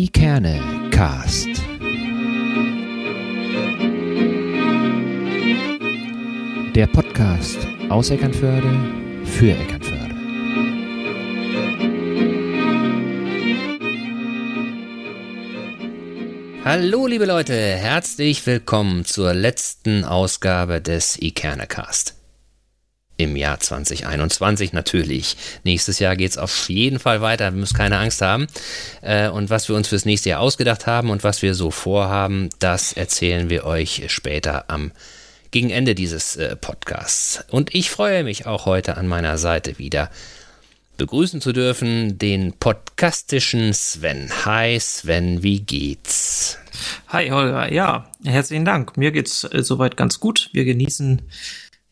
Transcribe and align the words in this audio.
Ikerne 0.00 0.62
Cast. 0.92 1.48
Der 6.72 6.86
Podcast 6.86 7.58
aus 7.88 8.10
Eckernförde 8.10 8.72
für 9.24 9.50
Eckernförde. 9.50 10.14
Hallo 16.64 17.08
liebe 17.08 17.24
Leute, 17.24 17.54
herzlich 17.54 18.46
willkommen 18.46 19.04
zur 19.04 19.34
letzten 19.34 20.04
Ausgabe 20.04 20.80
des 20.80 21.20
Ikerne 21.20 21.66
Cast 21.66 22.17
im 23.18 23.36
Jahr 23.36 23.60
2021 23.60 24.72
natürlich. 24.72 25.36
Nächstes 25.64 25.98
Jahr 25.98 26.16
geht 26.16 26.30
es 26.30 26.38
auf 26.38 26.68
jeden 26.68 26.98
Fall 26.98 27.20
weiter, 27.20 27.52
wir 27.52 27.60
müssen 27.60 27.76
keine 27.76 27.98
Angst 27.98 28.22
haben. 28.22 28.46
Äh, 29.02 29.28
und 29.28 29.50
was 29.50 29.68
wir 29.68 29.76
uns 29.76 29.88
fürs 29.88 30.06
nächste 30.06 30.30
Jahr 30.30 30.40
ausgedacht 30.40 30.86
haben 30.86 31.10
und 31.10 31.24
was 31.24 31.42
wir 31.42 31.54
so 31.54 31.70
vorhaben, 31.70 32.48
das 32.60 32.94
erzählen 32.94 33.50
wir 33.50 33.64
euch 33.64 34.04
später 34.08 34.70
am 34.70 34.92
gegen 35.50 35.70
Ende 35.70 35.94
dieses 35.94 36.36
äh, 36.36 36.56
Podcasts. 36.56 37.44
Und 37.50 37.74
ich 37.74 37.90
freue 37.90 38.22
mich 38.22 38.46
auch 38.46 38.66
heute 38.66 38.96
an 38.96 39.08
meiner 39.08 39.38
Seite 39.38 39.78
wieder 39.78 40.10
begrüßen 40.98 41.40
zu 41.40 41.52
dürfen 41.52 42.18
den 42.18 42.52
podcastischen 42.52 43.72
Sven. 43.72 44.30
Hi 44.44 44.78
Sven, 44.78 45.42
wie 45.42 45.60
geht's? 45.60 46.58
Hi 47.08 47.30
Holger, 47.30 47.72
ja, 47.72 48.10
herzlichen 48.24 48.64
Dank. 48.64 48.96
Mir 48.96 49.10
geht's 49.10 49.44
äh, 49.44 49.62
soweit 49.62 49.96
ganz 49.96 50.20
gut. 50.20 50.50
Wir 50.52 50.64
genießen 50.64 51.22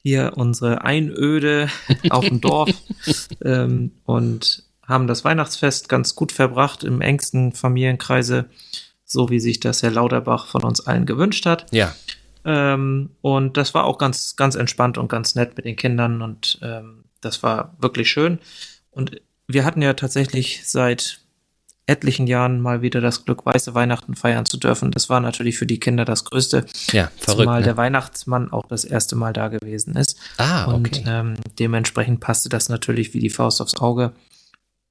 hier 0.06 0.34
unsere 0.36 0.84
Einöde 0.84 1.68
auf 2.10 2.28
dem 2.28 2.40
Dorf 2.40 2.70
ähm, 3.44 3.90
und 4.04 4.62
haben 4.86 5.08
das 5.08 5.24
Weihnachtsfest 5.24 5.88
ganz 5.88 6.14
gut 6.14 6.30
verbracht 6.30 6.84
im 6.84 7.00
engsten 7.00 7.50
Familienkreise, 7.50 8.44
so 9.04 9.30
wie 9.30 9.40
sich 9.40 9.58
das 9.58 9.82
Herr 9.82 9.90
Lauterbach 9.90 10.46
von 10.46 10.62
uns 10.62 10.86
allen 10.86 11.06
gewünscht 11.06 11.44
hat. 11.44 11.66
Ja. 11.72 11.92
Ähm, 12.44 13.10
und 13.20 13.56
das 13.56 13.74
war 13.74 13.82
auch 13.82 13.98
ganz, 13.98 14.36
ganz 14.36 14.54
entspannt 14.54 14.96
und 14.96 15.08
ganz 15.08 15.34
nett 15.34 15.56
mit 15.56 15.64
den 15.64 15.74
Kindern 15.74 16.22
und 16.22 16.60
ähm, 16.62 17.06
das 17.20 17.42
war 17.42 17.74
wirklich 17.80 18.08
schön. 18.08 18.38
Und 18.92 19.20
wir 19.48 19.64
hatten 19.64 19.82
ja 19.82 19.94
tatsächlich 19.94 20.68
seit 20.68 21.18
etlichen 21.86 22.26
Jahren 22.26 22.60
mal 22.60 22.82
wieder 22.82 23.00
das 23.00 23.24
Glück, 23.24 23.46
weiße 23.46 23.74
Weihnachten 23.74 24.16
feiern 24.16 24.44
zu 24.44 24.56
dürfen. 24.56 24.90
Das 24.90 25.08
war 25.08 25.20
natürlich 25.20 25.56
für 25.56 25.66
die 25.66 25.78
Kinder 25.78 26.04
das 26.04 26.24
Größte. 26.24 26.66
Ja, 26.90 27.10
verrückt. 27.16 27.42
Zumal 27.42 27.60
ne? 27.60 27.64
der 27.64 27.76
Weihnachtsmann 27.76 28.52
auch 28.52 28.66
das 28.66 28.84
erste 28.84 29.14
Mal 29.14 29.32
da 29.32 29.48
gewesen 29.48 29.94
ist. 29.94 30.18
Ah, 30.38 30.66
okay. 30.66 30.74
Und 30.74 31.04
ähm, 31.06 31.34
dementsprechend 31.58 32.20
passte 32.20 32.48
das 32.48 32.68
natürlich 32.68 33.14
wie 33.14 33.20
die 33.20 33.30
Faust 33.30 33.60
aufs 33.60 33.76
Auge 33.78 34.12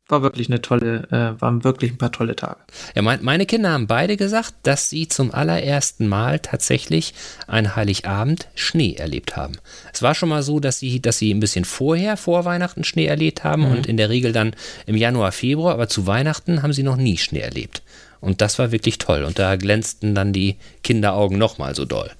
war 0.07 0.21
wirklich 0.21 0.49
eine 0.49 0.61
tolle, 0.61 1.07
äh, 1.11 1.41
waren 1.41 1.63
wirklich 1.63 1.91
ein 1.91 1.97
paar 1.97 2.11
tolle 2.11 2.35
Tage. 2.35 2.57
Ja, 2.93 3.01
mein, 3.01 3.23
meine 3.23 3.45
Kinder 3.45 3.71
haben 3.71 3.87
beide 3.87 4.17
gesagt, 4.17 4.53
dass 4.63 4.89
sie 4.89 5.07
zum 5.07 5.33
allerersten 5.33 6.07
Mal 6.07 6.39
tatsächlich 6.39 7.13
ein 7.47 7.75
Heiligabend 7.75 8.47
Schnee 8.53 8.93
erlebt 8.93 9.35
haben. 9.35 9.57
Es 9.93 10.03
war 10.03 10.13
schon 10.13 10.29
mal 10.29 10.43
so, 10.43 10.59
dass 10.59 10.79
sie, 10.79 10.99
dass 10.99 11.17
sie 11.17 11.33
ein 11.33 11.39
bisschen 11.39 11.65
vorher, 11.65 12.17
vor 12.17 12.45
Weihnachten 12.45 12.83
Schnee 12.83 13.05
erlebt 13.05 13.43
haben 13.43 13.63
mhm. 13.63 13.71
und 13.71 13.87
in 13.87 13.97
der 13.97 14.09
Regel 14.09 14.31
dann 14.31 14.55
im 14.85 14.95
Januar, 14.95 15.31
Februar, 15.31 15.73
aber 15.73 15.87
zu 15.87 16.05
Weihnachten 16.05 16.61
haben 16.61 16.73
sie 16.73 16.83
noch 16.83 16.97
nie 16.97 17.17
Schnee 17.17 17.39
erlebt. 17.39 17.81
Und 18.21 18.41
das 18.41 18.59
war 18.59 18.71
wirklich 18.71 18.99
toll. 18.99 19.23
Und 19.23 19.39
da 19.39 19.55
glänzten 19.55 20.15
dann 20.15 20.33
die 20.33 20.57
Kinderaugen 20.83 21.37
nochmal 21.37 21.75
so 21.75 21.85
doll. 21.85 22.11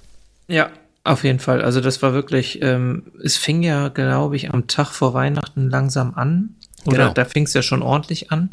Ja, 0.47 0.69
auf 1.03 1.23
jeden 1.23 1.39
Fall. 1.39 1.61
Also 1.61 1.81
das 1.81 2.01
war 2.01 2.13
wirklich, 2.13 2.61
ähm, 2.63 3.03
es 3.23 3.37
fing 3.37 3.61
ja, 3.61 3.89
glaube 3.89 4.35
ich, 4.35 4.51
am 4.51 4.67
Tag 4.67 4.89
vor 4.91 5.13
Weihnachten 5.13 5.69
langsam 5.69 6.15
an. 6.15 6.55
Oder 6.85 6.97
Genau. 6.97 7.13
da 7.13 7.25
fing 7.25 7.43
es 7.43 7.53
ja 7.53 7.61
schon 7.61 7.81
ordentlich 7.81 8.31
an. 8.31 8.51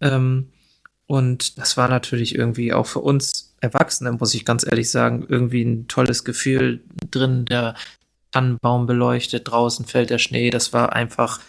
Ähm, 0.00 0.48
und 1.06 1.58
das 1.58 1.76
war 1.76 1.88
natürlich 1.88 2.34
irgendwie 2.34 2.72
auch 2.72 2.86
für 2.86 3.00
uns 3.00 3.54
Erwachsene, 3.60 4.12
muss 4.12 4.34
ich 4.34 4.44
ganz 4.44 4.64
ehrlich 4.64 4.90
sagen, 4.90 5.26
irgendwie 5.28 5.62
ein 5.62 5.88
tolles 5.88 6.24
Gefühl 6.24 6.80
drin. 7.10 7.44
Der 7.46 7.74
Tannenbaum 8.30 8.86
beleuchtet, 8.86 9.48
draußen 9.50 9.84
fällt 9.86 10.10
der 10.10 10.18
Schnee. 10.18 10.50
Das 10.50 10.72
war 10.72 10.92
einfach 10.92 11.40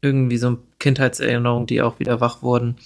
irgendwie 0.00 0.38
so 0.38 0.46
eine 0.46 0.58
Kindheitserinnerung, 0.78 1.66
die 1.66 1.82
auch 1.82 1.98
wieder 1.98 2.20
wach 2.20 2.42
wurden. 2.42 2.76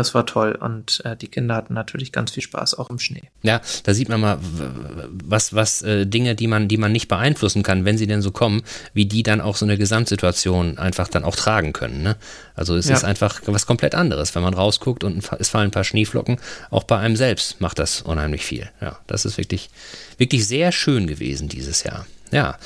Das 0.00 0.14
war 0.14 0.24
toll 0.24 0.52
und 0.58 1.02
äh, 1.04 1.14
die 1.14 1.28
Kinder 1.28 1.54
hatten 1.54 1.74
natürlich 1.74 2.10
ganz 2.10 2.30
viel 2.30 2.42
Spaß 2.42 2.72
auch 2.78 2.88
im 2.88 2.98
Schnee. 2.98 3.24
Ja, 3.42 3.60
da 3.84 3.92
sieht 3.92 4.08
man 4.08 4.18
mal, 4.18 4.38
was, 5.24 5.52
was 5.54 5.82
äh, 5.82 6.06
Dinge, 6.06 6.34
die 6.34 6.46
man, 6.46 6.68
die 6.68 6.78
man 6.78 6.90
nicht 6.90 7.06
beeinflussen 7.06 7.62
kann, 7.62 7.84
wenn 7.84 7.98
sie 7.98 8.06
denn 8.06 8.22
so 8.22 8.30
kommen, 8.30 8.62
wie 8.94 9.04
die 9.04 9.22
dann 9.22 9.42
auch 9.42 9.56
so 9.56 9.66
eine 9.66 9.76
Gesamtsituation 9.76 10.78
einfach 10.78 11.08
dann 11.08 11.22
auch 11.24 11.36
tragen 11.36 11.74
können. 11.74 12.02
Ne? 12.02 12.16
Also 12.54 12.76
es 12.76 12.88
Ja. 12.88 12.96
ist 12.96 13.04
einfach 13.04 13.42
was 13.44 13.66
komplett 13.66 13.94
anderes, 13.94 14.34
wenn 14.34 14.42
man 14.42 14.54
rausguckt 14.54 15.04
und 15.04 15.22
es 15.38 15.50
fallen 15.50 15.68
ein 15.68 15.70
paar 15.70 15.84
Schneeflocken. 15.84 16.38
Auch 16.70 16.84
bei 16.84 16.96
einem 16.96 17.16
selbst 17.16 17.60
macht 17.60 17.78
das 17.78 18.00
unheimlich 18.00 18.42
viel. 18.42 18.70
Ja, 18.80 18.98
das 19.06 19.26
ist 19.26 19.36
wirklich, 19.36 19.68
wirklich 20.16 20.46
sehr 20.48 20.72
schön 20.72 21.06
gewesen 21.06 21.50
dieses 21.50 21.82
Jahr. 21.84 22.06
Ja, 22.32 22.58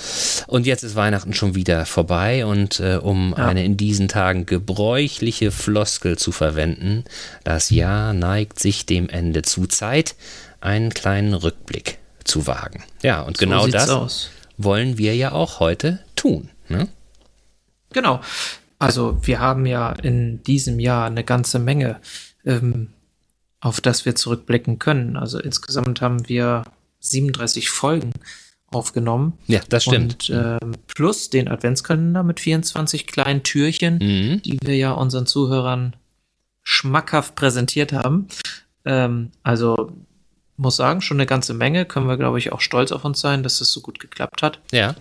und 0.47 0.67
jetzt 0.67 0.83
ist 0.83 0.95
Weihnachten 0.95 1.33
schon 1.33 1.55
wieder 1.55 1.87
vorbei 1.87 2.45
und 2.45 2.81
äh, 2.81 2.97
um 2.97 3.35
Ja. 3.37 3.47
eine 3.47 3.65
in 3.65 3.77
diesen 3.77 4.09
Tagen 4.09 4.45
gebräuchliche 4.47 5.51
Floskel 5.51 6.19
zu 6.19 6.33
verwenden, 6.33 7.05
das 7.45 7.71
Jahr 7.71 8.13
neigt 8.13 8.61
sich 8.61 8.85
dem 8.87 9.09
Ende 9.09 9.43
zu 9.43 9.67
Zeit, 9.67 10.17
einen 10.61 10.93
kleinen 10.93 11.35
Rückblick 11.35 11.99
zu 12.25 12.47
wagen. 12.47 12.85
Ja, 13.03 13.23
und 13.23 13.39
genau 13.39 13.61
so 13.61 13.65
sieht's 13.67 13.77
das 13.87 13.91
aus. 13.91 14.31
wollen 14.59 14.99
wir 14.99 15.15
ja 15.17 15.33
auch 15.33 15.61
heute 15.61 16.01
tun. 16.17 16.51
Ne? 16.69 16.89
Genau. 17.93 18.21
Also 18.79 19.19
wir 19.23 19.39
haben 19.41 19.67
ja 19.67 19.93
in 19.93 20.43
diesem 20.43 20.79
Jahr 20.81 21.07
eine 21.07 21.25
ganze 21.25 21.59
Menge, 21.59 22.01
ähm, 22.45 22.89
auf 23.61 23.81
das 23.81 24.05
wir 24.05 24.15
zurückblicken 24.15 24.79
können. 24.79 25.17
Also 25.17 25.39
insgesamt 25.39 26.01
haben 26.03 26.29
wir 26.29 26.65
37 27.01 27.71
Folgen 27.71 28.13
aufgenommen. 28.75 29.35
Ja, 29.47 29.61
das 29.69 29.85
stimmt. 29.85 30.31
Und 30.31 30.61
ähm, 30.63 30.73
plus 30.87 31.31
den 31.31 31.49
Adventskalender 31.49 32.23
mit 32.23 32.41
24 32.41 33.07
kleinen 33.07 33.43
Türchen, 33.43 33.99
Mhm. 33.99 34.43
die 34.43 34.59
wir 34.63 34.77
ja 34.77 34.93
unseren 34.93 35.27
Zuhörern 35.27 35.97
schmackhaft 36.63 37.35
präsentiert 37.35 37.93
haben. 37.93 38.29
Ähm, 38.85 39.31
also 39.43 39.93
muss 40.57 40.77
sagen, 40.77 41.01
schon 41.01 41.17
eine 41.19 41.27
ganze 41.27 41.53
Menge. 41.55 41.85
Können 41.85 42.07
wir, 42.07 42.17
glaube 42.17 42.39
ich, 42.39 42.53
auch 42.53 42.61
stolz 42.61 42.93
auf 42.93 43.05
uns 43.05 43.21
sein, 43.21 43.43
dass 43.43 43.61
es 43.61 43.73
so 43.73 43.81
gut 43.81 43.99
geklappt 43.99 44.43
hat. 44.43 44.61
Ja, 44.73 44.95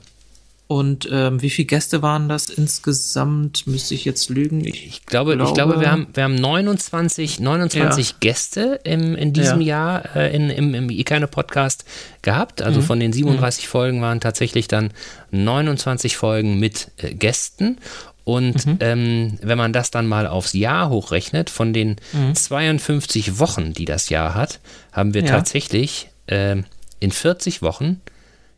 Und 0.68 1.07
ähm, 1.12 1.41
wie 1.41 1.50
viele 1.50 1.66
Gäste 1.68 2.01
waren 2.01 2.29
das 2.29 2.50
insgesamt? 2.50 3.68
Müsste 3.68 3.94
ich 3.94 4.06
jetzt 4.06 4.29
lügen? 4.29 4.66
Ich, 4.66 4.88
ich 4.88 5.06
glaube, 5.06 5.34
ich 5.35 5.53
glaube, 5.53 5.79
wir 5.79 5.91
haben, 5.91 6.07
wir 6.13 6.24
haben 6.24 6.35
29, 6.35 7.40
29 7.41 8.19
Gäste 8.22 8.79
im, 8.84 9.13
in 9.16 9.34
diesem 9.34 9.62
Jahr 9.62 10.16
äh, 10.16 10.34
in, 10.35 10.50
im, 10.50 10.74
im 10.74 10.90
Ikane 10.90 11.28
Podcast 11.28 11.85
gehabt. 12.22 12.62
Also 12.62 12.81
von 12.81 13.00
den 13.00 13.12
37 13.13 13.68
Folgen 13.68 14.01
waren 14.01 14.22
tatsächlich 14.22 14.68
dann 14.68 14.91
29 15.31 16.16
Folgen 16.18 16.59
mit 16.59 16.88
äh, 16.97 17.13
Gästen. 17.13 17.78
Und 18.24 18.66
ähm, 18.80 19.38
wenn 19.41 19.57
man 19.57 19.74
das 19.74 19.91
dann 19.91 20.07
mal 20.07 20.28
aufs 20.28 20.53
Jahr 20.53 20.90
hochrechnet, 20.90 21.50
von 21.50 21.74
den 21.74 21.97
52 22.34 23.38
Wochen, 23.40 23.74
die 23.74 23.85
das 23.85 24.09
Jahr 24.09 24.34
hat, 24.34 24.59
haben 24.94 25.13
wir 25.13 25.22
Ja. 25.24 25.28
tatsächlich 25.28 26.07
ähm, 26.30 26.63
in 27.01 27.12
40 27.12 27.62
Wochen 27.62 28.00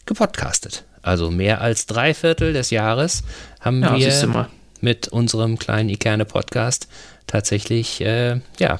gepodcastet. 0.05 0.83
Also 1.05 1.29
mehr 1.29 1.61
als 1.61 1.85
drei 1.85 2.13
Viertel 2.13 2.53
des 2.53 2.71
Jahres 2.71 3.23
haben 3.59 3.83
Ja, 3.83 3.95
wir 3.95 4.49
mit 4.81 5.07
unserem 5.07 5.59
kleinen 5.59 5.89
Ikerne-Podcast 5.89 6.87
tatsächlich, 7.27 8.01
äh, 8.01 8.39
ja, 8.59 8.79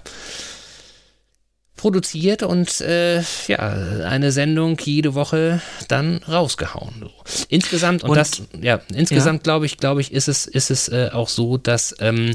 produziert 1.77 2.41
und 2.41 2.81
äh, 2.81 3.21
ja, 3.47 3.57
eine 4.05 4.31
Sendung 4.31 4.77
jede 4.81 5.13
Woche 5.13 5.61
dann 5.87 6.21
rausgehauen. 6.27 6.95
So. 6.99 7.11
Insgesamt, 7.49 8.03
und, 8.03 8.11
Und- 8.11 8.17
das, 8.17 8.41
ja, 8.59 8.79
insgesamt 8.93 9.43
glaube 9.43 9.65
ich, 9.67 9.77
glaube 9.77 10.01
ich, 10.01 10.11
ist 10.11 10.27
es, 10.27 10.47
ist 10.47 10.71
es 10.71 10.87
äh, 10.89 11.09
auch 11.13 11.29
so, 11.29 11.57
dass 11.57 11.93
ähm, 11.99 12.31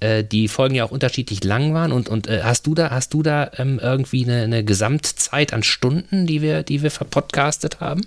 äh, 0.00 0.24
die 0.24 0.48
Folgen 0.48 0.76
ja 0.76 0.84
auch 0.84 0.92
unterschiedlich 0.92 1.44
lang 1.44 1.74
waren 1.74 1.92
und, 1.92 2.08
und 2.08 2.26
äh, 2.28 2.42
hast 2.42 2.66
du 2.66 2.74
da, 2.74 2.90
hast 2.90 3.12
du 3.12 3.22
da 3.22 3.50
ähm, 3.58 3.80
irgendwie 3.82 4.24
eine, 4.24 4.42
eine 4.44 4.64
Gesamtzeit 4.64 5.52
an 5.52 5.62
Stunden, 5.62 6.26
die 6.26 6.40
wir, 6.40 6.62
die 6.62 6.82
wir 6.82 6.90
verpodcastet 6.90 7.80
haben? 7.80 8.02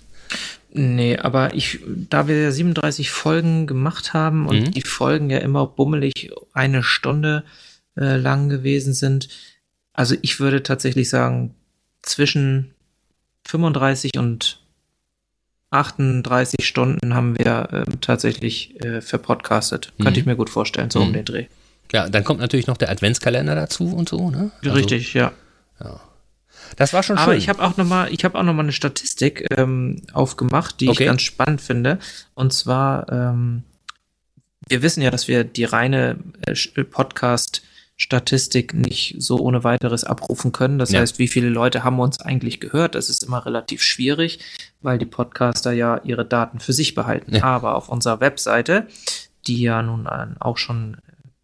Nee, 0.71 1.17
aber 1.17 1.53
ich, 1.55 1.79
da 2.09 2.27
wir 2.27 2.41
ja 2.41 2.51
37 2.51 3.09
Folgen 3.09 3.65
gemacht 3.67 4.13
haben 4.13 4.47
und 4.47 4.59
Mhm. 4.59 4.71
die 4.71 4.81
Folgen 4.83 5.29
ja 5.29 5.39
immer 5.39 5.65
bummelig 5.65 6.31
eine 6.53 6.83
Stunde 6.83 7.43
äh, 7.97 8.17
lang 8.17 8.49
gewesen 8.49 8.93
sind, 8.93 9.29
also 9.93 10.15
ich 10.21 10.39
würde 10.39 10.61
tatsächlich 10.63 11.09
sagen, 11.09 11.55
zwischen 12.03 12.73
35 13.47 14.11
und 14.17 14.61
38 15.71 16.65
Stunden 16.65 17.13
haben 17.13 17.37
wir 17.37 17.69
ähm, 17.71 18.01
tatsächlich 18.01 18.79
äh, 18.83 19.01
verpodcastet. 19.01 19.93
Mhm. 19.97 20.03
Könnte 20.03 20.19
ich 20.19 20.25
mir 20.25 20.35
gut 20.35 20.49
vorstellen, 20.49 20.89
so 20.89 20.99
Mhm. 20.99 21.07
um 21.07 21.13
den 21.13 21.25
Dreh. 21.25 21.45
Ja, 21.91 22.09
dann 22.09 22.23
kommt 22.23 22.39
natürlich 22.39 22.67
noch 22.67 22.77
der 22.77 22.89
Adventskalender 22.91 23.55
dazu 23.55 23.85
und 23.95 24.07
so, 24.09 24.29
ne? 24.29 24.51
Also, 24.63 24.75
Richtig, 24.75 25.13
ja. 25.15 25.31
Das 26.77 26.93
war 26.93 27.03
schon 27.03 27.17
Aber 27.17 27.31
schön. 27.31 27.37
ich 27.39 27.49
habe 27.49 27.61
auch 27.63 27.77
noch 27.77 27.85
mal, 27.85 28.11
ich 28.13 28.23
habe 28.25 28.37
auch 28.37 28.43
noch 28.43 28.53
mal 28.53 28.63
eine 28.63 28.71
Statistik 28.71 29.45
ähm, 29.57 30.01
aufgemacht, 30.13 30.79
die 30.79 30.89
Okay. 30.89 31.03
ich 31.03 31.07
ganz 31.07 31.21
spannend 31.21 31.61
finde. 31.61 31.99
Und 32.33 32.53
zwar, 32.53 33.11
ähm, 33.11 33.63
wir 34.67 34.81
wissen 34.81 35.01
ja, 35.01 35.11
dass 35.11 35.27
wir 35.27 35.43
die 35.43 35.63
reine 35.65 36.17
äh, 36.45 36.51
Sch- 36.51 36.83
Podcast 36.83 37.63
Statistik 38.01 38.73
nicht 38.73 39.15
so 39.19 39.39
ohne 39.39 39.65
weiteres 39.65 40.05
abrufen 40.05 40.53
können. 40.53 40.79
Das 40.79 40.91
ja. 40.91 41.01
heißt, 41.01 41.19
wie 41.19 41.27
viele 41.27 41.49
Leute 41.49 41.83
haben 41.83 41.99
uns 41.99 42.21
eigentlich 42.21 42.61
gehört? 42.61 42.95
Das 42.95 43.09
ist 43.09 43.23
immer 43.23 43.45
relativ 43.45 43.81
schwierig, 43.83 44.39
weil 44.81 44.97
die 44.97 45.05
Podcaster 45.05 45.73
ja 45.73 45.99
ihre 46.05 46.23
Daten 46.23 46.61
für 46.61 46.71
sich 46.71 46.95
behalten. 46.95 47.35
Ja. 47.35 47.43
Aber 47.43 47.75
auf 47.75 47.89
unserer 47.89 48.21
Webseite, 48.21 48.87
die 49.47 49.61
ja 49.61 49.81
nun 49.81 50.07
auch 50.07 50.57
schon 50.57 50.95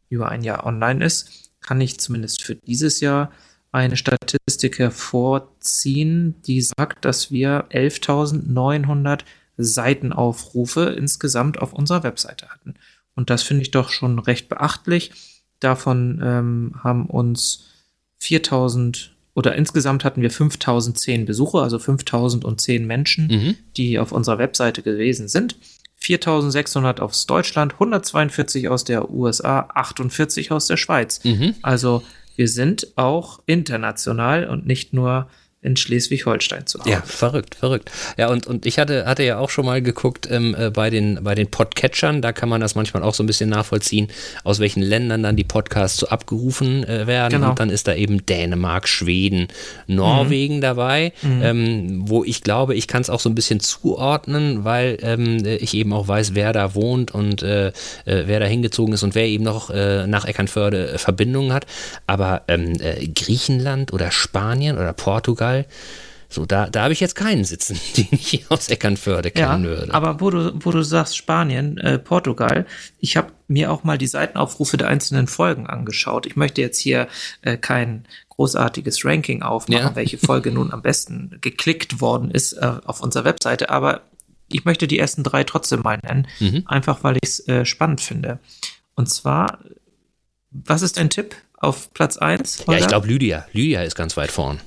über 0.07 0.29
ein 0.29 0.43
Jahr 0.43 0.65
online 0.65 1.03
ist, 1.03 1.51
kann 1.59 1.81
ich 1.81 1.99
zumindest 1.99 2.41
für 2.41 2.55
dieses 2.55 3.01
Jahr 3.01 3.31
eine 3.75 3.97
Statistik 3.97 4.79
hervorziehen, 4.79 6.41
die 6.43 6.61
sagt, 6.61 7.03
dass 7.03 7.29
wir 7.29 7.65
11.900 7.71 9.21
Seitenaufrufe 9.57 10.95
insgesamt 10.97 11.59
auf 11.59 11.73
unserer 11.73 12.03
Webseite 12.03 12.47
hatten. 12.47 12.75
Und 13.15 13.29
das 13.29 13.43
finde 13.43 13.63
ich 13.63 13.71
doch 13.71 13.89
schon 13.89 14.19
recht 14.19 14.47
beachtlich. 14.47 15.11
Davon 15.59 16.21
ähm, 16.23 16.75
haben 16.83 17.07
uns 17.07 17.65
4000 18.19 19.13
oder 19.33 19.55
insgesamt 19.55 20.05
hatten 20.05 20.21
wir 20.21 20.31
5010 20.31 21.25
Besucher, 21.25 21.61
also 21.61 21.77
5010 21.77 22.87
Menschen, 22.87 23.27
mhm. 23.27 23.57
die 23.75 23.99
auf 23.99 24.13
unserer 24.13 24.37
Webseite 24.37 24.83
gewesen 24.83 25.27
sind. 25.27 25.57
4600 25.97 27.01
aus 27.01 27.25
Deutschland, 27.25 27.73
142 27.73 28.69
aus 28.69 28.85
der 28.85 29.09
USA, 29.09 29.67
48 29.73 30.51
aus 30.51 30.67
der 30.67 30.77
Schweiz. 30.77 31.21
Mhm. 31.25 31.55
Also 31.61 32.03
wir 32.35 32.47
sind 32.47 32.97
auch 32.97 33.39
international 33.45 34.47
und 34.47 34.65
nicht 34.65 34.93
nur 34.93 35.27
in 35.65 35.75
Schleswig-Holstein 35.75 36.67
zu 36.67 36.79
Hause. 36.79 36.89
Ja, 36.89 37.01
verrückt, 37.01 37.55
verrückt. 37.55 37.91
Ja, 38.17 38.29
und, 38.29 38.45
und 38.47 38.65
ich 38.65 38.77
hatte, 38.77 39.05
hatte 39.05 39.23
ja 39.23 39.39
auch 39.39 39.49
schon 39.49 39.65
mal 39.65 39.81
geguckt 39.81 40.27
ähm, 40.29 40.55
äh, 40.57 40.69
bei 40.69 40.89
den, 40.89 41.23
bei 41.23 41.33
den 41.33 41.49
Podcatchern, 41.49 42.21
da 42.21 42.31
kann 42.31 42.49
man 42.49 42.61
das 42.61 42.75
manchmal 42.75 43.03
auch 43.03 43.13
so 43.13 43.23
ein 43.23 43.25
bisschen 43.25 43.49
nachvollziehen, 43.49 44.07
aus 44.43 44.59
welchen 44.59 44.83
Ländern 44.83 45.23
dann 45.23 45.35
die 45.35 45.43
Podcasts 45.43 45.97
so 45.97 46.07
abgerufen 46.07 46.83
äh, 46.83 47.07
werden. 47.07 47.39
Genau. 47.39 47.49
Und 47.49 47.59
dann 47.59 47.69
ist 47.69 47.87
da 47.87 47.95
eben 47.95 48.25
Dänemark, 48.25 48.87
Schweden, 48.87 49.47
Norwegen 49.87 50.57
mhm. 50.57 50.61
dabei, 50.61 51.13
mhm. 51.21 51.41
Ähm, 51.43 52.03
wo 52.05 52.23
ich 52.23 52.41
glaube, 52.41 52.75
ich 52.75 52.87
kann 52.87 53.01
es 53.01 53.09
auch 53.09 53.19
so 53.19 53.29
ein 53.29 53.35
bisschen 53.35 53.59
zuordnen, 53.59 54.63
weil 54.63 54.97
ähm, 55.01 55.43
ich 55.45 55.73
eben 55.73 55.93
auch 55.93 56.07
weiß, 56.07 56.35
wer 56.35 56.53
da 56.53 56.75
wohnt 56.75 57.11
und 57.11 57.41
äh, 57.41 57.67
äh 57.67 57.71
wer 58.05 58.39
da 58.39 58.45
hingezogen 58.45 58.93
ist 58.93 59.03
und 59.03 59.15
wer 59.15 59.25
eben 59.25 59.43
noch 59.43 59.69
äh, 59.69 60.05
nach 60.07 60.25
Eckernförde 60.25 60.93
äh, 60.93 60.97
Verbindungen 60.97 61.53
hat. 61.53 61.65
Aber 62.07 62.43
ähm, 62.47 62.77
Griechenland 63.13 63.93
oder 63.93 64.11
Spanien 64.11 64.77
oder 64.77 64.93
Portugal, 64.93 65.54
Portugal. 65.63 66.05
So, 66.27 66.45
da, 66.45 66.69
da 66.69 66.83
habe 66.83 66.93
ich 66.93 66.99
jetzt 66.99 67.15
keinen 67.15 67.45
sitzen, 67.45 67.79
den 67.97 68.07
ich 68.11 68.45
aus 68.49 68.67
Eckernförde 68.69 69.31
kennen 69.31 69.63
ja, 69.63 69.69
würde. 69.69 69.93
Aber 69.93 70.19
wo 70.19 70.29
du, 70.29 70.51
wo 70.55 70.71
du 70.71 70.83
sagst 70.83 71.15
Spanien, 71.15 71.77
äh, 71.77 71.99
Portugal, 71.99 72.65
ich 72.99 73.15
habe 73.15 73.31
mir 73.47 73.71
auch 73.71 73.83
mal 73.83 73.97
die 73.97 74.07
Seitenaufrufe 74.07 74.75
der 74.77 74.87
einzelnen 74.87 75.27
Folgen 75.27 75.67
angeschaut. 75.67 76.25
Ich 76.25 76.35
möchte 76.35 76.61
jetzt 76.61 76.79
hier 76.79 77.07
äh, 77.41 77.57
kein 77.57 78.05
großartiges 78.29 79.05
Ranking 79.05 79.43
aufmachen, 79.43 79.89
ja. 79.89 79.95
welche 79.95 80.17
Folge 80.17 80.51
nun 80.51 80.73
am 80.73 80.81
besten 80.81 81.37
geklickt 81.41 82.01
worden 82.01 82.31
ist 82.31 82.53
äh, 82.53 82.73
auf 82.85 83.01
unserer 83.01 83.23
Webseite, 83.23 83.69
aber 83.69 84.01
ich 84.51 84.65
möchte 84.65 84.87
die 84.87 84.99
ersten 84.99 85.23
drei 85.23 85.43
trotzdem 85.43 85.81
mal 85.81 85.99
nennen, 86.03 86.27
mhm. 86.39 86.63
einfach 86.65 87.03
weil 87.03 87.15
ich 87.15 87.29
es 87.29 87.47
äh, 87.47 87.65
spannend 87.65 88.01
finde. 88.01 88.39
Und 88.95 89.09
zwar, 89.09 89.59
was 90.51 90.81
ist 90.81 90.97
dein 90.97 91.09
Tipp 91.09 91.35
auf 91.57 91.93
Platz 91.93 92.17
1? 92.17 92.65
Ja, 92.67 92.77
ich 92.77 92.87
glaube 92.87 93.07
Lydia. 93.07 93.45
Lydia 93.53 93.83
ist 93.83 93.95
ganz 93.95 94.17
weit 94.17 94.31
vorn. 94.31 94.59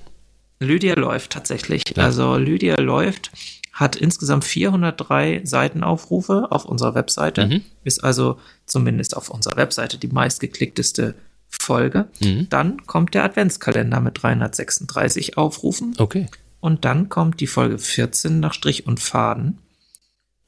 Lydia 0.60 0.94
läuft 0.94 1.32
tatsächlich. 1.32 1.82
Ja. 1.96 2.04
Also 2.04 2.36
Lydia 2.36 2.80
läuft, 2.80 3.30
hat 3.72 3.96
insgesamt 3.96 4.44
403 4.44 5.42
Seitenaufrufe 5.44 6.48
auf 6.50 6.64
unserer 6.64 6.94
Webseite. 6.94 7.46
Mhm. 7.46 7.64
Ist 7.84 8.02
also 8.02 8.38
zumindest 8.66 9.16
auf 9.16 9.30
unserer 9.30 9.56
Webseite 9.56 9.98
die 9.98 10.08
meistgeklickteste 10.08 11.14
Folge. 11.48 12.08
Mhm. 12.20 12.48
Dann 12.50 12.86
kommt 12.86 13.14
der 13.14 13.24
Adventskalender 13.24 14.00
mit 14.00 14.22
336 14.22 15.36
Aufrufen. 15.36 15.94
Okay. 15.98 16.26
Und 16.60 16.84
dann 16.84 17.08
kommt 17.08 17.40
die 17.40 17.46
Folge 17.46 17.78
14 17.78 18.40
nach 18.40 18.52
Strich 18.52 18.86
und 18.86 19.00
Faden. 19.00 19.58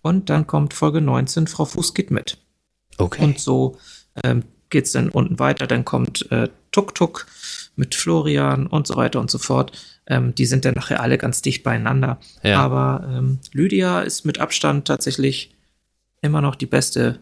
Und 0.02 0.30
dann 0.30 0.46
kommt 0.46 0.74
Folge 0.74 1.00
19, 1.00 1.46
Frau 1.46 1.64
Fuß 1.64 1.94
geht 1.94 2.10
mit. 2.10 2.38
Okay. 2.98 3.22
Und 3.22 3.38
so 3.38 3.78
ähm, 4.24 4.44
geht 4.70 4.86
es 4.86 4.92
dann 4.92 5.08
unten 5.08 5.38
weiter. 5.38 5.66
Dann 5.66 5.84
kommt 5.84 6.30
äh, 6.32 6.48
Tuk 6.72 6.94
Tuk 6.94 7.26
mit 7.76 7.94
Florian 7.94 8.66
und 8.66 8.86
so 8.86 8.96
weiter 8.96 9.20
und 9.20 9.30
so 9.30 9.38
fort. 9.38 9.72
Ähm, 10.10 10.34
die 10.34 10.44
sind 10.44 10.64
dann 10.66 10.74
nachher 10.74 11.00
alle 11.00 11.16
ganz 11.16 11.40
dicht 11.40 11.62
beieinander. 11.62 12.18
Ja. 12.42 12.60
Aber 12.60 13.08
ähm, 13.10 13.38
Lydia 13.52 14.00
ist 14.00 14.26
mit 14.26 14.38
Abstand 14.38 14.86
tatsächlich 14.86 15.54
immer 16.20 16.42
noch 16.42 16.56
die 16.56 16.66
beste 16.66 17.20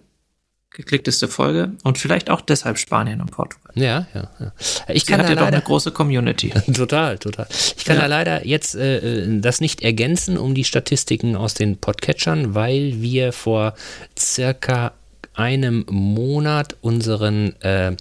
geklickteste 0.71 1.29
Folge 1.29 1.73
und 1.83 1.99
vielleicht 1.99 2.29
auch 2.31 2.41
deshalb 2.41 2.79
Spanien 2.79 3.21
und 3.21 3.31
Portugal. 3.31 3.73
Ja, 3.75 4.07
ja, 4.15 4.31
ja. 4.39 4.53
Ich 4.89 5.05
Sie 5.05 5.13
kann 5.13 5.23
hat 5.23 5.29
ja 5.29 5.35
doch 5.35 5.47
eine 5.47 5.61
große 5.61 5.93
Community. 5.93 6.51
total, 6.75 7.19
total. 7.19 7.47
Ich 7.51 7.85
kann 7.85 7.97
ja. 7.97 8.03
da 8.03 8.07
leider 8.07 8.47
jetzt 8.47 8.75
äh, 8.75 8.99
äh, 8.99 9.41
das 9.41 9.61
nicht 9.61 9.83
ergänzen 9.83 10.37
um 10.37 10.55
die 10.55 10.65
Statistiken 10.65 11.37
aus 11.37 11.55
den 11.55 11.79
Podcatchern, 11.79 12.55
weil 12.55 13.01
wir 13.01 13.33
vor 13.33 13.75
circa 14.19 14.93
einem 15.35 15.87
Monat 15.89 16.77
unseren 16.81 17.61
äh, 17.63 17.97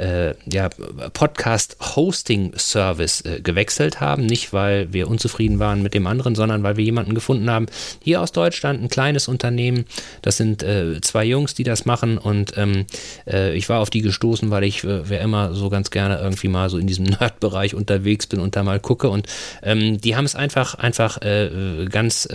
äh, 0.00 0.34
ja, 0.50 0.70
Podcast-Hosting-Service 1.12 3.20
äh, 3.22 3.40
gewechselt 3.42 4.00
haben. 4.00 4.24
Nicht, 4.26 4.52
weil 4.52 4.92
wir 4.92 5.08
unzufrieden 5.08 5.58
waren 5.58 5.82
mit 5.82 5.94
dem 5.94 6.06
anderen, 6.06 6.34
sondern 6.34 6.62
weil 6.62 6.76
wir 6.76 6.84
jemanden 6.84 7.14
gefunden 7.14 7.50
haben, 7.50 7.66
hier 8.02 8.20
aus 8.22 8.32
Deutschland, 8.32 8.82
ein 8.82 8.88
kleines 8.88 9.28
Unternehmen. 9.28 9.84
Das 10.22 10.38
sind 10.38 10.62
äh, 10.62 11.00
zwei 11.02 11.24
Jungs, 11.24 11.52
die 11.54 11.64
das 11.64 11.84
machen. 11.84 12.16
Und 12.16 12.56
ähm, 12.56 12.86
äh, 13.26 13.54
ich 13.54 13.68
war 13.68 13.80
auf 13.80 13.90
die 13.90 14.00
gestoßen, 14.00 14.50
weil 14.50 14.64
ich 14.64 14.82
äh, 14.84 15.06
wer 15.08 15.20
immer 15.20 15.52
so 15.52 15.68
ganz 15.68 15.90
gerne 15.90 16.18
irgendwie 16.18 16.48
mal 16.48 16.70
so 16.70 16.78
in 16.78 16.86
diesem 16.86 17.04
Nerd-Bereich 17.20 17.74
unterwegs 17.74 18.26
bin 18.26 18.40
und 18.40 18.56
da 18.56 18.62
mal 18.62 18.80
gucke. 18.80 19.10
Und 19.10 19.26
ähm, 19.62 20.00
die 20.00 20.16
haben 20.16 20.24
es 20.24 20.34
einfach, 20.34 20.76
einfach 20.76 21.20
äh, 21.22 21.84
ganz 21.90 22.26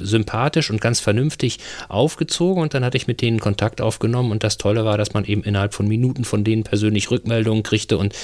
sympathisch 0.00 0.70
und 0.70 0.80
ganz 0.80 1.00
vernünftig 1.00 1.58
aufgezogen. 1.88 2.62
Und 2.62 2.72
dann 2.74 2.84
hatte 2.84 2.96
ich 2.96 3.06
mit 3.06 3.20
denen 3.20 3.38
Kontakt 3.38 3.80
aufgenommen. 3.80 4.32
Und 4.32 4.42
das 4.42 4.58
Tolle 4.58 4.84
war, 4.84 4.98
dass 4.98 5.14
man 5.14 5.24
eben 5.24 5.44
innerhalb 5.44 5.74
von 5.74 5.86
Minuten 5.86 6.24
von 6.24 6.42
denen 6.42 6.64
persönlich 6.64 6.79
Rückmeldungen 7.10 7.62
kriegte 7.62 7.98
und 7.98 8.14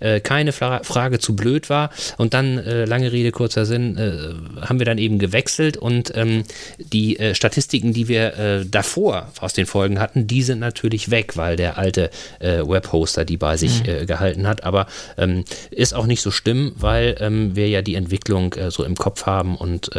äh, 0.00 0.20
keine 0.20 0.52
Fra 0.52 0.82
Frage 0.82 1.18
zu 1.18 1.34
blöd 1.34 1.70
war. 1.70 1.90
Und 2.18 2.34
dann, 2.34 2.58
äh, 2.58 2.84
lange 2.84 3.12
Rede, 3.12 3.32
kurzer 3.32 3.66
Sinn, 3.66 3.96
äh, 3.96 4.64
haben 4.66 4.78
wir 4.78 4.86
dann 4.86 4.98
eben 4.98 5.18
gewechselt 5.18 5.76
und 5.76 6.12
ähm, 6.14 6.44
die 6.78 7.18
äh, 7.18 7.34
Statistiken, 7.34 7.92
die 7.92 8.08
wir 8.08 8.38
äh, 8.38 8.66
davor 8.66 9.32
aus 9.40 9.52
den 9.52 9.66
Folgen 9.66 10.00
hatten, 10.00 10.26
die 10.26 10.42
sind 10.42 10.58
natürlich 10.58 11.10
weg, 11.10 11.36
weil 11.36 11.56
der 11.56 11.78
alte 11.78 12.10
äh, 12.40 12.60
Webhoster 12.66 13.24
die 13.24 13.36
bei 13.36 13.56
sich 13.56 13.82
mhm. 13.82 14.06
gehalten 14.06 14.46
hat. 14.46 14.64
Aber 14.64 14.86
ähm, 15.16 15.44
ist 15.70 15.94
auch 15.94 16.06
nicht 16.06 16.20
so 16.20 16.30
schlimm, 16.30 16.72
weil 16.76 17.16
ähm, 17.20 17.56
wir 17.56 17.68
ja 17.68 17.82
die 17.82 17.94
Entwicklung 17.94 18.54
so 18.68 18.84
im 18.84 18.96
Kopf 18.96 19.26
haben 19.26 19.56
und 19.56 19.90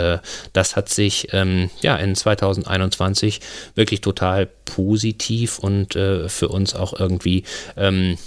das 0.54 0.76
hat 0.76 0.90
sich 0.90 1.30
ähm, 1.32 1.70
ja 1.82 1.96
in 1.98 2.16
2021 2.16 3.40
wirklich 3.76 4.02
total 4.02 4.48
positiv 4.66 5.60
und 5.60 5.94
für 5.94 6.48
uns 6.50 6.76
auch 6.76 7.00
irgendwie 7.00 7.44
ähm, 7.78 8.05
ähm, 8.12 8.18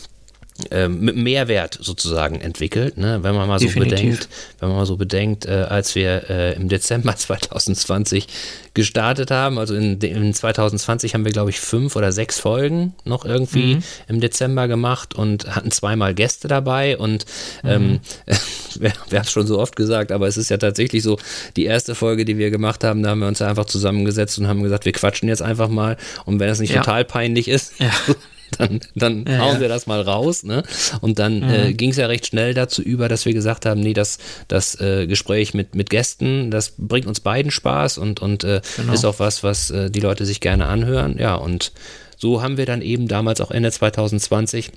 ähm, 0.71 1.01
mit 1.01 1.17
Mehrwert 1.17 1.79
sozusagen 1.81 2.41
entwickelt, 2.41 2.99
ne? 2.99 3.21
wenn 3.23 3.35
man 3.35 3.47
mal 3.47 3.61
so 3.61 3.69
bedenkt, 3.69 4.29
wenn 4.59 4.69
man 4.69 4.79
mal 4.79 4.87
so 4.87 4.97
bedenkt, 4.97 5.47
äh, 5.47 5.67
als 5.69 5.95
wir 5.95 6.29
äh, 6.29 6.55
im 6.55 6.69
Dezember 6.69 7.15
2020 7.17 8.27
gestartet 8.75 9.31
haben, 9.31 9.57
also 9.59 9.77
in, 9.77 10.01
in 10.01 10.35
2020 10.35 11.15
haben 11.15 11.25
wir 11.25 11.31
glaube 11.31 11.51
ich 11.51 11.61
fünf 11.61 11.95
oder 11.95 12.11
sechs 12.11 12.41
Folgen 12.41 12.95
noch 13.05 13.25
irgendwie 13.25 13.77
mhm. 13.77 13.83
im 14.09 14.21
Dezember 14.21 14.67
gemacht 14.67 15.15
und 15.15 15.55
hatten 15.55 15.71
zweimal 15.71 16.13
Gäste 16.13 16.49
dabei 16.49 16.99
und 16.99 17.25
ähm, 17.63 17.93
mhm. 17.93 18.01
wir, 18.81 18.93
wir 19.11 19.19
haben 19.21 19.27
es 19.27 19.31
schon 19.31 19.47
so 19.47 19.61
oft 19.61 19.77
gesagt, 19.77 20.11
aber 20.11 20.27
es 20.27 20.37
ist 20.37 20.49
ja 20.49 20.57
tatsächlich 20.57 21.05
so, 21.05 21.19
die 21.57 21.67
erste 21.67 21.95
Folge, 21.95 22.25
die 22.25 22.37
wir 22.37 22.51
gemacht 22.51 22.83
haben, 22.83 23.05
da 23.05 23.11
haben 23.11 23.21
wir 23.21 23.29
uns 23.29 23.41
einfach 23.43 23.67
zusammengesetzt 23.67 24.39
und 24.41 24.49
haben 24.49 24.65
gesagt, 24.65 24.87
wir 24.87 24.93
quatschen 24.93 25.29
jetzt 25.29 25.43
einfach 25.43 25.69
mal 25.69 25.97
und 26.25 26.41
wenn 26.41 26.49
das 26.49 26.59
nicht 26.59 26.75
ja. 26.75 26.81
total 26.81 27.05
peinlich 27.05 27.47
ist, 27.47 27.75
ja. 27.79 27.93
dann, 28.59 28.81
dann 28.95 29.25
ja, 29.27 29.39
hauen 29.39 29.55
ja. 29.55 29.61
wir 29.61 29.69
das 29.69 29.87
mal 29.87 30.01
raus. 30.01 30.43
Ne? 30.43 30.63
Und 31.01 31.19
dann 31.19 31.41
mhm. 31.41 31.51
äh, 31.51 31.73
ging 31.75 31.91
es 31.91 31.97
ja 31.97 32.07
recht 32.07 32.27
schnell 32.27 32.55
dazu 32.55 32.83
über, 32.83 33.09
dass 33.09 33.27
wir 33.27 33.35
gesagt 33.35 33.67
haben, 33.67 33.81
nee, 33.81 33.95
das, 33.95 34.19
das 34.49 34.81
äh, 34.81 35.07
Gespräch 35.07 35.55
mit, 35.55 35.75
mit 35.75 35.91
Gästen, 35.91 36.51
das 36.51 36.75
bringt 36.79 37.07
uns 37.07 37.21
beiden 37.21 37.51
Spaß 37.51 37.99
und, 37.99 38.21
und 38.21 38.45
äh, 38.45 38.61
genau. 38.77 38.93
ist 38.93 39.05
auch 39.05 39.19
was, 39.19 39.43
was 39.43 39.71
äh, 39.71 39.91
die 39.91 40.01
Leute 40.01 40.25
sich 40.25 40.41
gerne 40.41 40.67
anhören. 40.67 41.17
Ja, 41.19 41.35
und 41.35 41.73
so 42.17 42.43
haben 42.43 42.57
wir 42.57 42.67
dann 42.67 42.83
eben 42.83 43.09
damals 43.09 43.41
auch 43.41 43.51
Ende 43.51 43.71
2020 43.71 44.73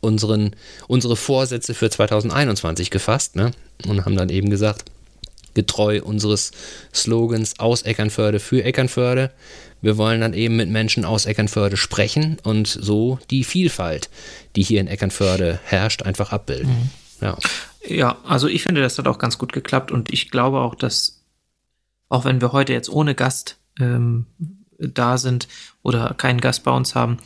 unseren, 0.00 0.56
unsere 0.88 1.16
Vorsätze 1.16 1.74
für 1.74 1.88
2021 1.88 2.90
gefasst 2.90 3.36
ne? 3.36 3.52
und 3.86 4.04
haben 4.04 4.16
dann 4.16 4.30
eben 4.30 4.50
gesagt, 4.50 4.84
getreu 5.54 6.00
unseres 6.02 6.50
Slogans 6.94 7.58
aus 7.58 7.82
Eckernförde 7.82 8.40
für 8.40 8.64
Eckernförde 8.64 9.30
wir 9.82 9.98
wollen 9.98 10.20
dann 10.20 10.32
eben 10.32 10.56
mit 10.56 10.70
Menschen 10.70 11.04
aus 11.04 11.26
Eckernförde 11.26 11.76
sprechen 11.76 12.38
und 12.44 12.68
so 12.68 13.18
die 13.30 13.44
Vielfalt, 13.44 14.08
die 14.56 14.62
hier 14.62 14.80
in 14.80 14.86
Eckernförde 14.86 15.60
herrscht, 15.64 16.02
einfach 16.02 16.32
abbilden. 16.32 16.70
Mhm. 16.70 16.90
Ja. 17.20 17.36
ja, 17.86 18.16
also 18.24 18.48
ich 18.48 18.62
finde, 18.62 18.80
das 18.80 18.98
hat 18.98 19.06
auch 19.06 19.18
ganz 19.18 19.38
gut 19.38 19.52
geklappt 19.52 19.92
und 19.92 20.12
ich 20.12 20.30
glaube 20.30 20.60
auch, 20.60 20.74
dass, 20.74 21.22
auch 22.08 22.24
wenn 22.24 22.40
wir 22.40 22.52
heute 22.52 22.72
jetzt 22.72 22.88
ohne 22.88 23.14
Gast 23.14 23.58
ähm, 23.78 24.26
da 24.78 25.18
sind 25.18 25.48
oder 25.82 26.14
keinen 26.14 26.40
Gast 26.40 26.64
bei 26.64 26.72
uns 26.72 26.94
haben, 26.94 27.18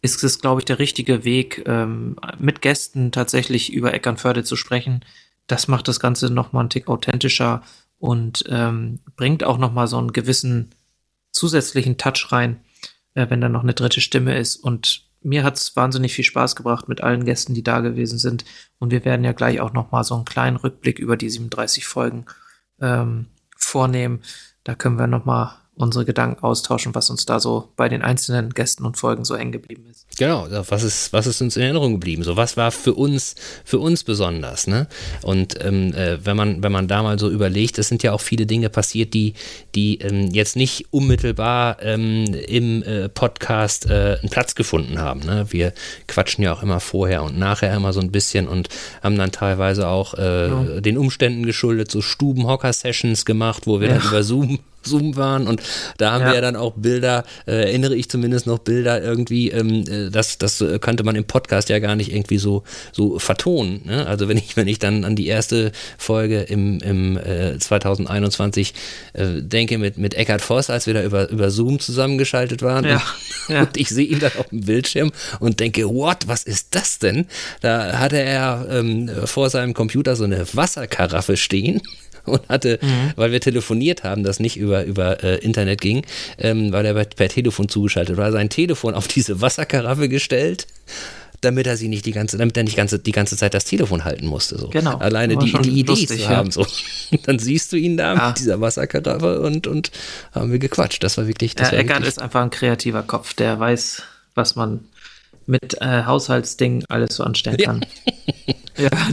ist 0.00 0.22
es, 0.22 0.40
glaube 0.40 0.60
ich, 0.60 0.64
der 0.64 0.78
richtige 0.78 1.24
Weg, 1.24 1.64
ähm, 1.66 2.16
mit 2.38 2.62
Gästen 2.62 3.10
tatsächlich 3.12 3.72
über 3.72 3.94
Eckernförde 3.94 4.44
zu 4.44 4.56
sprechen. 4.56 5.04
Das 5.46 5.66
macht 5.66 5.88
das 5.88 5.98
Ganze 5.98 6.30
nochmal 6.30 6.60
einen 6.60 6.70
Tick 6.70 6.88
authentischer 6.88 7.62
und 7.98 8.44
ähm, 8.48 9.00
bringt 9.16 9.42
auch 9.44 9.58
nochmal 9.58 9.88
so 9.88 9.98
einen 9.98 10.12
gewissen 10.12 10.70
zusätzlichen 11.32 11.96
Touch 11.96 12.32
rein, 12.32 12.60
äh, 13.14 13.28
wenn 13.30 13.40
da 13.40 13.48
noch 13.48 13.62
eine 13.62 13.74
dritte 13.74 14.00
Stimme 14.00 14.36
ist. 14.36 14.56
Und 14.56 15.08
mir 15.22 15.44
hat 15.44 15.56
es 15.56 15.74
wahnsinnig 15.76 16.14
viel 16.14 16.24
Spaß 16.24 16.56
gebracht 16.56 16.88
mit 16.88 17.00
allen 17.00 17.24
Gästen, 17.24 17.54
die 17.54 17.62
da 17.62 17.80
gewesen 17.80 18.18
sind. 18.18 18.44
Und 18.78 18.90
wir 18.90 19.04
werden 19.04 19.24
ja 19.24 19.32
gleich 19.32 19.60
auch 19.60 19.72
nochmal 19.72 20.04
so 20.04 20.14
einen 20.14 20.24
kleinen 20.24 20.56
Rückblick 20.56 20.98
über 20.98 21.16
die 21.16 21.30
37 21.30 21.86
Folgen 21.86 22.26
ähm, 22.80 23.26
vornehmen. 23.56 24.20
Da 24.64 24.74
können 24.74 24.98
wir 24.98 25.06
nochmal 25.06 25.56
unsere 25.78 26.04
Gedanken 26.04 26.42
austauschen, 26.42 26.94
was 26.94 27.08
uns 27.08 27.24
da 27.24 27.40
so 27.40 27.68
bei 27.76 27.88
den 27.88 28.02
einzelnen 28.02 28.50
Gästen 28.50 28.84
und 28.84 28.96
Folgen 28.96 29.24
so 29.24 29.36
hängen 29.36 29.52
geblieben 29.52 29.84
ist. 29.90 30.06
Genau, 30.18 30.48
was 30.68 30.82
ist, 30.82 31.12
was 31.12 31.26
ist 31.26 31.40
uns 31.40 31.56
in 31.56 31.62
Erinnerung 31.62 31.92
geblieben? 31.92 32.24
So, 32.24 32.36
was 32.36 32.56
war 32.56 32.72
für 32.72 32.94
uns, 32.94 33.36
für 33.64 33.78
uns 33.78 34.02
besonders, 34.02 34.66
ne? 34.66 34.88
Und 35.22 35.64
ähm, 35.64 35.94
äh, 35.94 36.24
wenn 36.24 36.36
man, 36.36 36.62
wenn 36.62 36.72
man 36.72 36.88
da 36.88 37.02
mal 37.02 37.18
so 37.18 37.30
überlegt, 37.30 37.78
es 37.78 37.88
sind 37.88 38.02
ja 38.02 38.12
auch 38.12 38.20
viele 38.20 38.44
Dinge 38.44 38.68
passiert, 38.70 39.14
die, 39.14 39.34
die 39.74 39.98
ähm, 39.98 40.28
jetzt 40.32 40.56
nicht 40.56 40.86
unmittelbar 40.90 41.80
ähm, 41.80 42.24
im 42.34 42.82
äh, 42.82 43.08
Podcast 43.08 43.86
äh, 43.86 44.18
einen 44.20 44.30
Platz 44.30 44.56
gefunden 44.56 44.98
haben. 44.98 45.20
Ne? 45.20 45.46
Wir 45.50 45.72
quatschen 46.08 46.42
ja 46.42 46.52
auch 46.52 46.62
immer 46.62 46.80
vorher 46.80 47.22
und 47.22 47.38
nachher 47.38 47.74
immer 47.74 47.92
so 47.92 48.00
ein 48.00 48.10
bisschen 48.10 48.48
und 48.48 48.68
haben 49.02 49.16
dann 49.16 49.30
teilweise 49.30 49.86
auch 49.86 50.14
äh, 50.14 50.48
ja. 50.48 50.80
den 50.80 50.98
Umständen 50.98 51.46
geschuldet 51.46 51.90
so 51.90 52.00
Stubenhocker-Sessions 52.00 53.24
gemacht, 53.24 53.66
wo 53.66 53.80
wir 53.80 53.88
ja. 53.88 53.98
dann 53.98 54.08
über 54.08 54.22
Zoom 54.24 54.58
Zoom 54.88 55.16
waren 55.16 55.46
und 55.46 55.62
da 55.98 56.12
haben 56.12 56.22
ja. 56.22 56.28
wir 56.28 56.34
ja 56.36 56.40
dann 56.40 56.56
auch 56.56 56.74
Bilder, 56.76 57.24
äh, 57.46 57.52
erinnere 57.52 57.94
ich 57.94 58.08
zumindest 58.08 58.46
noch 58.46 58.58
Bilder 58.58 59.02
irgendwie, 59.02 59.50
ähm, 59.50 59.84
äh, 59.88 60.10
das, 60.10 60.38
das 60.38 60.64
könnte 60.80 61.04
man 61.04 61.16
im 61.16 61.24
Podcast 61.24 61.68
ja 61.68 61.78
gar 61.78 61.96
nicht 61.96 62.12
irgendwie 62.12 62.38
so, 62.38 62.62
so 62.92 63.18
vertonen. 63.18 63.82
Ne? 63.84 64.06
Also 64.06 64.28
wenn 64.28 64.36
ich, 64.36 64.56
wenn 64.56 64.68
ich 64.68 64.78
dann 64.78 65.04
an 65.04 65.16
die 65.16 65.26
erste 65.26 65.72
Folge 65.98 66.40
im, 66.40 66.80
im 66.80 67.16
äh, 67.16 67.58
2021 67.58 68.74
äh, 69.12 69.42
denke 69.42 69.78
mit, 69.78 69.98
mit 69.98 70.14
Eckhard 70.14 70.40
Voss, 70.40 70.70
als 70.70 70.86
wir 70.86 70.94
da 70.94 71.02
über, 71.02 71.28
über 71.30 71.50
Zoom 71.50 71.78
zusammengeschaltet 71.78 72.62
waren 72.62 72.84
ja. 72.84 73.02
Und, 73.48 73.54
ja. 73.54 73.60
und 73.62 73.76
ich 73.76 73.88
sehe 73.88 74.06
ihn 74.06 74.20
dann 74.20 74.32
auf 74.38 74.48
dem 74.48 74.62
Bildschirm 74.62 75.12
und 75.40 75.60
denke, 75.60 75.88
what, 75.88 76.26
was 76.26 76.44
ist 76.44 76.74
das 76.74 76.98
denn? 76.98 77.26
Da 77.60 77.98
hatte 77.98 78.18
er 78.18 78.66
ähm, 78.70 79.10
vor 79.24 79.50
seinem 79.50 79.74
Computer 79.74 80.16
so 80.16 80.24
eine 80.24 80.46
Wasserkaraffe 80.54 81.36
stehen 81.36 81.80
und 82.24 82.48
hatte, 82.48 82.78
mhm. 82.82 83.12
weil 83.16 83.32
wir 83.32 83.40
telefoniert 83.40 84.04
haben, 84.04 84.22
das 84.22 84.40
nicht 84.40 84.56
über, 84.56 84.84
über 84.84 85.22
äh, 85.22 85.36
Internet 85.38 85.80
ging, 85.80 86.04
ähm, 86.38 86.72
weil 86.72 86.86
er 86.86 86.94
per, 86.94 87.04
per 87.04 87.28
Telefon 87.28 87.68
zugeschaltet 87.68 88.16
war, 88.16 88.32
sein 88.32 88.50
Telefon 88.50 88.94
auf 88.94 89.08
diese 89.08 89.40
Wasserkaraffe 89.40 90.08
gestellt 90.08 90.66
damit 91.40 91.66
er 91.66 91.76
sie 91.76 91.88
nicht 91.88 92.04
die 92.06 92.12
ganze, 92.12 92.36
damit 92.36 92.56
er 92.56 92.64
nicht 92.64 92.76
ganze, 92.76 92.98
die 92.98 93.12
ganze 93.12 93.36
Zeit 93.36 93.54
das 93.54 93.64
Telefon 93.64 94.04
halten 94.04 94.26
musste. 94.26 94.58
So. 94.58 94.68
Genau. 94.68 94.96
Alleine 94.96 95.36
die, 95.36 95.52
die 95.52 95.80
Idee 95.80 95.92
lustig, 95.92 96.22
zu 96.22 96.28
haben. 96.28 96.50
So. 96.50 96.66
Dann 97.24 97.38
siehst 97.38 97.72
du 97.72 97.76
ihn 97.76 97.96
da 97.96 98.14
ja. 98.14 98.28
mit 98.28 98.38
dieser 98.38 98.60
Wasserkaraffe 98.60 99.40
und, 99.40 99.66
und 99.66 99.92
haben 100.32 100.50
wir 100.50 100.58
gequatscht. 100.58 101.02
Das 101.02 101.16
war 101.16 101.28
wirklich. 101.28 101.54
Das 101.54 101.68
ja, 101.68 101.74
war 101.74 101.80
Eckart 101.80 101.98
wirklich 101.98 102.08
ist 102.08 102.20
einfach 102.20 102.42
ein 102.42 102.50
kreativer 102.50 103.02
Kopf, 103.02 103.34
der 103.34 103.58
weiß, 103.60 104.02
was 104.34 104.56
man 104.56 104.80
mit 105.46 105.80
äh, 105.80 106.04
Haushaltsdingen 106.04 106.84
alles 106.88 107.16
so 107.16 107.22
anstellen 107.22 107.56
kann. 107.56 107.86
Ja, 108.04 108.34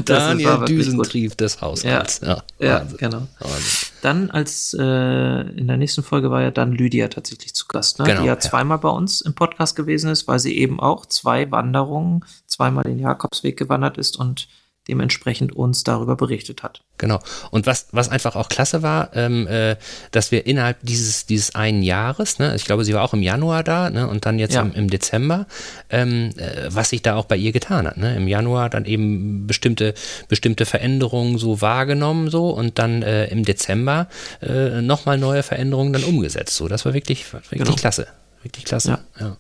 Daniel 0.06 0.66
Düsentrieb 0.66 1.38
des 1.38 1.62
Haushalts. 1.62 2.22
Ja, 2.22 2.44
ja, 2.60 2.68
ja 2.68 2.88
genau. 2.98 3.28
Wahnsinn. 3.40 3.90
Dann 4.02 4.30
als 4.32 4.76
äh, 4.80 4.84
in 4.84 5.68
der 5.68 5.78
nächsten 5.78 6.04
Folge 6.04 6.30
war 6.30 6.42
ja 6.42 6.52
dann 6.52 6.72
Lydia 6.72 7.08
tatsächlich 7.08 7.56
zu 7.56 7.68
Gast, 7.68 8.00
ne? 8.00 8.06
genau, 8.06 8.22
die 8.22 8.28
ja 8.28 8.40
zweimal 8.40 8.78
bei 8.78 8.90
uns 8.90 9.22
im 9.22 9.34
Podcast 9.34 9.76
gewesen 9.76 10.12
ist, 10.12 10.28
weil 10.28 10.40
sie 10.40 10.58
eben 10.58 10.80
auch 10.80 11.06
zwei 11.06 11.50
Wanderungen, 11.52 12.24
zweimal 12.46 12.84
den 12.84 13.00
Jakobsweg 13.00 13.58
gewandert 13.58 13.98
ist 13.98 14.18
und 14.18 14.48
dementsprechend 14.88 15.56
uns 15.56 15.84
darüber 15.84 16.16
berichtet 16.16 16.64
hat. 16.64 16.82
Genau. 16.98 17.20
Und 17.52 17.66
was, 17.66 17.88
was 17.92 18.10
einfach 18.10 18.36
auch 18.36 18.50
klasse 18.50 18.82
war, 18.82 19.16
ähm, 19.16 19.48
äh, 19.48 19.76
dass 20.12 20.32
wir 20.32 20.46
innerhalb 20.46 20.78
dieses, 20.84 21.26
dieses 21.26 21.56
einen 21.56 21.84
Jahres, 21.84 22.40
ne, 22.40 22.56
ich 22.56 22.66
glaube, 22.66 22.86
sie 22.86 22.94
war 22.94 23.04
auch 23.04 23.14
im 23.14 23.22
Januar 23.22 23.64
da, 23.64 23.90
ne, 23.90 24.08
und 24.08 24.26
dann 24.26 24.40
jetzt 24.40 24.54
ja. 24.54 24.62
im, 24.62 24.74
im, 24.74 24.90
Dezember, 24.90 25.48
ähm, 25.90 26.30
äh, 26.38 26.70
was 26.70 26.90
sich 26.90 27.02
da 27.02 27.16
auch 27.16 27.26
bei 27.26 27.36
ihr 27.36 27.52
getan 27.52 27.88
hat. 27.88 27.98
Ne? 27.98 28.16
Im 28.16 28.28
Januar 28.28 28.70
dann 28.70 28.86
eben 28.86 29.48
bestimmte, 29.48 29.94
bestimmte 30.30 30.66
Veränderungen 30.66 31.38
so 31.38 31.62
wahrgenommen, 31.62 32.30
so, 32.30 32.50
und 32.50 32.80
dann 32.80 33.02
äh, 33.02 33.26
im 33.28 33.44
Dezember 33.44 34.08
äh, 34.42 34.82
nochmal 34.82 35.18
neue 35.18 35.44
Veränderungen 35.44 35.94
dann 35.94 36.04
umgesetzt. 36.04 36.56
So, 36.56 36.68
das 36.68 36.86
war 36.86 36.94
wirklich, 36.94 37.32
wirklich 37.34 37.62
genau. 37.62 37.76
klasse. 37.76 38.08
Richtig 38.46 38.66
klasse. 38.66 38.90
Ja. 38.90 39.00
ja. 39.20 39.38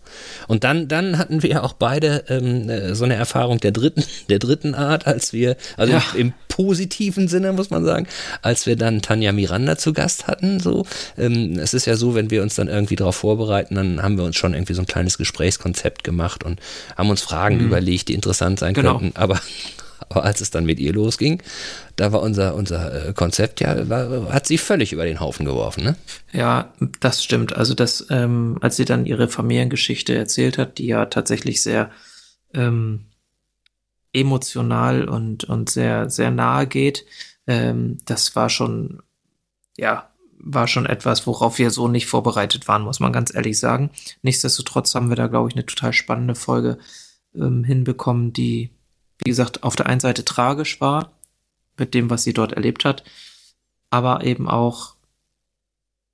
Und 0.48 0.64
dann, 0.64 0.88
dann 0.88 1.20
hatten 1.20 1.44
wir 1.44 1.64
auch 1.64 1.74
beide 1.74 2.24
ähm, 2.28 2.68
äh, 2.70 2.96
so 2.96 3.06
eine 3.06 3.14
Erfahrung 3.14 3.60
der 3.60 3.72
dritten, 3.72 4.04
der 4.30 4.40
dritten 4.40 4.74
Art, 4.74 5.06
als 5.06 5.32
wir, 5.32 5.58
also 5.78 5.94
ja. 5.94 6.04
im, 6.16 6.20
im, 6.20 6.34
positiven 6.48 7.28
Sinne 7.28 7.52
muss 7.52 7.70
man 7.70 7.84
sagen, 7.84 8.08
als 8.42 8.66
wir 8.66 8.78
dann 8.78 9.02
Tanja 9.02 9.34
Miranda 9.34 9.78
zu 9.78 9.92
Gast 9.92 10.28
hatten. 10.28 10.62
So, 10.62 10.86
ähm, 11.18 11.60
es 11.60 11.74
ist 11.74 11.86
ja 11.86 11.98
so, 11.98 12.16
wenn 12.16 12.32
wir 12.32 12.42
uns 12.42 12.56
dann 12.56 12.70
irgendwie 12.70 12.96
darauf 12.96 13.18
vorbereiten, 13.18 13.76
dann 13.76 14.02
haben 14.02 14.18
wir 14.18 14.24
uns 14.24 14.38
schon 14.38 14.54
irgendwie 14.54 14.74
so 14.74 14.82
ein 14.82 14.86
kleines 14.86 15.18
Gesprächskonzept 15.18 16.06
gemacht 16.06 16.46
und 16.46 16.62
haben 16.96 17.10
uns 17.10 17.22
Fragen 17.22 17.58
mhm. 17.58 17.66
überlegt, 17.66 18.08
die 18.08 18.14
interessant 18.14 18.60
sein 18.60 18.74
genau. 18.74 19.00
könnten. 19.00 19.18
Aber 19.18 19.42
aber 20.16 20.24
als 20.26 20.40
es 20.40 20.50
dann 20.50 20.66
mit 20.66 20.80
ihr 20.80 20.94
losging, 20.94 21.42
da 21.98 22.14
war 22.14 22.22
unser, 22.22 22.56
unser 22.56 23.10
äh, 23.10 23.14
Konzept 23.14 23.60
ja, 23.60 23.90
war, 23.90 24.34
hat 24.34 24.48
sie 24.48 24.58
völlig 24.58 24.94
über 24.94 25.06
den 25.06 25.20
Haufen 25.20 25.46
geworfen, 25.46 25.84
ne? 25.84 25.96
Ja, 26.32 26.74
das 27.02 27.22
stimmt. 27.24 27.56
Also 27.56 27.74
das, 27.74 28.08
ähm, 28.10 28.58
als 28.62 28.78
sie 28.78 28.86
dann 28.86 29.06
ihre 29.06 29.28
Familiengeschichte 29.28 30.16
erzählt 30.16 30.58
hat, 30.58 30.78
die 30.78 30.88
ja 30.88 31.06
tatsächlich 31.08 31.62
sehr 31.62 31.92
ähm, 32.54 33.08
emotional 34.14 35.10
und, 35.10 35.44
und 35.44 35.70
sehr, 35.70 36.10
sehr 36.10 36.32
nahe 36.32 36.66
geht, 36.66 37.06
ähm, 37.46 37.98
das 38.06 38.38
war 38.38 38.50
schon, 38.50 39.02
ja, 39.76 40.10
war 40.40 40.68
schon 40.68 40.86
etwas, 40.86 41.28
worauf 41.28 41.60
wir 41.60 41.72
so 41.72 41.90
nicht 41.90 42.06
vorbereitet 42.06 42.70
waren, 42.70 42.84
muss 42.84 43.02
man 43.02 43.12
ganz 43.12 43.36
ehrlich 43.36 43.60
sagen. 43.60 43.90
Nichtsdestotrotz 44.22 44.96
haben 44.96 45.10
wir 45.10 45.18
da, 45.18 45.28
glaube 45.28 45.50
ich, 45.50 45.56
eine 45.56 45.66
total 45.66 45.92
spannende 45.92 46.36
Folge 46.36 46.78
ähm, 47.36 47.66
hinbekommen, 47.66 48.32
die 48.32 48.70
wie 49.24 49.30
gesagt, 49.30 49.64
auf 49.64 49.76
der 49.76 49.88
einen 49.88 50.00
Seite 50.00 50.26
tragisch 50.26 50.82
war, 50.82 51.12
mit 51.78 51.94
dem, 51.94 52.10
was 52.10 52.24
sie 52.24 52.34
dort 52.34 52.54
erlebt 52.54 52.86
hat, 52.86 53.04
aber 53.90 54.24
eben 54.24 54.50
auch 54.50 54.96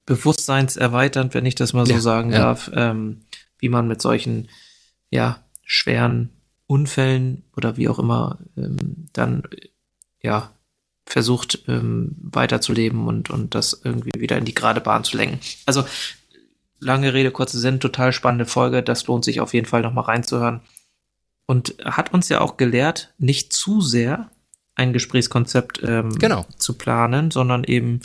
bewusstseinserweiternd, 0.05 1.34
wenn 1.34 1.46
ich 1.46 1.55
das 1.55 1.74
mal 1.74 1.86
so 1.86 1.93
ja, 1.93 2.00
sagen 2.00 2.31
ja. 2.31 2.39
darf, 2.39 2.72
ähm, 2.74 3.22
wie 3.60 3.70
man 3.70 3.88
mit 3.88 4.01
solchen, 4.01 4.50
ja, 5.10 5.43
schweren 5.63 6.29
Unfällen 6.67 7.43
oder 7.55 7.77
wie 7.77 7.88
auch 7.88 8.00
immer 8.00 8.39
ähm, 8.58 9.08
dann, 9.13 9.43
ja, 10.22 10.51
versucht 11.05 11.63
ähm, 11.67 12.15
weiterzuleben 12.22 13.08
und, 13.08 13.29
und 13.29 13.53
das 13.55 13.81
irgendwie 13.84 14.20
wieder 14.20 14.38
in 14.38 14.46
die 14.46 14.55
gerade 14.55 14.81
Bahn 14.81 15.03
zu 15.03 15.17
lenken. 15.17 15.39
Also, 15.65 15.86
lange 16.79 17.13
Rede, 17.13 17.31
kurze 17.31 17.60
Sinn, 17.60 17.79
total 17.79 18.13
spannende 18.13 18.46
Folge. 18.46 18.81
Das 18.81 19.08
lohnt 19.08 19.25
sich 19.25 19.41
auf 19.41 19.53
jeden 19.53 19.67
Fall 19.67 19.81
nochmal 19.81 20.05
reinzuhören 20.05 20.62
und 21.51 21.75
hat 21.84 22.13
uns 22.13 22.29
ja 22.29 22.39
auch 22.39 22.55
gelehrt, 22.55 23.13
nicht 23.17 23.51
zu 23.51 23.81
sehr 23.81 24.29
ein 24.75 24.93
Gesprächskonzept 24.93 25.81
ähm, 25.84 26.17
genau. 26.17 26.46
zu 26.58 26.77
planen, 26.77 27.29
sondern 27.29 27.65
eben 27.65 28.00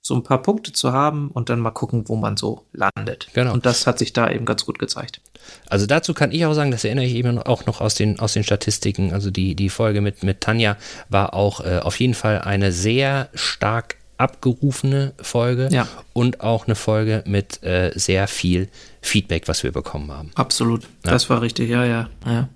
so 0.00 0.16
ein 0.16 0.24
paar 0.24 0.42
Punkte 0.42 0.72
zu 0.72 0.92
haben 0.92 1.30
und 1.30 1.48
dann 1.48 1.60
mal 1.60 1.70
gucken, 1.70 2.08
wo 2.08 2.16
man 2.16 2.36
so 2.36 2.66
landet. 2.72 3.28
Genau. 3.34 3.52
Und 3.52 3.66
das 3.66 3.86
hat 3.86 4.00
sich 4.00 4.12
da 4.12 4.28
eben 4.28 4.44
ganz 4.46 4.66
gut 4.66 4.80
gezeigt. 4.80 5.20
Also 5.68 5.86
dazu 5.86 6.12
kann 6.12 6.32
ich 6.32 6.44
auch 6.44 6.54
sagen, 6.54 6.72
das 6.72 6.82
erinnere 6.82 7.04
ich 7.04 7.14
eben 7.14 7.38
auch 7.38 7.66
noch 7.66 7.80
aus 7.80 7.94
den, 7.94 8.18
aus 8.18 8.32
den 8.32 8.42
Statistiken. 8.42 9.12
Also 9.12 9.30
die, 9.30 9.54
die 9.54 9.68
Folge 9.68 10.00
mit, 10.00 10.24
mit 10.24 10.40
Tanja 10.40 10.76
war 11.08 11.34
auch 11.34 11.60
äh, 11.60 11.78
auf 11.78 12.00
jeden 12.00 12.14
Fall 12.14 12.40
eine 12.40 12.72
sehr 12.72 13.28
stark 13.32 13.97
abgerufene 14.18 15.14
Folge 15.20 15.68
ja. 15.70 15.88
und 16.12 16.40
auch 16.40 16.66
eine 16.66 16.74
Folge 16.74 17.24
mit 17.26 17.62
äh, 17.62 17.92
sehr 17.94 18.28
viel 18.28 18.68
Feedback, 19.00 19.48
was 19.48 19.62
wir 19.62 19.72
bekommen 19.72 20.10
haben. 20.10 20.30
Absolut. 20.34 20.82
Ja. 21.04 21.12
Das 21.12 21.30
war 21.30 21.40
richtig, 21.40 21.70
ja, 21.70 21.84
ja. 21.84 22.08
ja. 22.26 22.48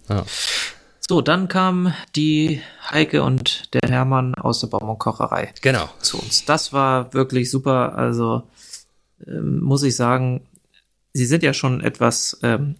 So, 1.08 1.20
dann 1.20 1.48
kamen 1.48 1.94
die 2.14 2.60
Heike 2.90 3.22
und 3.22 3.74
der 3.74 3.88
Hermann 3.88 4.34
aus 4.34 4.60
der 4.60 4.68
Baum- 4.68 4.88
und 4.88 4.98
Kocherei 4.98 5.52
genau. 5.60 5.88
zu 6.00 6.18
uns. 6.18 6.44
Das 6.44 6.72
war 6.72 7.12
wirklich 7.12 7.50
super. 7.50 7.96
Also 7.96 8.44
ähm, 9.26 9.60
muss 9.60 9.82
ich 9.82 9.96
sagen, 9.96 10.46
sie 11.12 11.26
sind 11.26 11.42
ja 11.42 11.54
schon 11.54 11.80
etwas, 11.80 12.38
ähm, 12.42 12.76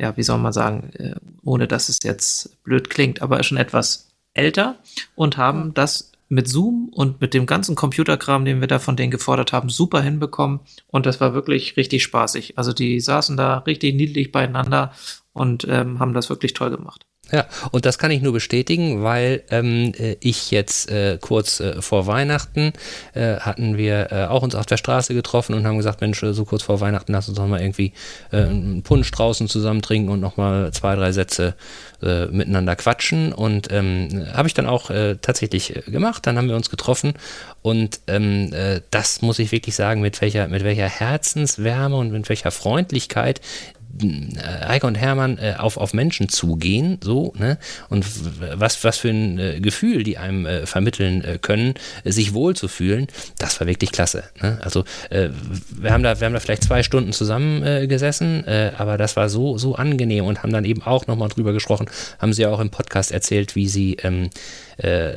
ja, 0.00 0.16
wie 0.16 0.22
soll 0.22 0.38
man 0.38 0.52
sagen, 0.52 0.92
äh, 0.94 1.14
ohne 1.42 1.66
dass 1.66 1.88
es 1.88 1.98
jetzt 2.02 2.62
blöd 2.64 2.90
klingt, 2.90 3.22
aber 3.22 3.42
schon 3.42 3.58
etwas 3.58 4.08
älter 4.34 4.76
und 5.14 5.36
haben 5.36 5.74
das 5.74 6.11
mit 6.32 6.48
Zoom 6.48 6.88
und 6.88 7.20
mit 7.20 7.34
dem 7.34 7.44
ganzen 7.44 7.74
Computerkram, 7.74 8.46
den 8.46 8.60
wir 8.62 8.66
da 8.66 8.78
von 8.78 8.96
denen 8.96 9.10
gefordert 9.10 9.52
haben, 9.52 9.68
super 9.68 10.00
hinbekommen. 10.00 10.60
Und 10.86 11.04
das 11.04 11.20
war 11.20 11.34
wirklich 11.34 11.76
richtig 11.76 12.02
spaßig. 12.02 12.56
Also 12.56 12.72
die 12.72 13.00
saßen 13.00 13.36
da 13.36 13.58
richtig 13.58 13.94
niedlich 13.94 14.32
beieinander 14.32 14.92
und 15.34 15.66
ähm, 15.68 15.98
haben 16.00 16.14
das 16.14 16.30
wirklich 16.30 16.54
toll 16.54 16.70
gemacht. 16.70 17.06
Ja, 17.32 17.46
und 17.70 17.86
das 17.86 17.98
kann 17.98 18.10
ich 18.10 18.20
nur 18.20 18.34
bestätigen, 18.34 19.02
weil 19.02 19.42
ähm, 19.50 19.94
äh, 19.98 20.16
ich 20.20 20.50
jetzt 20.50 20.90
äh, 20.90 21.16
kurz 21.18 21.60
äh, 21.60 21.80
vor 21.80 22.06
Weihnachten 22.06 22.74
äh, 23.14 23.36
hatten 23.36 23.78
wir 23.78 24.12
äh, 24.12 24.24
auch 24.26 24.42
uns 24.42 24.54
auf 24.54 24.66
der 24.66 24.76
Straße 24.76 25.14
getroffen 25.14 25.54
und 25.54 25.66
haben 25.66 25.78
gesagt, 25.78 26.02
Mensch, 26.02 26.22
äh, 26.22 26.34
so 26.34 26.44
kurz 26.44 26.62
vor 26.62 26.80
Weihnachten 26.80 27.12
lass 27.12 27.28
uns 27.28 27.38
doch 27.38 27.46
mal 27.46 27.60
irgendwie 27.60 27.92
einen 28.30 28.82
Punsch 28.82 29.10
draußen 29.10 29.48
zusammen 29.48 29.80
trinken 29.82 30.10
und 30.10 30.20
nochmal 30.20 30.72
zwei, 30.72 30.94
drei 30.94 31.12
Sätze 31.12 31.54
miteinander 32.00 32.74
quatschen. 32.74 33.32
Und 33.32 33.70
ähm, 33.70 34.26
habe 34.32 34.48
ich 34.48 34.54
dann 34.54 34.66
auch 34.66 34.90
tatsächlich 35.20 35.82
gemacht. 35.86 36.26
Dann 36.26 36.36
haben 36.36 36.48
wir 36.48 36.56
uns 36.56 36.68
getroffen 36.68 37.14
und 37.62 38.00
ähm, 38.08 38.50
das 38.90 39.22
muss 39.22 39.38
ich 39.38 39.52
wirklich 39.52 39.76
sagen, 39.76 40.00
mit 40.00 40.20
welcher, 40.20 40.48
mit 40.48 40.64
welcher 40.64 40.88
Herzenswärme 40.88 41.96
und 41.96 42.10
mit 42.10 42.28
welcher 42.28 42.50
Freundlichkeit 42.50 43.40
Heike 44.00 44.86
und 44.86 44.94
Hermann 44.94 45.38
äh, 45.38 45.54
auf, 45.58 45.76
auf 45.76 45.92
Menschen 45.92 46.28
zugehen, 46.28 46.98
so, 47.02 47.32
ne? 47.38 47.58
Und 47.88 48.06
was, 48.54 48.82
was 48.84 48.96
für 48.96 49.10
ein 49.10 49.38
äh, 49.38 49.60
Gefühl 49.60 50.02
die 50.02 50.18
einem 50.18 50.46
äh, 50.46 50.66
vermitteln 50.66 51.22
äh, 51.24 51.38
können, 51.40 51.74
sich 52.04 52.32
wohl 52.34 52.56
zu 52.56 52.68
fühlen, 52.68 53.06
das 53.38 53.60
war 53.60 53.66
wirklich 53.66 53.92
klasse. 53.92 54.24
Ne? 54.40 54.58
Also 54.62 54.84
äh, 55.10 55.28
wir 55.70 55.92
haben 55.92 56.02
da, 56.02 56.20
wir 56.20 56.26
haben 56.26 56.32
da 56.32 56.40
vielleicht 56.40 56.64
zwei 56.64 56.82
Stunden 56.82 57.12
zusammen 57.12 57.88
gesessen, 57.88 58.44
aber 58.76 58.98
das 58.98 59.16
war 59.16 59.28
so, 59.28 59.58
so 59.58 59.74
angenehm 59.74 60.24
und 60.24 60.42
haben 60.42 60.52
dann 60.52 60.64
eben 60.64 60.82
auch 60.82 61.06
nochmal 61.06 61.28
drüber 61.28 61.52
gesprochen, 61.52 61.86
haben 62.18 62.32
sie 62.32 62.42
ja 62.42 62.50
auch 62.50 62.60
im 62.60 62.70
Podcast 62.70 63.12
erzählt, 63.12 63.54
wie 63.56 63.68
sie 63.68 63.96
ähm, 64.02 64.30
äh, 64.78 65.14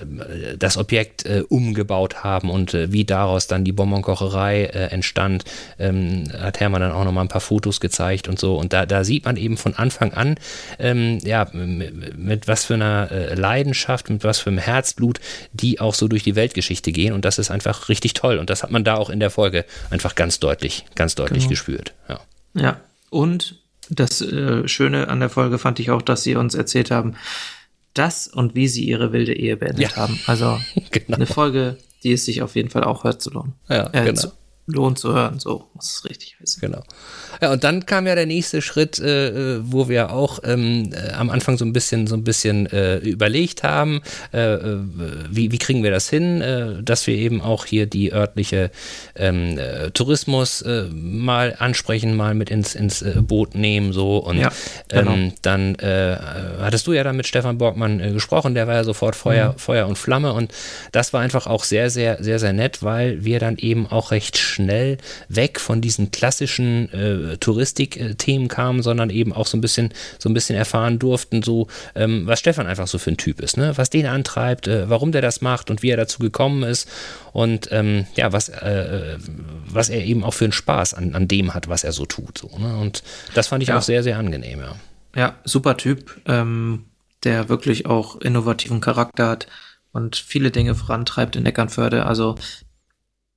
das 0.58 0.78
Objekt 0.78 1.26
äh, 1.26 1.44
umgebaut 1.48 2.24
haben 2.24 2.50
und 2.50 2.74
äh, 2.74 2.92
wie 2.92 3.06
daraus 3.06 3.48
dann 3.48 3.64
die 3.64 3.72
Bonbonkocherei 3.72 4.66
entstand, 4.66 5.44
ähm, 5.80 6.26
hat 6.38 6.60
Hermann 6.60 6.82
dann 6.82 6.92
auch 6.92 7.04
noch 7.04 7.12
mal 7.12 7.22
ein 7.22 7.28
paar 7.28 7.42
Fotos 7.42 7.80
gezeigt 7.80 8.28
und 8.28 8.40
so. 8.40 8.56
Und 8.56 8.74
da, 8.74 8.86
da 8.86 9.04
sieht 9.04 9.26
man 9.26 9.38
eben 9.38 9.58
von 9.58 9.76
Anfang 9.76 10.14
an, 10.14 10.36
ähm, 10.80 11.20
ja, 11.24 11.48
mit, 11.54 12.18
mit, 12.18 12.48
was 12.48 12.66
für 12.66 12.76
einer 12.76 13.10
Leidenschaft, 13.36 14.10
mit 14.10 14.24
was 14.24 14.40
für 14.40 14.50
einem 14.50 14.60
Herzblut 14.60 15.20
die 15.54 15.80
auch 15.80 15.94
so 15.94 16.08
durch 16.08 16.24
die 16.24 16.36
Weltgeschichte 16.36 16.92
gehen. 16.92 17.14
Und 17.14 17.26
das 17.26 17.40
ist 17.40 17.52
einfach 17.52 17.90
richtig 17.90 18.14
toll. 18.14 18.38
Und 18.38 18.50
das 18.50 18.64
hat 18.64 18.72
man 18.72 18.84
da 18.84 18.96
auch 18.96 19.10
in 19.10 19.20
der 19.20 19.30
Folge 19.30 19.66
einfach 19.90 20.16
ganz 20.16 20.40
deutlich, 20.40 20.86
ganz 20.96 21.16
deutlich 21.16 21.44
genau. 21.44 21.50
gespürt. 21.50 21.94
Ja. 22.10 22.20
ja, 22.54 22.82
und 23.10 23.56
das 23.90 24.22
äh, 24.22 24.68
Schöne 24.68 25.08
an 25.08 25.20
der 25.20 25.30
Folge 25.30 25.58
fand 25.58 25.80
ich 25.80 25.92
auch, 25.92 26.02
dass 26.02 26.24
sie 26.24 26.36
uns 26.36 26.56
erzählt 26.56 26.92
haben, 26.92 27.16
das 27.98 28.28
und 28.28 28.56
wie 28.56 28.68
sie 28.68 28.86
ihre 28.86 29.12
wilde 29.12 29.34
Ehe 29.34 29.58
beendet 29.58 29.92
ja. 29.92 29.96
haben. 29.96 30.20
Also 30.28 30.60
genau. 30.92 31.16
eine 31.16 31.26
Folge, 31.26 31.78
die 32.04 32.14
es 32.14 32.26
sich 32.26 32.42
auf 32.42 32.56
jeden 32.56 32.70
Fall 32.70 32.84
auch 32.84 33.04
hört 33.04 33.22
zu 33.22 33.32
lohnen. 33.32 33.54
Ja, 33.68 33.90
äh, 33.94 34.06
genau. 34.06 34.22
Zu, 34.22 34.32
lohnt 34.68 34.98
zu 34.98 35.14
hören, 35.14 35.40
so 35.40 35.68
muss 35.76 35.98
es 35.98 36.06
richtig 36.06 36.38
heißen. 36.42 36.60
Genau. 36.60 36.82
Ja, 37.42 37.52
und 37.52 37.64
dann 37.64 37.86
kam 37.86 38.08
ja 38.08 38.16
der 38.16 38.26
nächste 38.26 38.62
Schritt, 38.62 38.98
äh, 39.00 39.60
wo 39.62 39.90
wir 39.90 40.12
auch 40.12 40.40
ähm, 40.44 40.92
äh, 40.92 41.12
am 41.12 41.30
Anfang 41.30 41.58
so 41.58 41.66
ein 41.66 41.74
bisschen, 41.74 42.08
so 42.08 42.16
ein 42.16 42.24
bisschen 42.24 42.66
äh, 42.68 42.98
überlegt 42.98 43.64
haben, 43.64 44.02
äh, 44.34 44.54
äh 44.54 44.80
wie, 45.30 45.52
wie 45.52 45.58
kriegen 45.60 45.84
wir 45.84 45.92
das 45.92 46.10
hin, 46.10 46.42
äh, 46.42 46.82
dass 46.82 47.06
wir 47.06 47.16
eben 47.16 47.42
auch 47.42 47.66
hier 47.66 47.86
die 47.86 48.12
örtliche 48.12 48.72
ähm, 49.16 49.60
Tourismus 49.94 50.64
mal 50.92 51.56
ansprechen, 51.58 52.16
mal 52.16 52.34
mit 52.34 52.50
ins, 52.50 52.76
ins 52.76 53.04
Boot 53.22 53.56
nehmen, 53.56 53.94
so 53.94 54.18
und 54.18 54.38
ja, 54.38 54.52
genau. 54.88 55.12
ähm, 55.12 55.34
dann 55.42 55.78
hattest 55.80 56.88
du 56.88 56.94
ja 56.94 57.04
dann 57.04 57.16
mit 57.16 57.28
Stefan 57.28 57.58
Borgmann 57.58 58.14
gesprochen, 58.14 58.56
der 58.56 58.68
war 58.68 58.76
ja 58.76 58.84
sofort 58.84 59.16
Feuer, 59.16 59.54
mhm. 59.54 59.58
Feuer 59.58 59.88
und 59.88 59.98
Flamme 59.98 60.34
und 60.34 60.52
das 60.92 61.14
war 61.14 61.22
einfach 61.22 61.48
auch 61.48 61.64
sehr, 61.64 61.90
sehr, 61.90 62.24
sehr, 62.24 62.40
sehr 62.40 62.54
nett, 62.54 62.84
weil 62.84 63.24
wir 63.24 63.40
dann 63.40 63.58
eben 63.58 63.88
auch 63.88 64.12
recht 64.12 64.38
schnell 64.56 64.98
weg 65.30 65.60
von 65.60 65.82
diesen 65.82 66.12
klassischen 66.12 66.92
äh, 66.92 67.38
Touristik-Themen 67.38 68.48
kamen, 68.48 68.82
sondern 68.82 69.10
eben 69.10 69.34
auch 69.34 69.48
so 69.48 69.58
ein 69.58 69.62
bisschen, 69.62 69.94
so 70.18 70.30
ein 70.30 70.34
bisschen 70.34 70.56
erfahren 70.56 70.98
durften, 71.00 71.44
so 71.44 71.68
ähm, 71.94 72.26
was 72.26 72.40
Stefan 72.40 72.68
einfach 72.68 72.88
so 72.88 72.98
für 72.98 73.12
ein 73.12 73.18
Typ 73.18 73.40
ist, 73.42 73.58
ne? 73.58 73.74
was 73.76 73.90
den 73.90 74.08
antreibt, 74.08 74.68
äh, 74.68 74.90
warum 74.90 75.12
der 75.12 75.22
das 75.22 75.42
macht 75.42 75.70
und 75.70 75.84
wie 75.84 75.90
er 75.90 75.98
dazu 75.98 76.20
gekommen 76.20 76.64
ist 76.64 76.90
und 77.34 77.70
ähm, 77.72 78.08
ja, 78.16 78.32
was, 78.34 78.50
äh, 78.50 79.18
was 79.68 79.90
er 79.90 80.04
eben 80.04 80.24
auch 80.24 80.34
für 80.34 80.46
einen 80.46 80.54
Spaß 80.54 80.94
an, 80.94 81.14
an 81.14 81.28
dem 81.28 81.54
hat, 81.54 81.68
was 81.68 81.84
er 81.84 81.92
so 81.92 82.06
tut. 82.06 82.38
So, 82.38 82.50
ne? 82.58 82.78
Und 82.78 83.04
das 83.34 83.48
fand 83.48 83.62
ich 83.62 83.70
ja. 83.70 83.78
auch 83.78 83.82
sehr, 83.82 84.04
sehr 84.04 84.18
angenehm, 84.18 84.60
ja. 84.60 84.76
Ja, 85.16 85.36
super 85.46 85.78
Typ, 85.78 86.22
ähm, 86.26 86.86
der 87.24 87.48
wirklich 87.48 87.86
auch 87.86 88.20
innovativen 88.20 88.82
Charakter 88.82 89.30
hat 89.30 89.48
und 89.92 90.18
viele 90.18 90.52
Dinge 90.52 90.76
vorantreibt 90.76 91.38
in 91.38 91.46
Eckernförde. 91.46 92.06
Also 92.06 92.36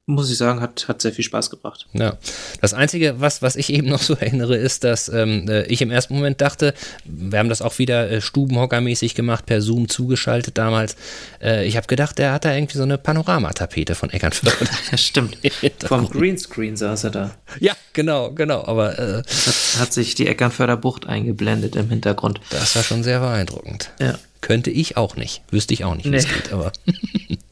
muss 0.08 0.30
ich 0.30 0.38
sagen, 0.38 0.62
hat, 0.62 0.88
hat 0.88 1.02
sehr 1.02 1.12
viel 1.12 1.24
Spaß 1.24 1.50
gebracht. 1.50 1.86
Ja. 1.92 2.16
Das 2.62 2.72
Einzige, 2.72 3.20
was, 3.20 3.42
was 3.42 3.56
ich 3.56 3.70
eben 3.70 3.88
noch 3.88 4.00
so 4.00 4.14
erinnere, 4.14 4.56
ist, 4.56 4.82
dass 4.82 5.10
ähm, 5.10 5.46
äh, 5.48 5.64
ich 5.64 5.82
im 5.82 5.90
ersten 5.90 6.14
Moment 6.14 6.40
dachte, 6.40 6.72
wir 7.04 7.38
haben 7.38 7.50
das 7.50 7.60
auch 7.60 7.78
wieder 7.78 8.10
äh, 8.10 8.22
stubenhockermäßig 8.22 9.14
gemacht, 9.14 9.44
per 9.44 9.60
Zoom 9.60 9.86
zugeschaltet 9.88 10.56
damals. 10.56 10.96
Äh, 11.42 11.66
ich 11.66 11.76
habe 11.76 11.86
gedacht, 11.86 12.18
der 12.18 12.32
hat 12.32 12.46
da 12.46 12.54
irgendwie 12.54 12.78
so 12.78 12.84
eine 12.84 12.96
Panoramatapete 12.96 13.94
von 13.94 14.08
Eckernförde. 14.08 14.56
ja, 14.90 14.96
stimmt. 14.96 15.36
Vom 15.86 16.08
Greenscreen 16.08 16.78
saß 16.78 17.04
er 17.04 17.10
da. 17.10 17.30
Ja, 17.60 17.74
genau, 17.92 18.30
genau. 18.30 18.64
Aber 18.64 18.98
äh, 18.98 19.16
hat, 19.18 19.80
hat 19.80 19.92
sich 19.92 20.14
die 20.14 20.26
Eckernförder 20.26 20.78
Bucht 20.78 21.06
eingeblendet 21.06 21.76
im 21.76 21.90
Hintergrund. 21.90 22.40
Das 22.48 22.74
war 22.76 22.82
schon 22.82 23.02
sehr 23.02 23.20
beeindruckend. 23.20 23.90
Ja. 24.00 24.18
Könnte 24.40 24.70
ich 24.70 24.96
auch 24.96 25.16
nicht. 25.16 25.42
Wüsste 25.50 25.74
ich 25.74 25.84
auch 25.84 25.94
nicht, 25.94 26.10
wie 26.10 26.16
es 26.16 26.28
geht, 26.28 26.52
aber. 26.52 26.72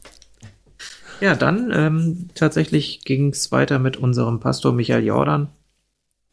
Ja, 1.19 1.35
dann 1.35 1.71
ähm, 1.73 2.29
tatsächlich 2.35 3.03
ging 3.03 3.29
es 3.29 3.51
weiter 3.51 3.79
mit 3.79 3.97
unserem 3.97 4.39
Pastor 4.39 4.71
Michael 4.71 5.03
Jordan, 5.03 5.49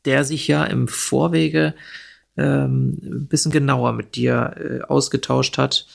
der 0.05 0.25
sich 0.25 0.47
ja 0.47 0.65
im 0.65 0.89
Vorwege 0.89 1.75
ähm, 2.37 2.99
ein 3.03 3.27
bisschen 3.29 3.53
genauer 3.53 3.93
mit 3.93 4.17
dir 4.17 4.55
äh, 4.59 4.83
ausgetauscht 4.83 5.57
hat, 5.57 5.87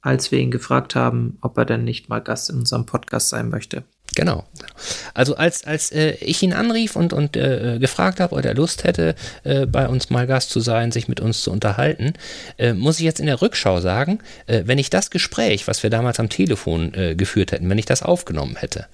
als 0.00 0.30
wir 0.30 0.38
ihn 0.38 0.50
gefragt 0.50 0.94
haben, 0.94 1.38
ob 1.40 1.58
er 1.58 1.64
denn 1.64 1.84
nicht 1.84 2.08
mal 2.08 2.20
Gast 2.20 2.50
in 2.50 2.56
unserem 2.56 2.86
Podcast 2.86 3.28
sein 3.28 3.48
möchte. 3.48 3.84
Genau. 4.14 4.44
Also 5.14 5.36
als, 5.36 5.64
als 5.64 5.92
äh, 5.92 6.12
ich 6.12 6.42
ihn 6.42 6.52
anrief 6.52 6.96
und, 6.96 7.12
und 7.12 7.36
äh, 7.36 7.78
gefragt 7.78 8.20
habe, 8.20 8.34
ob 8.34 8.44
er 8.44 8.54
Lust 8.54 8.84
hätte, 8.84 9.14
äh, 9.44 9.66
bei 9.66 9.86
uns 9.86 10.08
mal 10.10 10.26
Gast 10.26 10.50
zu 10.50 10.60
sein, 10.60 10.92
sich 10.92 11.08
mit 11.08 11.20
uns 11.20 11.42
zu 11.42 11.52
unterhalten, 11.52 12.14
äh, 12.56 12.72
muss 12.72 12.98
ich 12.98 13.04
jetzt 13.04 13.20
in 13.20 13.26
der 13.26 13.42
Rückschau 13.42 13.80
sagen, 13.80 14.20
äh, 14.46 14.62
wenn 14.64 14.78
ich 14.78 14.90
das 14.90 15.10
Gespräch, 15.10 15.68
was 15.68 15.82
wir 15.82 15.90
damals 15.90 16.18
am 16.20 16.30
Telefon 16.30 16.94
äh, 16.94 17.14
geführt 17.16 17.52
hätten, 17.52 17.68
wenn 17.68 17.78
ich 17.78 17.86
das 17.86 18.02
aufgenommen 18.02 18.56
hätte, 18.56 18.86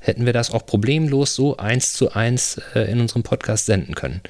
hätten 0.00 0.26
wir 0.26 0.32
das 0.32 0.52
auch 0.52 0.66
problemlos 0.66 1.34
so 1.34 1.56
eins 1.56 1.92
zu 1.92 2.12
eins 2.12 2.60
in 2.74 3.00
unserem 3.00 3.24
Podcast 3.24 3.66
senden 3.66 3.96
können 3.96 4.20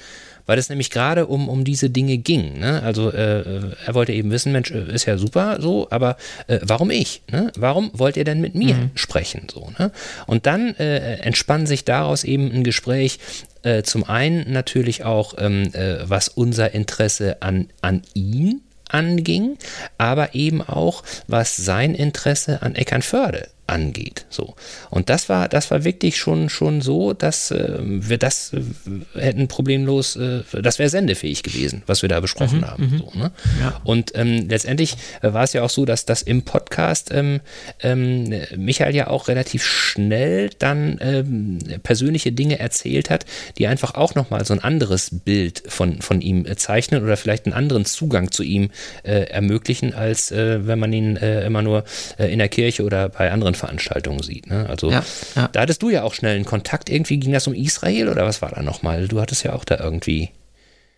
weil 0.48 0.58
es 0.58 0.70
nämlich 0.70 0.90
gerade 0.90 1.26
um, 1.26 1.48
um 1.48 1.62
diese 1.62 1.90
Dinge 1.90 2.16
ging. 2.16 2.58
Ne? 2.58 2.82
Also 2.82 3.12
äh, 3.12 3.74
er 3.84 3.94
wollte 3.94 4.12
eben 4.12 4.30
wissen, 4.30 4.50
Mensch, 4.50 4.70
äh, 4.70 4.90
ist 4.92 5.04
ja 5.04 5.18
super 5.18 5.60
so, 5.60 5.88
aber 5.90 6.16
äh, 6.46 6.58
warum 6.62 6.90
ich? 6.90 7.20
Ne? 7.30 7.52
Warum 7.56 7.90
wollt 7.92 8.16
ihr 8.16 8.24
denn 8.24 8.40
mit 8.40 8.54
mir 8.54 8.74
mhm. 8.74 8.90
sprechen? 8.94 9.46
So, 9.52 9.70
ne? 9.78 9.92
Und 10.26 10.46
dann 10.46 10.74
äh, 10.76 11.18
entspann 11.18 11.66
sich 11.66 11.84
daraus 11.84 12.24
eben 12.24 12.50
ein 12.50 12.64
Gespräch, 12.64 13.18
äh, 13.62 13.82
zum 13.82 14.04
einen 14.04 14.50
natürlich 14.50 15.04
auch, 15.04 15.34
ähm, 15.36 15.74
äh, 15.74 15.98
was 16.08 16.28
unser 16.28 16.72
Interesse 16.72 17.42
an, 17.42 17.68
an 17.82 18.02
ihn 18.14 18.62
anging, 18.88 19.58
aber 19.98 20.34
eben 20.34 20.62
auch, 20.62 21.02
was 21.26 21.56
sein 21.56 21.94
Interesse 21.94 22.62
an 22.62 22.74
Eckernförde 22.74 23.48
angeht. 23.68 24.26
So. 24.30 24.54
Und 24.90 25.10
das 25.10 25.28
war, 25.28 25.48
das 25.48 25.70
war 25.70 25.84
wirklich 25.84 26.16
schon, 26.16 26.48
schon 26.48 26.80
so, 26.80 27.12
dass 27.12 27.50
äh, 27.50 27.78
wir 27.80 28.18
das 28.18 28.52
äh, 28.52 29.20
hätten 29.20 29.48
problemlos, 29.48 30.16
äh, 30.16 30.42
das 30.60 30.78
wäre 30.78 30.88
sendefähig 30.88 31.42
gewesen, 31.42 31.82
was 31.86 32.02
wir 32.02 32.08
da 32.08 32.20
besprochen 32.20 32.60
mhm, 32.60 32.66
haben. 32.66 32.90
Mhm. 32.90 32.98
So, 32.98 33.18
ne? 33.18 33.30
ja. 33.60 33.80
Und 33.84 34.12
ähm, 34.14 34.48
letztendlich 34.48 34.96
äh, 35.22 35.32
war 35.32 35.44
es 35.44 35.52
ja 35.52 35.62
auch 35.62 35.70
so, 35.70 35.84
dass 35.84 36.06
das 36.06 36.22
im 36.22 36.42
Podcast 36.42 37.10
ähm, 37.12 37.40
ähm, 37.80 38.34
Michael 38.56 38.94
ja 38.94 39.08
auch 39.08 39.28
relativ 39.28 39.64
schnell 39.64 40.50
dann 40.58 40.98
ähm, 41.00 41.58
persönliche 41.82 42.32
Dinge 42.32 42.58
erzählt 42.58 43.10
hat, 43.10 43.26
die 43.58 43.66
einfach 43.66 43.94
auch 43.94 44.14
nochmal 44.14 44.44
so 44.44 44.54
ein 44.54 44.64
anderes 44.64 45.10
Bild 45.12 45.62
von, 45.68 46.00
von 46.00 46.20
ihm 46.22 46.46
äh, 46.46 46.56
zeichnen 46.56 47.02
oder 47.02 47.16
vielleicht 47.16 47.44
einen 47.46 47.54
anderen 47.54 47.84
Zugang 47.84 48.30
zu 48.30 48.42
ihm 48.42 48.70
äh, 49.02 49.24
ermöglichen, 49.28 49.94
als 49.94 50.30
wenn 50.30 50.78
man 50.78 50.92
ihn 50.92 51.16
immer 51.16 51.62
nur 51.62 51.84
in 52.18 52.38
der 52.38 52.48
Kirche 52.48 52.84
oder 52.84 53.08
bei 53.08 53.30
anderen 53.30 53.54
Veranstaltungen 53.58 54.22
sieht. 54.22 54.48
Ne? 54.48 54.66
Also 54.68 54.90
ja, 54.90 55.04
ja. 55.36 55.48
da 55.48 55.60
hattest 55.60 55.82
du 55.82 55.90
ja 55.90 56.02
auch 56.02 56.14
schnell 56.14 56.36
einen 56.36 56.44
Kontakt. 56.44 56.88
Irgendwie 56.88 57.18
ging 57.18 57.32
das 57.32 57.46
um 57.46 57.54
Israel 57.54 58.08
oder 58.08 58.24
was 58.24 58.40
war 58.40 58.50
da 58.50 58.62
nochmal? 58.62 59.08
Du 59.08 59.20
hattest 59.20 59.44
ja 59.44 59.52
auch 59.52 59.64
da 59.64 59.78
irgendwie. 59.78 60.30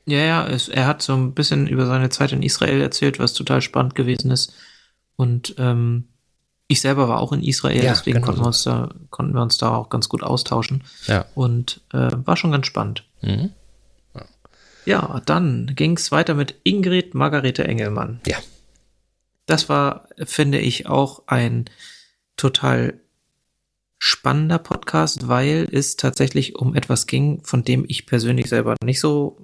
Ja, 0.07 0.19
ja, 0.19 0.47
es, 0.47 0.69
er 0.69 0.87
hat 0.87 1.03
so 1.03 1.15
ein 1.15 1.35
bisschen 1.35 1.67
über 1.67 1.87
seine 1.87 2.09
Zeit 2.11 2.33
in 2.33 2.43
Israel 2.43 2.81
erzählt, 2.81 3.19
was 3.19 3.33
total 3.33 3.61
spannend 3.61 3.95
gewesen 3.95 4.31
ist. 4.31 4.55
Und 5.17 5.55
ähm, 5.59 6.09
ich 6.71 6.81
selber 6.81 7.09
war 7.09 7.21
auch 7.21 7.33
in 7.33 7.43
Israel, 7.43 7.83
ja, 7.83 7.91
deswegen 7.91 8.17
genau 8.17 8.27
konnten, 8.27 8.43
wir 8.43 8.47
uns 8.47 8.63
da, 8.63 8.95
konnten 9.11 9.35
wir 9.35 9.43
uns 9.43 9.59
da 9.59 9.75
auch 9.75 9.89
ganz 9.89 10.09
gut 10.09 10.23
austauschen. 10.23 10.85
Ja. 11.07 11.27
Und 11.35 11.81
äh, 11.93 12.11
war 12.13 12.37
schon 12.37 12.53
ganz 12.53 12.67
spannend. 12.67 13.05
Mhm. 13.21 13.51
Ja. 14.15 14.23
ja, 14.87 15.23
dann 15.27 15.73
ging 15.75 15.97
es 15.97 16.13
weiter 16.13 16.35
mit 16.35 16.55
Ingrid 16.63 17.15
Margarete 17.15 17.65
Engelmann. 17.65 18.21
Ja. 18.27 18.37
Das 19.47 19.69
war, 19.69 20.07
finde 20.25 20.59
ich, 20.61 20.87
auch 20.87 21.25
ein 21.27 21.69
total 22.41 23.01
spannender 23.99 24.59
Podcast, 24.59 25.29
weil 25.29 25.69
es 25.71 25.97
tatsächlich 25.97 26.57
um 26.57 26.75
etwas 26.75 27.07
ging, 27.07 27.45
von 27.45 27.65
dem 27.65 27.85
ich 27.87 28.07
persönlich 28.07 28.49
selber 28.49 28.77
nicht 28.83 28.99
so 28.99 29.39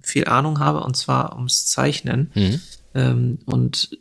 viel 0.00 0.26
Ahnung 0.26 0.60
habe, 0.60 0.84
und 0.84 0.96
zwar 0.96 1.34
ums 1.34 1.66
Zeichnen. 1.66 2.30
Mhm. 2.34 2.60
Ähm, 2.94 3.38
und, 3.46 3.98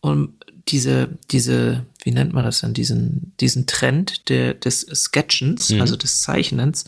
und 0.00 0.44
diese, 0.66 1.16
diese, 1.30 1.86
wie 2.02 2.10
nennt 2.10 2.32
man 2.32 2.44
das 2.44 2.60
denn, 2.60 2.74
diesen, 2.74 3.32
diesen 3.38 3.68
Trend 3.68 4.28
der, 4.28 4.54
des 4.54 4.80
Sketchens, 4.80 5.70
mhm. 5.70 5.80
also 5.80 5.96
des 5.96 6.20
Zeichnens. 6.20 6.86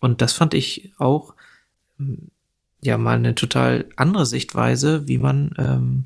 Und 0.00 0.20
das 0.20 0.32
fand 0.32 0.52
ich 0.52 0.92
auch 0.98 1.34
ähm, 2.00 2.32
ja 2.82 2.98
mal 2.98 3.16
eine 3.16 3.36
total 3.36 3.88
andere 3.94 4.26
Sichtweise, 4.26 5.06
wie 5.06 5.18
man 5.18 5.54
ähm, 5.58 6.04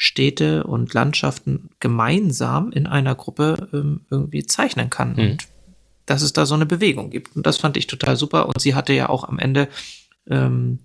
Städte 0.00 0.62
und 0.62 0.94
Landschaften 0.94 1.70
gemeinsam 1.80 2.70
in 2.70 2.86
einer 2.86 3.16
Gruppe 3.16 3.68
ähm, 3.72 4.02
irgendwie 4.10 4.46
zeichnen 4.46 4.90
kann. 4.90 5.14
Mhm. 5.14 5.18
Und 5.18 5.48
dass 6.06 6.22
es 6.22 6.32
da 6.32 6.46
so 6.46 6.54
eine 6.54 6.66
Bewegung 6.66 7.10
gibt. 7.10 7.34
Und 7.34 7.44
das 7.46 7.58
fand 7.58 7.76
ich 7.76 7.88
total 7.88 8.16
super. 8.16 8.46
Und 8.46 8.60
sie 8.60 8.76
hatte 8.76 8.92
ja 8.92 9.08
auch 9.08 9.24
am 9.24 9.40
Ende 9.40 9.68
ähm, 10.30 10.78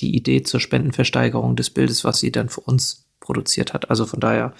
die 0.00 0.14
Idee 0.14 0.42
zur 0.42 0.60
Spendenversteigerung 0.60 1.56
des 1.56 1.70
Bildes, 1.70 2.04
was 2.04 2.20
sie 2.20 2.30
dann 2.30 2.50
für 2.50 2.60
uns 2.60 3.06
produziert 3.18 3.72
hat. 3.72 3.88
Also 3.88 4.04
von 4.04 4.20
daher 4.20 4.52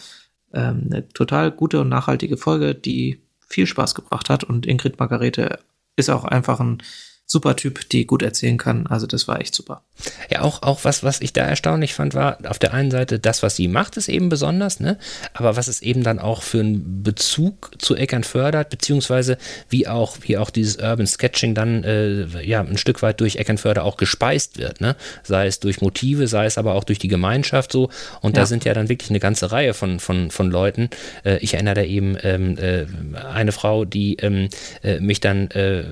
ähm, 0.55 0.85
eine 0.87 1.07
total 1.11 1.51
gute 1.53 1.83
und 1.83 1.91
nachhaltige 1.91 2.39
Folge, 2.39 2.75
die 2.75 3.21
viel 3.47 3.67
Spaß 3.67 3.95
gebracht 3.95 4.31
hat. 4.31 4.45
Und 4.45 4.65
Ingrid 4.65 4.99
Margarete 4.99 5.59
ist 5.97 6.09
auch 6.09 6.25
einfach 6.25 6.59
ein 6.59 6.83
super 7.31 7.55
Typ, 7.55 7.88
die 7.90 8.07
gut 8.07 8.23
erzählen 8.23 8.59
kann. 8.59 8.88
Also 8.88 9.07
das 9.07 9.29
war 9.29 9.40
echt 9.40 9.55
super. 9.55 9.85
Ja, 10.31 10.43
auch, 10.43 10.62
auch 10.62 10.81
was, 10.83 11.05
was 11.05 11.21
ich 11.21 11.33
da 11.33 11.43
erstaunlich 11.43 11.95
fand, 11.95 12.14
war 12.14 12.38
auf 12.45 12.59
der 12.59 12.75
einen 12.75 12.90
Seite, 12.90 13.21
das, 13.21 13.45
was 13.45 13.55
sie 13.55 13.69
macht, 13.69 13.97
ist 13.97 14.09
eben 14.09 14.29
besonders, 14.29 14.81
ne? 14.81 14.99
Aber 15.33 15.55
was 15.55 15.69
es 15.69 15.81
eben 15.81 16.03
dann 16.03 16.19
auch 16.19 16.43
für 16.43 16.59
einen 16.59 17.05
Bezug 17.05 17.71
zu 17.79 17.95
Eckern 17.95 18.25
fördert, 18.25 18.71
beziehungsweise 18.71 19.38
wie 19.69 19.87
auch, 19.87 20.16
wie 20.23 20.38
auch 20.38 20.51
dieses 20.51 20.79
Urban 20.79 21.07
Sketching 21.07 21.55
dann 21.55 21.85
äh, 21.85 22.25
ja 22.43 22.62
ein 22.62 22.79
Stück 22.79 23.01
weit 23.01 23.21
durch 23.21 23.37
Eckernförder 23.37 23.85
auch 23.85 23.97
gespeist 23.97 24.59
wird, 24.59 24.81
ne? 24.81 24.97
Sei 25.23 25.47
es 25.47 25.61
durch 25.61 25.81
Motive, 25.81 26.27
sei 26.27 26.47
es 26.47 26.59
aber 26.59 26.75
auch 26.75 26.83
durch 26.83 26.99
die 26.99 27.07
Gemeinschaft 27.07 27.71
so. 27.71 27.90
Und 28.23 28.37
ja. 28.37 28.43
da 28.43 28.47
sind 28.47 28.64
ja 28.64 28.75
dann 28.75 28.88
wirklich 28.88 29.11
eine 29.11 29.21
ganze 29.21 29.53
Reihe 29.53 29.73
von, 29.73 30.01
von, 30.01 30.33
von 30.33 30.51
Leuten. 30.51 30.90
Äh, 31.25 31.37
ich 31.38 31.55
erinnere 31.55 31.77
da 31.77 31.83
eben 31.83 32.16
ähm, 32.25 32.59
äh, 32.59 32.87
eine 33.33 33.53
Frau, 33.53 33.85
die 33.85 34.16
ähm, 34.16 34.49
äh, 34.83 34.99
mich 34.99 35.21
dann 35.21 35.49
äh, 35.53 35.85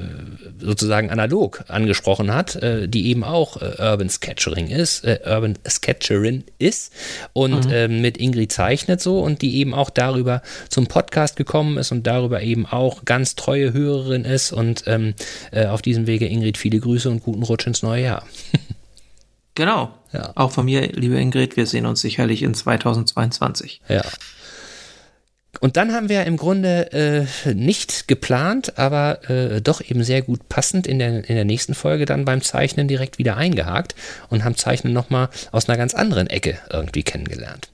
sozusagen 0.58 1.10
an 1.10 1.27
analog 1.28 1.64
angesprochen 1.68 2.34
hat, 2.34 2.56
äh, 2.56 2.88
die 2.88 3.08
eben 3.08 3.22
auch 3.22 3.60
äh, 3.60 3.74
Urban 3.78 4.08
Sketchering 4.08 4.68
ist, 4.68 5.04
äh, 5.04 5.20
Urban 5.26 5.58
Sketcherin 5.68 6.44
ist 6.58 6.92
und 7.32 7.66
mhm. 7.66 7.72
Ähm, 7.72 8.00
mit 8.00 8.16
Ingrid 8.16 8.50
zeichnet 8.50 9.00
so 9.00 9.20
und 9.20 9.42
die 9.42 9.56
eben 9.56 9.74
auch 9.74 9.90
darüber 9.90 10.42
zum 10.70 10.86
Podcast 10.86 11.36
gekommen 11.36 11.76
ist 11.76 11.92
und 11.92 12.06
darüber 12.06 12.42
eben 12.42 12.66
auch 12.66 13.04
ganz 13.04 13.36
treue 13.36 13.72
Hörerin 13.72 14.24
ist 14.24 14.52
und 14.52 14.84
ähm, 14.86 15.14
äh, 15.52 15.66
auf 15.66 15.82
diesem 15.82 16.06
Wege 16.06 16.26
Ingrid 16.26 16.56
viele 16.56 16.80
Grüße 16.80 17.10
und 17.10 17.22
guten 17.22 17.42
Rutsch 17.42 17.66
ins 17.66 17.82
neue 17.82 18.04
Jahr. 18.04 18.26
genau. 19.54 19.94
Ja. 20.12 20.32
Auch 20.34 20.52
von 20.52 20.64
mir, 20.64 20.90
liebe 20.92 21.20
Ingrid, 21.20 21.56
wir 21.58 21.66
sehen 21.66 21.84
uns 21.84 22.00
sicherlich 22.00 22.42
in 22.42 22.54
2022. 22.54 23.82
Ja. 23.88 24.02
Und 25.60 25.76
dann 25.76 25.92
haben 25.92 26.08
wir 26.08 26.24
im 26.24 26.36
Grunde 26.36 26.92
äh, 26.92 27.54
nicht 27.54 28.08
geplant, 28.08 28.78
aber 28.78 29.28
äh, 29.28 29.60
doch 29.60 29.80
eben 29.80 30.04
sehr 30.04 30.22
gut 30.22 30.48
passend 30.48 30.86
in 30.86 30.98
der, 30.98 31.28
in 31.28 31.34
der 31.34 31.44
nächsten 31.44 31.74
Folge 31.74 32.04
dann 32.04 32.24
beim 32.24 32.42
Zeichnen 32.42 32.88
direkt 32.88 33.18
wieder 33.18 33.36
eingehakt 33.36 33.94
und 34.28 34.44
haben 34.44 34.56
Zeichnen 34.56 34.92
nochmal 34.92 35.28
aus 35.52 35.68
einer 35.68 35.78
ganz 35.78 35.94
anderen 35.94 36.28
Ecke 36.28 36.58
irgendwie 36.70 37.02
kennengelernt. 37.02 37.68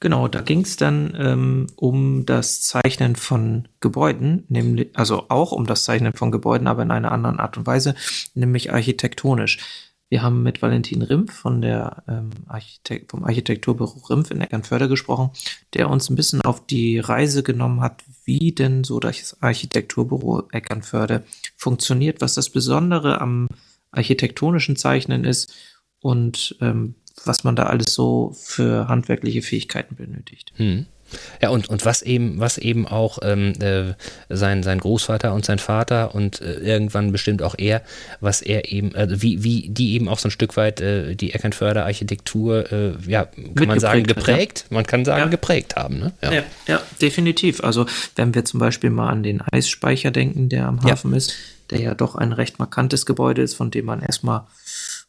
Genau, 0.00 0.28
da 0.28 0.42
ging 0.42 0.60
es 0.60 0.76
dann 0.76 1.16
ähm, 1.18 1.66
um 1.76 2.26
das 2.26 2.60
Zeichnen 2.60 3.16
von 3.16 3.68
Gebäuden, 3.80 4.44
nämlich, 4.48 4.90
also 4.94 5.26
auch 5.30 5.52
um 5.52 5.66
das 5.66 5.84
Zeichnen 5.84 6.12
von 6.12 6.30
Gebäuden, 6.30 6.66
aber 6.66 6.82
in 6.82 6.90
einer 6.90 7.12
anderen 7.12 7.40
Art 7.40 7.56
und 7.56 7.66
Weise, 7.66 7.94
nämlich 8.34 8.72
architektonisch. 8.72 9.58
Wir 10.08 10.22
haben 10.22 10.42
mit 10.44 10.62
Valentin 10.62 11.02
Rimpf 11.02 11.32
von 11.32 11.60
der, 11.60 12.04
ähm, 12.08 12.30
Architekt 12.46 13.10
vom 13.10 13.24
Architekturbüro 13.24 13.98
Rimpf 14.08 14.30
in 14.30 14.40
Eckernförde 14.40 14.88
gesprochen, 14.88 15.30
der 15.74 15.90
uns 15.90 16.08
ein 16.08 16.16
bisschen 16.16 16.42
auf 16.42 16.64
die 16.64 17.00
Reise 17.00 17.42
genommen 17.42 17.80
hat, 17.80 18.04
wie 18.24 18.52
denn 18.52 18.84
so 18.84 19.00
das 19.00 19.36
Architekturbüro 19.42 20.44
Eckernförde 20.52 21.24
funktioniert, 21.56 22.20
was 22.20 22.34
das 22.34 22.50
Besondere 22.50 23.20
am 23.20 23.48
architektonischen 23.90 24.76
Zeichnen 24.76 25.24
ist 25.24 25.52
und 26.00 26.56
ähm, 26.60 26.94
was 27.24 27.42
man 27.42 27.56
da 27.56 27.64
alles 27.64 27.94
so 27.94 28.32
für 28.36 28.88
handwerkliche 28.88 29.42
Fähigkeiten 29.42 29.96
benötigt. 29.96 30.52
Hm. 30.56 30.86
Ja, 31.40 31.50
und, 31.50 31.68
und 31.68 31.84
was 31.84 32.02
eben, 32.02 32.40
was 32.40 32.58
eben 32.58 32.86
auch 32.86 33.18
ähm, 33.22 33.52
äh, 33.60 33.94
sein, 34.28 34.62
sein 34.62 34.78
Großvater 34.78 35.32
und 35.32 35.44
sein 35.44 35.58
Vater 35.58 36.14
und 36.14 36.40
äh, 36.40 36.54
irgendwann 36.54 37.12
bestimmt 37.12 37.42
auch 37.42 37.54
er, 37.58 37.82
was 38.20 38.42
er 38.42 38.72
eben, 38.72 38.94
äh, 38.94 39.08
wie, 39.10 39.42
wie 39.44 39.68
die 39.68 39.94
eben 39.94 40.08
auch 40.08 40.18
so 40.18 40.28
ein 40.28 40.32
Stück 40.32 40.56
weit 40.56 40.80
äh, 40.80 41.14
die 41.14 41.32
Eckernförder 41.32 41.84
Architektur, 41.84 42.72
äh, 42.72 42.92
ja, 43.06 43.26
kann 43.54 43.68
man 43.68 43.80
sagen, 43.80 44.04
geprägt, 44.04 44.64
hat, 44.64 44.70
ja. 44.70 44.74
man 44.74 44.86
kann 44.86 45.04
sagen, 45.04 45.24
ja. 45.24 45.28
geprägt 45.28 45.76
haben. 45.76 45.98
Ne? 45.98 46.12
Ja. 46.22 46.32
ja. 46.32 46.42
Ja, 46.66 46.82
definitiv. 47.00 47.62
Also 47.62 47.86
wenn 48.16 48.34
wir 48.34 48.44
zum 48.44 48.60
Beispiel 48.60 48.90
mal 48.90 49.08
an 49.08 49.22
den 49.22 49.40
Eisspeicher 49.40 50.10
denken, 50.10 50.48
der 50.48 50.66
am 50.66 50.82
Hafen 50.82 51.12
ist, 51.12 51.34
der 51.70 51.80
ja 51.80 51.94
doch 51.94 52.14
ein 52.14 52.32
recht 52.32 52.58
markantes 52.58 53.06
Gebäude 53.06 53.42
ist, 53.42 53.54
von 53.54 53.70
dem 53.70 53.86
man 53.86 54.02
erstmal 54.02 54.42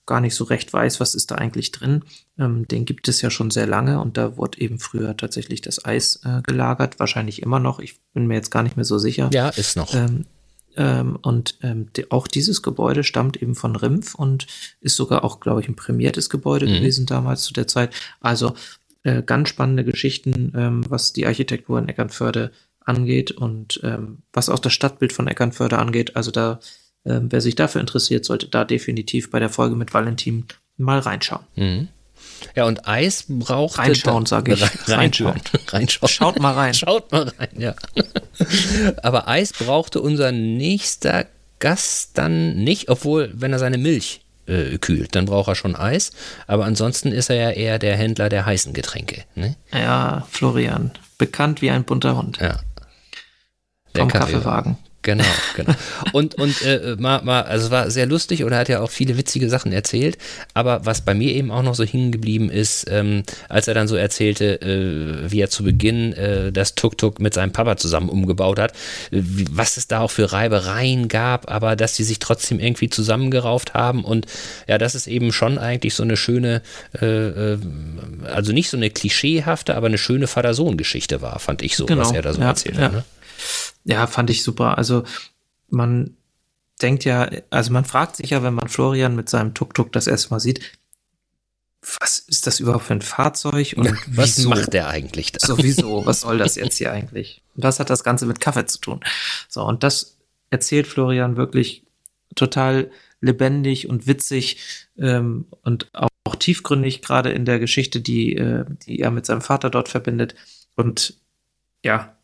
gar 0.08 0.22
nicht 0.22 0.34
so 0.34 0.46
recht 0.46 0.74
weiß, 0.74 1.00
was 1.00 1.14
ist 1.14 1.30
da 1.30 1.36
eigentlich 1.36 1.72
drin. 1.72 2.04
Ähm, 2.40 2.68
den 2.68 2.86
gibt 2.86 3.08
es 3.08 3.22
ja 3.22 3.30
schon 3.30 3.52
sehr 3.52 3.68
lange 3.68 4.02
und 4.02 4.18
da 4.18 4.38
wurde 4.38 4.60
eben 4.60 4.80
früher 4.80 5.16
tatsächlich 5.16 5.62
das 5.62 5.86
Eis 5.86 6.22
äh, 6.24 6.42
gelagert, 6.42 7.00
wahrscheinlich 7.00 7.44
immer 7.44 7.60
noch. 7.60 7.80
Ich 7.80 8.00
bin 8.14 8.26
mir 8.26 8.36
jetzt 8.36 8.50
gar 8.50 8.64
nicht 8.64 8.76
mehr 8.76 8.86
so 8.86 8.98
sicher. 8.98 9.30
Ja, 9.32 9.50
ist 9.50 9.78
noch. 9.78 9.94
Ähm, 9.94 10.26
ähm, 10.76 11.18
und 11.22 11.58
ähm, 11.62 11.90
die, 11.96 12.10
auch 12.12 12.28
dieses 12.28 12.62
Gebäude 12.62 13.04
stammt 13.04 13.38
eben 13.38 13.56
von 13.56 13.76
Rimpf 13.76 14.16
und 14.16 14.48
ist 14.80 14.96
sogar 14.96 15.24
auch, 15.24 15.40
glaube 15.40 15.62
ich, 15.62 15.68
ein 15.68 15.76
prämiertes 15.76 16.30
Gebäude 16.30 16.68
mhm. 16.68 16.74
gewesen 16.74 17.06
damals 17.06 17.44
zu 17.44 17.54
der 17.54 17.68
Zeit. 17.68 17.94
Also 18.22 18.54
äh, 19.04 19.24
ganz 19.24 19.50
spannende 19.50 19.84
Geschichten, 19.84 20.54
ähm, 20.56 20.84
was 20.88 21.14
die 21.14 21.26
Architektur 21.26 21.80
in 21.80 21.90
Eckernförde 21.90 22.52
angeht 22.80 23.32
und 23.32 23.82
ähm, 23.84 24.20
was 24.32 24.50
auch 24.50 24.60
das 24.60 24.74
Stadtbild 24.74 25.12
von 25.12 25.28
Eckernförde 25.28 25.78
angeht. 25.78 26.16
Also 26.16 26.32
da 26.32 26.60
ähm, 27.08 27.32
wer 27.32 27.42
sich 27.42 27.56
dafür 27.56 27.82
interessiert, 27.82 28.26
sollte 28.26 28.48
da 28.48 28.66
definitiv 28.66 29.32
bei 29.32 29.40
der 29.40 29.50
Folge 29.50 29.76
mit 29.76 29.94
Valentin 29.94 30.46
mal 30.78 31.00
reinschauen. 31.00 31.46
Mhm. 31.56 31.88
Ja, 32.56 32.66
und 32.66 32.88
Eis 32.88 33.26
braucht. 33.28 33.78
Reinschauen, 33.78 34.26
sage 34.26 34.54
ich. 34.54 34.90
Reinschauen. 34.90 35.42
reinschauen. 35.70 36.10
Schaut 36.10 36.40
mal 36.40 36.54
rein. 36.54 36.74
Schaut 36.74 37.12
mal 37.12 37.32
rein, 37.40 37.50
ja. 37.58 37.76
Aber 39.04 39.28
Eis 39.28 39.54
brauchte 39.54 40.02
unser 40.02 40.32
nächster 40.32 41.26
Gast 41.60 42.18
dann 42.18 42.64
nicht, 42.64 42.90
obwohl, 42.90 43.32
wenn 43.34 43.54
er 43.54 43.60
seine 43.60 43.78
Milch 43.78 44.22
äh, 44.46 44.78
kühlt, 44.78 45.16
dann 45.16 45.26
braucht 45.26 45.48
er 45.50 45.56
schon 45.56 45.76
Eis. 45.76 46.12
Aber 46.46 46.66
ansonsten 46.66 47.12
ist 47.12 47.30
er 47.30 47.36
ja 47.36 47.50
eher 47.52 47.80
der 47.80 47.98
Händler 47.98 48.30
der 48.30 48.46
heißen 48.46 48.74
Getränke. 48.74 49.24
Ne? 49.36 49.56
Ja, 49.72 50.28
Florian. 50.30 50.92
Bekannt 51.18 51.62
wie 51.62 51.72
ein 51.72 51.84
bunter 51.84 52.18
Hund. 52.18 52.38
Ja. 52.40 52.60
Der 53.96 54.02
Vom 54.02 54.10
Kaffeewagen. 54.10 54.78
Genau, 55.08 55.24
genau. 55.56 55.74
Und, 56.12 56.36
und 56.36 56.62
äh, 56.64 56.98
mal, 57.00 57.22
mal, 57.22 57.44
also 57.44 57.68
es 57.68 57.72
war 57.72 57.90
sehr 57.90 58.06
lustig 58.06 58.44
oder 58.44 58.58
hat 58.58 58.68
ja 58.68 58.82
auch 58.82 58.92
viele 58.92 59.18
witzige 59.18 59.50
Sachen 59.50 59.72
erzählt. 59.72 60.18
Aber 60.54 60.86
was 60.86 61.00
bei 61.00 61.14
mir 61.14 61.34
eben 61.34 61.50
auch 61.50 61.64
noch 61.64 61.76
so 61.76 61.86
hängen 61.86 62.12
geblieben 62.12 62.50
ist, 62.50 62.88
ähm, 62.90 63.24
als 63.48 63.70
er 63.70 63.74
dann 63.74 63.88
so 63.88 63.96
erzählte, 63.96 64.62
äh, 64.62 65.32
wie 65.32 65.40
er 65.40 65.50
zu 65.50 65.64
Beginn 65.64 66.12
äh, 66.12 66.52
das 66.52 66.76
Tuk-Tuk 66.76 67.22
mit 67.22 67.34
seinem 67.34 67.54
Papa 67.54 67.78
zusammen 67.78 68.10
umgebaut 68.10 68.60
hat, 68.60 68.74
wie, 69.10 69.46
was 69.50 69.78
es 69.78 69.88
da 69.88 70.02
auch 70.02 70.12
für 70.12 70.34
Reibereien 70.34 71.08
gab, 71.08 71.50
aber 71.50 71.78
dass 71.78 71.96
sie 71.96 72.04
sich 72.04 72.20
trotzdem 72.20 72.60
irgendwie 72.60 72.90
zusammengerauft 72.90 73.76
haben. 73.76 74.04
Und 74.04 74.26
ja, 74.68 74.78
das 74.78 74.94
ist 74.94 75.08
eben 75.08 75.32
schon 75.32 75.58
eigentlich 75.58 75.96
so 75.96 76.04
eine 76.04 76.18
schöne, 76.18 76.62
äh, 77.02 77.06
äh, 77.06 77.60
also 78.26 78.52
nicht 78.52 78.70
so 78.70 78.76
eine 78.76 78.90
klischeehafte, 78.90 79.76
aber 79.76 79.88
eine 79.88 79.98
schöne 79.98 80.28
Vater-Sohn-Geschichte 80.28 81.22
war, 81.22 81.40
fand 81.40 81.62
ich 81.62 81.78
so, 81.78 81.86
genau. 81.86 82.02
was 82.02 82.12
er 82.12 82.24
da 82.24 82.34
so 82.34 82.42
ja, 82.42 82.50
erzählt 82.50 82.76
ja. 82.76 82.82
hat. 82.82 82.92
Ne? 82.92 83.04
Ja, 83.84 84.08
fand 84.08 84.30
ich 84.30 84.44
super. 84.44 84.78
Also 84.78 85.04
man 85.70 86.16
denkt 86.82 87.06
ja, 87.06 87.30
also 87.50 87.72
man 87.72 87.86
fragt 87.86 88.18
sich 88.18 88.32
ja, 88.32 88.44
wenn 88.44 88.54
man 88.54 88.68
Florian 88.68 89.16
mit 89.16 89.30
seinem 89.30 89.54
Tuk-Tuk 89.54 89.92
das 89.92 90.08
erste 90.08 90.30
Mal 90.30 90.40
sieht, 90.40 90.62
was 92.00 92.20
ist 92.20 92.48
das 92.48 92.60
überhaupt 92.60 92.86
für 92.86 92.94
ein 92.94 93.02
Fahrzeug 93.02 93.76
und 93.78 93.86
ja, 93.86 93.94
was 94.08 94.40
macht 94.40 94.74
der 94.74 94.90
eigentlich 94.90 95.32
da? 95.32 95.46
Sowieso, 95.46 96.06
was 96.06 96.22
soll 96.22 96.38
das 96.38 96.56
jetzt 96.56 96.78
hier 96.78 96.92
eigentlich? 96.92 97.42
Und 97.56 97.64
was 97.64 97.80
hat 97.80 97.90
das 97.90 98.04
Ganze 98.04 98.26
mit 98.26 98.40
Kaffee 98.40 98.66
zu 98.66 98.80
tun? 98.80 99.00
So, 99.48 99.64
und 99.64 99.84
das 99.84 100.18
erzählt 100.50 100.88
Florian 100.88 101.38
wirklich 101.38 101.84
total 102.36 102.92
lebendig 103.22 103.90
und 103.90 104.08
witzig 104.08 104.58
ähm, 104.98 105.46
und 105.64 105.90
auch, 105.94 106.10
auch, 106.24 106.36
tiefgründig, 106.36 107.02
gerade 107.02 107.32
in 107.32 107.46
der 107.46 107.60
Geschichte, 107.60 108.02
die, 108.02 108.36
äh, 108.36 108.66
die 108.86 109.00
er 109.00 109.12
mit 109.12 109.26
seinem 109.26 109.42
Vater 109.42 109.70
dort 109.70 109.90
verbindet. 109.90 110.36
Und 110.76 111.16
ja, 111.84 112.17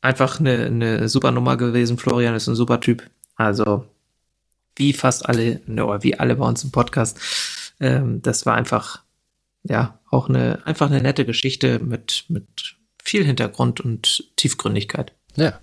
einfach 0.00 0.40
eine, 0.40 0.66
eine 0.66 1.08
super 1.08 1.30
Nummer 1.30 1.56
gewesen. 1.56 1.98
Florian 1.98 2.34
ist 2.34 2.48
ein 2.48 2.54
super 2.54 2.80
Typ. 2.80 3.08
Also, 3.36 3.86
wie 4.76 4.92
fast 4.92 5.28
alle, 5.28 5.60
oder 5.68 6.02
wie 6.02 6.18
alle 6.18 6.36
bei 6.36 6.46
uns 6.46 6.64
im 6.64 6.70
Podcast. 6.70 7.18
Ähm, 7.80 8.22
das 8.22 8.46
war 8.46 8.54
einfach, 8.54 9.02
ja, 9.62 9.98
auch 10.10 10.28
eine, 10.28 10.64
einfach 10.66 10.90
eine 10.90 11.02
nette 11.02 11.24
Geschichte 11.24 11.78
mit, 11.78 12.24
mit 12.28 12.76
viel 13.02 13.24
Hintergrund 13.24 13.80
und 13.80 14.24
Tiefgründigkeit. 14.36 15.12
Ja. 15.36 15.60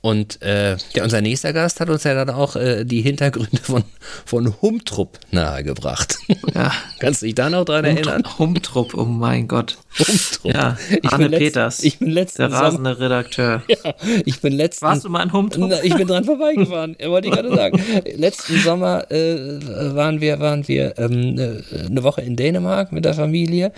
Und 0.00 0.40
äh, 0.42 0.76
ja, 0.94 1.02
unser 1.02 1.20
nächster 1.20 1.52
Gast 1.52 1.80
hat 1.80 1.90
uns 1.90 2.04
ja 2.04 2.14
dann 2.14 2.30
auch 2.30 2.54
äh, 2.54 2.84
die 2.84 3.02
Hintergründe 3.02 3.58
von, 3.62 3.82
von 4.24 4.54
Humtrupp 4.62 5.18
nahegebracht. 5.32 6.18
Ja. 6.54 6.72
Kannst 7.00 7.22
du 7.22 7.26
dich 7.26 7.34
da 7.34 7.50
noch 7.50 7.64
dran 7.64 7.84
Humtrupp, 7.84 8.06
erinnern? 8.06 8.38
Humtrupp, 8.38 8.94
oh 8.94 9.04
mein 9.04 9.48
Gott. 9.48 9.78
Humtrupp. 9.98 10.54
Ja, 10.54 10.76
Arne 11.04 11.26
ich 11.26 11.38
Peters. 11.38 11.82
Ich 11.82 11.98
bin 11.98 12.10
letzten 12.10 12.42
der 12.42 12.52
rasende 12.52 12.94
Sommer, 12.94 13.00
Redakteur. 13.00 13.62
Ja, 13.68 13.94
ich 14.24 14.40
bin 14.40 14.52
letzten. 14.52 14.86
Warst 14.86 15.04
du 15.04 15.08
mal 15.08 15.22
in 15.22 15.32
Humtrupp? 15.32 15.72
Ich 15.82 15.94
bin 15.94 16.06
dran 16.06 16.24
vorbeigefahren, 16.24 16.96
wollte 17.06 17.28
ich 17.28 17.34
gerade 17.34 17.54
sagen. 17.54 17.82
letzten 18.16 18.58
Sommer 18.58 19.10
äh, 19.10 19.60
waren 19.94 20.20
wir, 20.20 20.40
waren 20.40 20.66
wir 20.68 20.98
ähm, 20.98 21.34
ne, 21.34 21.62
eine 21.88 22.02
Woche 22.02 22.22
in 22.22 22.36
Dänemark 22.36 22.92
mit 22.92 23.04
der 23.04 23.14
Familie 23.14 23.72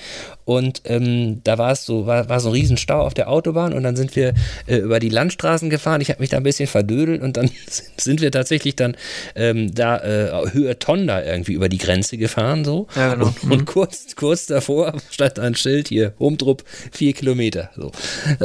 und 0.45 0.83
ähm, 0.85 1.43
da 1.45 1.59
war 1.59 1.73
es 1.73 1.85
so, 1.85 2.07
war, 2.07 2.29
war 2.29 2.41
so 2.41 2.49
ein 2.49 2.55
Riesenstau 2.55 3.01
auf 3.01 3.15
der 3.15 3.31
Autobahn 3.31 3.73
und 3.73 3.83
dann 3.83 3.97
sind 3.97 4.17
wir 4.17 4.35
äh, 4.67 4.77
über 4.77 5.01
die 5.01 5.09
Landstraßen 5.09 5.71
gefahren. 5.71 6.01
Ich 6.01 6.10
habe 6.11 6.21
mich 6.21 6.31
da 6.31 6.37
ein 6.37 6.43
bisschen 6.43 6.67
verdödelt 6.67 7.23
und 7.23 7.37
dann 7.37 7.51
sind 7.97 8.21
wir 8.21 8.31
tatsächlich 8.31 8.77
dann 8.77 8.97
ähm, 9.35 9.75
da 9.75 9.99
äh, 9.99 10.51
Höhe 10.53 10.79
Tonda 10.79 11.23
irgendwie 11.23 11.53
über 11.53 11.69
die 11.69 11.79
Grenze 11.79 12.17
gefahren 12.19 12.65
so. 12.65 12.87
Ja, 12.95 13.15
genau. 13.15 13.27
Und, 13.27 13.51
und, 13.51 13.61
mhm. 13.61 13.65
kurz, 13.65 14.17
kurz 14.17 14.47
davor 14.47 14.95
stand 15.11 15.39
ein 15.39 15.55
Schild 15.55 15.89
hier, 15.89 16.15
Homdrup, 16.19 16.65
vier 16.93 17.13
Kilometer. 17.13 17.71
So. 17.77 17.93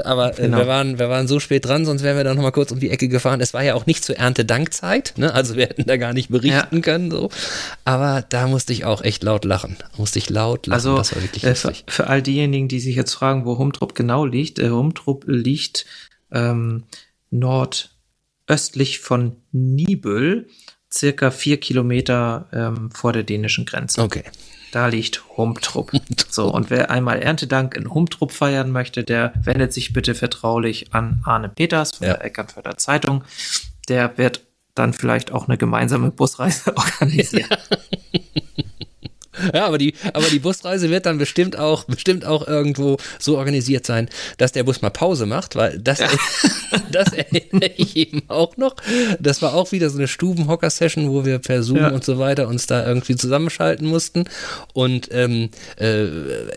Aber 0.03 0.37
äh, 0.37 0.43
genau. 0.43 0.57
wir, 0.59 0.67
waren, 0.67 0.99
wir 0.99 1.09
waren 1.09 1.27
so 1.27 1.39
spät 1.39 1.65
dran, 1.65 1.85
sonst 1.85 2.03
wären 2.03 2.17
wir 2.17 2.23
dann 2.23 2.35
nochmal 2.35 2.51
kurz 2.51 2.71
um 2.71 2.79
die 2.79 2.89
Ecke 2.89 3.07
gefahren. 3.07 3.41
Es 3.41 3.53
war 3.53 3.63
ja 3.63 3.75
auch 3.75 3.85
nicht 3.85 4.03
zur 4.03 4.17
Erntedankzeit, 4.17 5.13
ne? 5.17 5.33
also 5.33 5.55
wir 5.55 5.63
hätten 5.63 5.85
da 5.85 5.97
gar 5.97 6.13
nicht 6.13 6.29
berichten 6.29 6.75
ja. 6.75 6.81
können. 6.81 7.11
So. 7.11 7.29
Aber 7.83 8.23
da 8.27 8.47
musste 8.47 8.73
ich 8.73 8.85
auch 8.85 9.03
echt 9.03 9.23
laut 9.23 9.45
lachen. 9.45 9.77
musste 9.97 10.19
ich 10.19 10.29
laut 10.29 10.67
lachen. 10.67 10.73
Also, 10.75 10.97
das 10.97 11.15
war 11.15 11.21
wirklich 11.21 11.43
äh, 11.43 11.49
lustig. 11.49 11.83
Für, 11.87 12.03
für 12.03 12.07
all 12.07 12.21
diejenigen, 12.21 12.67
die 12.67 12.79
sich 12.79 12.95
jetzt 12.95 13.13
fragen, 13.13 13.45
wo 13.45 13.57
Humtrup 13.57 13.95
genau 13.95 14.25
liegt, 14.25 14.59
äh, 14.59 14.69
Humtrup 14.69 15.25
liegt 15.27 15.85
ähm, 16.31 16.83
nordöstlich 17.39 18.99
von 18.99 19.37
Nibel, 19.51 20.47
circa 20.91 21.31
vier 21.31 21.59
Kilometer 21.59 22.47
ähm, 22.53 22.91
vor 22.91 23.13
der 23.13 23.23
dänischen 23.23 23.65
Grenze. 23.65 24.01
Okay. 24.01 24.23
Da 24.71 24.87
liegt 24.87 25.23
Humtrup. 25.37 25.91
So, 26.29 26.53
und 26.53 26.69
wer 26.69 26.91
einmal 26.91 27.19
Erntedank 27.19 27.75
in 27.75 27.93
Humtrup 27.93 28.33
feiern 28.33 28.71
möchte, 28.71 29.05
der 29.05 29.33
wendet 29.41 29.71
sich 29.71 29.93
bitte 29.93 30.15
vertraulich 30.15 30.93
an 30.93 31.21
Arne 31.23 31.47
Peters 31.47 31.93
von 31.93 32.07
ja. 32.07 32.13
der 32.15 32.25
Eckernförder 32.25 32.77
Zeitung. 32.77 33.23
Der 33.87 34.17
wird 34.17 34.41
dann 34.73 34.91
vielleicht 34.91 35.31
auch 35.31 35.47
eine 35.47 35.57
gemeinsame 35.57 36.11
Busreise 36.11 36.75
organisieren. 36.77 37.47
Ja, 37.49 38.41
aber 39.53 39.77
die, 39.77 39.93
aber 40.13 40.27
die 40.27 40.39
Busreise 40.39 40.89
wird 40.89 41.05
dann 41.05 41.17
bestimmt 41.17 41.57
auch, 41.57 41.85
bestimmt 41.85 42.25
auch 42.25 42.47
irgendwo 42.47 42.97
so 43.19 43.37
organisiert 43.37 43.85
sein, 43.85 44.09
dass 44.37 44.51
der 44.51 44.63
Bus 44.63 44.81
mal 44.81 44.89
Pause 44.89 45.25
macht, 45.25 45.55
weil 45.55 45.79
das, 45.79 45.99
ja. 45.99 46.09
das 46.91 47.13
erinnere 47.13 47.71
ich 47.77 47.95
eben 47.95 48.23
auch 48.27 48.57
noch. 48.57 48.75
Das 49.19 49.41
war 49.41 49.53
auch 49.53 49.71
wieder 49.71 49.89
so 49.89 49.97
eine 49.97 50.07
Stubenhocker-Session, 50.07 51.09
wo 51.09 51.25
wir 51.25 51.39
per 51.39 51.63
Zoom 51.63 51.77
ja. 51.77 51.89
und 51.89 52.03
so 52.03 52.19
weiter 52.19 52.47
uns 52.47 52.67
da 52.67 52.85
irgendwie 52.85 53.15
zusammenschalten 53.15 53.87
mussten. 53.87 54.25
Und 54.73 55.09
ähm, 55.11 55.49
äh, 55.79 56.07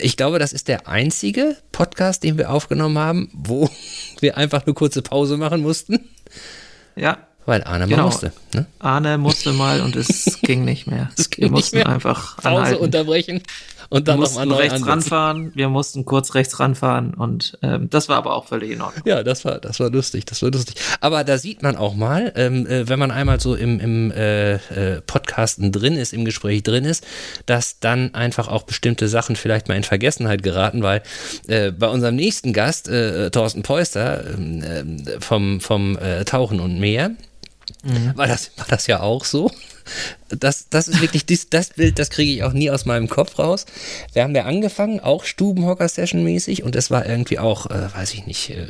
ich 0.01 0.17
glaube, 0.17 0.38
das 0.38 0.53
ist 0.53 0.69
der 0.69 0.88
einzige 0.88 1.57
Podcast, 1.73 2.25
den 2.25 2.38
wir 2.38 2.51
aufgenommen 2.51 2.99
haben, 2.99 3.31
wo 3.33 3.71
wir 4.21 4.37
einfach 4.37 4.64
eine 4.64 4.75
kurze 4.75 5.03
Pause 5.03 5.37
machen 5.37 5.62
mussten. 5.62 6.01
Ja. 6.97 7.19
Weil 7.48 7.64
Arne 7.64 7.87
genau. 7.87 8.02
mal 8.02 8.04
musste. 8.08 8.32
Ne? 8.52 8.66
Arne 8.78 9.16
musste 9.16 9.54
mal 9.54 9.80
und 9.80 9.96
es 9.96 10.38
ging 10.42 10.66
nicht 10.66 10.87
mehr. 10.87 11.08
Es 11.16 11.30
ging 11.30 11.44
wir 11.44 11.50
mussten 11.50 11.82
einfach 11.82 12.37
Pause 12.37 12.48
anhalten. 12.48 12.84
unterbrechen 12.84 13.42
und 13.88 14.06
dann 14.06 14.20
nochmal 14.20 14.44
neu 14.44 14.56
rechts 14.56 14.74
ansetzen. 14.74 14.90
ranfahren. 14.90 15.52
Wir 15.54 15.70
mussten 15.70 16.04
kurz 16.04 16.34
rechts 16.34 16.61
ranfahren 16.61 17.14
und 17.14 17.58
ähm, 17.62 17.88
das 17.88 18.11
war 18.11 18.16
aber 18.18 18.34
auch 18.34 18.46
völlig 18.46 18.72
in 18.72 18.82
Ordnung. 18.82 19.02
Ja, 19.06 19.22
das 19.22 19.46
war, 19.46 19.61
das 19.61 19.80
war 19.80 19.88
lustig, 19.88 20.26
das 20.26 20.42
war 20.42 20.50
lustig. 20.50 20.76
Aber 21.00 21.24
da 21.24 21.38
sieht 21.38 21.62
man 21.62 21.76
auch 21.76 21.94
mal, 21.94 22.32
ähm, 22.37 22.66
äh, 22.66 22.87
wenn 22.87 22.98
man 22.98 23.11
einmal 23.11 23.40
so 23.40 23.54
im, 23.54 23.80
im 23.80 24.11
äh, 24.12 24.56
äh, 24.56 25.00
Podcasten 25.00 25.72
drin 25.72 25.96
ist, 25.96 26.12
im 26.12 26.26
Gespräch 26.26 26.62
drin 26.62 26.84
ist, 26.84 27.06
dass 27.46 27.80
dann 27.80 28.14
einfach 28.14 28.48
auch 28.48 28.64
bestimmte 28.64 29.08
Sachen 29.08 29.37
vielleicht 29.37 29.68
mal 29.68 29.74
in 29.76 29.84
Vergessenheit 29.84 30.42
geraten, 30.42 30.82
weil 30.82 31.02
äh, 31.46 31.72
bei 31.72 31.88
unserem 31.88 32.16
nächsten 32.16 32.52
Gast, 32.52 32.88
äh, 32.88 33.30
Thorsten 33.30 33.62
Peuster 33.62 34.34
ähm, 34.34 34.62
äh, 35.06 35.20
vom, 35.20 35.61
vom 35.61 35.98
Tauchen 36.26 36.61
und 36.61 36.78
Meer, 36.78 37.12
Mhm. 37.83 38.16
War, 38.16 38.26
das, 38.26 38.50
war 38.57 38.66
das 38.68 38.87
ja 38.87 39.00
auch 39.00 39.24
so? 39.24 39.50
Das, 40.28 40.68
das 40.68 40.88
ist 40.88 41.00
wirklich 41.00 41.24
dies, 41.24 41.48
das 41.48 41.70
Bild, 41.70 41.98
das 41.98 42.11
kriege 42.11 42.31
ich 42.31 42.42
auch 42.42 42.52
nie 42.52 42.70
aus 42.70 42.85
meinem 42.85 43.09
Kopf 43.09 43.38
raus. 43.38 43.64
Wir 44.12 44.22
haben 44.22 44.35
ja 44.35 44.44
angefangen, 44.44 45.00
auch 45.00 45.24
Stubenhocker-Session-mäßig 45.24 46.62
und 46.62 46.76
es 46.76 46.90
war 46.90 47.07
irgendwie 47.07 47.38
auch, 47.38 47.66
äh, 47.70 47.94
weiß 47.94 48.12
ich 48.14 48.26
nicht, 48.26 48.50
äh, 48.50 48.66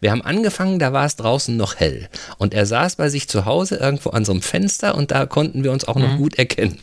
wir 0.00 0.10
haben 0.10 0.22
angefangen, 0.22 0.78
da 0.80 0.92
war 0.92 1.06
es 1.06 1.16
draußen 1.16 1.56
noch 1.56 1.76
hell 1.76 2.08
und 2.38 2.54
er 2.54 2.66
saß 2.66 2.96
bei 2.96 3.08
sich 3.08 3.28
zu 3.28 3.44
Hause 3.44 3.76
irgendwo 3.76 4.10
an 4.10 4.24
so 4.24 4.32
einem 4.32 4.42
Fenster 4.42 4.96
und 4.96 5.12
da 5.12 5.26
konnten 5.26 5.62
wir 5.62 5.70
uns 5.70 5.86
auch 5.86 5.96
noch 5.96 6.14
mhm. 6.14 6.18
gut 6.18 6.34
erkennen. 6.38 6.78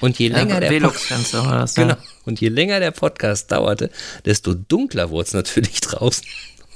Und 0.00 0.18
je 0.18 0.28
länger 0.28 0.54
ja, 0.54 0.60
der 0.60 0.70
Velux-Fenster 0.70 1.46
war 1.46 1.60
das, 1.60 1.76
ja. 1.76 1.84
Genau. 1.84 1.96
Und 2.24 2.40
je 2.40 2.48
länger 2.48 2.80
der 2.80 2.90
Podcast 2.90 3.52
dauerte, 3.52 3.90
desto 4.24 4.54
dunkler 4.54 5.10
wurde 5.10 5.26
es 5.26 5.34
natürlich 5.34 5.80
draußen. 5.80 6.24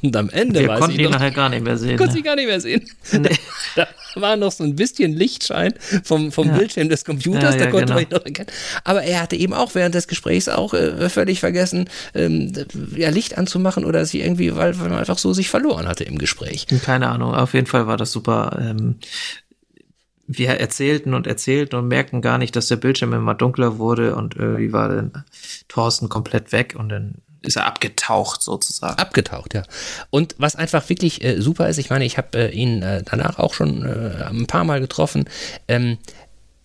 Und 0.02 0.16
am 0.16 0.30
Ende 0.30 0.60
Wir 0.60 0.68
konnten 0.68 0.98
ihn 0.98 1.10
nachher 1.10 1.30
gar 1.30 1.48
nicht 1.48 1.64
mehr 1.64 1.76
sehen. 1.76 1.96
Konnte 1.98 2.16
ne? 2.16 2.22
gar 2.22 2.36
nicht 2.36 2.46
mehr 2.46 2.60
sehen. 2.60 2.88
Nee. 3.12 3.30
Da, 3.74 3.86
da, 4.14 4.20
war 4.20 4.36
noch 4.36 4.52
so 4.52 4.64
ein 4.64 4.76
bisschen 4.76 5.12
Lichtschein 5.12 5.74
vom, 6.04 6.32
vom 6.32 6.48
ja. 6.48 6.56
Bildschirm 6.56 6.88
des 6.88 7.04
Computers, 7.04 7.54
ja, 7.54 7.60
ja, 7.60 7.64
da 7.66 7.70
konnte 7.70 7.86
genau. 7.86 7.94
man 7.94 8.04
ihn 8.04 8.10
noch 8.10 8.24
erkennen. 8.24 8.48
Aber 8.84 9.02
er 9.02 9.22
hatte 9.22 9.36
eben 9.36 9.54
auch 9.54 9.74
während 9.74 9.94
des 9.94 10.08
Gesprächs 10.08 10.48
auch 10.48 10.74
äh, 10.74 11.08
völlig 11.08 11.40
vergessen, 11.40 11.88
ähm, 12.14 12.52
ja, 12.96 13.10
Licht 13.10 13.38
anzumachen 13.38 13.84
oder 13.84 14.04
sich 14.04 14.22
irgendwie, 14.22 14.54
weil, 14.54 14.78
weil 14.78 14.88
man 14.88 14.98
einfach 14.98 15.18
so 15.18 15.32
sich 15.32 15.48
verloren 15.48 15.86
hatte 15.86 16.04
im 16.04 16.18
Gespräch. 16.18 16.66
Keine 16.84 17.08
Ahnung, 17.08 17.34
auf 17.34 17.54
jeden 17.54 17.66
Fall 17.66 17.86
war 17.86 17.96
das 17.96 18.12
super. 18.12 18.58
Ähm, 18.60 18.96
wir 20.28 20.50
erzählten 20.50 21.14
und 21.14 21.26
erzählten 21.26 21.76
und 21.76 21.88
merkten 21.88 22.20
gar 22.20 22.36
nicht, 22.36 22.54
dass 22.54 22.68
der 22.68 22.76
Bildschirm 22.76 23.14
immer 23.14 23.34
dunkler 23.34 23.78
wurde 23.78 24.14
und 24.14 24.36
irgendwie 24.36 24.72
war 24.72 24.88
dann 24.90 25.24
Thorsten 25.68 26.10
komplett 26.10 26.52
weg 26.52 26.76
und 26.78 26.90
dann 26.90 27.14
ist 27.42 27.56
er 27.56 27.66
abgetaucht 27.66 28.42
sozusagen. 28.42 28.98
Abgetaucht, 28.98 29.54
ja. 29.54 29.62
Und 30.10 30.34
was 30.38 30.56
einfach 30.56 30.88
wirklich 30.88 31.22
äh, 31.22 31.40
super 31.40 31.68
ist, 31.68 31.78
ich 31.78 31.90
meine, 31.90 32.04
ich 32.04 32.18
habe 32.18 32.38
äh, 32.38 32.50
ihn 32.50 32.82
äh, 32.82 33.02
danach 33.04 33.38
auch 33.38 33.54
schon 33.54 33.84
äh, 33.84 34.24
ein 34.24 34.46
paar 34.46 34.64
Mal 34.64 34.80
getroffen. 34.80 35.28
Ähm, 35.68 35.98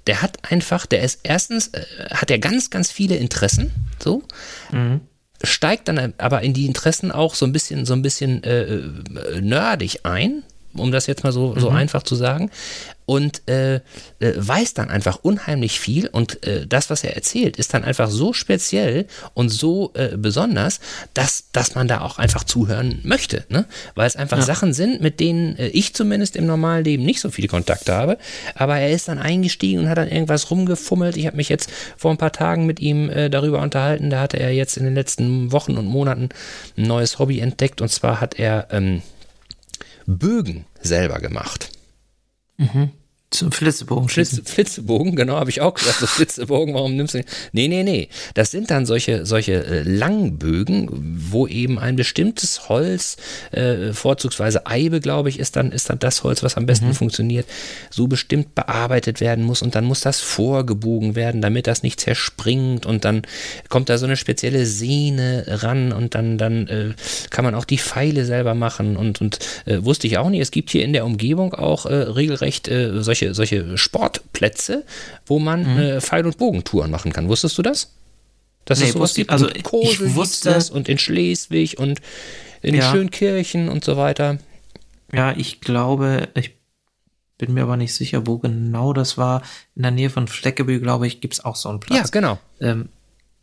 der 0.08 0.22
hat 0.22 0.52
einfach, 0.52 0.86
der 0.86 1.02
ist 1.02 1.22
erstens, 1.24 1.68
äh, 1.70 1.84
hat 2.12 2.32
er 2.32 2.40
ganz, 2.40 2.70
ganz 2.70 2.92
viele 2.92 3.16
Interessen, 3.16 3.72
so. 4.02 4.24
Mhm. 4.72 5.02
Steigt 5.44 5.90
dann 5.90 6.14
aber 6.18 6.42
in 6.42 6.54
die 6.54 6.66
Interessen 6.66 7.12
auch 7.12 7.36
so 7.36 7.46
ein 7.46 7.52
bisschen, 7.52 7.86
so 7.86 7.94
ein 7.94 8.02
bisschen 8.02 8.44
äh, 8.44 8.82
nerdig 9.42 10.06
ein, 10.06 10.44
um 10.74 10.92
das 10.92 11.06
jetzt 11.08 11.24
mal 11.24 11.34
so, 11.34 11.60
so 11.60 11.70
mhm. 11.70 11.78
einfach 11.78 12.04
zu 12.04 12.16
sagen 12.16 12.50
und 13.06 13.48
äh, 13.50 13.76
äh, 13.76 13.82
weiß 14.20 14.74
dann 14.74 14.90
einfach 14.90 15.20
unheimlich 15.22 15.80
viel 15.80 16.08
und 16.08 16.46
äh, 16.46 16.66
das, 16.68 16.90
was 16.90 17.04
er 17.04 17.16
erzählt, 17.16 17.58
ist 17.58 17.74
dann 17.74 17.84
einfach 17.84 18.10
so 18.10 18.34
speziell 18.34 19.08
und 19.34 19.50
so 19.50 19.92
äh, 19.96 20.16
besonders, 20.18 20.80
dass, 21.14 21.46
dass 21.52 21.76
man 21.76 21.88
da 21.88 22.02
auch 22.02 22.18
einfach 22.18 22.44
zuhören 22.44 23.00
möchte, 23.04 23.46
ne? 23.50 23.66
weil 23.96 24.08
es 24.08 24.16
einfach 24.16 24.38
ja. 24.38 24.44
Sachen 24.44 24.74
sind, 24.74 25.02
mit 25.02 25.20
denen 25.20 25.58
äh, 25.58 25.68
ich 25.68 25.94
zumindest 25.94 26.36
im 26.36 26.46
normalen 26.46 26.84
Leben 26.86 27.04
nicht 27.04 27.20
so 27.20 27.30
viel 27.30 27.48
Kontakt 27.48 27.90
habe, 27.90 28.18
aber 28.56 28.78
er 28.78 28.92
ist 28.92 29.08
dann 29.08 29.20
eingestiegen 29.20 29.82
und 29.82 29.90
hat 29.90 29.98
dann 29.98 30.10
irgendwas 30.10 30.50
rumgefummelt. 30.50 31.18
Ich 31.18 31.26
habe 31.26 31.38
mich 31.38 31.50
jetzt 31.50 31.70
vor 31.98 32.12
ein 32.12 32.18
paar 32.18 32.32
Tagen 32.32 32.66
mit 32.66 32.80
ihm 32.80 33.10
äh, 33.10 33.30
darüber 33.30 33.62
unterhalten, 33.62 34.10
da 34.10 34.22
hatte 34.22 34.40
er 34.40 34.52
jetzt 34.52 34.78
in 34.78 34.86
den 34.86 34.96
letzten 34.96 35.52
Wochen 35.52 35.78
und 35.78 35.86
Monaten 35.86 36.30
ein 36.78 36.84
neues 36.84 37.20
Hobby 37.20 37.40
entdeckt 37.40 37.82
und 37.82 37.90
zwar 37.90 38.22
hat 38.22 38.40
er 38.40 38.68
ähm, 38.72 39.02
Bögen 40.06 40.66
selber 40.82 41.20
gemacht. 41.20 41.73
Mhm. 42.60 43.03
Zum 43.34 43.52
Flitzebogen. 43.52 44.10
Flitz, 44.10 44.42
Flitzebogen, 44.46 45.16
genau, 45.16 45.38
habe 45.38 45.50
ich 45.50 45.60
auch 45.60 45.74
gesagt. 45.74 46.00
So 46.00 46.06
Flitzebogen, 46.06 46.76
warum 46.76 46.96
nimmst 46.96 47.16
du 47.16 47.20
den? 47.20 47.28
Nee, 47.52 47.68
nee, 47.68 47.82
nee. 47.82 48.10
Das 48.36 48.52
sind 48.52 48.70
dann 48.70 48.86
solche, 48.86 49.26
solche 49.26 49.66
äh, 49.66 49.82
Langbögen, 49.82 50.88
wo 51.32 51.48
eben 51.48 51.80
ein 51.80 51.96
bestimmtes 51.96 52.70
Holz, 52.70 53.18
äh, 53.52 53.92
vorzugsweise 53.92 54.68
Eibe, 54.68 55.00
glaube 55.00 55.30
ich, 55.30 55.40
ist 55.40 55.56
dann, 55.56 55.72
ist 55.72 55.90
dann 55.90 55.98
das 55.98 56.24
Holz, 56.24 56.44
was 56.44 56.58
am 56.58 56.68
besten 56.68 56.90
mhm. 56.90 56.94
funktioniert, 56.94 57.48
so 57.90 58.06
bestimmt 58.06 58.54
bearbeitet 58.54 59.20
werden 59.20 59.44
muss 59.44 59.64
und 59.64 59.74
dann 59.74 59.86
muss 59.86 60.02
das 60.02 60.20
vorgebogen 60.20 61.16
werden, 61.16 61.42
damit 61.42 61.66
das 61.66 61.82
nicht 61.82 62.00
zerspringt 62.00 62.86
und 62.86 63.04
dann 63.04 63.24
kommt 63.68 63.90
da 63.90 63.98
so 63.98 64.06
eine 64.06 64.16
spezielle 64.16 64.68
Sehne 64.68 65.46
ran 65.48 65.92
und 65.92 66.14
dann, 66.14 66.38
dann 66.38 66.68
äh, 66.68 66.94
kann 67.32 67.46
man 67.46 67.56
auch 67.56 67.66
die 67.66 67.80
Pfeile 67.80 68.26
selber 68.26 68.54
machen 68.54 68.96
und, 68.96 69.22
und 69.22 69.40
äh, 69.66 69.84
wusste 69.84 70.06
ich 70.06 70.20
auch 70.20 70.30
nicht. 70.30 70.42
Es 70.42 70.52
gibt 70.52 70.70
hier 70.70 70.84
in 70.84 70.94
der 70.94 71.04
Umgebung 71.04 71.56
auch 71.56 71.88
äh, 71.88 71.96
regelrecht 71.96 72.70
solche 72.94 73.23
solche, 73.32 73.34
solche 73.34 73.78
Sportplätze, 73.78 74.84
wo 75.26 75.40
man 75.40 75.62
mhm. 75.62 75.80
äh, 75.80 76.02
Pfeil- 76.02 76.26
und 76.26 76.38
Bogentouren 76.38 76.92
machen 76.92 77.14
kann. 77.14 77.30
Wusstest 77.30 77.58
du 77.58 77.62
das? 77.62 77.94
Dass 78.66 78.80
nee, 78.80 78.86
es 78.86 78.94
sowas 78.94 79.14
gibt. 79.14 79.30
Also 79.30 79.48
in 79.48 79.64
Kosel 79.64 80.08
ich 80.08 80.16
wusste 80.16 80.50
das 80.50 80.70
und 80.70 80.90
in 80.90 80.98
Schleswig 80.98 81.80
und 81.80 82.02
in 82.62 82.76
ja. 82.76 82.92
Schönkirchen 82.92 83.70
und 83.70 83.84
so 83.84 83.98
weiter. 83.98 84.38
Ja, 85.12 85.34
ich 85.36 85.62
glaube, 85.62 86.30
ich 86.36 86.56
bin 87.38 87.54
mir 87.54 87.64
aber 87.64 87.78
nicht 87.78 87.94
sicher, 87.94 88.26
wo 88.26 88.38
genau 88.38 88.94
das 88.94 89.18
war. 89.18 89.42
In 89.76 89.84
der 89.84 89.92
Nähe 89.92 90.10
von 90.10 90.28
Fleckebü, 90.28 90.80
glaube 90.80 91.08
ich, 91.08 91.20
gibt 91.20 91.34
es 91.34 91.44
auch 91.44 91.56
so 91.56 91.70
einen 91.70 91.80
Platz. 91.80 91.98
Ja, 91.98 92.06
genau. 92.12 92.40
Ähm, 92.62 92.90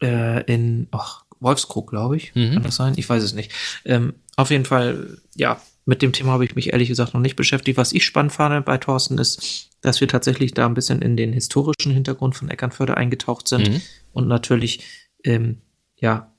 äh, 0.03 0.43
in 0.45 0.89
ach, 0.91 1.25
Wolfskrug, 1.41 1.91
glaube 1.91 2.17
ich. 2.17 2.35
Mhm. 2.35 2.55
Kann 2.55 2.63
das 2.63 2.77
sein? 2.77 2.95
Ich 2.97 3.09
weiß 3.09 3.23
es 3.23 3.35
nicht. 3.35 3.53
Ähm, 3.85 4.15
auf 4.37 4.51
jeden 4.51 4.65
Fall, 4.65 5.19
ja, 5.37 5.61
mit 5.85 6.03
dem 6.03 6.13
Thema 6.13 6.33
habe 6.33 6.45
ich 6.45 6.55
mich 6.55 6.73
ehrlich 6.73 6.89
gesagt 6.89 7.15
noch 7.15 7.21
nicht 7.21 7.37
beschäftigt. 7.37 7.77
Was 7.77 7.93
ich 7.93 8.05
spannend 8.05 8.33
fand 8.33 8.65
bei 8.65 8.79
Thorsten 8.79 9.19
ist, 9.19 9.70
dass 9.81 10.01
wir 10.01 10.09
tatsächlich 10.09 10.53
da 10.53 10.67
ein 10.67 10.75
bisschen 10.75 11.03
in 11.03 11.17
den 11.17 11.33
historischen 11.33 11.93
Hintergrund 11.93 12.35
von 12.37 12.51
Eckernförde 12.51 12.97
eingetaucht 12.97 13.49
sind 13.49 13.69
mhm. 13.69 13.81
und 14.13 14.29
natürlich 14.29 15.09
ähm, 15.25 15.59
ja 15.97 16.31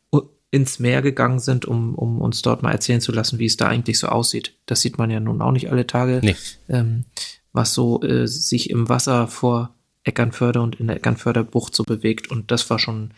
ins 0.52 0.80
Meer 0.80 1.02
gegangen 1.02 1.40
sind, 1.40 1.66
um, 1.66 1.96
um 1.96 2.22
uns 2.22 2.42
dort 2.42 2.62
mal 2.62 2.74
erzählen 2.74 3.00
zu 3.00 3.14
lassen, 3.14 3.40
wie 3.40 3.46
es 3.46 3.56
da 3.56 3.68
eigentlich 3.68 3.98
so 3.98 4.08
aussieht. 4.08 4.54
Das 4.66 4.82
sieht 4.82 4.98
man 4.98 5.10
ja 5.10 5.22
nun 5.22 5.42
auch 5.42 5.54
nicht 5.54 5.72
alle 5.72 5.88
Tage, 5.88 6.20
nee. 6.22 6.36
ähm, 6.68 7.06
was 7.54 7.74
so 7.74 8.04
äh, 8.04 8.28
sich 8.28 8.70
im 8.70 8.90
Wasser 8.90 9.28
vor 9.28 9.74
Eckernförde 10.04 10.62
und 10.62 10.80
in 10.80 10.88
der 10.88 10.98
Eckernförder 10.98 11.46
Bucht 11.46 11.74
so 11.74 11.84
bewegt. 11.84 12.30
Und 12.30 12.52
das 12.52 12.70
war 12.70 12.80
schon 12.80 13.14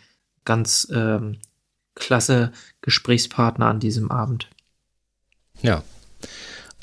ganz 0.45 0.87
ähm, 0.93 1.39
klasse 1.95 2.51
Gesprächspartner 2.81 3.65
an 3.65 3.79
diesem 3.79 4.11
Abend. 4.11 4.49
Ja, 5.61 5.83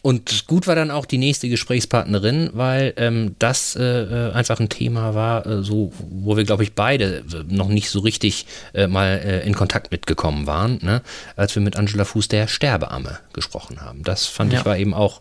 und 0.03 0.47
gut 0.47 0.67
war 0.67 0.75
dann 0.75 0.91
auch 0.91 1.05
die 1.05 1.19
nächste 1.19 1.49
Gesprächspartnerin, 1.49 2.51
weil 2.55 2.95
ähm, 2.97 3.35
das 3.39 3.77
äh, 3.77 3.83
äh, 3.83 4.33
einfach 4.33 4.59
ein 4.59 4.69
Thema 4.69 5.15
war, 5.15 5.47
äh, 5.47 5.63
so 5.63 5.93
wo 5.99 6.37
wir 6.37 6.45
glaube 6.45 6.63
ich 6.63 6.75
beide 6.75 7.19
äh, 7.19 7.45
noch 7.49 7.69
nicht 7.69 7.91
so 7.91 8.01
richtig 8.01 8.47
äh, 8.73 8.87
mal 8.87 9.21
äh, 9.25 9.47
in 9.47 9.55
Kontakt 9.55 9.91
mitgekommen 9.91 10.47
waren, 10.47 10.79
ne? 10.83 11.03
als 11.37 11.55
wir 11.55 11.63
mit 11.63 11.77
Angela 11.77 12.05
Fuß 12.05 12.29
der 12.29 12.49
Sterbeamme 12.49 13.19
gesprochen 13.33 13.83
haben. 13.83 14.03
Das 14.03 14.27
fand 14.27 14.53
ja. 14.53 14.61
ich 14.61 14.65
war 14.65 14.77
eben 14.77 14.95
auch 14.95 15.21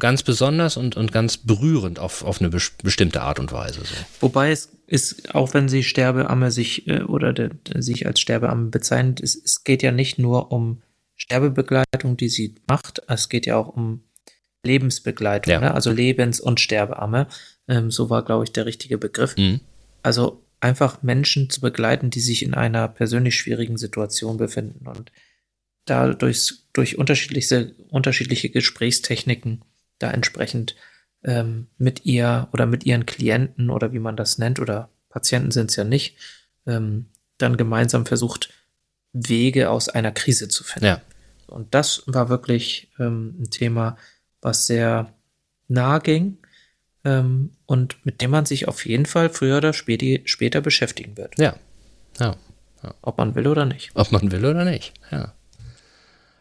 ganz 0.00 0.24
besonders 0.24 0.76
und, 0.76 0.96
und 0.96 1.12
ganz 1.12 1.36
berührend 1.36 2.00
auf, 2.00 2.24
auf 2.24 2.40
eine 2.40 2.50
bestimmte 2.50 3.22
Art 3.22 3.38
und 3.38 3.52
Weise. 3.52 3.82
So. 3.84 3.94
Wobei 4.20 4.50
es 4.50 4.70
ist, 4.88 5.32
auch 5.32 5.54
wenn 5.54 5.68
sie 5.68 5.84
Sterbeamme 5.84 6.50
sich 6.50 6.90
oder 7.06 7.32
de, 7.32 7.50
de, 7.68 7.80
sich 7.80 8.04
als 8.04 8.18
Sterbeamme 8.18 8.70
bezeichnet, 8.70 9.20
es, 9.20 9.36
es 9.36 9.62
geht 9.62 9.84
ja 9.84 9.92
nicht 9.92 10.18
nur 10.18 10.50
um 10.50 10.82
Sterbebegleitung, 11.20 12.16
die 12.16 12.28
sie 12.28 12.54
macht. 12.66 13.02
Es 13.06 13.28
geht 13.28 13.46
ja 13.46 13.56
auch 13.56 13.68
um 13.68 14.02
Lebensbegleitung, 14.64 15.52
ja. 15.52 15.60
ne? 15.60 15.74
also 15.74 15.90
Lebens- 15.90 16.40
und 16.40 16.60
Sterbeamme. 16.60 17.28
Ähm, 17.68 17.90
so 17.90 18.10
war, 18.10 18.24
glaube 18.24 18.44
ich, 18.44 18.52
der 18.52 18.66
richtige 18.66 18.98
Begriff. 18.98 19.36
Mhm. 19.36 19.60
Also 20.02 20.44
einfach 20.60 21.02
Menschen 21.02 21.50
zu 21.50 21.60
begleiten, 21.60 22.10
die 22.10 22.20
sich 22.20 22.42
in 22.42 22.54
einer 22.54 22.88
persönlich 22.88 23.36
schwierigen 23.36 23.76
Situation 23.76 24.38
befinden 24.38 24.86
und 24.86 25.12
da 25.84 26.12
durch, 26.12 26.52
durch 26.72 26.98
unterschiedliche, 26.98 27.74
unterschiedliche 27.88 28.50
Gesprächstechniken 28.50 29.64
da 29.98 30.10
entsprechend 30.10 30.76
ähm, 31.22 31.66
mit 31.78 32.06
ihr 32.06 32.48
oder 32.52 32.66
mit 32.66 32.84
ihren 32.84 33.06
Klienten 33.06 33.70
oder 33.70 33.92
wie 33.92 33.98
man 33.98 34.16
das 34.16 34.38
nennt, 34.38 34.60
oder 34.60 34.90
Patienten 35.08 35.50
sind 35.50 35.70
es 35.70 35.76
ja 35.76 35.84
nicht, 35.84 36.16
ähm, 36.66 37.06
dann 37.38 37.56
gemeinsam 37.56 38.06
versucht, 38.06 38.50
Wege 39.12 39.70
aus 39.70 39.88
einer 39.88 40.12
Krise 40.12 40.48
zu 40.48 40.64
finden. 40.64 40.86
Ja. 40.86 41.00
Und 41.46 41.74
das 41.74 42.02
war 42.06 42.28
wirklich 42.28 42.90
ähm, 42.98 43.36
ein 43.40 43.50
Thema, 43.50 43.96
was 44.40 44.66
sehr 44.66 45.12
nah 45.68 45.98
ging 45.98 46.38
ähm, 47.04 47.52
und 47.66 48.04
mit 48.04 48.20
dem 48.20 48.30
man 48.30 48.46
sich 48.46 48.68
auf 48.68 48.86
jeden 48.86 49.06
Fall 49.06 49.30
früher 49.30 49.58
oder 49.58 49.72
späti, 49.72 50.22
später 50.24 50.60
beschäftigen 50.60 51.16
wird. 51.16 51.38
Ja. 51.38 51.56
ja. 52.18 52.36
ja. 52.82 52.94
Ob 53.02 53.18
man 53.18 53.34
will 53.34 53.46
oder 53.46 53.66
nicht. 53.66 53.90
Ob 53.94 54.12
man 54.12 54.30
will 54.30 54.44
oder 54.44 54.64
nicht, 54.64 54.94
ja. 55.10 55.32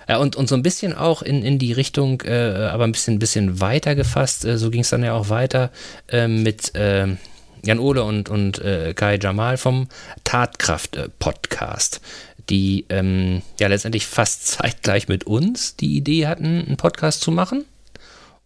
Ja, 0.07 0.17
und, 0.17 0.35
und 0.35 0.49
so 0.49 0.55
ein 0.55 0.63
bisschen 0.63 0.95
auch 0.95 1.21
in, 1.21 1.43
in 1.43 1.59
die 1.59 1.71
Richtung, 1.71 2.21
äh, 2.21 2.69
aber 2.71 2.85
ein 2.85 2.91
bisschen, 2.91 3.19
bisschen 3.19 3.61
weiter 3.61 3.93
gefasst, 3.93 4.43
äh, 4.43 4.57
so 4.57 4.71
ging 4.71 4.81
es 4.81 4.89
dann 4.89 5.03
ja 5.03 5.13
auch 5.13 5.29
weiter 5.29 5.69
äh, 6.07 6.27
mit 6.27 6.71
ähm, 6.73 7.19
Jan 7.63 7.77
Ole 7.77 8.03
und, 8.03 8.27
und 8.27 8.57
äh, 8.59 8.95
Kai 8.95 9.19
Jamal 9.21 9.57
vom 9.57 9.87
Tatkraft-Podcast 10.23 12.01
die 12.49 12.85
ähm, 12.89 13.41
ja 13.59 13.67
letztendlich 13.67 14.05
fast 14.07 14.47
zeitgleich 14.47 15.07
mit 15.07 15.25
uns 15.25 15.75
die 15.75 15.95
Idee 15.95 16.27
hatten, 16.27 16.65
einen 16.65 16.77
Podcast 16.77 17.21
zu 17.21 17.31
machen. 17.31 17.65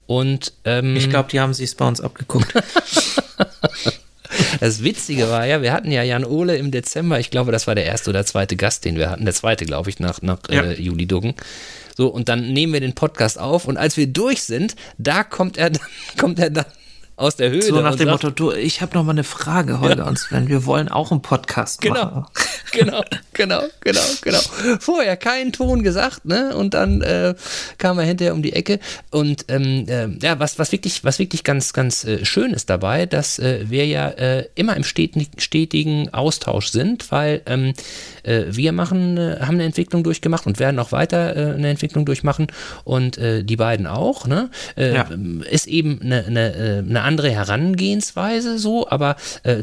Und 0.05 0.53
ähm, 0.65 0.95
ich 0.95 1.09
glaube, 1.09 1.29
die 1.29 1.39
haben 1.39 1.53
sich 1.53 1.69
es 1.69 1.75
bei 1.75 1.87
uns 1.87 2.01
abgeguckt. 2.01 2.53
das 4.59 4.83
Witzige 4.83 5.29
war 5.29 5.45
ja, 5.45 5.61
wir 5.61 5.73
hatten 5.73 5.91
ja 5.91 6.03
Jan 6.03 6.25
Ole 6.25 6.57
im 6.57 6.71
Dezember, 6.71 7.19
ich 7.19 7.31
glaube, 7.31 7.51
das 7.51 7.67
war 7.67 7.75
der 7.75 7.85
erste 7.85 8.09
oder 8.09 8.25
zweite 8.25 8.55
Gast, 8.55 8.85
den 8.85 8.97
wir 8.97 9.09
hatten, 9.09 9.25
der 9.25 9.33
zweite, 9.33 9.65
glaube 9.65 9.89
ich, 9.89 9.99
nach, 9.99 10.21
nach 10.21 10.39
ja. 10.49 10.63
äh, 10.63 10.81
Juli 10.81 11.05
Duggen. 11.05 11.35
So, 11.95 12.07
und 12.07 12.27
dann 12.27 12.51
nehmen 12.51 12.73
wir 12.73 12.79
den 12.79 12.93
Podcast 12.93 13.39
auf 13.39 13.65
und 13.65 13.77
als 13.77 13.97
wir 13.97 14.07
durch 14.07 14.43
sind, 14.43 14.75
da 14.97 15.23
kommt 15.23 15.57
er, 15.57 15.71
kommt 16.17 16.39
er 16.39 16.49
dann 16.49 16.65
aus 17.15 17.35
der 17.35 17.51
Höhle. 17.51 17.61
So 17.61 17.81
nach 17.81 17.95
dem 17.95 18.07
sagt, 18.07 18.23
Motto, 18.23 18.31
du, 18.31 18.51
ich 18.51 18.81
habe 18.81 18.95
noch 18.95 19.03
mal 19.03 19.11
eine 19.11 19.23
Frage, 19.23 19.79
Holger 19.79 19.97
ja. 19.97 20.07
und 20.07 20.17
Sven, 20.17 20.47
wir 20.47 20.65
wollen 20.65 20.89
auch 20.89 21.11
einen 21.11 21.21
Podcast 21.21 21.81
genau, 21.81 22.05
machen. 22.05 22.25
Genau, 22.71 23.03
genau, 23.33 23.61
genau, 23.81 23.99
genau. 24.21 24.39
Vorher 24.79 25.15
keinen 25.17 25.51
Ton 25.51 25.83
gesagt, 25.83 26.25
ne? 26.25 26.55
Und 26.55 26.73
dann 26.73 27.01
äh, 27.01 27.35
kam 27.77 27.99
er 27.99 28.05
hinterher 28.05 28.33
um 28.33 28.41
die 28.41 28.53
Ecke. 28.53 28.79
Und 29.11 29.45
ähm, 29.49 29.85
äh, 29.87 30.07
ja, 30.21 30.39
was, 30.39 30.57
was 30.57 30.71
wirklich, 30.71 31.03
was 31.03 31.19
wirklich 31.19 31.43
ganz, 31.43 31.73
ganz 31.73 32.03
äh, 32.03 32.25
schön 32.25 32.51
ist 32.51 32.69
dabei, 32.69 33.05
dass 33.05 33.37
äh, 33.39 33.65
wir 33.69 33.85
ja 33.85 34.09
äh, 34.09 34.47
immer 34.55 34.75
im 34.75 34.83
stetigen 34.83 36.13
Austausch 36.13 36.67
sind, 36.67 37.11
weil 37.11 37.41
ähm, 37.45 37.73
äh, 38.23 38.45
wir 38.49 38.71
machen, 38.71 39.19
haben 39.19 39.55
eine 39.55 39.65
Entwicklung 39.65 40.03
durchgemacht 40.03 40.47
und 40.47 40.59
werden 40.59 40.79
auch 40.79 40.91
weiter 40.91 41.35
eine 41.35 41.69
Entwicklung 41.69 42.05
durchmachen 42.05 42.47
und 42.83 43.19
die 43.19 43.55
beiden 43.55 43.87
auch, 43.87 44.27
ne? 44.27 44.49
Ja. 44.77 45.09
Ist 45.49 45.67
eben 45.67 45.99
eine, 46.01 46.25
eine, 46.25 46.83
eine 46.87 47.01
andere 47.01 47.29
Herangehensweise 47.29 48.57
so, 48.57 48.87
aber 48.89 49.15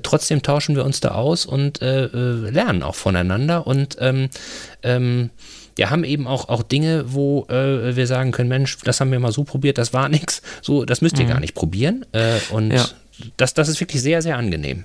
trotzdem 0.02 0.42
tauschen 0.42 0.76
wir 0.76 0.84
uns 0.84 1.00
da 1.00 1.12
aus 1.12 1.46
und 1.46 1.80
lernen 1.80 2.82
auch 2.82 2.89
voneinander 2.94 3.66
und 3.66 3.96
ähm, 4.00 4.28
ähm, 4.82 5.30
ja, 5.78 5.90
haben 5.90 6.04
eben 6.04 6.26
auch, 6.26 6.48
auch 6.48 6.62
Dinge, 6.62 7.04
wo 7.06 7.46
äh, 7.48 7.96
wir 7.96 8.06
sagen 8.06 8.32
können, 8.32 8.48
Mensch, 8.48 8.78
das 8.84 9.00
haben 9.00 9.12
wir 9.12 9.20
mal 9.20 9.32
so 9.32 9.44
probiert, 9.44 9.78
das 9.78 9.92
war 9.92 10.08
nichts, 10.10 10.42
so, 10.62 10.84
das 10.84 11.00
müsst 11.00 11.18
ihr 11.18 11.24
mhm. 11.24 11.30
gar 11.30 11.40
nicht 11.40 11.54
probieren 11.54 12.04
äh, 12.12 12.38
und 12.50 12.72
ja. 12.72 12.86
das, 13.36 13.54
das 13.54 13.68
ist 13.68 13.80
wirklich 13.80 14.02
sehr, 14.02 14.22
sehr 14.22 14.36
angenehm. 14.36 14.84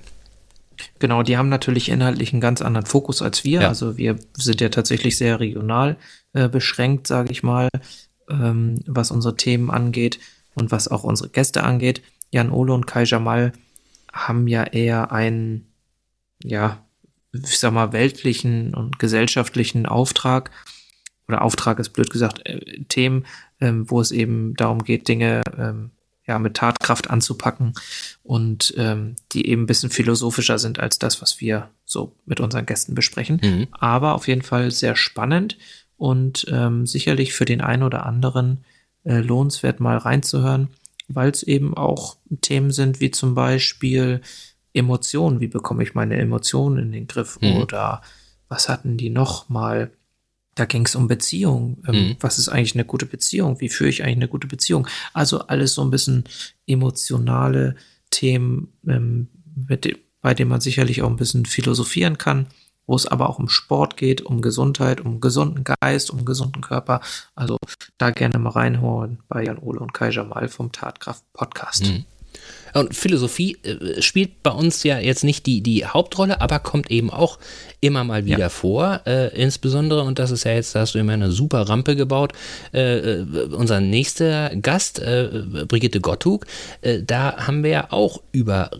Genau, 0.98 1.22
die 1.22 1.36
haben 1.36 1.48
natürlich 1.48 1.88
inhaltlich 1.88 2.32
einen 2.32 2.40
ganz 2.40 2.62
anderen 2.62 2.86
Fokus 2.86 3.22
als 3.22 3.44
wir. 3.44 3.62
Ja. 3.62 3.68
Also 3.68 3.96
wir 3.96 4.16
sind 4.36 4.60
ja 4.60 4.68
tatsächlich 4.68 5.16
sehr 5.16 5.40
regional 5.40 5.96
äh, 6.32 6.48
beschränkt, 6.48 7.06
sage 7.06 7.32
ich 7.32 7.42
mal, 7.42 7.68
ähm, 8.30 8.80
was 8.86 9.10
unsere 9.10 9.36
Themen 9.36 9.70
angeht 9.70 10.18
und 10.54 10.72
was 10.72 10.88
auch 10.88 11.04
unsere 11.04 11.30
Gäste 11.30 11.62
angeht. 11.62 12.02
Jan 12.30 12.50
Ole 12.50 12.72
und 12.72 12.86
Kai 12.86 13.04
Jamal 13.04 13.52
haben 14.12 14.48
ja 14.48 14.64
eher 14.64 15.12
einen, 15.12 15.66
ja, 16.42 16.85
ich 17.32 17.58
sag 17.58 17.72
mal, 17.72 17.92
weltlichen 17.92 18.74
und 18.74 18.98
gesellschaftlichen 18.98 19.86
Auftrag. 19.86 20.50
Oder 21.28 21.42
Auftrag 21.42 21.78
ist 21.78 21.90
blöd 21.90 22.10
gesagt, 22.10 22.46
äh, 22.46 22.84
Themen, 22.88 23.26
ähm, 23.60 23.90
wo 23.90 24.00
es 24.00 24.10
eben 24.10 24.54
darum 24.54 24.84
geht, 24.84 25.08
Dinge 25.08 25.42
ähm, 25.56 25.90
ja, 26.26 26.38
mit 26.38 26.54
Tatkraft 26.54 27.10
anzupacken 27.10 27.74
und 28.22 28.74
ähm, 28.76 29.16
die 29.32 29.48
eben 29.48 29.62
ein 29.62 29.66
bisschen 29.66 29.90
philosophischer 29.90 30.58
sind 30.58 30.80
als 30.80 30.98
das, 30.98 31.22
was 31.22 31.40
wir 31.40 31.70
so 31.84 32.16
mit 32.26 32.40
unseren 32.40 32.66
Gästen 32.66 32.94
besprechen. 32.94 33.40
Mhm. 33.42 33.66
Aber 33.72 34.14
auf 34.14 34.26
jeden 34.26 34.42
Fall 34.42 34.70
sehr 34.70 34.96
spannend 34.96 35.56
und 35.96 36.46
ähm, 36.50 36.86
sicherlich 36.86 37.32
für 37.32 37.44
den 37.44 37.60
einen 37.60 37.84
oder 37.84 38.06
anderen 38.06 38.64
äh, 39.04 39.20
lohnenswert 39.20 39.80
mal 39.80 39.96
reinzuhören 39.96 40.68
weil 41.08 41.30
es 41.30 41.42
eben 41.42 41.76
auch 41.76 42.16
Themen 42.40 42.70
sind 42.70 43.00
wie 43.00 43.10
zum 43.10 43.34
Beispiel 43.34 44.20
Emotionen. 44.76 45.40
Wie 45.40 45.48
bekomme 45.48 45.82
ich 45.82 45.94
meine 45.94 46.16
Emotionen 46.16 46.78
in 46.78 46.92
den 46.92 47.06
Griff? 47.06 47.38
Mhm. 47.40 47.56
Oder 47.56 48.02
was 48.48 48.68
hatten 48.68 48.96
die 48.96 49.10
noch 49.10 49.48
mal? 49.48 49.90
Da 50.54 50.64
ging 50.64 50.86
es 50.86 50.94
um 50.94 51.08
Beziehung. 51.08 51.82
Ähm, 51.86 51.94
mhm. 51.94 52.16
Was 52.20 52.38
ist 52.38 52.48
eigentlich 52.48 52.74
eine 52.74 52.84
gute 52.84 53.06
Beziehung? 53.06 53.60
Wie 53.60 53.68
führe 53.68 53.90
ich 53.90 54.02
eigentlich 54.02 54.16
eine 54.16 54.28
gute 54.28 54.46
Beziehung? 54.46 54.86
Also 55.12 55.40
alles 55.40 55.74
so 55.74 55.82
ein 55.82 55.90
bisschen 55.90 56.24
emotionale 56.66 57.76
Themen, 58.10 58.72
ähm, 58.86 59.28
mit, 59.68 59.98
bei 60.20 60.34
denen 60.34 60.50
man 60.50 60.60
sicherlich 60.60 61.02
auch 61.02 61.10
ein 61.10 61.16
bisschen 61.16 61.44
philosophieren 61.44 62.18
kann 62.18 62.46
wo 62.86 62.94
es 62.94 63.06
aber 63.06 63.28
auch 63.28 63.38
um 63.38 63.48
Sport 63.48 63.96
geht, 63.96 64.22
um 64.22 64.40
Gesundheit, 64.40 65.00
um 65.00 65.20
gesunden 65.20 65.64
Geist, 65.64 66.10
um 66.10 66.24
gesunden 66.24 66.62
Körper. 66.62 67.00
Also 67.34 67.58
da 67.98 68.10
gerne 68.10 68.38
mal 68.38 68.50
reinholen 68.50 69.22
bei 69.28 69.44
Jan 69.44 69.58
Ole 69.58 69.80
und 69.80 69.92
Kai 69.92 70.10
Jamal 70.10 70.48
vom 70.48 70.72
Tatkraft 70.72 71.24
Podcast. 71.32 71.84
Mhm. 71.84 72.04
Und 72.76 72.94
Philosophie 72.94 73.56
äh, 73.62 74.02
spielt 74.02 74.42
bei 74.42 74.50
uns 74.50 74.82
ja 74.82 74.98
jetzt 74.98 75.24
nicht 75.24 75.46
die, 75.46 75.62
die 75.62 75.86
Hauptrolle, 75.86 76.40
aber 76.40 76.58
kommt 76.58 76.90
eben 76.90 77.10
auch 77.10 77.38
immer 77.80 78.04
mal 78.04 78.24
wieder 78.24 78.38
ja. 78.38 78.48
vor. 78.48 79.00
Äh, 79.06 79.34
insbesondere, 79.40 80.02
und 80.02 80.18
das 80.18 80.30
ist 80.30 80.44
ja 80.44 80.52
jetzt, 80.52 80.74
da 80.74 80.80
hast 80.80 80.94
du 80.94 80.98
immer 80.98 81.14
eine 81.14 81.30
super 81.30 81.68
Rampe 81.68 81.96
gebaut, 81.96 82.32
äh, 82.74 82.98
äh 82.98 83.26
unser 83.52 83.80
nächster 83.80 84.50
Gast, 84.56 84.98
äh, 84.98 85.64
Brigitte 85.66 86.00
Gottug, 86.00 86.46
äh, 86.82 87.02
da 87.02 87.46
haben 87.46 87.62
wir 87.62 87.70
ja 87.70 87.86
auch 87.90 88.20
über 88.32 88.70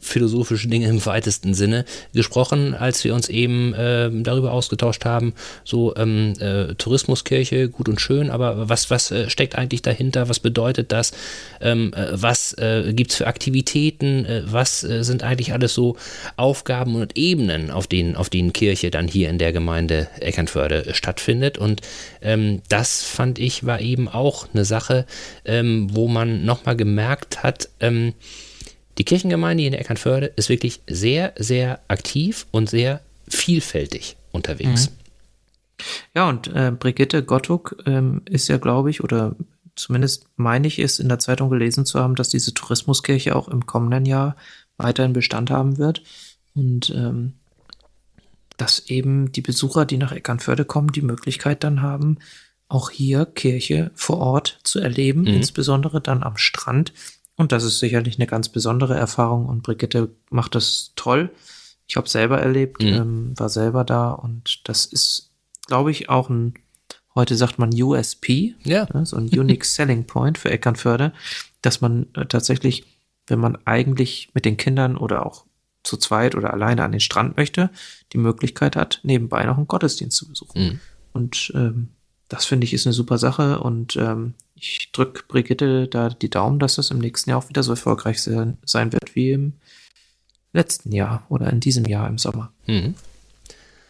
philosophische 0.00 0.68
Dinge 0.68 0.88
im 0.88 1.04
weitesten 1.06 1.54
Sinne 1.54 1.84
gesprochen, 2.12 2.74
als 2.74 3.04
wir 3.04 3.14
uns 3.14 3.28
eben 3.28 3.72
äh, 3.72 4.10
darüber 4.12 4.52
ausgetauscht 4.52 5.04
haben, 5.04 5.32
so 5.64 5.94
ähm, 5.96 6.34
äh, 6.40 6.74
Tourismuskirche, 6.74 7.68
gut 7.68 7.88
und 7.88 8.00
schön, 8.00 8.30
aber 8.30 8.68
was, 8.68 8.90
was 8.90 9.10
äh, 9.10 9.30
steckt 9.30 9.56
eigentlich 9.56 9.80
dahinter, 9.80 10.28
was 10.28 10.40
bedeutet 10.40 10.92
das, 10.92 11.12
ähm, 11.60 11.92
äh, 11.94 12.08
was 12.12 12.52
äh, 12.54 12.92
gibt 12.94 13.12
es 13.12 13.18
für 13.18 13.26
Aktivitäten, 13.26 14.24
äh, 14.24 14.42
was 14.44 14.82
äh, 14.82 15.04
sind 15.04 15.22
eigentlich 15.22 15.52
alles 15.52 15.72
so 15.72 15.96
Aufgaben 16.36 16.96
und 16.96 17.16
Ebenen, 17.16 17.70
auf 17.70 17.86
denen, 17.86 18.16
auf 18.16 18.28
denen 18.28 18.52
Kirche 18.52 18.90
dann 18.90 19.06
hier 19.06 19.30
in 19.30 19.38
der 19.38 19.52
Gemeinde 19.52 20.08
Eckernförde 20.20 20.94
stattfindet. 20.94 21.58
Und 21.58 21.80
ähm, 22.20 22.60
das 22.68 23.02
fand 23.02 23.38
ich 23.38 23.64
war 23.64 23.80
eben 23.80 24.08
auch 24.08 24.48
eine 24.52 24.64
Sache, 24.64 25.06
ähm, 25.44 25.88
wo 25.92 26.08
man 26.08 26.44
nochmal 26.44 26.76
gemerkt 26.76 27.42
hat, 27.42 27.68
ähm, 27.80 28.14
die 28.98 29.04
Kirchengemeinde 29.04 29.62
hier 29.62 29.72
in 29.72 29.78
Eckernförde 29.78 30.26
ist 30.26 30.48
wirklich 30.48 30.82
sehr, 30.86 31.32
sehr 31.38 31.80
aktiv 31.88 32.46
und 32.50 32.68
sehr 32.68 33.00
vielfältig 33.28 34.16
unterwegs. 34.32 34.90
Mhm. 34.90 34.94
Ja, 36.14 36.28
und 36.28 36.48
äh, 36.48 36.72
Brigitte 36.78 37.22
Gottuk 37.22 37.82
ähm, 37.86 38.22
ist 38.26 38.48
ja, 38.48 38.58
glaube 38.58 38.90
ich, 38.90 39.02
oder 39.02 39.34
zumindest 39.74 40.26
meine 40.36 40.66
ich 40.66 40.78
es 40.78 40.98
in 40.98 41.08
der 41.08 41.18
Zeitung 41.18 41.50
gelesen 41.50 41.86
zu 41.86 41.98
haben, 41.98 42.14
dass 42.14 42.28
diese 42.28 42.54
Tourismuskirche 42.54 43.34
auch 43.34 43.48
im 43.48 43.66
kommenden 43.66 44.04
Jahr 44.04 44.36
weiterhin 44.76 45.12
Bestand 45.12 45.50
haben 45.50 45.78
wird. 45.78 46.02
Und 46.54 46.90
ähm, 46.90 47.34
dass 48.58 48.86
eben 48.86 49.32
die 49.32 49.40
Besucher, 49.40 49.86
die 49.86 49.96
nach 49.96 50.12
Eckernförde 50.12 50.64
kommen, 50.64 50.92
die 50.92 51.02
Möglichkeit 51.02 51.64
dann 51.64 51.82
haben, 51.82 52.18
auch 52.68 52.90
hier 52.90 53.26
Kirche 53.26 53.90
vor 53.94 54.18
Ort 54.18 54.60
zu 54.62 54.78
erleben, 54.78 55.22
mhm. 55.22 55.28
insbesondere 55.28 56.00
dann 56.00 56.22
am 56.22 56.36
Strand. 56.36 56.92
Und 57.42 57.50
das 57.50 57.64
ist 57.64 57.80
sicherlich 57.80 58.18
eine 58.18 58.28
ganz 58.28 58.48
besondere 58.48 58.94
Erfahrung 58.94 59.46
und 59.46 59.64
Brigitte 59.64 60.14
macht 60.30 60.54
das 60.54 60.92
toll. 60.94 61.28
Ich 61.88 61.96
habe 61.96 62.08
selber 62.08 62.40
erlebt, 62.40 62.80
mhm. 62.84 62.88
ähm, 62.88 63.34
war 63.36 63.48
selber 63.48 63.82
da 63.82 64.12
und 64.12 64.60
das 64.68 64.86
ist, 64.86 65.32
glaube 65.66 65.90
ich, 65.90 66.08
auch 66.08 66.30
ein 66.30 66.54
heute 67.16 67.34
sagt 67.34 67.58
man 67.58 67.70
USP, 67.74 68.54
ja. 68.62 68.86
Ne, 68.94 69.04
so 69.04 69.16
ein 69.16 69.28
Unique 69.28 69.64
Selling 69.66 70.06
Point 70.06 70.38
für 70.38 70.50
Eckernförde, 70.50 71.12
dass 71.62 71.80
man 71.80 72.06
äh, 72.14 72.26
tatsächlich, 72.26 72.84
wenn 73.26 73.40
man 73.40 73.58
eigentlich 73.64 74.30
mit 74.34 74.44
den 74.44 74.56
Kindern 74.56 74.96
oder 74.96 75.26
auch 75.26 75.44
zu 75.82 75.96
zweit 75.96 76.36
oder 76.36 76.52
alleine 76.52 76.84
an 76.84 76.92
den 76.92 77.00
Strand 77.00 77.36
möchte, 77.36 77.70
die 78.12 78.18
Möglichkeit 78.18 78.76
hat, 78.76 79.00
nebenbei 79.02 79.44
noch 79.46 79.56
einen 79.56 79.66
Gottesdienst 79.66 80.16
zu 80.16 80.28
besuchen. 80.28 80.62
Mhm. 80.62 80.80
Und 81.12 81.52
ähm, 81.56 81.88
das 82.32 82.46
finde 82.46 82.64
ich 82.64 82.72
ist 82.72 82.86
eine 82.86 82.94
super 82.94 83.18
Sache 83.18 83.60
und 83.60 83.94
ähm, 83.96 84.32
ich 84.54 84.90
drücke 84.92 85.24
Brigitte 85.28 85.86
da 85.86 86.08
die 86.08 86.30
Daumen, 86.30 86.58
dass 86.58 86.76
das 86.76 86.90
im 86.90 86.98
nächsten 86.98 87.28
Jahr 87.28 87.40
auch 87.40 87.50
wieder 87.50 87.62
so 87.62 87.72
erfolgreich 87.72 88.22
sein, 88.22 88.56
sein 88.64 88.90
wird 88.90 89.14
wie 89.14 89.32
im 89.32 89.52
letzten 90.54 90.92
Jahr 90.92 91.26
oder 91.28 91.50
in 91.50 91.60
diesem 91.60 91.84
Jahr 91.84 92.08
im 92.08 92.16
Sommer. 92.16 92.50
Mhm. 92.66 92.94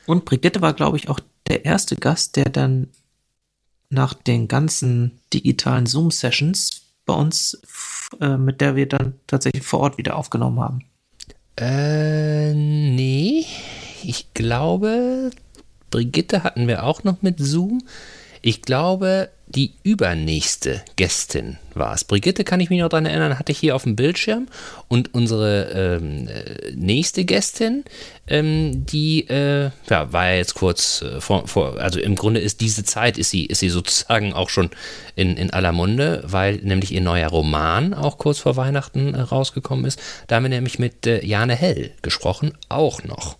Und 0.06 0.24
Brigitte 0.24 0.60
war, 0.60 0.72
glaube 0.72 0.96
ich, 0.96 1.08
auch 1.08 1.20
der 1.46 1.64
erste 1.64 1.94
Gast, 1.94 2.34
der 2.34 2.46
dann 2.46 2.88
nach 3.90 4.12
den 4.12 4.48
ganzen 4.48 5.20
digitalen 5.32 5.86
Zoom-Sessions 5.86 6.82
bei 7.06 7.14
uns, 7.14 7.62
äh, 8.20 8.36
mit 8.36 8.60
der 8.60 8.74
wir 8.74 8.88
dann 8.88 9.14
tatsächlich 9.28 9.64
vor 9.64 9.80
Ort 9.80 9.98
wieder 9.98 10.16
aufgenommen 10.16 10.58
haben? 10.58 10.84
Äh, 11.56 12.54
nee. 12.54 13.46
Ich 14.02 14.34
glaube, 14.34 15.30
Brigitte 15.90 16.42
hatten 16.42 16.66
wir 16.66 16.82
auch 16.82 17.04
noch 17.04 17.22
mit 17.22 17.38
Zoom. 17.38 17.82
Ich 18.44 18.62
glaube, 18.62 19.28
die 19.46 19.74
übernächste 19.84 20.82
Gästin 20.96 21.58
war 21.74 21.94
es. 21.94 22.02
Brigitte 22.02 22.42
kann 22.42 22.58
ich 22.58 22.70
mich 22.70 22.80
noch 22.80 22.88
daran 22.88 23.06
erinnern, 23.06 23.38
hatte 23.38 23.52
ich 23.52 23.58
hier 23.58 23.76
auf 23.76 23.84
dem 23.84 23.94
Bildschirm. 23.94 24.48
Und 24.88 25.14
unsere 25.14 25.98
ähm, 26.00 26.26
äh, 26.26 26.72
nächste 26.74 27.24
Gästin, 27.24 27.84
ähm, 28.26 28.84
die 28.84 29.28
äh, 29.28 29.70
ja, 29.88 30.12
war 30.12 30.26
ja 30.26 30.36
jetzt 30.36 30.54
kurz 30.54 31.02
äh, 31.02 31.20
vor, 31.20 31.46
vor, 31.46 31.78
also 31.78 32.00
im 32.00 32.16
Grunde 32.16 32.40
ist 32.40 32.60
diese 32.60 32.82
Zeit, 32.82 33.16
ist 33.16 33.30
sie, 33.30 33.46
ist 33.46 33.60
sie 33.60 33.68
sozusagen 33.68 34.32
auch 34.32 34.48
schon 34.48 34.70
in, 35.14 35.36
in 35.36 35.52
aller 35.52 35.72
Munde, 35.72 36.24
weil 36.26 36.56
nämlich 36.56 36.92
ihr 36.92 37.00
neuer 37.00 37.28
Roman 37.28 37.94
auch 37.94 38.18
kurz 38.18 38.40
vor 38.40 38.56
Weihnachten 38.56 39.14
äh, 39.14 39.20
rausgekommen 39.20 39.84
ist. 39.84 40.00
Da 40.26 40.36
haben 40.36 40.44
wir 40.44 40.50
nämlich 40.50 40.80
mit 40.80 41.06
äh, 41.06 41.24
Jane 41.24 41.54
Hell 41.54 41.92
gesprochen, 42.02 42.54
auch 42.68 43.04
noch 43.04 43.36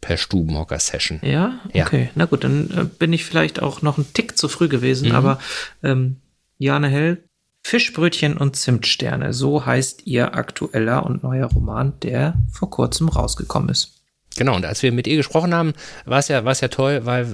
per 0.00 0.16
Stubenhocker-Session. 0.16 1.20
Ja? 1.22 1.60
ja? 1.72 1.86
Okay, 1.86 2.10
na 2.14 2.26
gut, 2.26 2.44
dann 2.44 2.70
äh, 2.70 2.84
bin 2.84 3.12
ich 3.12 3.24
vielleicht 3.24 3.60
auch 3.60 3.82
noch 3.82 3.98
ein 3.98 4.06
Tick 4.12 4.38
zu 4.38 4.48
früh 4.48 4.68
gewesen, 4.68 5.08
mhm. 5.08 5.14
aber 5.14 5.38
ähm, 5.82 6.16
Jane 6.58 6.88
Hell, 6.88 7.24
Fischbrötchen 7.62 8.36
und 8.36 8.56
Zimtsterne, 8.56 9.32
so 9.32 9.66
heißt 9.66 10.06
ihr 10.06 10.34
aktueller 10.34 11.04
und 11.04 11.22
neuer 11.22 11.46
Roman, 11.46 11.92
der 12.00 12.34
vor 12.50 12.70
kurzem 12.70 13.08
rausgekommen 13.08 13.68
ist. 13.68 13.94
Genau, 14.36 14.54
und 14.54 14.64
als 14.64 14.82
wir 14.82 14.92
mit 14.92 15.06
ihr 15.06 15.16
gesprochen 15.16 15.52
haben, 15.52 15.72
war 16.04 16.20
es 16.20 16.28
ja, 16.28 16.40
ja 16.40 16.68
toll, 16.68 17.00
weil 17.04 17.26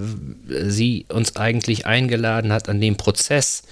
sie 0.47 1.07
uns 1.11 1.37
eigentlich 1.37 1.87
eingeladen 1.87 2.53
hat, 2.53 2.69
an 2.69 2.81
dem 2.81 2.97
Prozess 2.97 3.63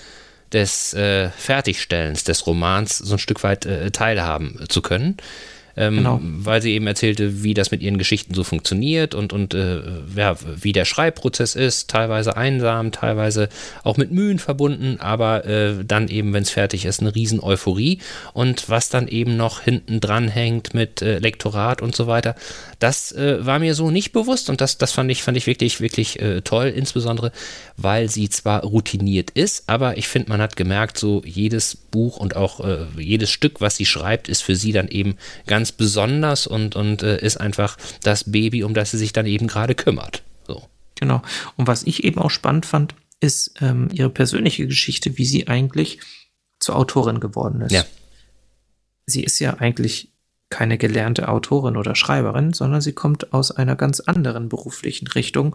des 0.53 0.93
äh, 0.93 1.31
Fertigstellens 1.31 2.25
des 2.25 2.47
Romans 2.47 2.99
so 2.99 3.15
ein 3.15 3.19
Stück 3.19 3.43
weit 3.43 3.65
äh, 3.65 3.91
teilhaben 3.91 4.61
zu 4.69 4.83
können 4.83 5.17
ähm, 5.77 5.97
genau. 5.97 6.21
weil 6.23 6.63
sie 6.63 6.73
eben 6.73 6.87
erzählte, 6.87 7.43
wie 7.43 7.55
das 7.55 7.71
mit 7.71 7.83
ihren 7.83 7.99
Geschichten 7.99 8.35
so 8.35 8.45
funktioniert 8.45 9.15
und, 9.15 9.33
und 9.33 9.55
äh, 9.55 9.81
ja, 10.17 10.37
wie 10.61 10.73
der 10.73 10.85
Schreibprozess 10.85 11.55
ist, 11.55 11.89
teilweise 11.91 12.37
einsam, 12.37 12.93
teilweise 12.93 13.49
auch 13.83 13.97
mit 13.97 14.13
Mühen 14.13 14.39
verbunden, 14.39 14.99
aber 15.01 15.45
äh, 15.45 15.85
dann 15.85 16.09
eben, 16.09 16.33
wenn 16.33 16.43
es 16.43 16.51
fertig 16.51 16.85
ist, 16.85 17.01
eine 17.01 17.15
riesen 17.15 17.41
Euphorie 17.41 18.01
und 18.33 18.69
was 18.69 18.89
dann 18.89 19.09
eben 19.09 19.37
noch 19.37 19.61
hinten 19.61 20.01
dran 20.01 20.29
hängt 20.29 20.75
mit 20.75 21.03
äh, 21.03 21.19
Lektorat 21.19 21.83
und 21.83 21.95
so 21.95 22.07
weiter, 22.07 22.35
das 22.79 23.13
äh, 23.13 23.45
war 23.45 23.59
mir 23.59 23.75
so 23.75 23.91
nicht 23.91 24.13
bewusst 24.13 24.51
und 24.51 24.61
das, 24.61 24.79
das 24.79 24.93
fand 24.93 25.11
ich, 25.11 25.23
fand 25.23 25.37
ich 25.37 25.47
wirklich, 25.47 25.81
wirklich 25.81 26.21
äh, 26.21 26.43
toll, 26.43 26.67
insbesondere, 26.67 27.33
weil 27.77 28.09
sie 28.09 28.29
zwar 28.29 28.63
routiniert 28.63 29.31
ist, 29.31 29.69
aber 29.69 29.97
ich 29.97 30.09
finde, 30.09 30.31
man 30.31 30.41
hat 30.41 30.57
gemerkt, 30.57 30.99
so 30.99 31.23
jedes 31.25 31.77
Buch 31.77 32.17
und 32.17 32.37
auch 32.37 32.61
äh, 32.61 32.87
jedes 32.99 33.31
Stück, 33.31 33.61
was 33.61 33.77
sie 33.77 33.87
schreibt, 33.87 34.29
ist 34.29 34.43
für 34.43 34.57
sie 34.57 34.73
dann 34.73 34.89
eben 34.89 35.17
ganz 35.47 35.62
ganz 35.63 35.71
besonders 35.71 36.49
und, 36.49 36.75
und 36.75 37.05
äh, 37.05 37.25
ist 37.25 37.37
einfach 37.37 37.77
das 38.03 38.33
Baby, 38.33 38.65
um 38.65 38.75
das 38.75 38.91
sie 38.91 38.99
sich 38.99 39.13
dann 39.13 39.27
eben 39.27 39.47
gerade 39.47 39.77
kümmert. 39.77 40.25
So. 40.45 40.69
Genau. 40.97 41.23
Und 41.57 41.69
was 41.69 41.85
ich 41.85 42.03
eben 42.03 42.21
auch 42.21 42.31
spannend 42.31 42.67
fand, 42.67 42.97
ist 43.21 43.55
ähm, 43.61 43.89
ihre 43.93 44.11
persönliche 44.11 44.67
Geschichte, 44.67 45.19
wie 45.19 45.25
sie 45.25 45.47
eigentlich 45.47 46.01
zur 46.59 46.75
Autorin 46.75 47.21
geworden 47.21 47.61
ist. 47.61 47.71
Ja. 47.71 47.85
Sie 49.07 49.23
ist 49.23 49.39
ja 49.39 49.55
eigentlich 49.55 50.11
keine 50.51 50.79
gelernte 50.79 51.29
Autorin 51.29 51.77
oder 51.77 51.95
Schreiberin, 51.95 52.53
sondern 52.53 52.81
sie 52.81 52.93
kommt 52.93 53.33
aus 53.33 53.53
einer 53.53 53.77
ganz 53.77 54.01
anderen 54.01 54.49
beruflichen 54.49 55.07
Richtung. 55.07 55.55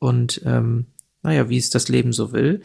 Und 0.00 0.42
ähm, 0.44 0.86
naja, 1.22 1.48
wie 1.48 1.56
es 1.58 1.70
das 1.70 1.88
Leben 1.88 2.12
so 2.12 2.32
will, 2.32 2.62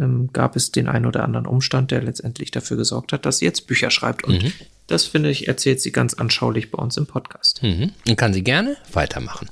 ähm, 0.00 0.30
gab 0.32 0.56
es 0.56 0.72
den 0.72 0.88
einen 0.88 1.06
oder 1.06 1.24
anderen 1.24 1.46
Umstand, 1.46 1.90
der 1.90 2.02
letztendlich 2.02 2.50
dafür 2.50 2.76
gesorgt 2.76 3.12
hat, 3.12 3.26
dass 3.26 3.38
sie 3.38 3.44
jetzt 3.44 3.66
Bücher 3.66 3.90
schreibt. 3.90 4.24
Und 4.24 4.42
mhm. 4.42 4.52
das 4.86 5.04
finde 5.04 5.30
ich, 5.30 5.48
erzählt 5.48 5.80
sie 5.80 5.92
ganz 5.92 6.14
anschaulich 6.14 6.70
bei 6.70 6.78
uns 6.82 6.96
im 6.96 7.06
Podcast. 7.06 7.62
Mhm. 7.62 7.92
Und 8.08 8.16
kann 8.16 8.32
sie 8.32 8.42
gerne 8.42 8.76
weitermachen. 8.92 9.48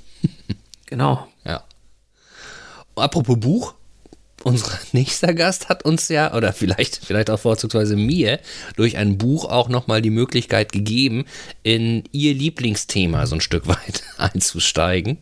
genau. 0.87 1.29
Ja. 1.45 1.63
Apropos 2.97 3.39
Buch, 3.39 3.75
unser 4.45 4.79
nächster 4.93 5.35
Gast 5.35 5.69
hat 5.69 5.85
uns 5.85 6.09
ja, 6.09 6.35
oder 6.35 6.53
vielleicht, 6.53 7.05
vielleicht 7.05 7.31
auch 7.31 7.41
vorzugsweise 7.41 7.97
mir, 7.97 8.39
durch 8.77 8.97
ein 8.97 9.19
Buch 9.19 9.45
auch 9.45 9.69
nochmal 9.69 10.03
die 10.03 10.11
Möglichkeit 10.11 10.73
gegeben, 10.73 11.25
in 11.63 12.05
ihr 12.13 12.35
Lieblingsthema 12.35 13.27
so 13.27 13.37
ein 13.37 13.41
Stück 13.41 13.67
weit 13.67 14.03
einzusteigen. 14.19 15.19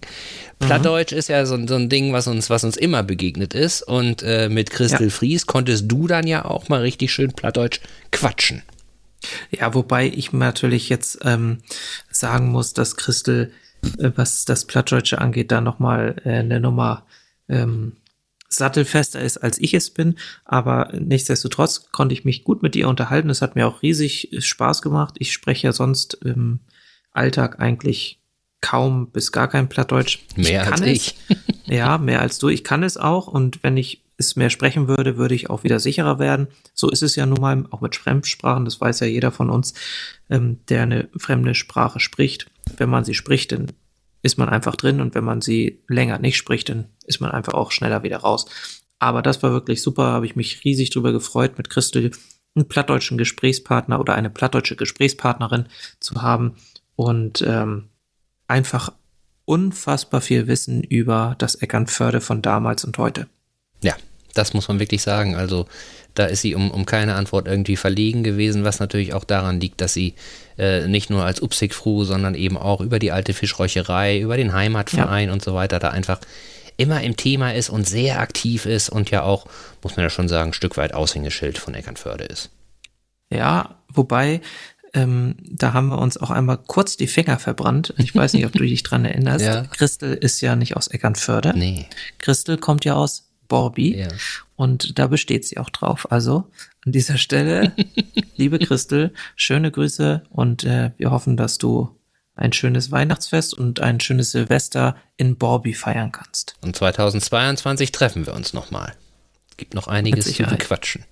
Plattdeutsch 0.59 1.13
mhm. 1.13 1.19
ist 1.19 1.29
ja 1.29 1.45
so, 1.47 1.67
so, 1.67 1.75
ein 1.75 1.89
Ding, 1.89 2.13
was 2.13 2.27
uns, 2.27 2.51
was 2.51 2.65
uns 2.65 2.77
immer 2.77 3.03
begegnet 3.03 3.55
ist. 3.55 3.83
Und 3.83 4.23
äh, 4.23 4.49
mit 4.49 4.71
Christel 4.71 5.09
ja. 5.09 5.13
Fries 5.13 5.47
konntest 5.47 5.85
du 5.91 6.07
dann 6.07 6.27
ja 6.27 6.45
auch 6.45 6.69
mal 6.69 6.81
richtig 6.81 7.13
schön 7.13 7.33
Plattdeutsch 7.33 7.81
quatschen. 8.11 8.63
Ja, 9.51 9.75
wobei 9.75 10.07
ich 10.07 10.33
natürlich 10.33 10.89
jetzt 10.89 11.19
ähm, 11.25 11.59
sagen 12.11 12.49
muss, 12.49 12.73
dass 12.73 12.97
Christel, 12.97 13.53
äh, 13.99 14.11
was 14.15 14.45
das 14.45 14.65
Plattdeutsche 14.65 15.21
angeht, 15.21 15.53
da 15.53 15.61
nochmal 15.61 16.17
äh, 16.25 16.31
eine 16.31 16.61
Nummer 16.61 17.05
ähm, 17.49 17.97
sattelfester 18.57 19.21
ist, 19.21 19.39
als 19.39 19.59
ich 19.59 19.75
es 19.75 19.91
bin. 19.91 20.17
Aber 20.45 20.93
nichtsdestotrotz 20.93 21.91
konnte 21.93 22.13
ich 22.13 22.25
mich 22.25 22.45
gut 22.45 22.63
mit 22.63 22.77
ihr 22.77 22.89
unterhalten. 22.89 23.31
Es 23.31 23.43
hat 23.43 23.57
mir 23.57 23.67
auch 23.67 23.83
riesig 23.83 24.31
Spaß 24.39 24.83
gemacht. 24.83 25.15
Ich 25.19 25.33
spreche 25.33 25.69
ja 25.69 25.73
sonst 25.73 26.15
im 26.15 26.61
Alltag 27.13 27.61
eigentlich 27.61 28.21
kaum 28.61 29.11
bis 29.11 29.33
gar 29.33 29.49
kein 29.49 29.69
Plattdeutsch. 29.69 30.21
Mehr 30.37 30.63
ich 30.63 30.73
als 30.73 30.81
ich. 30.83 31.17
ja, 31.67 31.99
mehr 31.99 32.21
als 32.21 32.39
du. 32.39 32.49
Ich 32.49 32.65
kann 32.65 32.83
es 32.83 32.97
auch 32.97 33.29
und 33.29 33.63
wenn 33.63 33.77
ich 33.77 34.03
es 34.19 34.37
mehr 34.37 34.51
sprechen 34.51 34.89
würde, 34.89 35.17
würde 35.17 35.35
ich 35.35 35.51
auch 35.51 35.63
wieder 35.63 35.79
sicherer 35.79 36.19
werden. 36.19 36.49
So 36.75 36.91
ist 36.91 37.03
es 37.03 37.17
ja 37.17 37.27
nun 37.27 37.41
mal 37.41 37.65
auch 37.71 37.81
mit 37.81 37.97
Fremdsprachen. 37.97 38.65
Das 38.65 38.81
weiß 38.81 39.01
ja 39.01 39.07
jeder 39.07 39.31
von 39.31 39.51
uns, 39.51 39.75
ähm, 40.31 40.61
der 40.69 40.83
eine 40.83 41.09
fremde 41.17 41.55
Sprache 41.55 42.01
spricht. 42.01 42.47
Wenn 42.77 42.89
man 42.89 43.05
sie 43.05 43.15
spricht, 43.15 43.53
dann 43.53 43.67
ist 44.23 44.39
man 44.39 44.49
einfach 44.49 44.75
drin 44.75 45.01
und 45.01 45.15
wenn 45.15 45.25
man 45.25 45.41
sie 45.41 45.83
länger 45.87 46.19
nicht 46.19 46.37
spricht, 46.37 46.69
dann 46.69 46.87
ist 47.07 47.21
man 47.21 47.31
einfach 47.31 47.55
auch 47.55 47.71
schneller 47.71 48.03
wieder 48.03 48.19
raus. 48.19 48.47
Aber 48.99 49.23
das 49.23 49.43
war 49.43 49.53
wirklich 49.53 49.83
super, 49.83 50.05
habe 50.05 50.27
ich 50.27 50.37
mich 50.37 50.65
riesig 50.65 50.91
drüber 50.91 51.13
gefreut, 51.13 51.59
mit 51.59 51.71
Christel 51.71 52.11
einen 52.55 52.69
plattdeutschen 52.69 53.19
Gesprächspartner 53.19 54.01
oder 54.01 54.15
eine 54.15 54.31
plattdeutsche 54.31 54.77
Gesprächspartnerin 54.77 55.67
zu 56.01 56.23
haben. 56.23 56.57
Und 56.97 57.43
ähm, 57.43 57.91
einfach 58.49 58.93
unfassbar 59.45 60.21
viel 60.21 60.47
Wissen 60.47 60.83
über 60.83 61.37
das 61.39 61.57
Eckernförde 61.57 62.21
von 62.21 62.43
damals 62.43 62.85
und 62.85 62.99
heute. 62.99 63.27
Ja, 63.83 63.95
das 64.35 64.55
muss 64.55 64.69
man 64.69 64.81
wirklich 64.81 65.03
sagen. 65.03 65.37
Also 65.37 65.67
da 66.15 66.25
ist 66.25 66.41
sie 66.41 66.55
um, 66.55 66.71
um 66.71 66.87
keine 66.87 67.15
Antwort 67.15 67.47
irgendwie 67.47 67.77
verlegen 67.77 68.25
gewesen, 68.25 68.65
was 68.65 68.81
natürlich 68.81 69.13
auch 69.13 69.25
daran 69.25 69.61
liegt, 69.61 69.81
dass 69.81 69.93
sie 69.93 70.15
äh, 70.59 70.89
nicht 70.89 71.11
nur 71.11 71.25
als 71.25 71.41
Upsigfru, 71.41 72.05
sondern 72.05 72.35
eben 72.35 72.57
auch 72.57 72.81
über 72.81 72.99
die 72.99 73.13
alte 73.13 73.35
Fischräucherei, 73.35 74.21
über 74.21 74.37
den 74.37 74.53
Heimatverein 74.53 75.29
ja. 75.29 75.33
und 75.33 75.43
so 75.43 75.55
weiter 75.55 75.79
da 75.79 75.91
einfach 75.91 76.21
immer 76.77 77.03
im 77.03 77.17
Thema 77.17 77.55
ist 77.55 77.71
und 77.71 77.87
sehr 77.87 78.21
aktiv 78.21 78.67
ist 78.67 78.89
und 78.89 79.11
ja 79.11 79.23
auch, 79.23 79.47
muss 79.83 79.97
man 79.97 80.05
ja 80.05 80.11
schon 80.11 80.29
sagen, 80.29 80.51
ein 80.51 80.55
Stück 80.55 80.77
weit 80.77 80.95
Aushängeschild 80.95 81.59
von 81.59 81.75
Eckernförde 81.75 82.25
ist. 82.25 82.51
Ja, 83.31 83.77
wobei 83.89 84.41
ähm, 84.95 85.37
da 85.43 85.73
haben 85.73 85.89
wir 85.89 85.99
uns 85.99 86.17
auch 86.17 86.31
einmal 86.31 86.59
kurz 86.59 86.97
die 86.97 87.07
Finger 87.07 87.39
verbrannt. 87.39 87.93
Ich 87.99 88.15
weiß 88.15 88.33
nicht, 88.33 88.47
ob 88.47 88.53
du 88.53 88.61
dich 88.61 88.83
dran 88.83 89.05
erinnerst. 89.05 89.37
Ja. 89.47 89.65
Christel 89.65 90.15
ist 90.15 90.41
ja 90.41 90.57
nicht 90.57 90.77
aus 90.77 90.89
Eckernförde. 90.89 91.53
Nee. 91.55 91.87
Christel 92.19 92.57
kommt 92.57 92.85
ja 92.85 92.95
aus 92.95 93.29
Borby. 93.49 93.99
Ja. 93.99 94.09
Und 94.57 94.99
da 94.99 95.07
besteht 95.07 95.45
sie 95.45 95.59
auch 95.59 95.71
drauf. 95.71 96.11
Also 96.11 96.51
an 96.85 96.93
dieser 96.93 97.19
Stelle, 97.19 97.73
liebe 98.37 98.59
Christel, 98.59 99.13
schöne 99.37 99.71
Grüße 99.71 100.23
und 100.31 100.65
äh, 100.65 100.93
wir 100.97 101.11
hoffen, 101.11 101.37
dass 101.37 101.59
du 101.59 101.96
ein 102.37 102.53
schönes 102.53 102.91
Weihnachtsfest 102.93 103.55
und 103.55 103.81
ein 103.81 103.99
schönes 103.99 104.31
Silvester 104.31 104.97
in 105.17 105.37
Borby 105.37 105.75
feiern 105.75 106.13
kannst. 106.13 106.55
Und 106.61 106.77
2022 106.77 107.91
treffen 107.91 108.27
wir 108.27 108.35
uns 108.35 108.53
nochmal. 108.53 108.95
Gibt 109.57 109.75
noch 109.75 109.89
einiges 109.89 110.33
zu 110.33 110.43
bequatschen. 110.45 111.05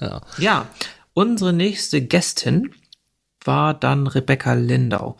ja. 0.00 0.22
ja, 0.38 0.68
unsere 1.12 1.52
nächste 1.52 2.00
Gästin 2.00 2.74
war 3.44 3.74
dann 3.74 4.06
Rebecca 4.06 4.54
Lindau. 4.54 5.18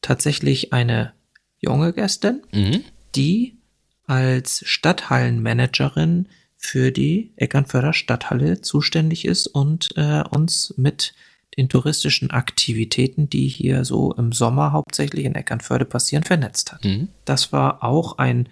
Tatsächlich 0.00 0.72
eine 0.72 1.12
junge 1.60 1.92
Gästin, 1.92 2.42
mhm. 2.52 2.84
die 3.14 3.58
als 4.06 4.62
Stadthallenmanagerin 4.66 6.28
für 6.56 6.90
die 6.90 7.32
Eckernförder 7.36 7.92
Stadthalle 7.92 8.62
zuständig 8.62 9.26
ist 9.26 9.46
und 9.46 9.90
äh, 9.96 10.22
uns 10.30 10.74
mit 10.76 11.14
den 11.56 11.68
touristischen 11.68 12.30
Aktivitäten, 12.30 13.28
die 13.28 13.48
hier 13.48 13.84
so 13.84 14.12
im 14.14 14.32
Sommer 14.32 14.72
hauptsächlich 14.72 15.24
in 15.24 15.34
Eckernförde 15.34 15.84
passieren, 15.84 16.24
vernetzt 16.24 16.72
hat. 16.72 16.84
Mhm. 16.84 17.08
Das 17.24 17.52
war 17.52 17.82
auch 17.84 18.18
ein 18.18 18.48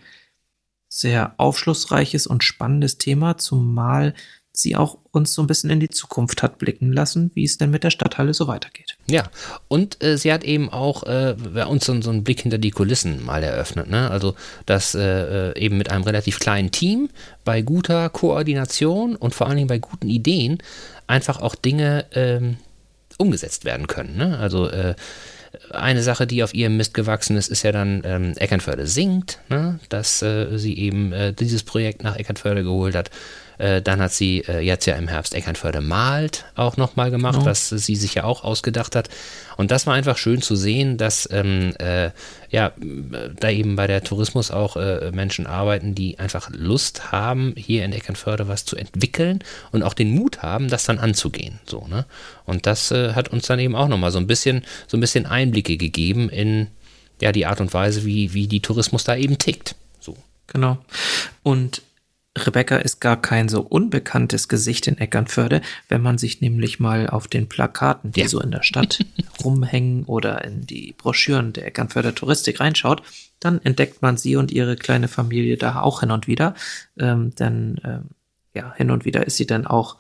sehr 0.89 1.35
aufschlussreiches 1.39 2.27
und 2.27 2.45
spannendes 2.45 2.99
Thema, 2.99 3.39
zumal 3.39 4.15
sie 4.55 4.77
auch 4.77 4.99
uns 5.11 5.33
so 5.33 5.43
ein 5.43 5.47
bisschen 5.47 5.71
in 5.71 5.81
die 5.81 5.89
Zukunft 5.89 6.43
hat 6.43 6.59
blicken 6.59 6.93
lassen, 6.93 7.31
wie 7.35 7.45
es 7.45 7.57
denn 7.57 7.71
mit 7.71 7.85
der 7.85 7.91
Stadthalle 7.91 8.35
so 8.35 8.49
weitergeht. 8.49 8.97
Ja, 9.09 9.25
und 9.69 10.03
äh, 10.05 10.19
sie 10.19 10.33
hat 10.33 10.45
eben 10.45 10.69
auch 10.69 11.05
äh, 11.05 11.35
bei 11.55 11.65
uns 11.65 11.87
so, 11.87 12.01
so, 12.03 12.11
einen 12.11 12.25
Blick 12.25 12.43
hinter 12.43 12.59
die 12.59 12.71
Kulissen 12.71 13.25
mal 13.25 13.43
eröffnet. 13.43 13.89
Ne? 13.89 14.11
Also, 14.11 14.35
dass 14.67 14.95
äh, 14.95 15.51
äh, 15.51 15.59
eben 15.59 15.79
mit 15.79 15.91
einem 15.91 16.05
relativ 16.05 16.39
kleinen 16.39 16.71
Team 16.71 17.09
bei 17.45 17.63
guter 17.63 18.11
Koordination 18.11 19.17
und 19.17 19.35
vor 19.35 19.47
allen 19.47 19.57
Dingen 19.57 19.69
bei 19.69 19.79
guten 19.79 20.11
Ideen 20.11 20.59
einfach 21.07 21.41
auch 21.41 21.55
Dinge 21.55 22.05
ähm, 22.13 22.59
umgesetzt 23.19 23.65
werden 23.65 23.87
können. 23.87 24.17
Ne? 24.17 24.39
Also, 24.39 24.69
äh, 24.69 24.95
eine 25.71 26.03
Sache, 26.03 26.27
die 26.27 26.43
auf 26.43 26.55
ihrem 26.55 26.77
Mist 26.77 26.95
gewachsen 26.95 27.37
ist, 27.37 27.49
ist 27.49 27.63
ja 27.63 27.73
dann 27.73 28.03
ähm, 28.05 28.33
Eckernförde 28.37 28.87
singt, 28.87 29.39
ne? 29.49 29.79
dass 29.89 30.23
äh, 30.23 30.57
sie 30.57 30.79
eben 30.79 31.13
äh, 31.13 31.33
dieses 31.33 31.63
Projekt 31.63 32.03
nach 32.03 32.17
Eckernförde 32.17 32.63
geholt 32.63 32.95
hat. 32.95 33.11
Äh, 33.63 33.81
dann 33.81 34.01
hat 34.01 34.13
sie 34.13 34.41
äh, 34.49 34.59
jetzt 34.59 34.87
ja 34.87 34.97
im 34.97 35.07
Herbst 35.07 35.35
Eckernförde 35.35 35.81
malt 35.81 36.47
auch 36.57 36.77
nochmal 36.77 37.13
gemacht, 37.13 37.35
genau. 37.35 37.47
was 37.47 37.69
sie 37.69 37.95
sich 37.95 38.15
ja 38.15 38.25
auch 38.25 38.43
ausgedacht 38.43 38.97
hat. 38.97 39.09
Und 39.57 39.71
das 39.71 39.87
war 39.87 39.95
einfach 39.95 40.19
schön 40.19 40.43
zu 40.43 40.57
sehen, 40.57 40.97
dass 40.97 41.29
ähm, 41.31 41.73
äh, 41.79 42.11
ja, 42.51 42.73
da 43.39 43.51
eben 43.51 43.77
bei 43.77 43.87
der 43.87 44.03
Tourismus 44.03 44.51
auch 44.51 44.77
äh, 44.77 45.13
Menschen 45.13 45.47
arbeiten, 45.47 45.95
die 45.95 46.19
einfach 46.19 46.51
Lust 46.51 47.13
haben, 47.13 47.55
hier 47.57 47.85
in 47.85 47.93
Eckernförde 47.93 48.49
was 48.49 48.65
zu 48.65 48.75
entwickeln 48.75 49.45
und 49.71 49.85
auch 49.85 49.95
den 49.95 50.11
Mut 50.11 50.43
haben, 50.43 50.69
das 50.69 50.83
dann 50.85 50.99
anzugehen. 50.99 51.61
So, 51.65 51.87
ne? 51.87 52.05
Und 52.45 52.67
das 52.67 52.91
äh, 52.91 53.13
hat 53.13 53.29
uns 53.29 53.47
dann 53.47 53.61
eben 53.61 53.77
auch 53.77 53.87
nochmal 53.87 54.11
so 54.11 54.19
ein 54.19 54.27
bisschen, 54.27 54.65
so 54.89 54.97
ein 54.97 55.01
bisschen 55.01 55.25
Einblicke 55.25 55.77
gegeben 55.77 56.29
in 56.31 56.67
ja, 57.21 57.31
die 57.31 57.47
Art 57.47 57.61
und 57.61 57.73
Weise, 57.73 58.05
wie, 58.05 58.35
wie 58.35 58.49
die 58.49 58.61
Tourismus 58.61 59.05
da 59.05 59.15
eben 59.15 59.39
tickt. 59.39 59.77
So. 60.01 60.17
Genau. 60.49 60.79
Und 61.45 61.83
Rebecca 62.39 62.77
ist 62.77 63.01
gar 63.01 63.21
kein 63.21 63.49
so 63.49 63.61
unbekanntes 63.61 64.49
Gesicht 64.49 64.87
in 64.87 64.97
Eckernförde, 64.97 65.61
wenn 65.89 66.01
man 66.01 66.17
sich 66.17 66.41
nämlich 66.41 66.81
mal 66.81 67.09
auf 67.09 67.29
den 67.29 67.49
Plakaten, 67.49 68.13
die 68.13 68.21
ja. 68.21 68.29
so 68.29 68.41
in 68.41 68.51
der 68.51 68.63
Stadt 68.63 69.01
rumhängen 69.45 70.05
oder 70.05 70.43
in 70.45 70.67
die 70.67 70.95
Broschüren 70.97 71.53
der 71.53 71.67
Eckernförder 71.67 72.15
Touristik 72.15 72.61
reinschaut, 72.61 73.03
dann 73.39 73.61
entdeckt 73.63 74.01
man 74.01 74.17
sie 74.17 74.37
und 74.37 74.51
ihre 74.51 74.77
kleine 74.77 75.09
Familie 75.09 75.57
da 75.57 75.81
auch 75.81 76.01
hin 76.01 76.11
und 76.11 76.27
wieder. 76.27 76.55
Ähm, 76.99 77.35
denn 77.35 77.81
ähm, 77.85 78.11
ja, 78.55 78.73
hin 78.77 78.91
und 78.91 79.05
wieder 79.05 79.27
ist 79.27 79.37
sie 79.37 79.47
dann 79.47 79.67
auch 79.67 79.99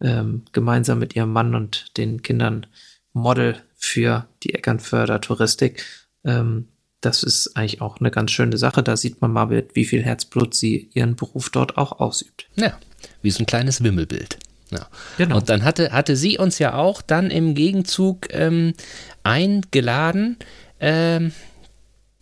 ähm, 0.00 0.42
gemeinsam 0.52 0.98
mit 0.98 1.14
ihrem 1.14 1.32
Mann 1.32 1.54
und 1.54 1.96
den 1.98 2.22
Kindern 2.22 2.66
Model 3.12 3.56
für 3.74 4.26
die 4.42 4.54
Eckernförder 4.54 5.20
Touristik. 5.20 5.84
Ähm, 6.24 6.68
das 7.04 7.22
ist 7.22 7.56
eigentlich 7.56 7.80
auch 7.80 8.00
eine 8.00 8.10
ganz 8.10 8.30
schöne 8.30 8.56
Sache. 8.56 8.82
Da 8.82 8.96
sieht 8.96 9.20
man 9.20 9.32
mal, 9.32 9.46
mit 9.46 9.74
wie 9.74 9.84
viel 9.84 10.02
Herzblut 10.02 10.54
sie 10.54 10.88
ihren 10.94 11.16
Beruf 11.16 11.50
dort 11.50 11.76
auch 11.76 12.00
ausübt. 12.00 12.46
Ja, 12.56 12.78
wie 13.22 13.30
so 13.30 13.42
ein 13.42 13.46
kleines 13.46 13.82
Wimmelbild. 13.82 14.38
Ja. 14.70 14.88
Genau. 15.18 15.36
Und 15.36 15.48
dann 15.48 15.64
hatte, 15.64 15.92
hatte 15.92 16.16
sie 16.16 16.38
uns 16.38 16.58
ja 16.58 16.74
auch 16.74 17.02
dann 17.02 17.30
im 17.30 17.54
Gegenzug 17.54 18.32
ähm, 18.32 18.74
eingeladen, 19.22 20.36
ähm, 20.80 21.32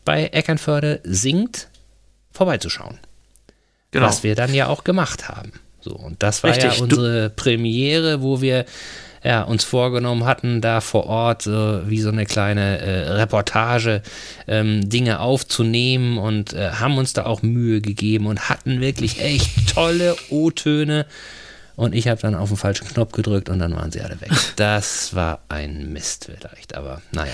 bei 0.05 0.27
Eckernförde 0.27 1.01
singt 1.05 1.69
vorbeizuschauen. 2.33 2.99
Genau. 3.93 4.07
Was 4.07 4.23
wir 4.23 4.35
dann 4.35 4.53
ja 4.53 4.67
auch 4.67 4.85
gemacht 4.85 5.29
haben. 5.29 5.53
So, 5.81 5.95
und 5.95 6.23
das 6.23 6.43
war 6.43 6.51
Richtig, 6.51 6.77
ja 6.77 6.83
unsere 6.83 7.31
Premiere, 7.31 8.23
wo 8.23 8.41
wir 8.41 8.65
ja, 9.25 9.43
uns 9.43 9.65
vorgenommen 9.65 10.25
hatten, 10.25 10.61
da 10.61 10.81
vor 10.81 11.07
Ort 11.07 11.43
so 11.43 11.83
wie 11.87 12.01
so 12.01 12.09
eine 12.09 12.27
kleine 12.27 12.79
äh, 12.79 13.11
Reportage 13.13 14.03
ähm, 14.49 14.89
Dinge 14.89 15.21
aufzunehmen 15.21 16.19
und 16.19 16.53
äh, 16.53 16.71
haben 16.71 16.99
uns 16.99 17.13
da 17.13 17.27
auch 17.27 17.43
Mühe 17.43 17.81
gegeben 17.81 18.27
und 18.27 18.49
hatten 18.49 18.81
wirklich 18.81 19.21
echt 19.21 19.75
tolle 19.75 20.17
O-Töne. 20.31 21.07
Und 21.75 21.95
ich 21.95 22.09
habe 22.09 22.21
dann 22.21 22.35
auf 22.35 22.49
den 22.51 22.59
falschen 22.59 22.87
Knopf 22.87 23.13
gedrückt 23.13 23.49
und 23.49 23.59
dann 23.59 23.75
waren 23.75 23.91
sie 23.91 24.03
alle 24.03 24.21
weg. 24.21 24.31
Das 24.57 25.15
war 25.15 25.41
ein 25.49 25.93
Mist 25.93 26.31
vielleicht, 26.31 26.77
aber 26.77 27.01
naja 27.13 27.33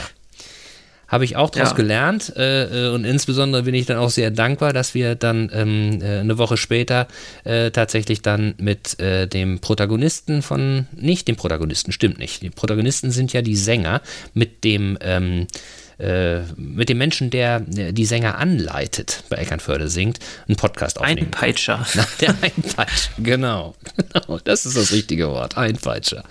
habe 1.08 1.24
ich 1.24 1.36
auch 1.36 1.50
daraus 1.50 1.70
ja. 1.70 1.76
gelernt 1.76 2.34
äh, 2.36 2.88
äh, 2.88 2.94
und 2.94 3.04
insbesondere 3.04 3.62
bin 3.62 3.74
ich 3.74 3.86
dann 3.86 3.96
auch 3.96 4.10
sehr 4.10 4.30
dankbar, 4.30 4.72
dass 4.72 4.94
wir 4.94 5.14
dann 5.14 5.50
ähm, 5.52 6.00
äh, 6.02 6.20
eine 6.20 6.38
Woche 6.38 6.56
später 6.56 7.08
äh, 7.44 7.70
tatsächlich 7.70 8.22
dann 8.22 8.54
mit 8.58 9.00
äh, 9.00 9.26
dem 9.26 9.58
Protagonisten 9.58 10.42
von, 10.42 10.86
nicht 10.94 11.26
dem 11.26 11.36
Protagonisten, 11.36 11.92
stimmt 11.92 12.18
nicht, 12.18 12.42
die 12.42 12.50
Protagonisten 12.50 13.10
sind 13.10 13.32
ja 13.32 13.42
die 13.42 13.56
Sänger, 13.56 14.02
mit 14.34 14.64
dem 14.64 14.98
ähm, 15.00 15.46
äh, 15.98 16.42
mit 16.56 16.88
dem 16.88 16.98
Menschen, 16.98 17.30
der 17.30 17.60
die 17.60 18.04
Sänger 18.04 18.38
anleitet, 18.38 19.24
bei 19.28 19.36
Eckernförde 19.36 19.88
singt, 19.88 20.20
einen 20.46 20.56
Podcast 20.56 20.98
aufnehmen. 20.98 21.26
Einpeitscher. 21.26 21.84
der 22.20 22.36
Einpeitscher, 22.40 23.10
genau. 23.18 23.74
genau. 23.96 24.38
Das 24.44 24.64
ist 24.64 24.76
das 24.76 24.92
richtige 24.92 25.28
Wort, 25.28 25.56
Einpeitscher. 25.56 26.22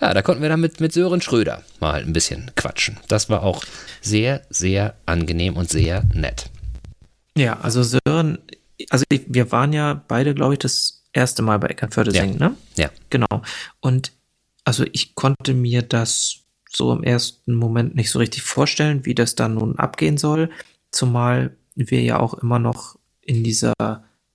Ja, 0.00 0.14
da 0.14 0.22
konnten 0.22 0.40
wir 0.40 0.48
dann 0.48 0.60
mit, 0.60 0.80
mit 0.80 0.92
Sören 0.92 1.20
Schröder 1.20 1.62
mal 1.80 2.00
ein 2.00 2.14
bisschen 2.14 2.50
quatschen. 2.56 2.98
Das 3.08 3.28
war 3.28 3.42
auch 3.42 3.62
sehr, 4.00 4.42
sehr 4.48 4.94
angenehm 5.04 5.56
und 5.56 5.68
sehr 5.68 6.02
nett. 6.14 6.48
Ja, 7.36 7.60
also 7.60 7.82
Sören, 7.82 8.38
also 8.88 9.04
wir 9.10 9.52
waren 9.52 9.72
ja 9.72 10.02
beide, 10.08 10.34
glaube 10.34 10.54
ich, 10.54 10.60
das 10.60 11.02
erste 11.12 11.42
Mal 11.42 11.58
bei 11.58 11.68
Eckernförde 11.68 12.12
ja. 12.12 12.22
singen, 12.22 12.38
ne? 12.38 12.54
Ja. 12.76 12.90
Genau. 13.10 13.42
Und 13.80 14.12
also 14.64 14.84
ich 14.92 15.14
konnte 15.14 15.54
mir 15.54 15.82
das 15.82 16.40
so 16.72 16.92
im 16.92 17.02
ersten 17.02 17.54
Moment 17.54 17.94
nicht 17.94 18.10
so 18.10 18.18
richtig 18.18 18.42
vorstellen, 18.42 19.04
wie 19.04 19.14
das 19.14 19.34
dann 19.34 19.54
nun 19.54 19.78
abgehen 19.78 20.18
soll. 20.18 20.50
Zumal 20.90 21.56
wir 21.74 22.02
ja 22.02 22.18
auch 22.18 22.34
immer 22.34 22.58
noch 22.58 22.98
in 23.20 23.42
dieser 23.44 23.74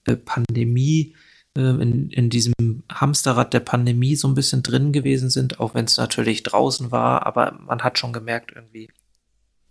äh, 0.05 0.15
Pandemie, 0.15 1.15
äh, 1.55 1.61
in, 1.61 2.09
in 2.09 2.29
diesem 2.29 2.83
Hamsterrad 2.91 3.53
der 3.53 3.61
Pandemie 3.61 4.15
so 4.15 4.27
ein 4.27 4.35
bisschen 4.35 4.63
drin 4.63 4.91
gewesen 4.91 5.29
sind, 5.29 5.59
auch 5.59 5.73
wenn 5.73 5.85
es 5.85 5.97
natürlich 5.97 6.43
draußen 6.43 6.91
war, 6.91 7.25
aber 7.25 7.57
man 7.65 7.81
hat 7.81 7.97
schon 7.97 8.13
gemerkt, 8.13 8.51
irgendwie 8.55 8.89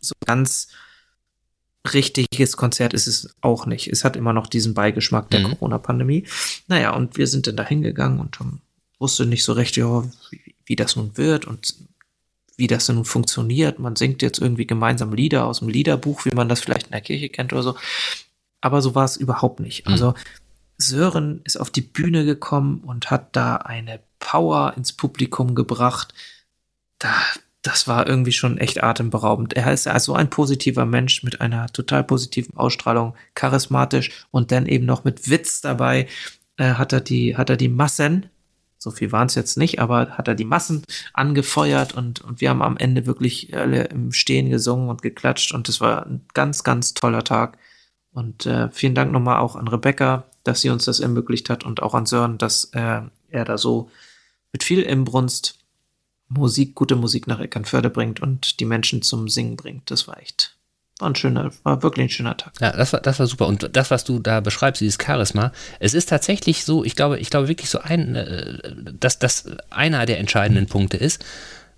so 0.00 0.14
ganz 0.26 0.68
richtiges 1.92 2.56
Konzert 2.56 2.94
ist 2.94 3.06
es 3.06 3.34
auch 3.42 3.66
nicht. 3.66 3.88
Es 3.88 4.04
hat 4.04 4.16
immer 4.16 4.32
noch 4.32 4.46
diesen 4.46 4.72
Beigeschmack 4.72 5.28
der 5.30 5.40
mhm. 5.40 5.50
Corona-Pandemie. 5.50 6.26
Naja, 6.66 6.94
und 6.94 7.18
wir 7.18 7.26
sind 7.26 7.46
dann 7.46 7.56
da 7.56 7.64
hingegangen 7.64 8.20
und 8.20 8.38
wusste 8.98 9.26
nicht 9.26 9.44
so 9.44 9.52
recht, 9.52 9.76
ja, 9.76 10.02
wie, 10.30 10.54
wie 10.64 10.76
das 10.76 10.96
nun 10.96 11.16
wird 11.18 11.44
und 11.44 11.74
wie 12.56 12.66
das 12.66 12.86
denn 12.86 12.96
nun 12.96 13.04
funktioniert. 13.04 13.78
Man 13.78 13.96
singt 13.96 14.22
jetzt 14.22 14.38
irgendwie 14.38 14.66
gemeinsam 14.66 15.12
Lieder 15.12 15.46
aus 15.46 15.60
dem 15.60 15.68
Liederbuch, 15.68 16.24
wie 16.24 16.34
man 16.34 16.48
das 16.48 16.60
vielleicht 16.60 16.86
in 16.86 16.92
der 16.92 17.00
Kirche 17.00 17.28
kennt 17.28 17.52
oder 17.52 17.62
so. 17.62 17.76
Aber 18.60 18.80
so 18.80 18.94
war 18.94 19.04
es 19.04 19.16
überhaupt 19.16 19.60
nicht. 19.60 19.86
Mhm. 19.86 19.92
Also 19.92 20.14
Sören 20.78 21.40
ist 21.44 21.56
auf 21.56 21.70
die 21.70 21.82
Bühne 21.82 22.24
gekommen 22.24 22.80
und 22.84 23.10
hat 23.10 23.36
da 23.36 23.56
eine 23.56 24.00
Power 24.18 24.74
ins 24.76 24.92
Publikum 24.92 25.54
gebracht. 25.54 26.14
Da 26.98 27.12
das 27.64 27.88
war 27.88 28.06
irgendwie 28.06 28.32
schon 28.32 28.58
echt 28.58 28.84
atemberaubend. 28.84 29.54
Er 29.54 29.72
ist 29.72 29.88
also 29.88 30.14
ein 30.14 30.28
positiver 30.28 30.84
Mensch 30.84 31.22
mit 31.22 31.40
einer 31.40 31.66
total 31.68 32.04
positiven 32.04 32.54
Ausstrahlung, 32.58 33.14
charismatisch 33.34 34.26
und 34.30 34.52
dann 34.52 34.66
eben 34.66 34.84
noch 34.84 35.04
mit 35.04 35.30
Witz 35.30 35.62
dabei. 35.62 36.06
Äh, 36.58 36.74
hat 36.74 36.92
er 36.92 37.00
die, 37.00 37.36
hat 37.36 37.48
er 37.48 37.56
die 37.56 37.70
Massen, 37.70 38.26
so 38.84 38.90
viel 38.90 39.12
waren 39.12 39.28
es 39.28 39.34
jetzt 39.34 39.56
nicht, 39.56 39.78
aber 39.78 40.10
hat 40.10 40.28
er 40.28 40.34
die 40.34 40.44
Massen 40.44 40.84
angefeuert 41.14 41.94
und, 41.94 42.20
und 42.20 42.42
wir 42.42 42.50
haben 42.50 42.60
am 42.60 42.76
Ende 42.76 43.06
wirklich 43.06 43.56
alle 43.56 43.84
im 43.84 44.12
Stehen 44.12 44.50
gesungen 44.50 44.90
und 44.90 45.00
geklatscht 45.00 45.54
und 45.54 45.70
es 45.70 45.80
war 45.80 46.04
ein 46.04 46.20
ganz, 46.34 46.64
ganz 46.64 46.92
toller 46.92 47.24
Tag. 47.24 47.56
Und 48.12 48.44
äh, 48.44 48.70
vielen 48.70 48.94
Dank 48.94 49.10
nochmal 49.10 49.38
auch 49.38 49.56
an 49.56 49.68
Rebecca, 49.68 50.24
dass 50.44 50.60
sie 50.60 50.68
uns 50.68 50.84
das 50.84 51.00
ermöglicht 51.00 51.48
hat 51.48 51.64
und 51.64 51.82
auch 51.82 51.94
an 51.94 52.04
Sören, 52.04 52.36
dass 52.36 52.66
äh, 52.74 53.00
er 53.30 53.44
da 53.46 53.56
so 53.56 53.90
mit 54.52 54.62
viel 54.62 54.82
Imbrunst 54.82 55.58
Musik, 56.28 56.74
gute 56.74 56.94
Musik 56.94 57.26
nach 57.26 57.40
Eckernförde 57.40 57.88
bringt 57.88 58.20
und 58.20 58.60
die 58.60 58.66
Menschen 58.66 59.00
zum 59.00 59.30
Singen 59.30 59.56
bringt. 59.56 59.90
Das 59.90 60.06
war 60.06 60.20
echt, 60.20 60.53
war 61.04 61.10
ein 61.10 61.14
schöner, 61.14 61.52
war 61.62 61.82
wirklich 61.82 62.06
ein 62.06 62.10
schöner 62.10 62.36
Tag. 62.36 62.54
Ja, 62.60 62.72
das 62.72 62.92
war, 62.92 63.00
das 63.00 63.18
war 63.18 63.26
super. 63.26 63.46
Und 63.46 63.76
das, 63.76 63.90
was 63.90 64.04
du 64.04 64.18
da 64.18 64.40
beschreibst, 64.40 64.80
dieses 64.80 64.98
Charisma, 65.00 65.52
es 65.78 65.94
ist 65.94 66.08
tatsächlich 66.08 66.64
so, 66.64 66.82
ich 66.82 66.96
glaube, 66.96 67.18
ich 67.18 67.30
glaube 67.30 67.46
wirklich 67.46 67.70
so 67.70 67.78
ein, 67.78 68.16
äh, 68.16 68.58
dass 68.98 69.18
das 69.18 69.44
einer 69.70 70.06
der 70.06 70.18
entscheidenden 70.18 70.66
Punkte 70.66 70.96
ist, 70.96 71.24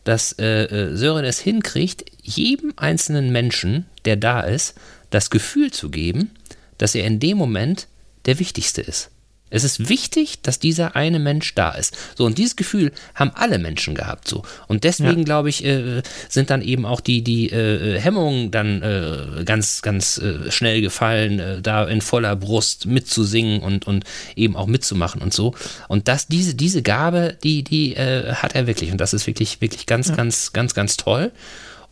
dass 0.05 0.33
äh, 0.39 0.65
äh, 0.65 0.97
Sören 0.97 1.25
es 1.25 1.41
hinkriegt, 1.41 2.05
jedem 2.23 2.73
einzelnen 2.77 3.33
Menschen, 3.33 3.87
der 4.05 4.17
da 4.17 4.41
ist, 4.41 4.75
das 5.11 5.31
Gefühl 5.31 5.73
zu 5.73 5.91
geben, 5.91 6.31
dass 6.79 6.95
er 6.95 7.05
in 7.05 7.19
dem 7.19 7.37
Moment 7.37 7.89
der 8.27 8.39
Wichtigste 8.39 8.81
ist. 8.81 9.11
Es 9.49 9.63
ist 9.63 9.89
wichtig, 9.89 10.41
dass 10.43 10.59
dieser 10.59 10.97
eine 10.97 11.21
Mensch 11.21 11.55
da 11.55 11.71
ist. 11.71 11.97
So, 12.17 12.25
und 12.25 12.37
dieses 12.37 12.57
Gefühl 12.57 12.91
haben 13.15 13.31
alle 13.35 13.59
Menschen 13.59 13.95
gehabt. 13.95 14.27
So. 14.27 14.43
Und 14.67 14.83
deswegen, 14.83 15.19
ja. 15.19 15.25
glaube 15.25 15.49
ich, 15.49 15.65
äh, 15.65 16.03
sind 16.29 16.51
dann 16.51 16.63
eben 16.63 16.85
auch 16.85 17.01
die, 17.01 17.23
die 17.23 17.51
äh, 17.51 18.01
Hemmungen 18.01 18.51
dann 18.51 18.83
äh, 18.83 19.45
ganz, 19.45 19.83
ganz 19.83 20.19
äh, 20.19 20.51
schnell 20.51 20.81
gefallen, 20.81 21.39
äh, 21.39 21.63
da 21.63 21.85
in 21.85 22.01
voller 22.01 22.35
Brust 22.35 22.87
mitzusingen 22.87 23.61
und, 23.61 23.87
und 23.87 24.05
eben 24.35 24.57
auch 24.57 24.67
mitzumachen 24.67 25.23
und 25.23 25.33
so. 25.33 25.55
Und 25.87 26.09
das, 26.09 26.27
diese, 26.27 26.55
diese 26.55 26.83
Gabe, 26.83 27.37
die, 27.45 27.63
die 27.63 27.95
äh, 27.95 28.35
hat 28.35 28.57
er 28.57 28.67
wirklich. 28.67 28.91
Und 28.91 29.01
das 29.01 29.15
ist 29.15 29.29
wirklich, 29.29 29.61
wirklich 29.61 29.87
ganz, 29.87 30.09
ja. 30.09 30.17
ganz, 30.17 30.53
ganz, 30.53 30.75
ganz 30.75 30.97
toll. 30.97 31.31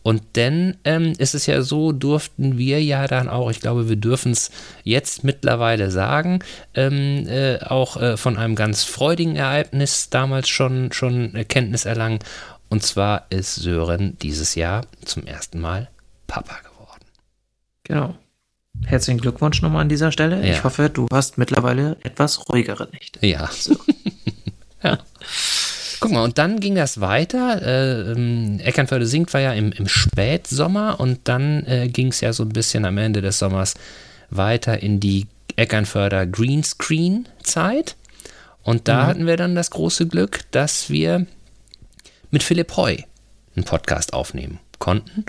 Und 0.05 0.21
dann 0.33 0.77
ähm, 0.83 1.13
ist 1.17 1.33
es 1.33 1.47
ja 1.47 1.63
so, 1.63 1.91
durften 1.91 2.59
wir 2.59 2.79
ja 2.83 3.07
dann 3.07 3.27
auch, 3.27 3.49
ich 3.49 3.59
glaube, 3.59 3.89
wir 3.89 3.95
dürfen 3.95 4.33
es 4.33 4.51
jetzt 4.83 5.23
mittlerweile 5.23 5.89
sagen, 5.89 6.43
ähm, 6.75 7.27
äh, 7.27 7.57
auch 7.61 7.97
äh, 7.97 8.15
von 8.15 8.37
einem 8.37 8.53
ganz 8.53 8.83
freudigen 8.83 9.35
Ereignis 9.35 10.11
damals 10.11 10.47
schon, 10.47 10.91
schon 10.91 11.33
Kenntnis 11.47 11.85
erlangen. 11.85 12.19
Und 12.69 12.83
zwar 12.83 13.25
ist 13.31 13.55
Sören 13.55 14.15
dieses 14.21 14.53
Jahr 14.53 14.85
zum 15.03 15.25
ersten 15.25 15.59
Mal 15.59 15.89
Papa 16.27 16.57
geworden. 16.59 17.05
Genau. 17.83 18.15
Herzlichen 18.85 19.19
Glückwunsch 19.19 19.63
nochmal 19.63 19.81
an 19.81 19.89
dieser 19.89 20.11
Stelle. 20.11 20.45
Ja. 20.45 20.53
Ich 20.53 20.63
hoffe, 20.63 20.91
du 20.91 21.07
hast 21.11 21.39
mittlerweile 21.39 21.97
etwas 22.03 22.47
ruhigere 22.47 22.87
Nächte. 22.91 23.25
Ja. 23.25 23.49
So. 23.51 23.75
ja. 24.83 24.99
Guck 26.05 26.13
mal, 26.13 26.23
und 26.23 26.37
dann 26.37 26.59
ging 26.59 26.75
das 26.75 27.01
weiter. 27.01 27.63
Äh, 27.63 28.11
ähm, 28.11 28.59
Eckernförde 28.59 29.07
singt 29.07 29.33
war 29.33 29.41
ja 29.41 29.53
im, 29.53 29.71
im 29.71 29.87
Spätsommer 29.87 30.99
und 30.99 31.21
dann 31.23 31.65
äh, 31.65 31.87
ging 31.87 32.09
es 32.09 32.21
ja 32.21 32.31
so 32.31 32.43
ein 32.43 32.49
bisschen 32.49 32.85
am 32.85 32.99
Ende 32.99 33.23
des 33.23 33.39
Sommers 33.39 33.73
weiter 34.29 34.83
in 34.83 34.99
die 34.99 35.25
Eckernförder 35.55 36.27
Greenscreen-Zeit. 36.27 37.95
Und 38.61 38.87
da 38.87 39.01
mhm. 39.01 39.07
hatten 39.07 39.25
wir 39.25 39.35
dann 39.35 39.55
das 39.55 39.71
große 39.71 40.05
Glück, 40.05 40.41
dass 40.51 40.91
wir 40.91 41.25
mit 42.29 42.43
Philipp 42.43 42.77
Heu 42.77 42.97
einen 43.55 43.65
Podcast 43.65 44.13
aufnehmen 44.13 44.59
konnten. 44.77 45.25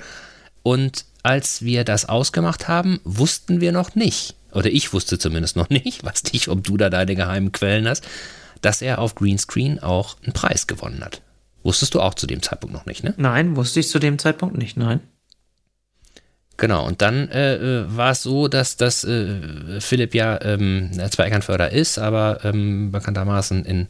Und 0.62 1.06
als 1.22 1.62
wir 1.62 1.84
das 1.84 2.06
ausgemacht 2.06 2.68
haben, 2.68 3.00
wussten 3.04 3.62
wir 3.62 3.72
noch 3.72 3.94
nicht, 3.94 4.34
oder 4.52 4.68
ich 4.68 4.92
wusste 4.92 5.18
zumindest 5.18 5.56
noch 5.56 5.70
nicht, 5.70 6.02
was 6.04 6.22
dich, 6.22 6.50
ob 6.50 6.64
du 6.64 6.76
da 6.76 6.90
deine 6.90 7.14
geheimen 7.14 7.52
Quellen 7.52 7.88
hast, 7.88 8.06
dass 8.66 8.82
er 8.82 8.98
auf 8.98 9.14
Greenscreen 9.14 9.78
auch 9.78 10.16
einen 10.24 10.32
Preis 10.32 10.66
gewonnen 10.66 11.04
hat. 11.04 11.22
Wusstest 11.62 11.94
du 11.94 12.00
auch 12.00 12.14
zu 12.14 12.26
dem 12.26 12.42
Zeitpunkt 12.42 12.74
noch 12.74 12.84
nicht, 12.84 13.04
ne? 13.04 13.14
Nein, 13.16 13.54
wusste 13.54 13.78
ich 13.78 13.88
zu 13.88 14.00
dem 14.00 14.18
Zeitpunkt 14.18 14.58
nicht, 14.58 14.76
nein. 14.76 14.98
Genau, 16.56 16.84
und 16.84 17.00
dann 17.00 17.28
äh, 17.28 17.54
äh 17.54 17.84
war 17.96 18.10
es 18.10 18.24
so, 18.24 18.48
dass, 18.48 18.76
dass 18.76 19.04
äh, 19.04 19.80
Philipp 19.80 20.16
ja 20.16 20.40
ähm, 20.42 20.90
zwar 21.12 21.26
Eckernförder 21.26 21.70
ist, 21.70 22.00
aber 22.00 22.40
ähm, 22.44 22.90
bekanntermaßen 22.90 23.64
in 23.64 23.86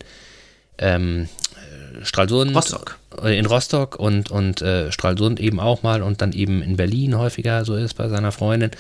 ähm, 0.77 1.31
Stralsund, 2.03 2.55
Rostock. 2.55 2.99
Äh, 3.23 3.39
in 3.39 3.47
Rostock 3.47 3.99
und, 3.99 4.31
und 4.31 4.61
äh, 4.61 4.93
Stralsund 4.93 5.41
eben 5.41 5.59
auch 5.59 5.85
mal 5.85 6.03
und 6.03 6.21
dann 6.21 6.33
eben 6.33 6.61
in 6.61 6.77
Berlin 6.77 7.17
häufiger 7.17 7.65
so 7.65 7.77
ist 7.77 7.95
bei 7.95 8.11
seiner 8.11 8.31
Freundin, 8.31 8.73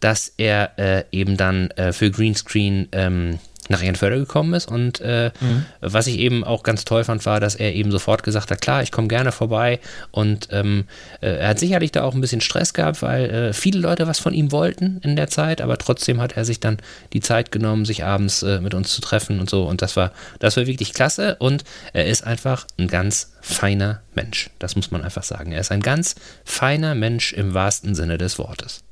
dass 0.00 0.34
er 0.38 0.76
äh, 0.76 1.04
eben 1.12 1.36
dann 1.36 1.68
für 1.92 2.10
Greenscreen 2.10 2.88
ähm, 2.90 3.38
nach 3.70 3.82
Ehrenförde 3.82 4.18
gekommen 4.18 4.52
ist. 4.52 4.70
Und 4.70 5.00
äh, 5.00 5.30
mhm. 5.40 5.64
was 5.80 6.06
ich 6.08 6.18
eben 6.18 6.44
auch 6.44 6.62
ganz 6.62 6.84
toll 6.84 7.04
fand, 7.04 7.24
war, 7.24 7.40
dass 7.40 7.54
er 7.54 7.72
eben 7.74 7.90
sofort 7.90 8.22
gesagt 8.22 8.50
hat, 8.50 8.60
klar, 8.60 8.82
ich 8.82 8.90
komme 8.90 9.08
gerne 9.08 9.32
vorbei. 9.32 9.78
Und 10.10 10.48
ähm, 10.50 10.84
äh, 11.20 11.36
er 11.36 11.48
hat 11.48 11.60
sicherlich 11.60 11.92
da 11.92 12.02
auch 12.02 12.14
ein 12.14 12.20
bisschen 12.20 12.40
Stress 12.40 12.74
gehabt, 12.74 13.00
weil 13.00 13.30
äh, 13.30 13.52
viele 13.52 13.78
Leute 13.78 14.06
was 14.08 14.18
von 14.18 14.34
ihm 14.34 14.52
wollten 14.52 15.00
in 15.02 15.14
der 15.16 15.28
Zeit, 15.28 15.60
aber 15.60 15.78
trotzdem 15.78 16.20
hat 16.20 16.36
er 16.36 16.44
sich 16.44 16.58
dann 16.58 16.78
die 17.12 17.20
Zeit 17.20 17.52
genommen, 17.52 17.84
sich 17.84 18.04
abends 18.04 18.42
äh, 18.42 18.60
mit 18.60 18.74
uns 18.74 18.92
zu 18.92 19.00
treffen 19.00 19.38
und 19.38 19.48
so. 19.48 19.64
Und 19.64 19.82
das 19.82 19.96
war, 19.96 20.12
das 20.40 20.56
war 20.56 20.66
wirklich 20.66 20.92
klasse. 20.92 21.36
Und 21.38 21.62
er 21.92 22.06
ist 22.06 22.26
einfach 22.26 22.66
ein 22.76 22.88
ganz 22.88 23.32
feiner 23.40 24.02
Mensch. 24.14 24.50
Das 24.58 24.74
muss 24.74 24.90
man 24.90 25.02
einfach 25.02 25.22
sagen. 25.22 25.52
Er 25.52 25.60
ist 25.60 25.70
ein 25.70 25.80
ganz 25.80 26.16
feiner 26.44 26.96
Mensch 26.96 27.32
im 27.32 27.54
wahrsten 27.54 27.94
Sinne 27.94 28.18
des 28.18 28.38
Wortes. 28.38 28.82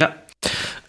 Ja, 0.00 0.14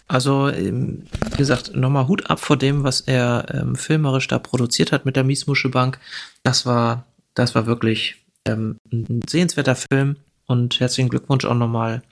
also, 0.08 0.48
ähm, 0.48 1.04
wie 1.30 1.36
gesagt, 1.36 1.76
nochmal 1.76 2.08
Hut 2.08 2.30
ab 2.30 2.40
vor 2.40 2.56
dem, 2.56 2.82
was 2.82 3.02
er 3.02 3.46
ähm, 3.52 3.76
filmerisch 3.76 4.26
da 4.26 4.38
produziert 4.38 4.90
hat 4.90 5.04
mit 5.04 5.16
der 5.16 5.24
Miesmuschebank. 5.24 5.98
Das 6.42 6.66
war, 6.66 7.04
das 7.34 7.54
war 7.54 7.66
wirklich 7.66 8.16
ähm, 8.46 8.78
ein 8.90 9.20
sehenswerter 9.28 9.76
Film 9.76 10.16
und 10.46 10.80
herzlichen 10.80 11.10
Glückwunsch 11.10 11.44
auch 11.44 11.54
nochmal 11.54 12.02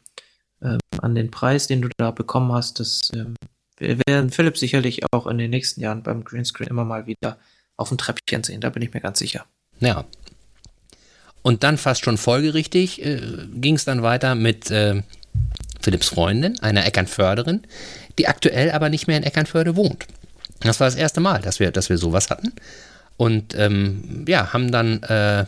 ähm, 0.63 0.79
an 1.01 1.15
den 1.15 1.31
Preis, 1.31 1.67
den 1.67 1.83
du 1.83 1.89
da 1.97 2.11
bekommen 2.11 2.53
hast. 2.53 2.81
Das, 2.81 3.11
ähm, 3.15 3.35
werden 3.79 4.31
Philipp 4.31 4.57
sicherlich 4.57 5.03
auch 5.13 5.27
in 5.27 5.39
den 5.39 5.51
nächsten 5.51 5.81
Jahren 5.81 6.03
beim 6.03 6.25
Greenscreen 6.25 6.69
immer 6.69 6.85
mal 6.85 7.07
wieder 7.07 7.39
auf 7.77 7.91
dem 7.91 7.99
Treppchen 7.99 8.43
sehen, 8.43 8.61
da 8.61 8.71
bin 8.71 8.83
ich 8.83 8.95
mir 8.95 9.01
ganz 9.01 9.19
sicher. 9.19 9.45
Ja. 9.81 10.05
Und 11.43 11.63
dann 11.63 11.79
fast 11.79 12.05
schon 12.05 12.17
folgerichtig 12.17 13.05
äh, 13.05 13.21
ging 13.55 13.77
es 13.77 13.85
dann 13.85 14.03
weiter 14.03 14.35
mit 14.35 14.71
äh, 14.71 15.03
Philipps 15.87 16.09
Freundin, 16.09 16.59
einer 16.59 16.85
Eckernförderin, 16.85 17.63
die 18.19 18.27
aktuell 18.27 18.73
aber 18.73 18.89
nicht 18.89 19.07
mehr 19.07 19.19
in 19.19 19.23
Eckernförde 19.23 19.77
wohnt. 19.77 20.05
Das 20.59 20.81
war 20.81 20.89
das 20.89 20.97
erste 20.97 21.21
Mal, 21.21 21.41
dass 21.41 21.61
wir, 21.61 21.71
dass 21.71 21.91
wir 21.91 21.97
sowas 21.97 22.29
hatten. 22.29 22.53
Und 23.17 23.55
ähm, 23.55 24.25
ja, 24.27 24.53
haben 24.53 24.73
dann 24.73 25.01
äh, 25.05 25.45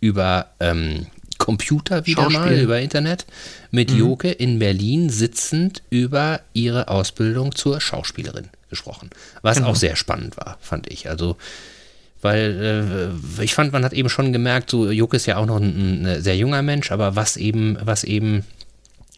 über 0.00 0.46
ähm, 0.60 1.08
Computer 1.36 2.06
wieder 2.06 2.30
mal, 2.30 2.54
über 2.54 2.80
Internet, 2.80 3.26
mit 3.70 3.90
mhm. 3.90 3.98
Joke 3.98 4.30
in 4.30 4.58
Berlin 4.58 5.10
sitzend 5.10 5.82
über 5.90 6.40
ihre 6.54 6.88
Ausbildung 6.88 7.54
zur 7.54 7.82
Schauspielerin 7.82 8.48
gesprochen. 8.70 9.10
Was 9.42 9.58
genau. 9.58 9.68
auch 9.68 9.76
sehr 9.76 9.96
spannend 9.96 10.38
war, 10.38 10.56
fand 10.62 10.90
ich. 10.90 11.10
Also, 11.10 11.36
weil 12.22 13.12
äh, 13.38 13.42
ich 13.44 13.52
fand, 13.52 13.74
man 13.74 13.84
hat 13.84 13.92
eben 13.92 14.08
schon 14.08 14.32
gemerkt, 14.32 14.70
so 14.70 14.90
Joke 14.90 15.14
ist 15.14 15.26
ja 15.26 15.36
auch 15.36 15.44
noch 15.44 15.60
ein, 15.60 16.06
ein 16.06 16.22
sehr 16.22 16.38
junger 16.38 16.62
Mensch, 16.62 16.90
aber 16.92 17.14
was 17.14 17.36
eben, 17.36 17.76
was 17.82 18.04
eben 18.04 18.42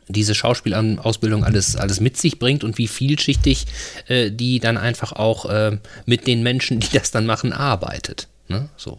diese 0.08 0.34
Schauspielausbildung 0.34 1.44
alles, 1.44 1.76
alles 1.76 2.00
mit 2.00 2.16
sich 2.16 2.38
bringt 2.38 2.64
und 2.64 2.78
wie 2.78 2.88
vielschichtig 2.88 3.66
äh, 4.06 4.30
die 4.30 4.60
dann 4.60 4.76
einfach 4.76 5.12
auch 5.12 5.46
äh, 5.46 5.78
mit 6.04 6.26
den 6.26 6.42
Menschen, 6.42 6.80
die 6.80 6.90
das 6.92 7.10
dann 7.10 7.26
machen, 7.26 7.52
arbeitet. 7.52 8.28
Ne? 8.48 8.68
So. 8.76 8.98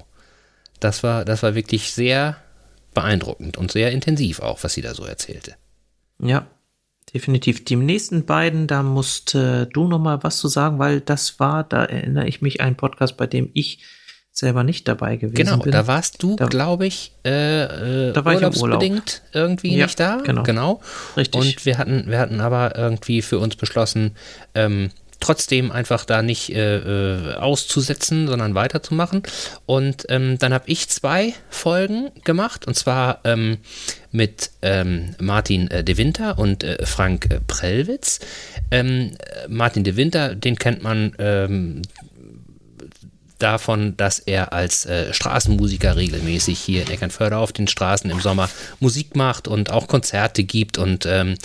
Das 0.80 1.04
war, 1.04 1.26
das 1.26 1.44
war 1.44 1.56
wirklich 1.56 1.92
sehr 1.92 2.38
beeindruckend 2.94 3.58
und 3.58 3.72
sehr 3.72 3.92
intensiv 3.92 4.40
auch, 4.40 4.64
was 4.64 4.74
sie 4.74 4.82
da 4.82 4.94
so 4.94 5.06
erzählte. 5.06 5.56
Ja, 6.22 6.48
definitiv. 7.14 7.64
Die 7.64 7.76
nächsten 7.76 8.26
beiden, 8.26 8.68
da 8.68 8.84
musst 8.84 9.36
äh, 9.36 9.68
du 9.68 9.88
noch 9.88 10.00
mal 10.00 10.24
was 10.24 10.38
zu 10.38 10.48
sagen, 10.48 10.80
weil 10.80 11.02
das 11.02 11.40
war, 11.40 11.64
da 11.64 11.86
erinnere 11.86 12.28
ich 12.28 12.42
mich, 12.42 12.62
ein 12.62 12.76
Podcast, 12.76 13.18
bei 13.18 13.28
dem 13.28 13.50
ich 13.54 13.80
selber 14.38 14.64
nicht 14.64 14.88
dabei 14.88 15.16
gewesen 15.16 15.36
genau, 15.36 15.58
bin. 15.58 15.72
Genau, 15.72 15.78
da 15.78 15.88
warst 15.88 16.22
du, 16.22 16.36
glaube 16.36 16.86
ich, 16.86 17.12
äh, 17.26 18.10
äh, 18.10 18.14
da 18.14 18.24
war 18.24 18.36
urlaubsbedingt 18.36 19.24
ich 19.30 19.36
irgendwie 19.36 19.76
ja, 19.76 19.86
nicht 19.86 20.00
da. 20.00 20.22
Genau. 20.24 20.44
genau. 20.44 20.82
Richtig. 21.16 21.42
Und 21.42 21.66
wir 21.66 21.78
hatten, 21.78 22.06
wir 22.08 22.20
hatten 22.20 22.40
aber 22.40 22.76
irgendwie 22.76 23.22
für 23.22 23.40
uns 23.40 23.56
beschlossen, 23.56 24.16
ähm, 24.54 24.92
trotzdem 25.20 25.72
einfach 25.72 26.06
da 26.06 26.22
nicht 26.22 26.54
äh, 26.54 26.78
äh 26.78 27.34
auszusetzen, 27.34 28.28
sondern 28.28 28.54
weiterzumachen. 28.54 29.24
Und 29.66 30.06
ähm, 30.10 30.38
dann 30.38 30.54
habe 30.54 30.66
ich 30.68 30.90
zwei 30.90 31.34
Folgen 31.50 32.12
gemacht, 32.24 32.68
und 32.68 32.76
zwar 32.76 33.22
ähm, 33.24 33.58
mit 34.12 34.52
ähm, 34.62 35.16
Martin 35.20 35.72
äh, 35.72 35.84
de 35.84 35.98
Winter 35.98 36.38
und 36.38 36.64
äh, 36.64 36.86
Frank 36.86 37.32
äh, 37.32 37.40
Prellwitz. 37.48 38.20
Ähm, 38.70 39.12
Martin 39.48 39.84
de 39.84 39.96
Winter, 39.96 40.36
den 40.36 40.58
kennt 40.58 40.84
man 40.84 41.14
ähm, 41.18 41.82
davon, 43.40 43.96
dass 43.98 44.20
er 44.20 44.54
als 44.54 44.86
äh, 44.86 45.14
Straßenmusiker 45.14 45.96
regelmäßig 45.96 46.60
hier 46.60 46.84
in 46.84 46.92
Eckernförde 46.92 47.38
auf 47.38 47.52
den 47.52 47.68
Straßen 47.68 48.10
im 48.10 48.22
Sommer 48.22 48.50
Musik 48.80 49.16
macht 49.16 49.48
und 49.48 49.72
auch 49.72 49.88
Konzerte 49.88 50.44
gibt 50.44 50.78
und 50.78 51.06
ähm, 51.06 51.36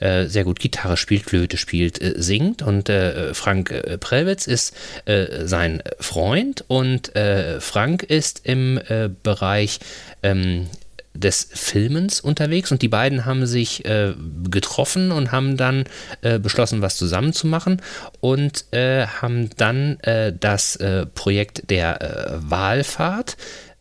äh, 0.00 0.26
sehr 0.26 0.44
gut 0.44 0.60
Gitarre 0.60 0.96
spielt, 0.96 1.24
Flöte 1.24 1.56
spielt, 1.56 2.00
äh, 2.00 2.14
singt. 2.16 2.62
Und 2.62 2.88
äh, 2.88 3.34
Frank 3.34 3.70
äh, 3.70 3.98
Prellwitz 3.98 4.46
ist 4.46 4.74
äh, 5.06 5.46
sein 5.46 5.82
Freund 5.98 6.64
und 6.68 7.14
äh, 7.16 7.60
Frank 7.60 8.02
ist 8.04 8.42
im 8.44 8.80
Bereich 9.22 9.80
ähm, 10.22 10.68
des 11.14 11.48
Filmens 11.52 12.20
unterwegs 12.20 12.70
und 12.70 12.82
die 12.82 12.88
beiden 12.88 13.24
haben 13.24 13.46
sich 13.46 13.84
äh, 13.84 14.14
getroffen 14.50 15.10
und 15.10 15.32
haben 15.32 15.56
dann 15.56 15.84
äh, 16.22 16.38
beschlossen, 16.38 16.82
was 16.82 16.96
zusammen 16.96 17.32
zu 17.32 17.46
machen 17.46 17.82
und 18.20 18.66
äh, 18.72 19.06
haben 19.06 19.50
dann 19.56 19.98
das 20.40 20.78
Projekt 21.14 21.70
der 21.70 22.38
Wahlfahrt 22.40 23.36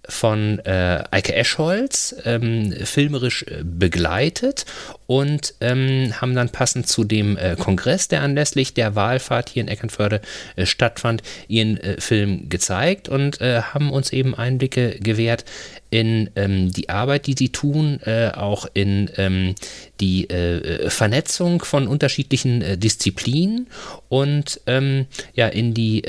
von 0.10 0.60
äh, 0.60 1.04
Eike 1.12 1.36
Eschholz 1.36 2.16
ähm, 2.26 2.72
filmerisch 2.72 3.44
äh, 3.44 3.64
begleitet 3.64 4.66
und 5.08 5.56
ähm, 5.62 6.14
haben 6.20 6.36
dann 6.36 6.50
passend 6.50 6.88
zu 6.88 7.06
dem 7.06 7.38
äh, 7.38 7.56
Kongress, 7.58 8.10
der 8.10 8.22
anlässlich 8.22 8.74
der 8.74 8.96
Wahlfahrt 8.96 9.50
hier 9.50 9.64
in 9.64 9.70
Eckernförde 9.70 10.22
äh, 10.58 10.66
stattfand, 10.66 11.24
ihren 11.48 11.78
äh, 11.78 12.00
Film 12.00 12.50
gezeigt 12.50 13.10
und 13.10 13.42
äh, 13.42 13.62
haben 13.62 13.92
uns 13.92 14.12
eben 14.12 14.36
Einblicke 14.36 15.00
gewährt 15.00 15.46
in 15.90 16.30
ähm, 16.36 16.74
die 16.74 16.90
Arbeit, 16.90 17.28
die 17.28 17.36
sie 17.38 17.50
tun, 17.50 18.02
äh, 18.04 18.32
auch 18.36 18.68
in 18.74 19.10
ähm, 19.16 19.56
die 20.02 20.30
äh, 20.30 20.90
Vernetzung 20.90 21.64
von 21.64 21.88
unterschiedlichen 21.88 22.78
Disziplinen 22.78 23.68
und 24.10 24.60
ähm, 24.68 25.06
ja 25.34 25.48
in 25.48 25.74
die 25.74 26.04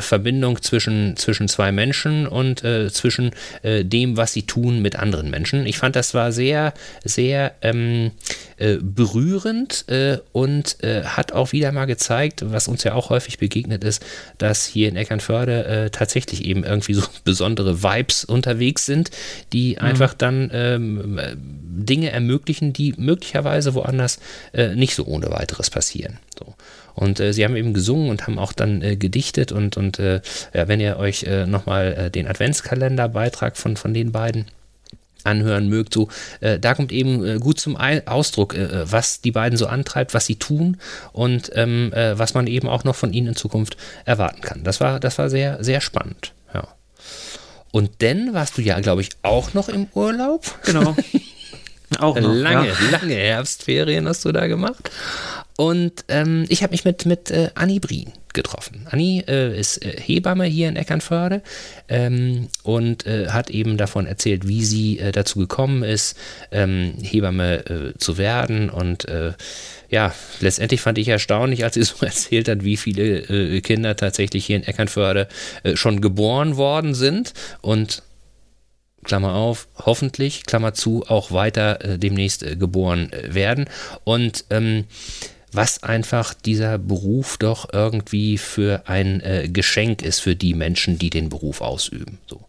Verbindung 0.00 0.60
zwischen, 0.62 1.16
zwischen 1.16 1.48
zwei 1.48 1.72
Menschen 1.72 2.26
und 2.26 2.60
zwischen 2.60 3.30
dem, 3.62 4.16
was 4.16 4.32
sie 4.32 4.42
tun 4.42 4.82
mit 4.82 4.96
anderen 4.96 5.30
Menschen. 5.30 5.66
Ich 5.66 5.78
fand, 5.78 5.96
das 5.96 6.14
war 6.14 6.32
sehr, 6.32 6.74
sehr 7.04 7.54
ähm, 7.62 8.10
äh, 8.56 8.76
berührend 8.80 9.84
äh, 9.88 10.18
und 10.32 10.82
äh, 10.82 11.04
hat 11.04 11.32
auch 11.32 11.52
wieder 11.52 11.72
mal 11.72 11.86
gezeigt, 11.86 12.44
was 12.46 12.68
uns 12.68 12.84
ja 12.84 12.94
auch 12.94 13.10
häufig 13.10 13.38
begegnet 13.38 13.84
ist, 13.84 14.04
dass 14.38 14.66
hier 14.66 14.88
in 14.88 14.96
Eckernförde 14.96 15.64
äh, 15.64 15.90
tatsächlich 15.90 16.44
eben 16.44 16.64
irgendwie 16.64 16.94
so 16.94 17.02
besondere 17.24 17.82
Vibes 17.82 18.24
unterwegs 18.24 18.86
sind, 18.86 19.10
die 19.52 19.72
mhm. 19.72 19.86
einfach 19.86 20.14
dann 20.14 20.50
ähm, 20.52 21.20
Dinge 21.36 22.10
ermöglichen, 22.10 22.72
die 22.72 22.94
möglicherweise 22.96 23.74
woanders 23.74 24.18
nicht 24.74 24.94
so 24.94 25.04
ohne 25.04 25.30
weiteres 25.30 25.70
passieren. 25.70 26.18
So. 26.38 26.54
Und 26.94 27.20
äh, 27.20 27.32
sie 27.32 27.44
haben 27.44 27.56
eben 27.56 27.72
gesungen 27.72 28.10
und 28.10 28.26
haben 28.26 28.38
auch 28.38 28.52
dann 28.52 28.82
äh, 28.82 28.96
gedichtet 28.96 29.52
und, 29.52 29.76
und 29.76 29.98
äh, 29.98 30.20
ja, 30.52 30.68
wenn 30.68 30.80
ihr 30.80 30.98
euch 30.98 31.22
äh, 31.24 31.46
nochmal 31.46 32.10
den 32.10 32.26
Adventskalenderbeitrag 32.26 33.56
von, 33.56 33.76
von 33.76 33.94
den 33.94 34.12
beiden 34.12 34.46
anhören 35.24 35.68
mögt. 35.68 35.94
So, 35.94 36.08
äh, 36.40 36.58
da 36.58 36.74
kommt 36.74 36.92
eben 36.92 37.24
äh, 37.24 37.38
gut 37.38 37.60
zum 37.60 37.76
Ausdruck, 37.76 38.54
äh, 38.54 38.90
was 38.90 39.20
die 39.20 39.32
beiden 39.32 39.56
so 39.56 39.66
antreibt, 39.66 40.14
was 40.14 40.26
sie 40.26 40.36
tun 40.36 40.78
und 41.12 41.50
ähm, 41.54 41.92
äh, 41.92 42.18
was 42.18 42.34
man 42.34 42.46
eben 42.46 42.68
auch 42.68 42.84
noch 42.84 42.96
von 42.96 43.12
ihnen 43.12 43.28
in 43.28 43.36
Zukunft 43.36 43.76
erwarten 44.04 44.40
kann. 44.40 44.62
Das 44.64 44.80
war, 44.80 45.00
das 45.00 45.18
war 45.18 45.30
sehr, 45.30 45.62
sehr 45.62 45.80
spannend. 45.80 46.32
Ja. 46.54 46.68
Und 47.72 47.90
dann 48.02 48.34
warst 48.34 48.58
du 48.58 48.62
ja, 48.62 48.80
glaube 48.80 49.02
ich, 49.02 49.10
auch 49.22 49.54
noch 49.54 49.68
im 49.68 49.86
Urlaub. 49.94 50.44
Genau. 50.64 50.96
auch 51.98 52.18
noch, 52.18 52.32
lange, 52.32 52.68
ja. 52.68 52.74
lange 52.90 53.14
Herbstferien 53.14 54.08
hast 54.08 54.24
du 54.24 54.32
da 54.32 54.46
gemacht. 54.46 54.90
Und 55.60 56.06
ähm, 56.08 56.46
ich 56.48 56.62
habe 56.62 56.70
mich 56.70 56.86
mit, 56.86 57.04
mit 57.04 57.30
äh, 57.30 57.50
Annie 57.54 57.80
Brien 57.80 58.12
getroffen. 58.32 58.86
Annie 58.90 59.22
äh, 59.28 59.60
ist 59.60 59.84
äh, 59.84 59.94
Hebamme 60.00 60.46
hier 60.46 60.70
in 60.70 60.76
Eckernförde 60.76 61.42
ähm, 61.86 62.48
und 62.62 63.04
äh, 63.04 63.28
hat 63.28 63.50
eben 63.50 63.76
davon 63.76 64.06
erzählt, 64.06 64.48
wie 64.48 64.64
sie 64.64 64.98
äh, 64.98 65.12
dazu 65.12 65.38
gekommen 65.38 65.82
ist, 65.82 66.16
ähm, 66.50 66.94
Hebamme 67.02 67.66
äh, 67.66 67.98
zu 67.98 68.16
werden. 68.16 68.70
Und 68.70 69.06
ja, 69.90 70.14
letztendlich 70.40 70.80
fand 70.80 70.96
ich 70.96 71.08
erstaunlich, 71.08 71.62
als 71.62 71.74
sie 71.74 71.82
so 71.82 72.06
erzählt 72.06 72.48
hat, 72.48 72.64
wie 72.64 72.78
viele 72.78 73.60
Kinder 73.60 73.96
tatsächlich 73.96 74.46
hier 74.46 74.56
in 74.56 74.62
Eckernförde 74.62 75.28
schon 75.74 76.00
geboren 76.00 76.56
worden 76.56 76.94
sind. 76.94 77.34
Und 77.60 78.02
Klammer 79.04 79.34
auf, 79.34 79.68
hoffentlich, 79.76 80.44
Klammer 80.46 80.72
zu, 80.72 81.04
auch 81.06 81.32
weiter 81.32 81.98
demnächst 81.98 82.46
geboren 82.58 83.10
werden. 83.28 83.66
Und 84.04 84.44
ähm, 84.50 84.84
was 85.52 85.82
einfach 85.82 86.34
dieser 86.34 86.78
Beruf 86.78 87.36
doch 87.38 87.72
irgendwie 87.72 88.38
für 88.38 88.82
ein 88.86 89.20
äh, 89.20 89.48
Geschenk 89.48 90.02
ist 90.02 90.20
für 90.20 90.36
die 90.36 90.54
Menschen, 90.54 90.98
die 90.98 91.10
den 91.10 91.28
Beruf 91.28 91.60
ausüben. 91.60 92.18
So. 92.26 92.40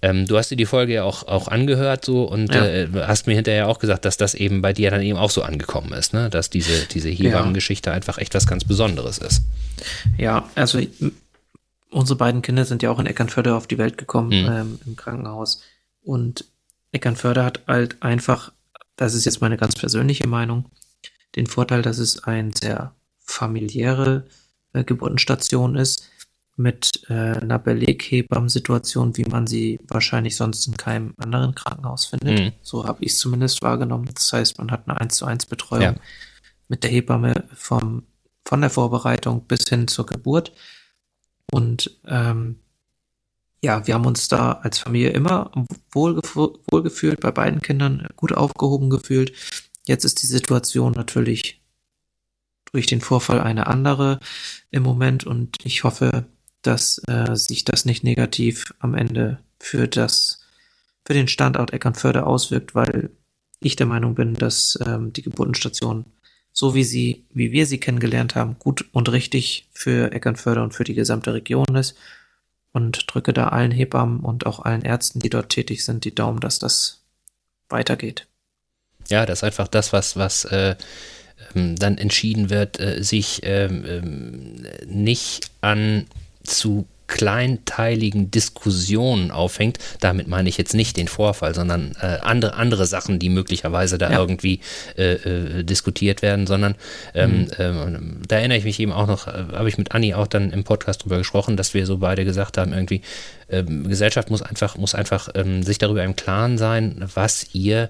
Ähm, 0.00 0.26
du 0.26 0.36
hast 0.36 0.50
dir 0.50 0.56
die 0.56 0.66
Folge 0.66 0.94
ja 0.94 1.04
auch, 1.04 1.26
auch 1.26 1.48
angehört 1.48 2.04
so 2.04 2.24
und 2.24 2.54
ja. 2.54 2.64
äh, 2.64 2.88
hast 3.06 3.26
mir 3.26 3.34
hinterher 3.34 3.68
auch 3.68 3.80
gesagt, 3.80 4.04
dass 4.04 4.16
das 4.16 4.34
eben 4.34 4.62
bei 4.62 4.72
dir 4.72 4.90
dann 4.90 5.02
eben 5.02 5.18
auch 5.18 5.30
so 5.30 5.42
angekommen 5.42 5.92
ist, 5.92 6.12
ne? 6.12 6.30
dass 6.30 6.50
diese, 6.50 6.86
diese 6.86 7.08
Hebammengeschichte 7.08 7.90
ja. 7.90 7.96
einfach 7.96 8.18
echt 8.18 8.34
was 8.34 8.46
ganz 8.46 8.64
Besonderes 8.64 9.18
ist. 9.18 9.42
Ja, 10.16 10.48
also 10.54 10.80
unsere 11.90 12.16
beiden 12.16 12.42
Kinder 12.42 12.64
sind 12.64 12.82
ja 12.82 12.90
auch 12.90 13.00
in 13.00 13.06
Eckernförde 13.06 13.54
auf 13.54 13.66
die 13.66 13.78
Welt 13.78 13.98
gekommen 13.98 14.28
mhm. 14.28 14.48
ähm, 14.48 14.78
im 14.86 14.94
Krankenhaus 14.94 15.62
und 16.04 16.44
Eckernförde 16.92 17.44
hat 17.44 17.60
halt 17.66 17.96
einfach, 18.00 18.52
das 18.96 19.14
ist 19.14 19.24
jetzt 19.24 19.40
meine 19.40 19.56
ganz 19.56 19.74
persönliche 19.74 20.28
Meinung, 20.28 20.66
den 21.36 21.46
Vorteil, 21.46 21.82
dass 21.82 21.98
es 21.98 22.24
eine 22.24 22.50
sehr 22.54 22.94
familiäre 23.18 24.26
äh, 24.72 24.84
Geburtenstation 24.84 25.76
ist, 25.76 26.08
mit 26.58 27.02
äh, 27.08 27.12
einer 27.12 27.60
Beleghebammensituation, 27.60 29.16
wie 29.16 29.24
man 29.24 29.46
sie 29.46 29.78
wahrscheinlich 29.86 30.36
sonst 30.36 30.66
in 30.66 30.76
keinem 30.76 31.14
anderen 31.16 31.54
Krankenhaus 31.54 32.06
findet. 32.06 32.40
Mhm. 32.40 32.52
So 32.62 32.84
habe 32.84 33.04
ich 33.04 33.12
es 33.12 33.18
zumindest 33.18 33.62
wahrgenommen. 33.62 34.10
Das 34.12 34.32
heißt, 34.32 34.58
man 34.58 34.72
hat 34.72 34.88
eine 34.88 35.00
1 35.00 35.16
zu 35.16 35.24
1 35.24 35.46
Betreuung 35.46 35.82
ja. 35.82 35.94
mit 36.66 36.82
der 36.82 36.90
Hebamme 36.90 37.44
vom, 37.54 38.02
von 38.44 38.60
der 38.60 38.70
Vorbereitung 38.70 39.44
bis 39.46 39.68
hin 39.68 39.86
zur 39.86 40.06
Geburt. 40.06 40.52
Und 41.52 41.96
ähm, 42.06 42.56
ja, 43.62 43.86
wir 43.86 43.94
haben 43.94 44.06
uns 44.06 44.26
da 44.26 44.52
als 44.52 44.78
Familie 44.78 45.10
immer 45.10 45.52
wohlgef 45.92 46.36
wohlgefühlt, 46.36 47.20
bei 47.20 47.30
beiden 47.30 47.62
Kindern 47.62 48.08
gut 48.16 48.32
aufgehoben 48.32 48.90
gefühlt. 48.90 49.32
Jetzt 49.88 50.04
ist 50.04 50.22
die 50.22 50.26
Situation 50.26 50.92
natürlich 50.92 51.62
durch 52.72 52.86
den 52.86 53.00
Vorfall 53.00 53.40
eine 53.40 53.66
andere 53.66 54.20
im 54.70 54.82
Moment 54.82 55.24
und 55.24 55.56
ich 55.64 55.82
hoffe, 55.82 56.26
dass 56.60 57.00
äh, 57.08 57.34
sich 57.34 57.64
das 57.64 57.86
nicht 57.86 58.04
negativ 58.04 58.74
am 58.80 58.94
Ende 58.94 59.38
für 59.58 59.88
das 59.88 60.40
für 61.06 61.14
den 61.14 61.26
Standort 61.26 61.72
Eckernförde 61.72 62.26
auswirkt, 62.26 62.74
weil 62.74 63.10
ich 63.60 63.76
der 63.76 63.86
Meinung 63.86 64.14
bin, 64.14 64.34
dass 64.34 64.78
ähm, 64.86 65.14
die 65.14 65.22
Geburtenstation 65.22 66.04
so 66.52 66.74
wie 66.74 66.84
sie, 66.84 67.24
wie 67.32 67.52
wir 67.52 67.64
sie 67.64 67.78
kennengelernt 67.78 68.34
haben, 68.34 68.58
gut 68.58 68.84
und 68.92 69.10
richtig 69.10 69.68
für 69.72 70.12
Eckernförde 70.12 70.62
und 70.62 70.74
für 70.74 70.84
die 70.84 70.94
gesamte 70.94 71.32
Region 71.32 71.76
ist 71.76 71.96
und 72.72 73.06
drücke 73.06 73.32
da 73.32 73.48
allen 73.48 73.70
Hebammen 73.70 74.20
und 74.20 74.44
auch 74.44 74.60
allen 74.60 74.82
Ärzten, 74.82 75.20
die 75.20 75.30
dort 75.30 75.48
tätig 75.48 75.82
sind, 75.82 76.04
die 76.04 76.14
Daumen, 76.14 76.40
dass 76.40 76.58
das 76.58 77.04
weitergeht. 77.70 78.26
Ja, 79.10 79.26
das 79.26 79.40
ist 79.40 79.44
einfach 79.44 79.68
das, 79.68 79.92
was, 79.92 80.16
was 80.16 80.44
äh, 80.46 80.76
ähm, 81.54 81.76
dann 81.76 81.98
entschieden 81.98 82.50
wird, 82.50 82.78
äh, 82.80 83.02
sich 83.02 83.40
ähm, 83.42 83.84
ähm, 83.86 84.66
nicht 84.86 85.50
an 85.60 86.06
zu 86.44 86.86
kleinteiligen 87.08 88.30
Diskussionen 88.30 89.30
aufhängt. 89.30 89.78
Damit 90.00 90.28
meine 90.28 90.48
ich 90.50 90.58
jetzt 90.58 90.74
nicht 90.74 90.98
den 90.98 91.08
Vorfall, 91.08 91.54
sondern 91.54 91.96
äh, 92.02 92.18
andere, 92.20 92.52
andere 92.54 92.86
Sachen, 92.86 93.18
die 93.18 93.30
möglicherweise 93.30 93.96
da 93.96 94.10
ja. 94.10 94.18
irgendwie 94.18 94.60
äh, 94.98 95.14
äh, 95.14 95.64
diskutiert 95.64 96.20
werden, 96.20 96.46
sondern 96.46 96.74
ähm, 97.14 97.40
mhm. 97.40 97.48
ähm, 97.58 98.22
da 98.28 98.36
erinnere 98.36 98.58
ich 98.58 98.64
mich 98.64 98.78
eben 98.78 98.92
auch 98.92 99.06
noch, 99.06 99.26
äh, 99.26 99.46
habe 99.52 99.70
ich 99.70 99.78
mit 99.78 99.92
Anni 99.92 100.12
auch 100.12 100.26
dann 100.26 100.52
im 100.52 100.64
Podcast 100.64 101.02
drüber 101.02 101.16
gesprochen, 101.16 101.56
dass 101.56 101.72
wir 101.72 101.86
so 101.86 101.96
beide 101.96 102.24
gesagt 102.24 102.58
haben, 102.58 102.72
irgendwie, 102.72 103.02
Gesellschaft 103.48 104.28
muss 104.28 104.42
einfach, 104.42 104.76
muss 104.76 104.94
einfach 104.94 105.30
ähm, 105.34 105.62
sich 105.62 105.78
darüber 105.78 106.04
im 106.04 106.16
Klaren 106.16 106.58
sein, 106.58 107.02
was 107.14 107.54
ihr 107.54 107.88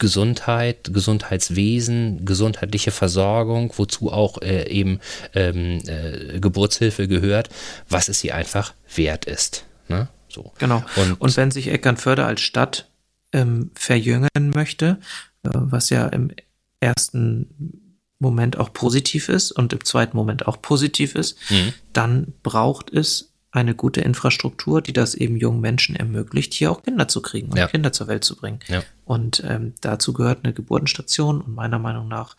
Gesundheit, 0.00 0.90
Gesundheitswesen, 0.92 2.24
gesundheitliche 2.24 2.90
Versorgung, 2.90 3.72
wozu 3.76 4.10
auch 4.10 4.42
äh, 4.42 4.68
eben 4.68 4.98
ähm, 5.34 5.80
äh, 5.86 6.40
Geburtshilfe 6.40 7.06
gehört, 7.06 7.50
was 7.88 8.08
es 8.08 8.18
sie 8.18 8.32
einfach 8.32 8.74
wert 8.96 9.26
ist. 9.26 9.66
Ne? 9.86 10.08
So. 10.28 10.52
Genau. 10.58 10.82
Und, 10.96 11.20
und 11.20 11.36
wenn 11.36 11.52
sich 11.52 11.68
Eckernförde 11.68 12.24
als 12.24 12.40
Stadt 12.40 12.88
ähm, 13.32 13.70
verjüngen 13.74 14.28
möchte, 14.52 14.98
äh, 15.44 15.50
was 15.52 15.90
ja 15.90 16.06
im 16.08 16.32
ersten 16.80 17.90
Moment 18.18 18.58
auch 18.58 18.72
positiv 18.72 19.28
ist 19.28 19.52
und 19.52 19.72
im 19.72 19.84
zweiten 19.84 20.16
Moment 20.16 20.46
auch 20.46 20.60
positiv 20.60 21.14
ist, 21.14 21.38
mhm. 21.50 21.72
dann 21.92 22.32
braucht 22.42 22.92
es 22.92 23.29
eine 23.52 23.74
gute 23.74 24.00
Infrastruktur, 24.00 24.80
die 24.80 24.92
das 24.92 25.14
eben 25.14 25.36
jungen 25.36 25.60
Menschen 25.60 25.96
ermöglicht, 25.96 26.54
hier 26.54 26.70
auch 26.70 26.82
Kinder 26.82 27.08
zu 27.08 27.20
kriegen 27.20 27.50
und 27.50 27.58
ja. 27.58 27.66
Kinder 27.66 27.92
zur 27.92 28.06
Welt 28.06 28.24
zu 28.24 28.36
bringen. 28.36 28.60
Ja. 28.68 28.82
Und 29.04 29.42
ähm, 29.46 29.74
dazu 29.80 30.12
gehört 30.12 30.44
eine 30.44 30.52
Geburtenstation 30.52 31.40
und 31.40 31.54
meiner 31.54 31.78
Meinung 31.78 32.06
nach 32.06 32.36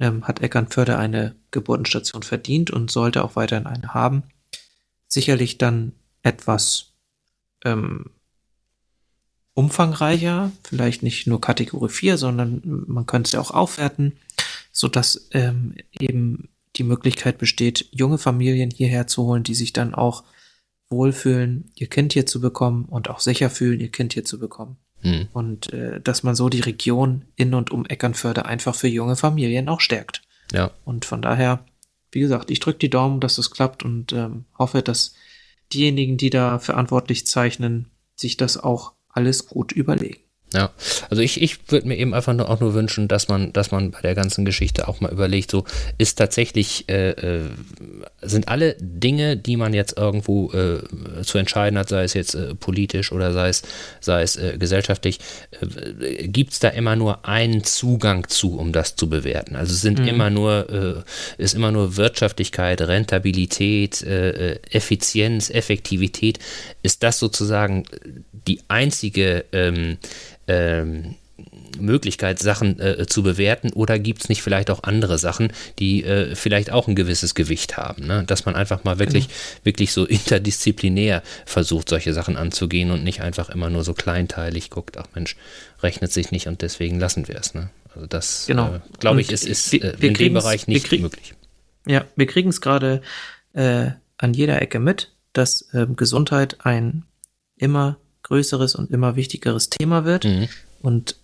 ähm, 0.00 0.24
hat 0.24 0.40
Eckernförde 0.40 0.96
eine 0.96 1.34
Geburtenstation 1.50 2.22
verdient 2.22 2.70
und 2.70 2.90
sollte 2.90 3.24
auch 3.24 3.36
weiterhin 3.36 3.66
eine 3.66 3.94
haben. 3.94 4.22
Sicherlich 5.06 5.58
dann 5.58 5.92
etwas 6.22 6.92
ähm, 7.64 8.10
umfangreicher, 9.52 10.50
vielleicht 10.64 11.02
nicht 11.02 11.26
nur 11.26 11.40
Kategorie 11.40 11.90
4, 11.90 12.16
sondern 12.18 12.62
man 12.64 13.06
könnte 13.06 13.28
es 13.28 13.32
ja 13.32 13.40
auch 13.40 13.52
aufwerten, 13.52 14.16
sodass 14.72 15.28
ähm, 15.32 15.74
eben 15.92 16.48
die 16.76 16.82
Möglichkeit 16.82 17.38
besteht, 17.38 17.86
junge 17.92 18.18
Familien 18.18 18.70
hierher 18.70 19.06
zu 19.06 19.24
holen, 19.24 19.44
die 19.44 19.54
sich 19.54 19.72
dann 19.72 19.94
auch 19.94 20.24
wohlfühlen, 20.94 21.70
ihr 21.74 21.88
Kind 21.88 22.12
hier 22.12 22.26
zu 22.26 22.40
bekommen 22.40 22.86
und 22.86 23.10
auch 23.10 23.20
sicher 23.20 23.50
fühlen, 23.50 23.80
ihr 23.80 23.90
Kind 23.90 24.14
hier 24.14 24.24
zu 24.24 24.38
bekommen. 24.38 24.76
Mhm. 25.02 25.28
Und 25.32 25.72
äh, 25.72 26.00
dass 26.00 26.22
man 26.22 26.34
so 26.34 26.48
die 26.48 26.60
Region 26.60 27.26
in 27.36 27.54
und 27.54 27.70
um 27.70 27.84
Eckernförde 27.86 28.46
einfach 28.46 28.74
für 28.74 28.88
junge 28.88 29.16
Familien 29.16 29.68
auch 29.68 29.80
stärkt. 29.80 30.22
Ja. 30.52 30.70
Und 30.84 31.04
von 31.04 31.22
daher, 31.22 31.64
wie 32.10 32.20
gesagt, 32.20 32.50
ich 32.50 32.60
drücke 32.60 32.78
die 32.78 32.90
Daumen, 32.90 33.20
dass 33.20 33.36
das 33.36 33.50
klappt 33.50 33.84
und 33.84 34.12
ähm, 34.12 34.46
hoffe, 34.58 34.82
dass 34.82 35.14
diejenigen, 35.72 36.16
die 36.16 36.30
da 36.30 36.58
verantwortlich 36.58 37.26
zeichnen, 37.26 37.90
sich 38.16 38.36
das 38.36 38.56
auch 38.56 38.92
alles 39.08 39.46
gut 39.46 39.72
überlegen. 39.72 40.23
Ja, 40.54 40.70
also 41.10 41.20
ich, 41.20 41.42
ich 41.42 41.58
würde 41.72 41.88
mir 41.88 41.96
eben 41.96 42.14
einfach 42.14 42.32
nur, 42.32 42.48
auch 42.48 42.60
nur 42.60 42.74
wünschen, 42.74 43.08
dass 43.08 43.26
man, 43.26 43.52
dass 43.52 43.72
man 43.72 43.90
bei 43.90 44.00
der 44.02 44.14
ganzen 44.14 44.44
Geschichte 44.44 44.86
auch 44.86 45.00
mal 45.00 45.10
überlegt, 45.10 45.50
so 45.50 45.64
ist 45.98 46.14
tatsächlich, 46.14 46.88
äh, 46.88 47.10
äh, 47.10 47.50
sind 48.22 48.46
alle 48.46 48.76
Dinge, 48.78 49.36
die 49.36 49.56
man 49.56 49.74
jetzt 49.74 49.98
irgendwo 49.98 50.52
äh, 50.52 51.22
zu 51.24 51.38
entscheiden 51.38 51.76
hat, 51.76 51.88
sei 51.88 52.04
es 52.04 52.14
jetzt 52.14 52.36
äh, 52.36 52.54
politisch 52.54 53.10
oder 53.10 53.32
sei 53.32 53.48
es, 53.48 53.62
sei 54.00 54.22
es 54.22 54.36
äh, 54.36 54.56
gesellschaftlich, 54.56 55.18
äh, 55.60 56.28
gibt 56.28 56.52
es 56.52 56.60
da 56.60 56.68
immer 56.68 56.94
nur 56.94 57.26
einen 57.26 57.64
Zugang 57.64 58.28
zu, 58.28 58.56
um 58.56 58.70
das 58.70 58.94
zu 58.94 59.10
bewerten. 59.10 59.56
Also 59.56 59.74
sind 59.74 59.98
mhm. 59.98 60.08
immer 60.08 60.30
nur, 60.30 61.04
ist 61.36 61.54
immer 61.54 61.72
nur 61.72 61.96
Wirtschaftlichkeit, 61.96 62.80
Rentabilität, 62.80 64.02
Effizienz, 64.02 65.50
Effektivität, 65.50 66.38
ist 66.82 67.02
das 67.02 67.18
sozusagen 67.18 67.84
die 68.46 68.60
einzige 68.68 69.44
ähm, 69.52 69.98
ähm, 70.48 71.16
Möglichkeit, 71.78 72.38
Sachen 72.38 72.78
äh, 72.78 73.06
zu 73.06 73.22
bewerten 73.22 73.72
oder 73.72 73.98
gibt 73.98 74.22
es 74.22 74.28
nicht 74.28 74.42
vielleicht 74.42 74.70
auch 74.70 74.84
andere 74.84 75.18
Sachen, 75.18 75.52
die 75.78 76.04
äh, 76.04 76.34
vielleicht 76.34 76.70
auch 76.70 76.86
ein 76.88 76.94
gewisses 76.94 77.34
Gewicht 77.34 77.76
haben, 77.76 78.06
ne? 78.06 78.24
dass 78.24 78.46
man 78.46 78.54
einfach 78.54 78.84
mal 78.84 78.98
wirklich, 78.98 79.28
genau. 79.28 79.64
wirklich 79.64 79.92
so 79.92 80.04
interdisziplinär 80.06 81.22
versucht, 81.44 81.88
solche 81.88 82.12
Sachen 82.12 82.36
anzugehen 82.36 82.90
und 82.90 83.02
nicht 83.02 83.20
einfach 83.22 83.50
immer 83.50 83.70
nur 83.70 83.84
so 83.84 83.94
kleinteilig 83.94 84.70
guckt, 84.70 84.96
ach 84.96 85.06
Mensch, 85.14 85.36
rechnet 85.82 86.12
sich 86.12 86.30
nicht 86.30 86.46
und 86.46 86.62
deswegen 86.62 87.00
lassen 87.00 87.28
wir 87.28 87.36
es. 87.36 87.54
Ne? 87.54 87.70
Also 87.94 88.06
das, 88.06 88.44
genau. 88.46 88.74
äh, 88.74 88.80
glaube 88.98 89.20
ich, 89.20 89.30
ist, 89.30 89.46
ist 89.46 89.72
wir, 89.72 89.94
wir 89.98 90.08
in 90.08 90.14
dem 90.14 90.34
Bereich 90.34 90.66
nicht 90.66 90.86
krieg, 90.86 91.02
möglich. 91.02 91.34
Ja, 91.86 92.04
wir 92.16 92.26
kriegen 92.26 92.50
es 92.50 92.60
gerade 92.60 93.02
äh, 93.52 93.90
an 94.18 94.34
jeder 94.34 94.62
Ecke 94.62 94.78
mit, 94.78 95.12
dass 95.32 95.68
ähm, 95.74 95.96
Gesundheit 95.96 96.64
ein 96.64 97.04
immer 97.56 97.98
größeres 98.24 98.74
und 98.74 98.90
immer 98.90 99.16
wichtigeres 99.16 99.70
Thema 99.70 100.04
wird. 100.04 100.24
Mhm. 100.24 100.48
Und 100.82 101.16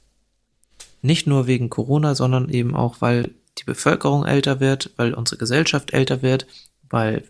nicht 1.03 1.27
nur 1.27 1.47
wegen 1.47 1.71
Corona, 1.71 2.15
sondern 2.15 2.49
eben 2.49 2.75
auch, 2.75 3.01
weil 3.01 3.35
die 3.59 3.65
Bevölkerung 3.65 4.25
älter 4.25 4.61
wird, 4.61 4.91
weil 4.97 5.15
unsere 5.15 5.39
Gesellschaft 5.39 5.93
älter 5.93 6.23
wird, 6.23 6.47
weil 6.89 7.25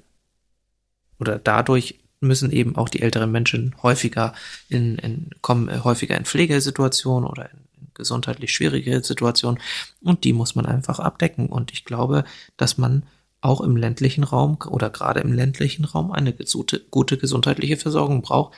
oder 1.18 1.38
dadurch 1.38 2.00
müssen 2.20 2.50
eben 2.50 2.76
auch 2.76 2.88
die 2.88 3.02
älteren 3.02 3.30
Menschen 3.32 3.74
häufiger 3.82 4.34
in, 4.68 4.96
in 4.98 5.30
kommen 5.40 5.84
häufiger 5.84 6.16
in 6.16 6.24
Pflegesituationen 6.24 7.28
oder 7.28 7.50
in, 7.50 7.58
in 7.80 7.88
gesundheitlich 7.94 8.52
schwierige 8.52 9.02
Situationen 9.02 9.60
und 10.02 10.24
die 10.24 10.32
muss 10.32 10.54
man 10.54 10.66
einfach 10.66 10.98
abdecken 10.98 11.46
und 11.46 11.72
ich 11.72 11.84
glaube, 11.84 12.24
dass 12.56 12.76
man 12.76 13.04
auch 13.40 13.62
im 13.62 13.76
ländlichen 13.76 14.24
Raum 14.24 14.58
oder 14.66 14.90
gerade 14.90 15.20
im 15.20 15.32
ländlichen 15.32 15.86
Raum 15.86 16.12
eine 16.12 16.34
gute, 16.34 16.80
gute 16.90 17.16
gesundheitliche 17.16 17.78
Versorgung 17.78 18.20
braucht, 18.20 18.54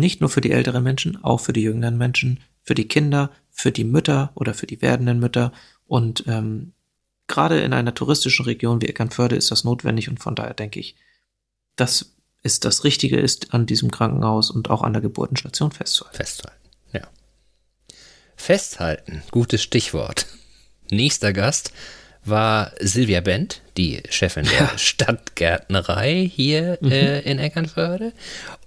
nicht 0.00 0.20
nur 0.20 0.30
für 0.30 0.40
die 0.40 0.52
älteren 0.52 0.82
Menschen, 0.82 1.22
auch 1.22 1.40
für 1.40 1.52
die 1.52 1.62
jüngeren 1.62 1.98
Menschen, 1.98 2.40
für 2.62 2.74
die 2.74 2.88
Kinder, 2.88 3.30
für 3.50 3.72
die 3.72 3.84
Mütter 3.84 4.32
oder 4.34 4.54
für 4.54 4.66
die 4.66 4.82
werdenden 4.82 5.20
Mütter. 5.20 5.52
Und 5.86 6.24
ähm, 6.26 6.72
gerade 7.26 7.60
in 7.60 7.72
einer 7.72 7.94
touristischen 7.94 8.44
Region 8.44 8.82
wie 8.82 8.88
Eckernförde 8.88 9.36
ist 9.36 9.50
das 9.50 9.64
notwendig 9.64 10.08
und 10.08 10.18
von 10.18 10.34
daher 10.34 10.54
denke 10.54 10.80
ich, 10.80 10.96
dass 11.76 12.14
es 12.42 12.60
das 12.60 12.84
Richtige 12.84 13.18
ist, 13.18 13.52
an 13.52 13.66
diesem 13.66 13.90
Krankenhaus 13.90 14.50
und 14.50 14.70
auch 14.70 14.82
an 14.82 14.92
der 14.92 15.02
Geburtenstation 15.02 15.72
festzuhalten. 15.72 16.16
Festhalten, 16.16 16.68
ja. 16.92 17.02
Festhalten, 18.36 19.22
gutes 19.30 19.62
Stichwort. 19.62 20.26
Nächster 20.90 21.32
Gast 21.32 21.72
war 22.24 22.72
Silvia 22.80 23.20
Bent, 23.20 23.62
die 23.76 24.02
Chefin 24.10 24.44
der 24.44 24.52
ja. 24.52 24.72
Stadtgärtnerei 24.78 26.28
hier 26.32 26.78
mhm. 26.80 26.90
äh, 26.90 27.20
in 27.20 27.38
Eckernförde. 27.38 28.12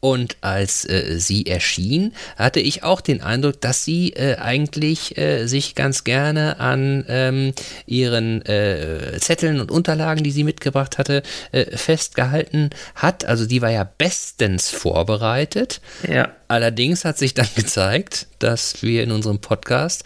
Und 0.04 0.36
als 0.42 0.84
äh, 0.84 1.18
sie 1.18 1.46
erschien, 1.46 2.14
hatte 2.36 2.60
ich 2.60 2.84
auch 2.84 3.00
den 3.00 3.22
Eindruck, 3.22 3.62
dass 3.62 3.86
sie 3.86 4.10
äh, 4.10 4.36
eigentlich 4.36 5.18
äh, 5.18 5.48
sich 5.48 5.76
ganz 5.76 6.04
gerne 6.04 6.60
an 6.60 7.06
ähm, 7.08 7.54
ihren 7.86 8.46
äh, 8.46 9.18
Zetteln 9.18 9.62
und 9.62 9.72
Unterlagen, 9.72 10.22
die 10.22 10.32
sie 10.32 10.44
mitgebracht 10.44 10.98
hatte, 10.98 11.24
äh, 11.54 11.78
festgehalten 11.78 12.72
hat. 12.96 13.24
Also 13.24 13.46
die 13.46 13.62
war 13.62 13.70
ja 13.72 13.90
bestens 13.98 14.72
vorbereitet. 14.72 15.80
Ja. 16.06 16.34
Allerdings 16.50 17.06
hat 17.06 17.18
sich 17.18 17.34
dann 17.34 17.48
gezeigt, 17.56 18.28
dass 18.40 18.84
wir 18.84 19.04
in 19.04 19.12
unserem 19.14 19.40
Podcast 19.40 20.04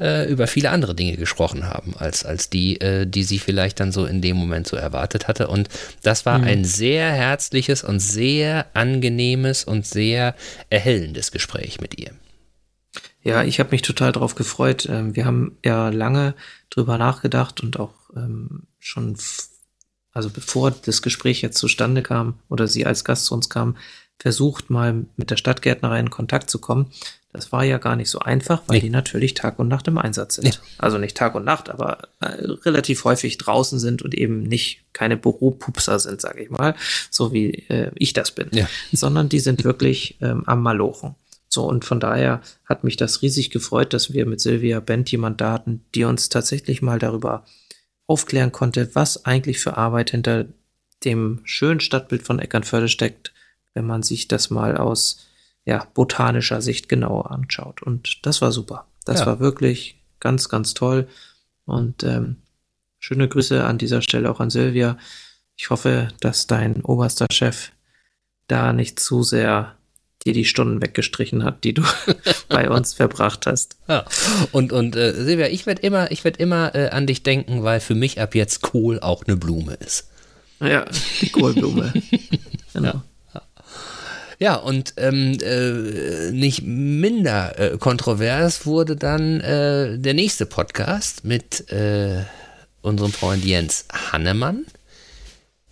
äh, 0.00 0.30
über 0.30 0.46
viele 0.46 0.70
andere 0.70 0.94
Dinge 0.94 1.16
gesprochen 1.16 1.68
haben, 1.68 1.94
als, 1.96 2.24
als 2.24 2.50
die, 2.50 2.80
äh, 2.80 3.06
die 3.06 3.24
sie 3.24 3.38
vielleicht 3.38 3.80
dann 3.80 3.92
so 3.92 4.06
in 4.06 4.20
dem 4.20 4.36
Moment 4.36 4.66
so 4.66 4.76
erwartet 4.76 5.28
hatte. 5.28 5.48
Und 5.48 5.68
das 6.02 6.26
war 6.26 6.38
mhm. 6.38 6.44
ein 6.44 6.64
sehr 6.64 7.10
herzliches 7.10 7.82
und 7.82 8.00
sehr 8.00 8.66
angenehmes 8.74 9.64
und 9.64 9.86
sehr 9.86 10.34
erhellendes 10.70 11.32
Gespräch 11.32 11.80
mit 11.80 11.98
ihr. 11.98 12.10
Ja, 13.22 13.42
ich 13.42 13.58
habe 13.58 13.70
mich 13.72 13.82
total 13.82 14.12
darauf 14.12 14.36
gefreut. 14.36 14.86
Ähm, 14.88 15.16
wir 15.16 15.24
haben 15.24 15.58
ja 15.64 15.88
lange 15.88 16.34
drüber 16.70 16.96
nachgedacht 16.98 17.60
und 17.60 17.78
auch 17.78 17.94
ähm, 18.14 18.68
schon, 18.78 19.16
also 20.12 20.30
bevor 20.30 20.70
das 20.70 21.02
Gespräch 21.02 21.42
jetzt 21.42 21.58
zustande 21.58 22.02
kam 22.02 22.38
oder 22.48 22.68
sie 22.68 22.86
als 22.86 23.04
Gast 23.04 23.24
zu 23.24 23.34
uns 23.34 23.48
kam, 23.48 23.76
versucht 24.18 24.70
mal 24.70 25.06
mit 25.16 25.30
der 25.30 25.36
Stadtgärtnerei 25.36 26.00
in 26.00 26.10
Kontakt 26.10 26.50
zu 26.50 26.60
kommen. 26.60 26.92
Das 27.36 27.52
war 27.52 27.64
ja 27.64 27.76
gar 27.76 27.96
nicht 27.96 28.08
so 28.08 28.18
einfach, 28.20 28.62
weil 28.66 28.78
nee. 28.78 28.84
die 28.84 28.90
natürlich 28.90 29.34
Tag 29.34 29.58
und 29.58 29.68
Nacht 29.68 29.86
im 29.88 29.98
Einsatz 29.98 30.36
sind. 30.36 30.46
Ja. 30.46 30.52
Also 30.78 30.96
nicht 30.96 31.16
Tag 31.16 31.34
und 31.34 31.44
Nacht, 31.44 31.68
aber 31.68 31.98
äh, 32.20 32.26
relativ 32.64 33.04
häufig 33.04 33.36
draußen 33.36 33.78
sind 33.78 34.00
und 34.00 34.14
eben 34.14 34.42
nicht 34.42 34.84
keine 34.94 35.18
Büropupser 35.18 35.98
sind, 35.98 36.22
sage 36.22 36.42
ich 36.42 36.50
mal, 36.50 36.74
so 37.10 37.34
wie 37.34 37.50
äh, 37.68 37.90
ich 37.94 38.14
das 38.14 38.30
bin, 38.30 38.48
ja. 38.52 38.66
sondern 38.90 39.28
die 39.28 39.40
sind 39.40 39.64
wirklich 39.64 40.16
ähm, 40.22 40.44
am 40.46 40.62
Malochen. 40.62 41.14
So, 41.48 41.68
und 41.68 41.84
von 41.84 42.00
daher 42.00 42.40
hat 42.64 42.84
mich 42.84 42.96
das 42.96 43.20
riesig 43.20 43.50
gefreut, 43.50 43.92
dass 43.92 44.12
wir 44.12 44.24
mit 44.24 44.40
Silvia 44.40 44.80
Bent 44.80 45.10
jemand 45.12 45.40
da 45.40 45.52
hatten, 45.52 45.84
die 45.94 46.04
uns 46.04 46.30
tatsächlich 46.30 46.80
mal 46.80 46.98
darüber 46.98 47.44
aufklären 48.06 48.52
konnte, 48.52 48.94
was 48.94 49.26
eigentlich 49.26 49.58
für 49.58 49.76
Arbeit 49.76 50.10
hinter 50.10 50.46
dem 51.04 51.40
schönen 51.44 51.80
Stadtbild 51.80 52.22
von 52.22 52.38
Eckernförde 52.38 52.88
steckt, 52.88 53.32
wenn 53.74 53.86
man 53.86 54.02
sich 54.02 54.26
das 54.26 54.48
mal 54.48 54.76
aus 54.76 55.26
ja, 55.66 55.86
botanischer 55.94 56.62
Sicht 56.62 56.88
genauer 56.88 57.30
anschaut. 57.30 57.82
Und 57.82 58.24
das 58.24 58.40
war 58.40 58.52
super. 58.52 58.86
Das 59.04 59.20
ja. 59.20 59.26
war 59.26 59.40
wirklich 59.40 60.00
ganz, 60.20 60.48
ganz 60.48 60.74
toll. 60.74 61.08
Und 61.64 62.04
ähm, 62.04 62.36
schöne 63.00 63.28
Grüße 63.28 63.64
an 63.64 63.76
dieser 63.76 64.00
Stelle 64.00 64.30
auch 64.30 64.40
an 64.40 64.50
Silvia. 64.50 64.96
Ich 65.56 65.70
hoffe, 65.70 66.08
dass 66.20 66.46
dein 66.46 66.82
oberster 66.82 67.26
Chef 67.32 67.72
da 68.46 68.72
nicht 68.72 69.00
zu 69.00 69.24
sehr 69.24 69.74
dir 70.24 70.32
die 70.32 70.44
Stunden 70.44 70.82
weggestrichen 70.82 71.44
hat, 71.44 71.64
die 71.64 71.74
du 71.74 71.82
bei 72.48 72.70
uns 72.70 72.94
verbracht 72.94 73.46
hast. 73.46 73.76
Ja. 73.88 74.04
Und, 74.52 74.72
und 74.72 74.94
äh, 74.94 75.14
Silvia, 75.14 75.48
ich 75.48 75.66
werde 75.66 75.82
immer, 75.82 76.10
ich 76.12 76.24
werd 76.24 76.36
immer 76.36 76.74
äh, 76.74 76.90
an 76.90 77.06
dich 77.06 77.24
denken, 77.24 77.64
weil 77.64 77.80
für 77.80 77.94
mich 77.94 78.20
ab 78.20 78.34
jetzt 78.34 78.60
Kohl 78.62 79.00
auch 79.00 79.24
eine 79.24 79.36
Blume 79.36 79.74
ist. 79.74 80.10
Ja, 80.60 80.84
die 81.20 81.28
Kohlblume. 81.30 81.92
genau. 82.72 82.88
Ja. 82.88 83.04
Ja, 84.38 84.56
und 84.56 84.94
ähm, 84.98 85.38
äh, 85.42 86.30
nicht 86.30 86.62
minder 86.62 87.58
äh, 87.58 87.78
kontrovers 87.78 88.66
wurde 88.66 88.96
dann 88.96 89.40
äh, 89.40 89.98
der 89.98 90.14
nächste 90.14 90.44
Podcast 90.44 91.24
mit 91.24 91.70
äh, 91.72 92.22
unserem 92.82 93.12
Freund 93.12 93.44
Jens 93.44 93.86
Hannemann, 93.92 94.66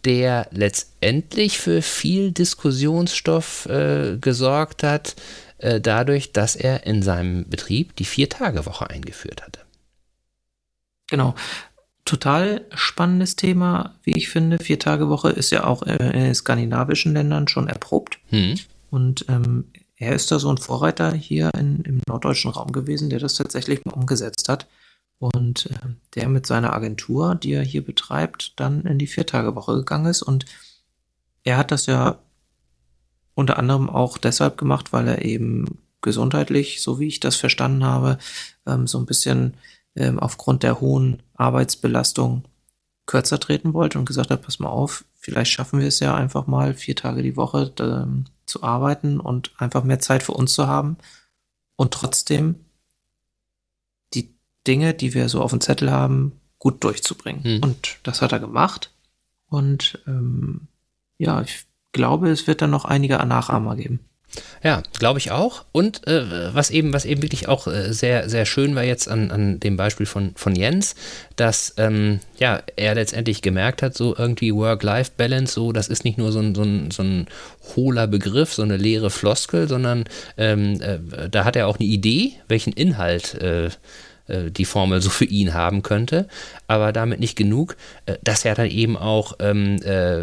der 0.04 0.48
letztendlich 0.50 1.58
für 1.58 1.82
viel 1.82 2.32
Diskussionsstoff 2.32 3.66
äh, 3.66 4.16
gesorgt 4.18 4.82
hat, 4.82 5.14
äh, 5.58 5.80
dadurch, 5.80 6.32
dass 6.32 6.56
er 6.56 6.86
in 6.86 7.02
seinem 7.02 7.48
Betrieb 7.48 7.94
die 7.96 8.06
Vier-Tage-Woche 8.06 8.88
eingeführt 8.88 9.42
hatte. 9.42 9.60
Genau 11.10 11.34
total 12.04 12.66
spannendes 12.74 13.36
Thema, 13.36 13.94
wie 14.02 14.16
ich 14.16 14.28
finde. 14.28 14.58
Vier 14.58 14.78
Tage 14.78 15.08
Woche 15.08 15.30
ist 15.30 15.50
ja 15.50 15.64
auch 15.64 15.82
äh, 15.82 15.96
in 15.96 16.24
den 16.24 16.34
skandinavischen 16.34 17.14
Ländern 17.14 17.48
schon 17.48 17.68
erprobt. 17.68 18.18
Hm. 18.28 18.58
Und 18.90 19.26
ähm, 19.28 19.64
er 19.96 20.14
ist 20.14 20.30
da 20.30 20.38
so 20.38 20.50
ein 20.50 20.58
Vorreiter 20.58 21.12
hier 21.12 21.50
in, 21.54 21.80
im 21.82 22.00
norddeutschen 22.06 22.50
Raum 22.50 22.72
gewesen, 22.72 23.10
der 23.10 23.20
das 23.20 23.34
tatsächlich 23.34 23.84
mal 23.84 23.94
umgesetzt 23.94 24.48
hat. 24.48 24.66
Und 25.18 25.66
äh, 25.66 25.88
der 26.14 26.28
mit 26.28 26.46
seiner 26.46 26.74
Agentur, 26.74 27.34
die 27.36 27.52
er 27.52 27.62
hier 27.62 27.84
betreibt, 27.84 28.52
dann 28.56 28.82
in 28.82 28.98
die 28.98 29.06
Vier-Tage-Woche 29.06 29.74
gegangen 29.76 30.06
ist. 30.06 30.22
Und 30.22 30.44
er 31.44 31.56
hat 31.56 31.70
das 31.70 31.86
ja 31.86 32.18
unter 33.34 33.58
anderem 33.58 33.88
auch 33.88 34.18
deshalb 34.18 34.58
gemacht, 34.58 34.92
weil 34.92 35.08
er 35.08 35.24
eben 35.24 35.78
gesundheitlich, 36.02 36.82
so 36.82 37.00
wie 37.00 37.08
ich 37.08 37.20
das 37.20 37.36
verstanden 37.36 37.84
habe, 37.84 38.18
ähm, 38.66 38.86
so 38.86 38.98
ein 38.98 39.06
bisschen 39.06 39.54
aufgrund 40.18 40.62
der 40.62 40.80
hohen 40.80 41.22
Arbeitsbelastung 41.34 42.44
kürzer 43.06 43.38
treten 43.38 43.74
wollte 43.74 43.98
und 43.98 44.06
gesagt 44.06 44.30
hat, 44.30 44.42
pass 44.42 44.58
mal 44.58 44.68
auf, 44.68 45.04
vielleicht 45.14 45.52
schaffen 45.52 45.80
wir 45.80 45.88
es 45.88 46.00
ja 46.00 46.14
einfach 46.14 46.46
mal 46.46 46.74
vier 46.74 46.96
Tage 46.96 47.22
die 47.22 47.36
Woche 47.36 47.72
ähm, 47.80 48.24
zu 48.46 48.62
arbeiten 48.62 49.20
und 49.20 49.52
einfach 49.58 49.84
mehr 49.84 49.98
Zeit 49.98 50.22
für 50.22 50.32
uns 50.32 50.54
zu 50.54 50.66
haben 50.66 50.96
und 51.76 51.92
trotzdem 51.92 52.56
die 54.14 54.34
Dinge, 54.66 54.94
die 54.94 55.14
wir 55.14 55.28
so 55.28 55.42
auf 55.42 55.50
dem 55.50 55.60
Zettel 55.60 55.90
haben, 55.90 56.40
gut 56.58 56.82
durchzubringen. 56.82 57.44
Hm. 57.44 57.62
Und 57.62 57.98
das 58.02 58.22
hat 58.22 58.32
er 58.32 58.40
gemacht. 58.40 58.90
Und 59.48 60.02
ähm, 60.06 60.68
ja, 61.18 61.42
ich 61.42 61.66
glaube, 61.92 62.30
es 62.30 62.46
wird 62.46 62.62
dann 62.62 62.70
noch 62.70 62.84
einige 62.84 63.16
Nachahmer 63.16 63.76
geben. 63.76 64.00
Ja, 64.62 64.82
glaube 64.98 65.18
ich 65.18 65.30
auch. 65.30 65.64
Und 65.72 66.06
äh, 66.06 66.54
was 66.54 66.70
eben, 66.70 66.92
was 66.92 67.04
eben 67.04 67.22
wirklich 67.22 67.48
auch 67.48 67.66
äh, 67.66 67.92
sehr, 67.92 68.28
sehr 68.28 68.46
schön 68.46 68.74
war 68.74 68.82
jetzt 68.82 69.08
an, 69.08 69.30
an 69.30 69.60
dem 69.60 69.76
Beispiel 69.76 70.06
von, 70.06 70.32
von 70.36 70.54
Jens, 70.56 70.94
dass 71.36 71.74
ähm, 71.76 72.20
ja, 72.38 72.62
er 72.76 72.94
letztendlich 72.94 73.42
gemerkt 73.42 73.82
hat, 73.82 73.94
so 73.94 74.16
irgendwie 74.16 74.54
Work-Life-Balance, 74.54 75.52
so, 75.52 75.72
das 75.72 75.88
ist 75.88 76.04
nicht 76.04 76.18
nur 76.18 76.32
so 76.32 76.40
ein, 76.40 76.54
so, 76.54 76.62
ein, 76.62 76.90
so 76.90 77.02
ein 77.02 77.26
hohler 77.76 78.06
Begriff, 78.06 78.54
so 78.54 78.62
eine 78.62 78.76
leere 78.76 79.10
Floskel, 79.10 79.68
sondern 79.68 80.04
ähm, 80.36 80.80
äh, 80.80 81.28
da 81.28 81.44
hat 81.44 81.56
er 81.56 81.66
auch 81.66 81.78
eine 81.78 81.88
Idee, 81.88 82.32
welchen 82.48 82.72
Inhalt 82.72 83.34
äh, 83.34 83.70
die 84.28 84.64
Formel 84.64 85.00
so 85.02 85.10
für 85.10 85.26
ihn 85.26 85.52
haben 85.52 85.82
könnte, 85.82 86.28
aber 86.66 86.92
damit 86.92 87.20
nicht 87.20 87.36
genug, 87.36 87.76
äh, 88.06 88.16
dass 88.22 88.44
er 88.44 88.54
dann 88.54 88.70
eben 88.70 88.96
auch 88.96 89.34
ähm, 89.38 89.76
äh, 89.82 90.22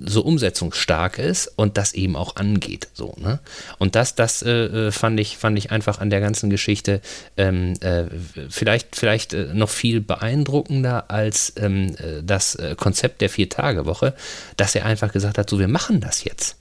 so 0.00 0.22
umsetzungsstark 0.22 1.18
ist 1.18 1.52
und 1.56 1.76
das 1.76 1.92
eben 1.92 2.16
auch 2.16 2.36
angeht. 2.36 2.88
So, 2.94 3.14
ne? 3.18 3.38
Und 3.78 3.94
das, 3.94 4.14
das 4.14 4.42
äh, 4.42 4.90
fand, 4.92 5.20
ich, 5.20 5.36
fand 5.36 5.58
ich 5.58 5.70
einfach 5.70 6.00
an 6.00 6.10
der 6.10 6.20
ganzen 6.20 6.48
Geschichte 6.48 7.00
ähm, 7.36 7.74
äh, 7.80 8.04
vielleicht, 8.48 8.96
vielleicht 8.96 9.34
noch 9.34 9.68
viel 9.68 10.00
beeindruckender 10.00 11.10
als 11.10 11.52
ähm, 11.56 11.94
das 12.22 12.58
Konzept 12.76 13.20
der 13.20 13.28
Vier-Tage-Woche, 13.28 14.14
dass 14.56 14.74
er 14.74 14.86
einfach 14.86 15.12
gesagt 15.12 15.38
hat, 15.38 15.50
so 15.50 15.58
wir 15.58 15.68
machen 15.68 16.00
das 16.00 16.24
jetzt. 16.24 16.56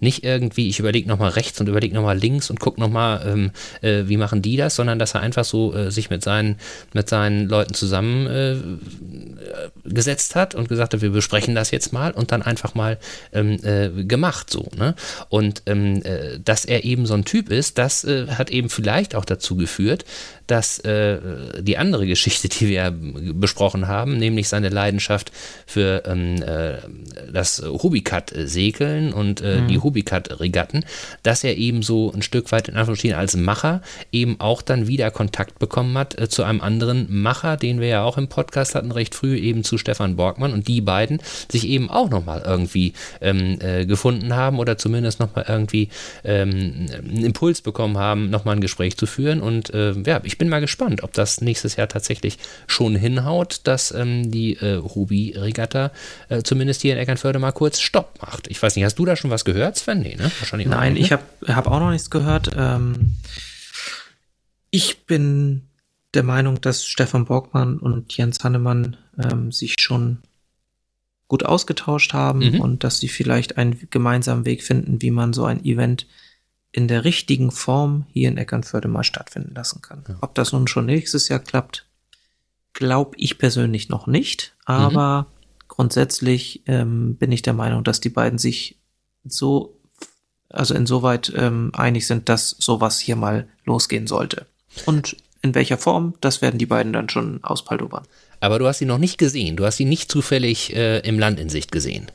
Nicht 0.00 0.24
irgendwie, 0.24 0.68
ich 0.68 0.78
überlege 0.78 1.08
nochmal 1.08 1.30
rechts 1.30 1.60
und 1.60 1.68
überlege 1.68 1.94
nochmal 1.94 2.16
links 2.16 2.50
und 2.50 2.60
gucke 2.60 2.80
nochmal, 2.80 3.26
ähm, 3.26 3.50
äh, 3.80 4.08
wie 4.08 4.16
machen 4.16 4.42
die 4.42 4.56
das, 4.56 4.76
sondern 4.76 4.98
dass 4.98 5.14
er 5.14 5.20
einfach 5.20 5.44
so 5.44 5.74
äh, 5.74 5.90
sich 5.90 6.10
mit 6.10 6.22
seinen, 6.22 6.56
mit 6.92 7.08
seinen 7.08 7.48
Leuten 7.48 7.74
zusammengesetzt 7.74 10.36
äh, 10.36 10.38
hat 10.38 10.54
und 10.54 10.68
gesagt 10.68 10.94
hat, 10.94 11.02
wir 11.02 11.10
besprechen 11.10 11.54
das 11.54 11.70
jetzt 11.70 11.92
mal 11.92 12.12
und 12.12 12.32
dann 12.32 12.42
einfach 12.42 12.74
mal 12.74 12.98
ähm, 13.32 13.58
äh, 13.62 13.90
gemacht 14.04 14.50
so. 14.50 14.68
Ne? 14.76 14.94
Und 15.28 15.62
ähm, 15.66 16.02
äh, 16.04 16.38
dass 16.44 16.64
er 16.64 16.84
eben 16.84 17.06
so 17.06 17.14
ein 17.14 17.24
Typ 17.24 17.50
ist, 17.50 17.78
das 17.78 18.04
äh, 18.04 18.28
hat 18.28 18.50
eben 18.50 18.70
vielleicht 18.70 19.14
auch 19.14 19.24
dazu 19.24 19.56
geführt, 19.56 20.04
dass 20.48 20.78
äh, 20.80 21.18
die 21.60 21.76
andere 21.76 22.06
Geschichte, 22.06 22.48
die 22.48 22.68
wir 22.68 22.92
besprochen 23.34 23.86
haben, 23.86 24.16
nämlich 24.16 24.48
seine 24.48 24.70
Leidenschaft 24.70 25.30
für 25.66 26.02
ähm, 26.06 26.42
äh, 26.42 26.78
das 27.30 27.62
Hobbycut-Segeln 27.62 29.12
und 29.12 29.42
äh, 29.42 29.60
mhm. 29.60 29.68
die 29.68 29.78
Hobbycut-Regatten, 29.88 30.84
dass 31.22 31.44
er 31.44 31.56
eben 31.56 31.82
so 31.82 32.12
ein 32.12 32.22
Stück 32.22 32.52
weit 32.52 32.68
in 32.68 32.76
Anführungsstrichen 32.76 33.18
als 33.18 33.36
Macher 33.36 33.82
eben 34.12 34.38
auch 34.40 34.62
dann 34.62 34.86
wieder 34.86 35.10
Kontakt 35.10 35.58
bekommen 35.58 35.96
hat 35.96 36.18
äh, 36.18 36.28
zu 36.28 36.42
einem 36.44 36.60
anderen 36.60 37.06
Macher, 37.08 37.56
den 37.56 37.80
wir 37.80 37.88
ja 37.88 38.04
auch 38.04 38.18
im 38.18 38.28
Podcast 38.28 38.74
hatten, 38.74 38.92
recht 38.92 39.14
früh 39.14 39.36
eben 39.36 39.64
zu 39.64 39.78
Stefan 39.78 40.16
Borgmann. 40.16 40.52
Und 40.52 40.68
die 40.68 40.80
beiden 40.80 41.20
sich 41.50 41.66
eben 41.66 41.90
auch 41.90 42.10
nochmal 42.10 42.42
irgendwie 42.44 42.92
ähm, 43.20 43.58
äh, 43.60 43.86
gefunden 43.86 44.34
haben 44.34 44.58
oder 44.58 44.78
zumindest 44.78 45.20
nochmal 45.20 45.46
irgendwie 45.48 45.88
ähm, 46.24 46.86
einen 46.92 47.24
Impuls 47.24 47.62
bekommen 47.62 47.98
haben, 47.98 48.30
nochmal 48.30 48.56
ein 48.56 48.60
Gespräch 48.60 48.96
zu 48.96 49.06
führen. 49.06 49.40
Und 49.40 49.72
äh, 49.72 49.92
ja, 50.06 50.20
ich 50.24 50.38
bin 50.38 50.48
mal 50.48 50.60
gespannt, 50.60 51.02
ob 51.02 51.12
das 51.12 51.40
nächstes 51.40 51.76
Jahr 51.76 51.88
tatsächlich 51.88 52.38
schon 52.66 52.94
hinhaut, 52.94 53.60
dass 53.64 53.92
ähm, 53.92 54.30
die 54.30 54.54
äh, 54.54 54.82
Hubi-Regatta 54.82 55.90
äh, 56.28 56.42
zumindest 56.42 56.82
hier 56.82 56.92
in 56.92 56.98
Eckernförde 56.98 57.38
mal 57.38 57.52
kurz 57.52 57.80
Stopp 57.80 58.18
macht. 58.20 58.48
Ich 58.48 58.62
weiß 58.62 58.76
nicht, 58.76 58.84
hast 58.84 58.98
du 58.98 59.04
da 59.04 59.16
schon 59.16 59.30
was 59.30 59.44
gehört, 59.44 59.77
Sven? 59.78 60.00
Nee, 60.00 60.16
ne? 60.16 60.30
Wahrscheinlich 60.38 60.68
Nein, 60.68 60.94
nicht, 60.94 61.00
ne? 61.00 61.06
ich 61.06 61.12
habe 61.12 61.56
hab 61.56 61.66
auch 61.66 61.80
noch 61.80 61.90
nichts 61.90 62.10
gehört. 62.10 62.50
Ähm, 62.56 63.16
ich 64.70 65.06
bin 65.06 65.68
der 66.14 66.22
Meinung, 66.22 66.60
dass 66.60 66.84
Stefan 66.86 67.26
Borgmann 67.26 67.78
und 67.78 68.16
Jens 68.16 68.42
Hannemann 68.42 68.96
ähm, 69.18 69.52
sich 69.52 69.76
schon 69.78 70.18
gut 71.28 71.44
ausgetauscht 71.44 72.14
haben 72.14 72.40
mhm. 72.40 72.60
und 72.60 72.84
dass 72.84 72.98
sie 72.98 73.08
vielleicht 73.08 73.58
einen 73.58 73.88
gemeinsamen 73.90 74.46
Weg 74.46 74.62
finden, 74.62 75.02
wie 75.02 75.10
man 75.10 75.32
so 75.32 75.44
ein 75.44 75.64
Event 75.64 76.06
in 76.72 76.88
der 76.88 77.04
richtigen 77.04 77.50
Form 77.50 78.06
hier 78.12 78.28
in 78.28 78.38
Eckernförde 78.38 78.88
mal 78.88 79.04
stattfinden 79.04 79.54
lassen 79.54 79.82
kann. 79.82 80.04
Ja. 80.08 80.16
Ob 80.20 80.34
das 80.34 80.52
nun 80.52 80.66
schon 80.68 80.86
nächstes 80.86 81.28
Jahr 81.28 81.38
klappt, 81.38 81.86
glaube 82.72 83.16
ich 83.18 83.38
persönlich 83.38 83.88
noch 83.88 84.06
nicht, 84.06 84.54
aber 84.64 85.22
mhm. 85.22 85.64
grundsätzlich 85.68 86.62
ähm, 86.66 87.16
bin 87.16 87.32
ich 87.32 87.42
der 87.42 87.54
Meinung, 87.54 87.84
dass 87.84 88.00
die 88.00 88.10
beiden 88.10 88.38
sich 88.38 88.77
so, 89.24 89.78
also 90.48 90.74
insoweit 90.74 91.32
ähm, 91.36 91.70
einig 91.74 92.06
sind, 92.06 92.28
dass 92.28 92.50
sowas 92.50 92.98
hier 93.00 93.16
mal 93.16 93.48
losgehen 93.64 94.06
sollte. 94.06 94.46
Und 94.86 95.16
in 95.42 95.54
welcher 95.54 95.78
Form, 95.78 96.14
das 96.20 96.42
werden 96.42 96.58
die 96.58 96.66
beiden 96.66 96.92
dann 96.92 97.08
schon 97.08 97.42
auspaldobern. 97.44 98.04
Aber 98.40 98.58
du 98.58 98.66
hast 98.66 98.78
sie 98.78 98.84
noch 98.84 98.98
nicht 98.98 99.18
gesehen, 99.18 99.56
du 99.56 99.64
hast 99.64 99.76
sie 99.76 99.84
nicht 99.84 100.10
zufällig 100.10 100.74
äh, 100.74 101.00
im 101.00 101.18
Land 101.18 101.40
in 101.40 101.48
Sicht 101.48 101.72
gesehen 101.72 102.10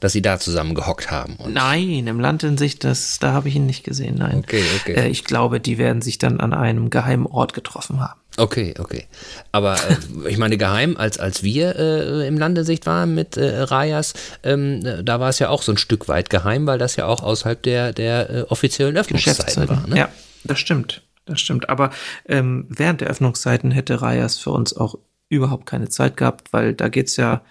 dass 0.00 0.12
sie 0.12 0.22
da 0.22 0.38
zusammen 0.38 0.74
gehockt 0.74 1.10
haben. 1.10 1.36
nein, 1.48 2.06
im 2.06 2.20
Land 2.20 2.42
in 2.44 2.56
sich, 2.56 2.78
das, 2.78 3.18
da 3.18 3.32
habe 3.32 3.48
ich 3.48 3.56
ihn 3.56 3.66
nicht 3.66 3.84
gesehen, 3.84 4.16
nein. 4.16 4.38
Okay, 4.38 4.62
okay. 4.80 4.94
Äh, 4.94 5.08
ich 5.08 5.24
glaube, 5.24 5.60
die 5.60 5.78
werden 5.78 6.02
sich 6.02 6.18
dann 6.18 6.40
an 6.40 6.54
einem 6.54 6.90
geheimen 6.90 7.26
Ort 7.26 7.52
getroffen 7.52 8.00
haben. 8.00 8.20
Okay, 8.38 8.72
okay. 8.78 9.06
Aber 9.50 9.74
äh, 9.74 10.28
ich 10.28 10.38
meine, 10.38 10.56
geheim, 10.56 10.96
als, 10.96 11.18
als 11.18 11.42
wir 11.42 11.76
äh, 11.76 12.26
im 12.28 12.38
Landesicht 12.38 12.86
waren 12.86 13.14
mit 13.14 13.36
äh, 13.36 13.62
Rajas, 13.62 14.14
ähm, 14.44 14.82
da 15.04 15.18
war 15.18 15.28
es 15.28 15.40
ja 15.40 15.48
auch 15.48 15.62
so 15.62 15.72
ein 15.72 15.78
Stück 15.78 16.08
weit 16.08 16.30
geheim, 16.30 16.66
weil 16.66 16.78
das 16.78 16.96
ja 16.96 17.06
auch 17.06 17.22
außerhalb 17.22 17.60
der, 17.62 17.92
der 17.92 18.30
äh, 18.30 18.42
offiziellen 18.42 18.96
Öffnungszeiten 18.96 19.68
war. 19.68 19.86
Ne? 19.88 19.98
Ja, 19.98 20.08
das 20.44 20.60
stimmt. 20.60 21.02
Das 21.26 21.40
stimmt. 21.40 21.68
Aber 21.68 21.90
ähm, 22.26 22.66
während 22.68 23.00
der 23.00 23.08
Öffnungszeiten 23.08 23.72
hätte 23.72 24.00
Rajas 24.00 24.38
für 24.38 24.50
uns 24.50 24.74
auch 24.74 24.94
überhaupt 25.28 25.66
keine 25.66 25.88
Zeit 25.88 26.16
gehabt, 26.16 26.52
weil 26.52 26.74
da 26.74 26.88
geht 26.88 27.08
es 27.08 27.16
ja 27.16 27.42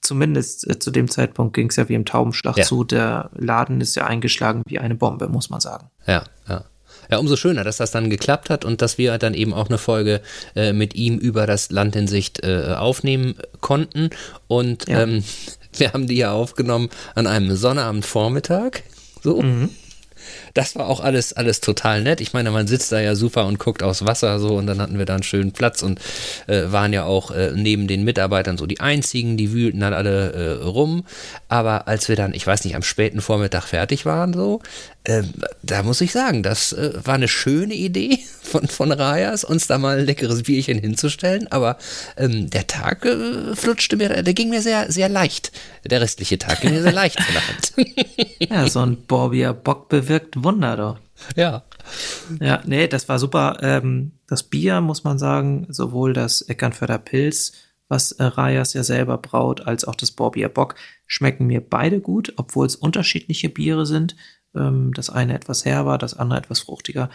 zumindest 0.00 0.68
äh, 0.68 0.78
zu 0.78 0.90
dem 0.90 1.08
Zeitpunkt 1.08 1.54
ging 1.54 1.70
es 1.70 1.76
ja 1.76 1.88
wie 1.88 1.94
im 1.94 2.04
Taubenschlag 2.04 2.58
ja. 2.58 2.64
zu. 2.64 2.84
Der 2.84 3.30
Laden 3.34 3.80
ist 3.80 3.94
ja 3.94 4.06
eingeschlagen 4.06 4.62
wie 4.66 4.80
eine 4.80 4.96
Bombe, 4.96 5.28
muss 5.28 5.48
man 5.48 5.60
sagen. 5.60 5.88
Ja, 6.06 6.24
ja. 6.48 6.64
Ja, 7.10 7.18
umso 7.18 7.36
schöner, 7.36 7.64
dass 7.64 7.76
das 7.76 7.90
dann 7.90 8.10
geklappt 8.10 8.50
hat 8.50 8.64
und 8.64 8.82
dass 8.82 8.98
wir 8.98 9.18
dann 9.18 9.34
eben 9.34 9.52
auch 9.52 9.68
eine 9.68 9.78
Folge 9.78 10.20
äh, 10.54 10.72
mit 10.72 10.94
ihm 10.94 11.18
über 11.18 11.46
das 11.46 11.70
Land 11.70 11.96
in 11.96 12.06
Sicht 12.06 12.42
äh, 12.42 12.74
aufnehmen 12.76 13.36
konnten. 13.60 14.10
Und 14.48 14.88
ja. 14.88 15.02
ähm, 15.02 15.24
wir 15.76 15.92
haben 15.92 16.06
die 16.06 16.16
ja 16.16 16.32
aufgenommen 16.32 16.90
an 17.14 17.26
einem 17.26 17.54
Sonnabendvormittag. 17.56 18.82
So. 19.22 19.42
Mhm 19.42 19.70
das 20.54 20.76
war 20.76 20.88
auch 20.88 21.00
alles, 21.00 21.32
alles 21.32 21.60
total 21.60 22.02
nett. 22.02 22.20
Ich 22.20 22.32
meine, 22.32 22.50
man 22.50 22.66
sitzt 22.66 22.92
da 22.92 23.00
ja 23.00 23.14
super 23.14 23.46
und 23.46 23.58
guckt 23.58 23.82
aufs 23.82 24.04
Wasser 24.04 24.38
so 24.38 24.56
und 24.56 24.66
dann 24.66 24.80
hatten 24.80 24.98
wir 24.98 25.06
da 25.06 25.14
einen 25.14 25.22
schönen 25.22 25.52
Platz 25.52 25.82
und 25.82 26.00
äh, 26.46 26.64
waren 26.66 26.92
ja 26.92 27.04
auch 27.04 27.30
äh, 27.30 27.52
neben 27.54 27.88
den 27.88 28.04
Mitarbeitern 28.04 28.58
so 28.58 28.66
die 28.66 28.80
einzigen, 28.80 29.36
die 29.36 29.52
wühlten 29.52 29.80
dann 29.80 29.94
alle 29.94 30.32
äh, 30.32 30.64
rum. 30.64 31.04
Aber 31.48 31.88
als 31.88 32.08
wir 32.08 32.16
dann, 32.16 32.34
ich 32.34 32.46
weiß 32.46 32.64
nicht, 32.64 32.76
am 32.76 32.82
späten 32.82 33.20
Vormittag 33.20 33.64
fertig 33.64 34.04
waren, 34.04 34.32
so, 34.32 34.60
äh, 35.04 35.22
da 35.62 35.82
muss 35.82 36.00
ich 36.00 36.12
sagen, 36.12 36.42
das 36.42 36.72
äh, 36.72 36.92
war 37.02 37.14
eine 37.14 37.28
schöne 37.28 37.74
Idee 37.74 38.20
von, 38.42 38.68
von 38.68 38.92
Rajas, 38.92 39.44
uns 39.44 39.66
da 39.66 39.78
mal 39.78 39.98
ein 39.98 40.06
leckeres 40.06 40.44
Bierchen 40.44 40.78
hinzustellen. 40.78 41.48
Aber 41.50 41.78
ähm, 42.16 42.50
der 42.50 42.66
Tag 42.66 43.04
äh, 43.04 43.56
flutschte 43.56 43.96
mir, 43.96 44.22
der 44.22 44.34
ging 44.34 44.50
mir 44.50 44.62
sehr, 44.62 44.92
sehr 44.92 45.08
leicht. 45.08 45.50
Der 45.84 46.00
restliche 46.00 46.38
Tag 46.38 46.60
ging 46.60 46.72
mir 46.72 46.82
sehr 46.82 46.92
leicht 46.92 47.20
von 47.20 47.34
der 47.34 47.48
Hand. 47.48 47.72
ja, 48.50 48.68
so 48.68 48.80
ein 48.80 48.96
Borbier 48.96 49.52
Bock 49.52 49.88
bewirkt 49.88 50.41
Wunder 50.44 50.76
doch. 50.76 50.98
Ja. 51.36 51.64
Ja, 52.40 52.62
nee, 52.64 52.88
das 52.88 53.08
war 53.08 53.18
super. 53.18 53.58
Ähm, 53.60 54.12
das 54.26 54.42
Bier, 54.42 54.80
muss 54.80 55.04
man 55.04 55.18
sagen, 55.18 55.66
sowohl 55.68 56.12
das 56.12 56.42
Eckernförder 56.42 56.98
Pilz, 56.98 57.52
was 57.88 58.12
äh, 58.12 58.24
Rajas 58.24 58.74
ja 58.74 58.84
selber 58.84 59.18
braut, 59.18 59.66
als 59.66 59.84
auch 59.84 59.94
das 59.94 60.12
Borbier 60.12 60.48
Bock, 60.48 60.74
schmecken 61.06 61.46
mir 61.46 61.60
beide 61.60 62.00
gut, 62.00 62.32
obwohl 62.36 62.66
es 62.66 62.76
unterschiedliche 62.76 63.48
Biere 63.48 63.86
sind. 63.86 64.16
Ähm, 64.54 64.92
das 64.94 65.10
eine 65.10 65.34
etwas 65.34 65.64
herber, 65.64 65.98
das 65.98 66.14
andere 66.14 66.38
etwas 66.38 66.60
fruchtiger. 66.60 67.10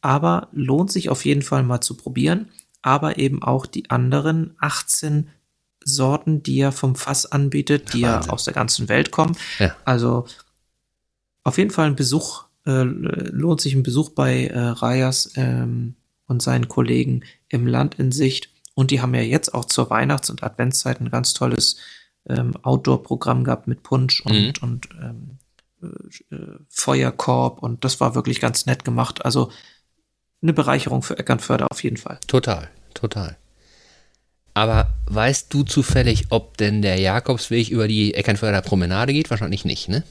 Aber 0.00 0.48
lohnt 0.52 0.90
sich 0.90 1.10
auf 1.10 1.24
jeden 1.24 1.42
Fall 1.42 1.62
mal 1.62 1.80
zu 1.80 1.96
probieren. 1.96 2.50
Aber 2.82 3.18
eben 3.18 3.42
auch 3.42 3.66
die 3.66 3.90
anderen 3.90 4.56
18 4.58 5.28
Sorten, 5.84 6.42
die 6.42 6.60
er 6.60 6.72
vom 6.72 6.94
Fass 6.94 7.26
anbietet, 7.26 7.92
die 7.92 8.00
ja 8.00 8.20
aus 8.28 8.44
der 8.44 8.54
ganzen 8.54 8.88
Welt 8.88 9.10
kommen. 9.10 9.36
Ja. 9.58 9.76
Also 9.84 10.26
auf 11.42 11.58
jeden 11.58 11.70
Fall 11.70 11.86
ein 11.86 11.96
Besuch, 11.96 12.44
äh, 12.70 13.28
lohnt 13.30 13.60
sich 13.60 13.74
ein 13.74 13.82
Besuch 13.82 14.10
bei 14.10 14.46
äh, 14.46 14.58
Rajas 14.58 15.32
ähm, 15.36 15.94
und 16.26 16.42
seinen 16.42 16.68
Kollegen 16.68 17.24
im 17.48 17.66
Land 17.66 17.98
in 17.98 18.12
Sicht. 18.12 18.50
Und 18.74 18.90
die 18.90 19.00
haben 19.00 19.14
ja 19.14 19.22
jetzt 19.22 19.52
auch 19.52 19.64
zur 19.64 19.90
Weihnachts- 19.90 20.30
und 20.30 20.42
Adventszeit 20.42 21.00
ein 21.00 21.10
ganz 21.10 21.34
tolles 21.34 21.76
ähm, 22.28 22.54
Outdoor-Programm 22.62 23.44
gehabt 23.44 23.66
mit 23.66 23.82
Punsch 23.82 24.20
und, 24.20 24.62
mhm. 24.62 24.68
und 24.68 24.88
ähm, 25.00 25.38
äh, 25.82 26.36
Feuerkorb 26.68 27.62
und 27.62 27.84
das 27.84 28.00
war 28.00 28.14
wirklich 28.14 28.40
ganz 28.40 28.66
nett 28.66 28.84
gemacht. 28.84 29.24
Also 29.24 29.50
eine 30.42 30.52
Bereicherung 30.52 31.02
für 31.02 31.18
Eckernförde 31.18 31.70
auf 31.70 31.82
jeden 31.82 31.96
Fall. 31.96 32.18
Total, 32.26 32.68
total. 32.94 33.36
Aber 34.54 34.90
weißt 35.06 35.52
du 35.52 35.62
zufällig, 35.62 36.26
ob 36.30 36.56
denn 36.56 36.82
der 36.82 36.98
Jakobsweg 36.98 37.68
über 37.70 37.88
die 37.88 38.14
Eckernförder 38.14 38.62
Promenade 38.62 39.12
geht? 39.12 39.30
Wahrscheinlich 39.30 39.64
nicht, 39.64 39.88
ne? 39.88 40.02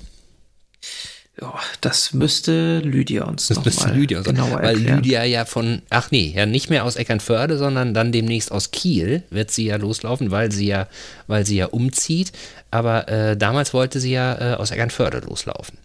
Ja, 1.41 1.53
das 1.81 2.13
müsste 2.13 2.79
Lydia 2.79 3.23
uns 3.23 3.47
das 3.47 3.63
müsste 3.63 3.91
Lydia 3.91 4.17
uns 4.17 4.27
genauer 4.27 4.61
Weil 4.61 4.75
erklären. 4.75 4.97
Lydia 4.97 5.23
ja 5.23 5.45
von, 5.45 5.81
ach 5.89 6.11
nee, 6.11 6.33
ja 6.35 6.45
nicht 6.45 6.69
mehr 6.69 6.83
aus 6.83 6.95
Eckernförde, 6.95 7.57
sondern 7.57 7.93
dann 7.93 8.11
demnächst 8.11 8.51
aus 8.51 8.71
Kiel 8.71 9.23
wird 9.29 9.51
sie 9.51 9.65
ja 9.65 9.77
loslaufen, 9.77 10.31
weil 10.31 10.51
sie 10.51 10.67
ja, 10.67 10.87
weil 11.27 11.45
sie 11.45 11.57
ja 11.57 11.67
umzieht. 11.67 12.33
Aber 12.71 13.07
äh, 13.07 13.37
damals 13.37 13.73
wollte 13.73 13.99
sie 13.99 14.11
ja 14.11 14.53
äh, 14.53 14.55
aus 14.55 14.71
Eckernförde 14.71 15.19
loslaufen. 15.19 15.77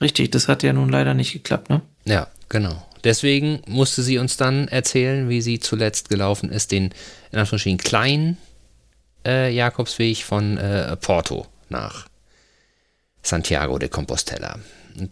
Richtig, 0.00 0.30
das 0.32 0.48
hat 0.48 0.62
ja 0.62 0.72
nun 0.72 0.88
leider 0.88 1.14
nicht 1.14 1.32
geklappt, 1.32 1.70
ne? 1.70 1.82
Ja, 2.04 2.26
genau. 2.48 2.86
Deswegen 3.04 3.62
musste 3.66 4.02
sie 4.02 4.18
uns 4.18 4.36
dann 4.36 4.66
erzählen, 4.68 5.28
wie 5.28 5.40
sie 5.40 5.60
zuletzt 5.60 6.08
gelaufen 6.08 6.50
ist, 6.50 6.72
den 6.72 6.92
in 7.30 7.38
Anführungsstrichen 7.38 7.78
kleinen 7.78 8.36
äh, 9.24 9.54
Jakobsweg 9.54 10.24
von 10.24 10.58
äh, 10.58 10.96
Porto 10.96 11.46
nach 11.68 12.06
Santiago 13.26 13.78
de 13.78 13.88
Compostela. 13.88 14.58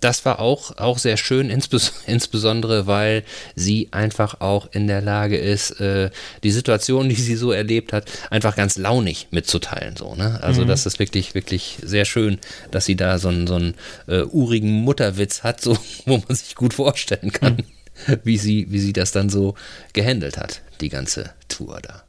Das 0.01 0.25
war 0.25 0.39
auch, 0.39 0.79
auch 0.79 0.97
sehr 0.97 1.19
schön, 1.19 1.51
inspes 1.51 1.93
insbesondere 2.07 2.87
weil 2.87 3.23
sie 3.55 3.89
einfach 3.91 4.41
auch 4.41 4.69
in 4.73 4.87
der 4.87 5.03
Lage 5.03 5.37
ist, 5.37 5.79
äh, 5.81 6.11
die 6.43 6.53
Situation, 6.53 7.09
die 7.09 7.15
sie 7.15 7.37
so 7.37 7.53
erlebt 7.53 7.93
hat, 7.93 8.11
einfach 8.31 8.57
ganz 8.57 8.79
launig 8.79 9.29
mitzuteilen. 9.31 9.97
So, 9.97 10.15
ne? 10.15 10.43
Also 10.43 10.65
das 10.65 10.87
ist 10.87 10.99
wirklich, 10.99 11.35
wirklich 11.35 11.79
sehr 11.83 12.07
schön, 12.07 12.39
dass 12.71 12.87
sie 12.87 12.97
da 12.97 13.19
so 13.19 13.29
einen, 13.29 13.47
so 13.47 13.57
einen 13.57 13.75
äh, 14.07 14.23
urigen 14.23 14.71
Mutterwitz 14.71 15.43
hat, 15.43 15.61
so, 15.61 15.77
wo 16.07 16.19
man 16.27 16.35
sich 16.35 16.55
gut 16.55 16.75
vorstellen 16.75 17.33
kann, 17.33 17.59
wie, 18.25 18.39
sie, 18.39 18.67
wie 18.71 18.81
sie 18.81 18.95
das 18.95 19.13
dann 19.13 19.29
so 19.29 19.55
gehandelt 19.93 20.39
hat, 20.39 20.63
die 20.81 20.89
ganze 20.89 21.31
Tour 21.49 21.81
da. 21.83 22.04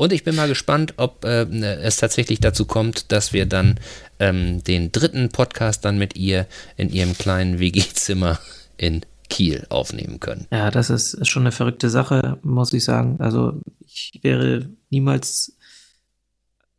Und 0.00 0.14
ich 0.14 0.24
bin 0.24 0.34
mal 0.34 0.48
gespannt, 0.48 0.94
ob 0.96 1.26
äh, 1.26 1.42
es 1.42 1.98
tatsächlich 1.98 2.40
dazu 2.40 2.64
kommt, 2.64 3.12
dass 3.12 3.34
wir 3.34 3.44
dann 3.44 3.78
ähm, 4.18 4.64
den 4.64 4.92
dritten 4.92 5.28
Podcast 5.28 5.84
dann 5.84 5.98
mit 5.98 6.16
ihr 6.16 6.46
in 6.78 6.88
ihrem 6.90 7.12
kleinen 7.12 7.58
WG-Zimmer 7.58 8.38
in 8.78 9.02
Kiel 9.28 9.66
aufnehmen 9.68 10.18
können. 10.18 10.46
Ja, 10.50 10.70
das 10.70 10.88
ist 10.88 11.28
schon 11.28 11.42
eine 11.42 11.52
verrückte 11.52 11.90
Sache, 11.90 12.38
muss 12.42 12.72
ich 12.72 12.82
sagen. 12.82 13.16
Also 13.20 13.60
ich 13.86 14.18
wäre 14.22 14.70
niemals, 14.88 15.54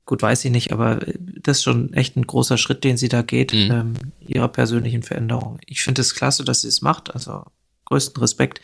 gut 0.06 0.24
weiß 0.24 0.44
ich 0.46 0.52
nicht, 0.52 0.74
aber 0.74 1.00
das 1.44 1.58
ist 1.60 1.64
schon 1.64 1.94
echt 1.94 2.18
ein 2.18 2.26
großer 2.26 2.58
Schritt, 2.58 2.84
den 2.84 2.98
sie 2.98 3.08
da 3.08 3.22
geht, 3.22 3.54
Mhm. 3.54 3.72
ähm, 3.72 3.94
ihrer 4.20 4.48
persönlichen 4.48 5.04
Veränderung. 5.04 5.60
Ich 5.68 5.84
finde 5.84 6.02
es 6.02 6.16
klasse, 6.16 6.44
dass 6.44 6.62
sie 6.62 6.70
es 6.70 6.82
macht, 6.82 7.14
also 7.14 7.44
größten 7.86 8.20
Respekt. 8.20 8.62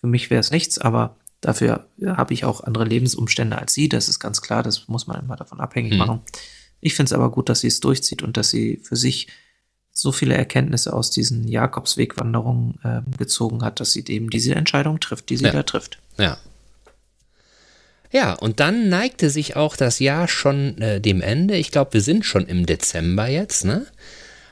Für 0.00 0.06
mich 0.06 0.30
wäre 0.30 0.38
es 0.38 0.52
nichts, 0.52 0.78
aber 0.78 1.16
dafür 1.46 1.86
habe 2.04 2.34
ich 2.34 2.44
auch 2.44 2.62
andere 2.64 2.84
Lebensumstände 2.84 3.56
als 3.56 3.72
sie, 3.72 3.88
das 3.88 4.08
ist 4.08 4.18
ganz 4.18 4.42
klar, 4.42 4.62
das 4.62 4.88
muss 4.88 5.06
man 5.06 5.20
immer 5.22 5.36
davon 5.36 5.60
abhängig 5.60 5.92
Mhm. 5.92 5.98
machen. 5.98 6.20
Ich 6.80 6.94
finde 6.94 7.08
es 7.08 7.12
aber 7.12 7.30
gut, 7.30 7.48
dass 7.48 7.60
sie 7.60 7.68
es 7.68 7.80
durchzieht 7.80 8.22
und 8.22 8.36
dass 8.36 8.50
sie 8.50 8.80
für 8.82 8.96
sich 8.96 9.28
so 9.92 10.12
viele 10.12 10.34
Erkenntnisse 10.34 10.92
aus 10.92 11.10
diesen 11.10 11.46
Jakobswegwanderungen 11.48 12.78
ähm, 12.84 13.04
gezogen 13.16 13.62
hat, 13.62 13.80
dass 13.80 13.92
sie 13.92 14.04
eben 14.08 14.28
diese 14.28 14.54
Entscheidung 14.54 15.00
trifft, 15.00 15.30
die 15.30 15.36
sie 15.38 15.44
Ja. 15.46 15.52
da 15.52 15.62
trifft. 15.62 15.98
Ja. 16.18 16.36
Ja, 18.12 18.34
und 18.34 18.60
dann 18.60 18.88
neigte 18.88 19.30
sich 19.30 19.56
auch 19.56 19.76
das 19.76 19.98
Jahr 19.98 20.28
schon 20.28 20.78
äh, 20.78 21.00
dem 21.00 21.20
Ende. 21.20 21.56
Ich 21.56 21.70
glaube, 21.70 21.94
wir 21.94 22.00
sind 22.00 22.24
schon 22.24 22.46
im 22.46 22.66
Dezember 22.66 23.26
jetzt, 23.28 23.64
ne? 23.64 23.86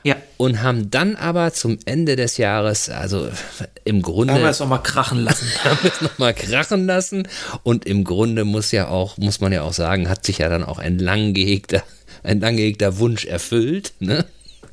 Ja, 0.05 0.17
Und 0.37 0.61
haben 0.61 0.91
dann 0.91 1.15
aber 1.15 1.51
zum 1.51 1.79
Ende 1.85 2.15
des 2.15 2.37
Jahres, 2.37 2.89
also 2.89 3.27
im 3.85 4.03
Grunde. 4.03 4.35
haben 4.35 4.43
wir 4.43 4.51
es 4.51 4.59
nochmal 4.59 4.83
krachen 4.83 5.17
lassen. 5.17 5.47
haben 5.63 5.79
wir 5.81 5.91
es 5.91 5.99
nochmal 5.99 6.35
krachen 6.35 6.85
lassen. 6.85 7.27
Und 7.63 7.85
im 7.85 8.03
Grunde 8.03 8.45
muss 8.45 8.71
ja 8.71 8.87
auch, 8.87 9.17
muss 9.17 9.41
man 9.41 9.51
ja 9.51 9.63
auch 9.63 9.73
sagen, 9.73 10.07
hat 10.07 10.23
sich 10.23 10.37
ja 10.37 10.47
dann 10.47 10.63
auch 10.63 10.77
ein 10.77 10.99
lang 10.99 11.33
gehegter, 11.33 11.81
ein 12.21 12.39
lang 12.39 12.55
gehegter 12.55 12.99
Wunsch 12.99 13.25
erfüllt. 13.25 13.93
Ne? 13.97 14.25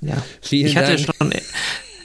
ja. 0.03 0.22
Vielen 0.43 0.66
ich 0.66 0.76
hatte 0.76 0.97
Dank. 0.97 1.16
schon, 1.16 1.33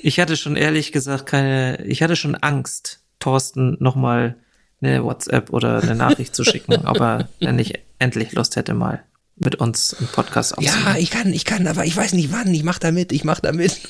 ich 0.01 0.21
hatte 0.21 0.37
schon 0.37 0.55
ehrlich 0.55 0.93
gesagt 0.93 1.25
keine, 1.25 1.83
ich 1.85 2.01
hatte 2.01 2.15
schon 2.15 2.35
Angst, 2.35 3.01
Thorsten 3.19 3.75
nochmal 3.81 4.37
eine 4.81 5.03
WhatsApp 5.03 5.51
oder 5.51 5.81
eine 5.83 5.95
Nachricht 5.95 6.33
zu 6.33 6.45
schicken, 6.45 6.75
aber 6.85 7.27
wenn 7.41 7.59
ich 7.59 7.73
endlich 7.99 8.31
Lust 8.31 8.55
hätte, 8.55 8.73
mal 8.73 9.03
mit 9.39 9.55
uns 9.55 9.93
einen 9.93 10.07
Podcast 10.07 10.57
aufzunehmen. 10.57 10.83
Ja, 10.85 10.97
ich 10.97 11.09
kann, 11.11 11.31
ich 11.33 11.45
kann, 11.45 11.67
aber 11.67 11.85
ich 11.85 11.95
weiß 11.95 12.13
nicht 12.13 12.31
wann. 12.31 12.53
Ich 12.53 12.63
mach 12.63 12.79
da 12.79 12.91
mit, 12.91 13.11
ich 13.11 13.23
mach 13.23 13.39
da 13.39 13.51
mit. 13.51 13.77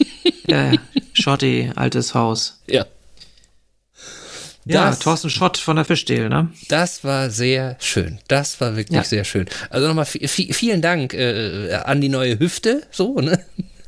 Ja, 0.49 0.71
ja. 0.71 0.79
Schotti, 1.13 1.71
altes 1.75 2.13
Haus. 2.13 2.61
ja. 2.67 2.85
Ja, 4.65 4.89
Das- 4.89 4.99
Thorsten 4.99 5.29
Schott 5.29 5.57
von 5.57 5.77
der 5.77 5.85
Fischdehl, 5.85 6.27
ne? 6.29 6.49
Das 6.67 7.03
war 7.05 7.29
sehr 7.29 7.77
schön. 7.79 8.19
Das 8.27 8.59
war 8.59 8.75
wirklich 8.75 8.95
Ja. 8.97 9.03
sehr 9.03 9.23
schön. 9.23 9.45
Also 9.69 9.87
nochmal 9.87 10.03
vi- 10.05 10.25
vi- 10.27 10.53
vielen 10.53 10.81
Dank 10.81 11.13
äh, 11.13 11.73
an 11.73 12.01
die 12.01 12.09
neue 12.09 12.37
Hüfte, 12.39 12.81
so, 12.91 13.19
ne? 13.21 13.43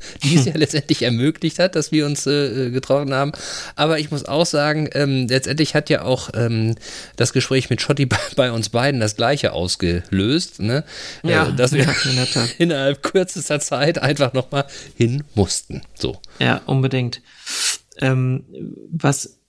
Die 0.23 0.35
es 0.35 0.45
ja 0.45 0.53
letztendlich 0.55 1.03
ermöglicht 1.03 1.59
hat, 1.59 1.75
dass 1.75 1.91
wir 1.91 2.05
uns 2.05 2.25
äh, 2.27 2.71
getroffen 2.71 3.13
haben. 3.13 3.31
Aber 3.75 3.99
ich 3.99 4.11
muss 4.11 4.25
auch 4.25 4.45
sagen, 4.45 4.89
ähm, 4.93 5.27
letztendlich 5.27 5.75
hat 5.75 5.89
ja 5.89 6.03
auch 6.03 6.29
ähm, 6.33 6.75
das 7.15 7.33
Gespräch 7.33 7.69
mit 7.69 7.81
Schotti 7.81 8.05
bei, 8.07 8.17
bei 8.35 8.51
uns 8.51 8.69
beiden 8.69 8.99
das 8.99 9.15
gleiche 9.15 9.53
ausgelöst, 9.53 10.59
ne? 10.59 10.83
Ja, 11.23 11.47
äh, 11.47 11.55
dass 11.55 11.71
wir 11.71 11.83
ja, 11.83 11.91
in 12.05 12.49
innerhalb 12.57 13.03
kürzester 13.03 13.59
Zeit 13.59 14.01
einfach 14.01 14.33
nochmal 14.33 14.65
hin 14.95 15.23
mussten. 15.35 15.81
So. 15.95 16.21
Ja, 16.39 16.61
unbedingt. 16.65 17.21
Ähm, 18.01 18.45
was 18.91 19.39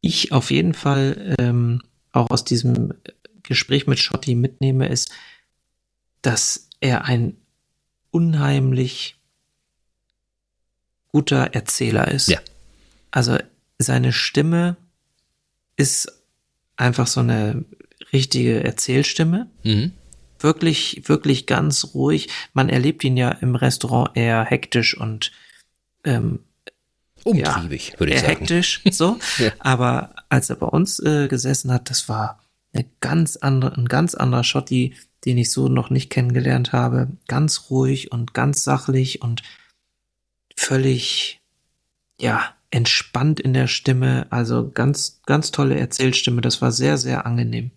ich 0.00 0.32
auf 0.32 0.50
jeden 0.50 0.74
Fall 0.74 1.34
ähm, 1.38 1.80
auch 2.12 2.30
aus 2.30 2.44
diesem 2.44 2.94
Gespräch 3.42 3.86
mit 3.86 3.98
Schotti 3.98 4.34
mitnehme, 4.34 4.88
ist, 4.88 5.10
dass 6.22 6.68
er 6.80 7.04
ein 7.04 7.36
unheimlich 8.10 9.16
guter 11.14 11.54
Erzähler 11.54 12.08
ist. 12.08 12.26
Ja. 12.26 12.40
Also 13.12 13.38
seine 13.78 14.12
Stimme 14.12 14.76
ist 15.76 16.12
einfach 16.76 17.06
so 17.06 17.20
eine 17.20 17.64
richtige 18.12 18.64
Erzählstimme 18.64 19.46
Mhm. 19.62 19.92
wirklich, 20.40 21.02
wirklich 21.08 21.46
ganz 21.46 21.94
ruhig. 21.94 22.30
Man 22.52 22.68
erlebt 22.68 23.04
ihn 23.04 23.16
ja 23.16 23.30
im 23.30 23.54
Restaurant 23.54 24.16
eher 24.16 24.44
hektisch 24.44 24.96
und 24.98 25.30
ähm, 26.02 26.40
Umtriebig, 27.22 27.94
würde 27.98 28.12
ich 28.12 28.18
eher 28.20 28.26
sagen. 28.26 28.38
hektisch, 28.40 28.82
so. 28.90 29.16
Ja. 29.38 29.52
Aber 29.60 30.16
als 30.30 30.50
er 30.50 30.56
bei 30.56 30.66
uns 30.66 30.98
äh, 30.98 31.28
gesessen 31.28 31.72
hat, 31.72 31.90
das 31.90 32.08
war 32.08 32.40
eine 32.72 32.86
ganz 32.98 33.36
andere, 33.36 33.76
ein 33.76 33.86
ganz 33.86 34.16
anderer 34.16 34.42
Schotti, 34.42 34.94
den 35.24 35.38
ich 35.38 35.52
so 35.52 35.68
noch 35.68 35.90
nicht 35.90 36.10
kennengelernt 36.10 36.72
habe. 36.72 37.06
Ganz 37.28 37.70
ruhig 37.70 38.10
und 38.10 38.34
ganz 38.34 38.64
sachlich 38.64 39.22
und 39.22 39.42
völlig, 40.56 41.40
ja, 42.20 42.54
entspannt 42.70 43.40
in 43.40 43.54
der 43.54 43.68
Stimme. 43.68 44.26
Also 44.30 44.70
ganz, 44.70 45.20
ganz 45.26 45.52
tolle 45.52 45.78
Erzählstimme. 45.78 46.40
Das 46.40 46.60
war 46.60 46.72
sehr, 46.72 46.98
sehr 46.98 47.26
angenehm. 47.26 47.70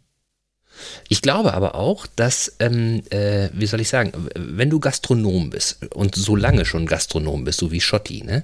Ich 1.09 1.21
glaube 1.21 1.53
aber 1.53 1.75
auch, 1.75 2.05
dass, 2.05 2.55
ähm, 2.59 3.01
äh, 3.09 3.49
wie 3.53 3.65
soll 3.65 3.81
ich 3.81 3.89
sagen, 3.89 4.11
wenn 4.35 4.69
du 4.69 4.79
Gastronom 4.79 5.49
bist 5.49 5.85
und 5.95 6.15
so 6.15 6.35
lange 6.35 6.65
schon 6.65 6.85
Gastronom 6.85 7.43
bist, 7.43 7.59
so 7.59 7.71
wie 7.71 7.81
Schotti, 7.81 8.23
ne, 8.23 8.43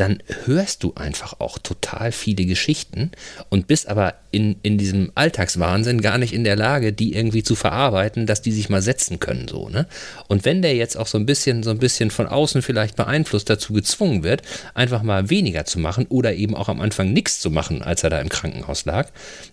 dann 0.00 0.22
hörst 0.46 0.82
du 0.82 0.94
einfach 0.94 1.40
auch 1.40 1.58
total 1.58 2.10
viele 2.10 2.46
Geschichten 2.46 3.10
und 3.50 3.66
bist 3.66 3.86
aber 3.86 4.14
in, 4.30 4.56
in 4.62 4.78
diesem 4.78 5.12
Alltagswahnsinn 5.14 6.00
gar 6.00 6.16
nicht 6.16 6.32
in 6.32 6.44
der 6.44 6.56
Lage, 6.56 6.92
die 6.92 7.14
irgendwie 7.14 7.42
zu 7.42 7.54
verarbeiten, 7.54 8.26
dass 8.26 8.40
die 8.40 8.52
sich 8.52 8.70
mal 8.70 8.80
setzen 8.80 9.20
können, 9.20 9.46
so, 9.48 9.68
ne? 9.68 9.86
Und 10.28 10.44
wenn 10.44 10.62
der 10.62 10.74
jetzt 10.74 10.96
auch 10.96 11.06
so 11.06 11.18
ein 11.18 11.26
bisschen, 11.26 11.62
so 11.62 11.70
ein 11.70 11.78
bisschen 11.78 12.10
von 12.10 12.26
außen 12.26 12.62
vielleicht 12.62 12.96
beeinflusst 12.96 13.50
dazu 13.50 13.72
gezwungen 13.72 14.22
wird, 14.22 14.42
einfach 14.72 15.02
mal 15.02 15.28
weniger 15.28 15.64
zu 15.64 15.78
machen 15.78 16.06
oder 16.08 16.34
eben 16.34 16.54
auch 16.54 16.68
am 16.68 16.80
Anfang 16.80 17.12
nichts 17.12 17.40
zu 17.40 17.50
machen, 17.50 17.82
als 17.82 18.02
er 18.02 18.10
da 18.10 18.20
im 18.20 18.28
Krankenhaus 18.28 18.84
lag, 18.84 19.08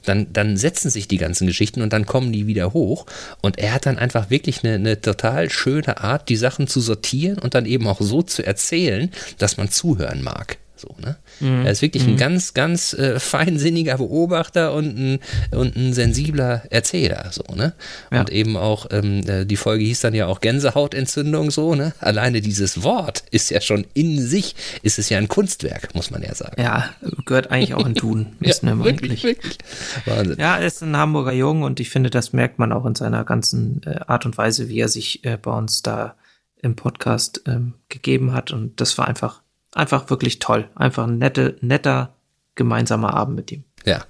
dann, 0.05 0.31
dann 0.31 0.55
setzen 0.55 0.89
sich 0.89 1.07
die 1.07 1.17
ganzen 1.17 1.47
Geschichten 1.47 1.81
und 1.81 1.91
dann 1.91 2.05
kommen 2.05 2.31
die 2.31 2.47
wieder 2.47 2.73
hoch. 2.73 3.05
Und 3.41 3.57
er 3.57 3.73
hat 3.73 3.85
dann 3.85 3.97
einfach 3.97 4.29
wirklich 4.29 4.63
eine, 4.63 4.75
eine 4.75 5.01
total 5.01 5.49
schöne 5.49 5.97
Art, 5.97 6.29
die 6.29 6.35
Sachen 6.35 6.67
zu 6.67 6.79
sortieren 6.79 7.39
und 7.39 7.55
dann 7.55 7.65
eben 7.65 7.87
auch 7.87 7.99
so 7.99 8.21
zu 8.21 8.45
erzählen, 8.45 9.11
dass 9.39 9.57
man 9.57 9.69
zuhören 9.69 10.23
mag. 10.23 10.36
So, 10.77 10.95
ne? 11.01 11.17
Er 11.41 11.71
ist 11.71 11.81
wirklich 11.81 12.05
ein 12.07 12.17
ganz, 12.17 12.53
ganz 12.53 12.93
äh, 12.93 13.19
feinsinniger 13.19 13.97
Beobachter 13.97 14.73
und 14.73 14.97
ein, 14.97 15.19
und 15.51 15.75
ein 15.75 15.93
sensibler 15.93 16.63
Erzähler, 16.69 17.31
so, 17.31 17.43
ne? 17.55 17.73
Ja. 18.11 18.19
Und 18.19 18.29
eben 18.29 18.57
auch, 18.57 18.85
ähm, 18.91 19.27
äh, 19.27 19.45
die 19.45 19.55
Folge 19.55 19.83
hieß 19.83 20.01
dann 20.01 20.13
ja 20.13 20.27
auch 20.27 20.39
Gänsehautentzündung, 20.39 21.49
so, 21.49 21.73
ne? 21.73 21.93
Alleine 21.99 22.41
dieses 22.41 22.83
Wort 22.83 23.23
ist 23.31 23.49
ja 23.49 23.59
schon 23.59 23.85
in 23.95 24.21
sich, 24.21 24.55
ist 24.83 24.99
es 24.99 25.09
ja 25.09 25.17
ein 25.17 25.27
Kunstwerk, 25.27 25.95
muss 25.95 26.11
man 26.11 26.21
ja 26.21 26.35
sagen. 26.35 26.61
Ja, 26.61 26.91
gehört 27.25 27.49
eigentlich 27.49 27.73
auch 27.73 27.85
in 27.85 27.95
Duden, 27.95 28.35
wissen 28.39 28.67
wir 28.67 28.75
mal 28.75 28.87
eigentlich. 28.87 29.23
wirklich. 29.23 29.57
Wahnsinn. 30.05 30.37
Ja, 30.39 30.57
er 30.57 30.67
ist 30.67 30.83
ein 30.83 30.95
Hamburger 30.95 31.33
Jung 31.33 31.63
und 31.63 31.79
ich 31.79 31.89
finde, 31.89 32.09
das 32.11 32.33
merkt 32.33 32.59
man 32.59 32.71
auch 32.71 32.85
in 32.85 32.95
seiner 32.95 33.23
ganzen 33.23 33.81
äh, 33.85 33.99
Art 34.05 34.27
und 34.27 34.37
Weise, 34.37 34.69
wie 34.69 34.79
er 34.79 34.89
sich 34.89 35.25
äh, 35.25 35.37
bei 35.37 35.51
uns 35.51 35.81
da 35.81 36.15
im 36.61 36.75
Podcast 36.75 37.41
ähm, 37.45 37.73
gegeben 37.89 38.33
hat. 38.33 38.51
Und 38.51 38.81
das 38.81 38.97
war 38.97 39.07
einfach, 39.07 39.41
einfach 39.77 40.09
wirklich 40.09 40.39
toll. 40.39 40.69
Einfach 40.75 41.07
ein 41.07 41.17
nette, 41.17 41.57
netter 41.61 42.15
gemeinsamer 42.55 43.13
Abend 43.13 43.35
mit 43.35 43.51
ihm. 43.51 43.63
Ja. 43.85 44.05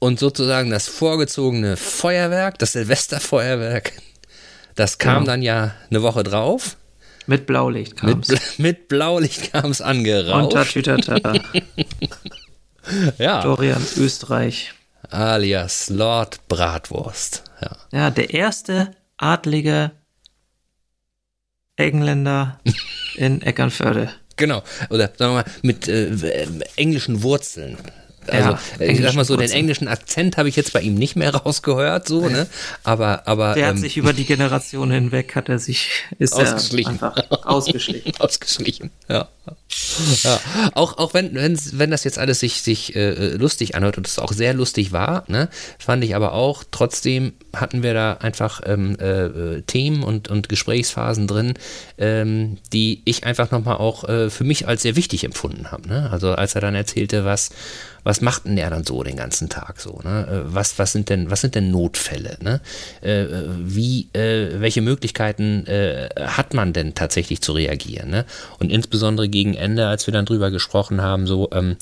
Und 0.00 0.18
sozusagen 0.18 0.70
das 0.70 0.88
vorgezogene 0.88 1.76
Feuerwerk, 1.76 2.58
das 2.58 2.72
Silvesterfeuerwerk, 2.72 3.92
das 4.74 4.98
kam 4.98 5.20
genau. 5.20 5.26
dann 5.26 5.42
ja 5.42 5.74
eine 5.90 6.02
Woche 6.02 6.24
drauf. 6.24 6.76
Mit 7.26 7.46
Blaulicht 7.46 7.96
kam 7.96 8.20
es. 8.20 8.28
Mit, 8.28 8.58
mit, 8.58 8.88
Blaulicht 8.88 9.52
kam 9.52 9.70
es 9.70 9.80
angerauscht. 9.80 10.54
Tatütata. 10.54 11.34
ja. 13.18 13.42
Dorian 13.42 13.82
Österreich. 13.96 14.74
Alias 15.08 15.88
Lord 15.88 16.48
Bratwurst. 16.48 17.44
Ja, 17.60 17.76
ja 17.92 18.10
der 18.10 18.34
erste 18.34 18.90
adlige 19.18 19.92
Engländer 21.76 22.58
in 23.14 23.40
Eckernförde. 23.42 24.12
Genau. 24.36 24.62
Oder 24.90 25.10
sagen 25.16 25.32
wir 25.32 25.42
mal, 25.42 25.44
mit 25.62 25.88
äh, 25.88 26.46
englischen 26.76 27.22
Wurzeln. 27.22 27.76
Also, 28.28 28.50
ja, 28.50 28.58
ich 28.78 29.00
sag 29.00 29.14
mal 29.14 29.24
so, 29.24 29.36
den 29.36 29.50
englischen 29.50 29.88
Akzent 29.88 30.36
habe 30.36 30.48
ich 30.48 30.54
jetzt 30.54 30.72
bei 30.72 30.80
ihm 30.80 30.94
nicht 30.94 31.16
mehr 31.16 31.34
rausgehört, 31.34 32.06
so, 32.06 32.28
ne? 32.28 32.46
Aber, 32.84 33.26
aber. 33.26 33.54
Der 33.54 33.66
hat 33.66 33.76
ähm, 33.76 33.80
sich 33.80 33.96
über 33.96 34.12
die 34.12 34.24
Generation 34.24 34.90
hinweg, 34.90 35.34
hat 35.34 35.48
er 35.48 35.58
sich, 35.58 35.88
ist 36.18 36.34
ausgeschlichen. 36.34 36.98
Er 37.00 37.16
einfach 37.16 37.30
ausgeschlichen. 37.46 38.12
ausgeschlichen, 38.20 38.90
ja. 39.08 39.28
ja. 40.22 40.40
Auch, 40.74 40.98
auch 40.98 41.14
wenn, 41.14 41.34
wenn, 41.34 41.90
das 41.90 42.04
jetzt 42.04 42.18
alles 42.18 42.40
sich, 42.40 42.62
sich 42.62 42.94
äh, 42.94 43.34
lustig 43.34 43.74
anhört 43.74 43.98
und 43.98 44.06
es 44.06 44.18
auch 44.18 44.32
sehr 44.32 44.54
lustig 44.54 44.92
war, 44.92 45.24
ne, 45.28 45.48
fand 45.78 46.04
ich 46.04 46.14
aber 46.14 46.32
auch, 46.32 46.64
trotzdem 46.70 47.32
hatten 47.54 47.82
wir 47.82 47.92
da 47.94 48.14
einfach 48.14 48.60
ähm, 48.64 48.96
äh, 48.98 49.62
Themen 49.62 50.02
und, 50.02 50.28
und 50.28 50.48
Gesprächsphasen 50.48 51.26
drin, 51.26 51.54
ähm, 51.98 52.58
die 52.72 53.02
ich 53.04 53.24
einfach 53.24 53.50
nochmal 53.50 53.76
auch 53.76 54.08
äh, 54.08 54.30
für 54.30 54.44
mich 54.44 54.68
als 54.68 54.82
sehr 54.82 54.96
wichtig 54.96 55.24
empfunden 55.24 55.70
habe. 55.70 55.88
Ne? 55.88 56.10
Also 56.10 56.32
als 56.32 56.54
er 56.54 56.60
dann 56.60 56.74
erzählte, 56.74 57.24
was 57.24 57.50
was 58.04 58.20
macht 58.20 58.46
denn 58.46 58.56
der 58.56 58.70
dann 58.70 58.84
so 58.84 59.02
den 59.02 59.16
ganzen 59.16 59.48
Tag 59.48 59.80
so? 59.80 60.00
Ne? 60.02 60.26
Äh, 60.28 60.54
was, 60.54 60.78
was, 60.78 60.92
sind 60.92 61.08
denn, 61.08 61.30
was 61.30 61.40
sind 61.40 61.54
denn 61.54 61.70
Notfälle? 61.70 62.36
Ne? 62.40 62.60
Äh, 63.00 63.26
wie, 63.58 64.08
äh, 64.12 64.60
welche 64.60 64.82
Möglichkeiten 64.82 65.66
äh, 65.66 66.08
hat 66.18 66.54
man 66.54 66.72
denn 66.72 66.94
tatsächlich 66.94 67.42
zu 67.42 67.52
reagieren? 67.52 68.10
Ne? 68.10 68.24
Und 68.58 68.72
insbesondere 68.72 69.28
gegen 69.32 69.54
Ende, 69.54 69.88
als 69.88 70.06
wir 70.06 70.12
dann 70.12 70.26
drüber 70.26 70.50
gesprochen 70.50 71.02
haben, 71.02 71.26
so, 71.26 71.50
ähm, 71.52 71.76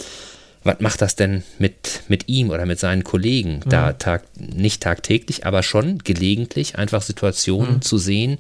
was 0.62 0.80
macht 0.80 1.00
das 1.00 1.16
denn 1.16 1.42
mit, 1.58 2.02
mit 2.08 2.28
ihm 2.28 2.50
oder 2.50 2.66
mit 2.66 2.78
seinen 2.78 3.04
Kollegen? 3.04 3.60
Mhm. 3.64 3.70
Da 3.70 3.92
tag, 3.92 4.24
nicht 4.38 4.82
tagtäglich, 4.82 5.46
aber 5.46 5.62
schon 5.62 5.98
gelegentlich 5.98 6.76
einfach 6.76 7.02
Situationen 7.02 7.76
mhm. 7.76 7.82
zu 7.82 7.98
sehen, 7.98 8.38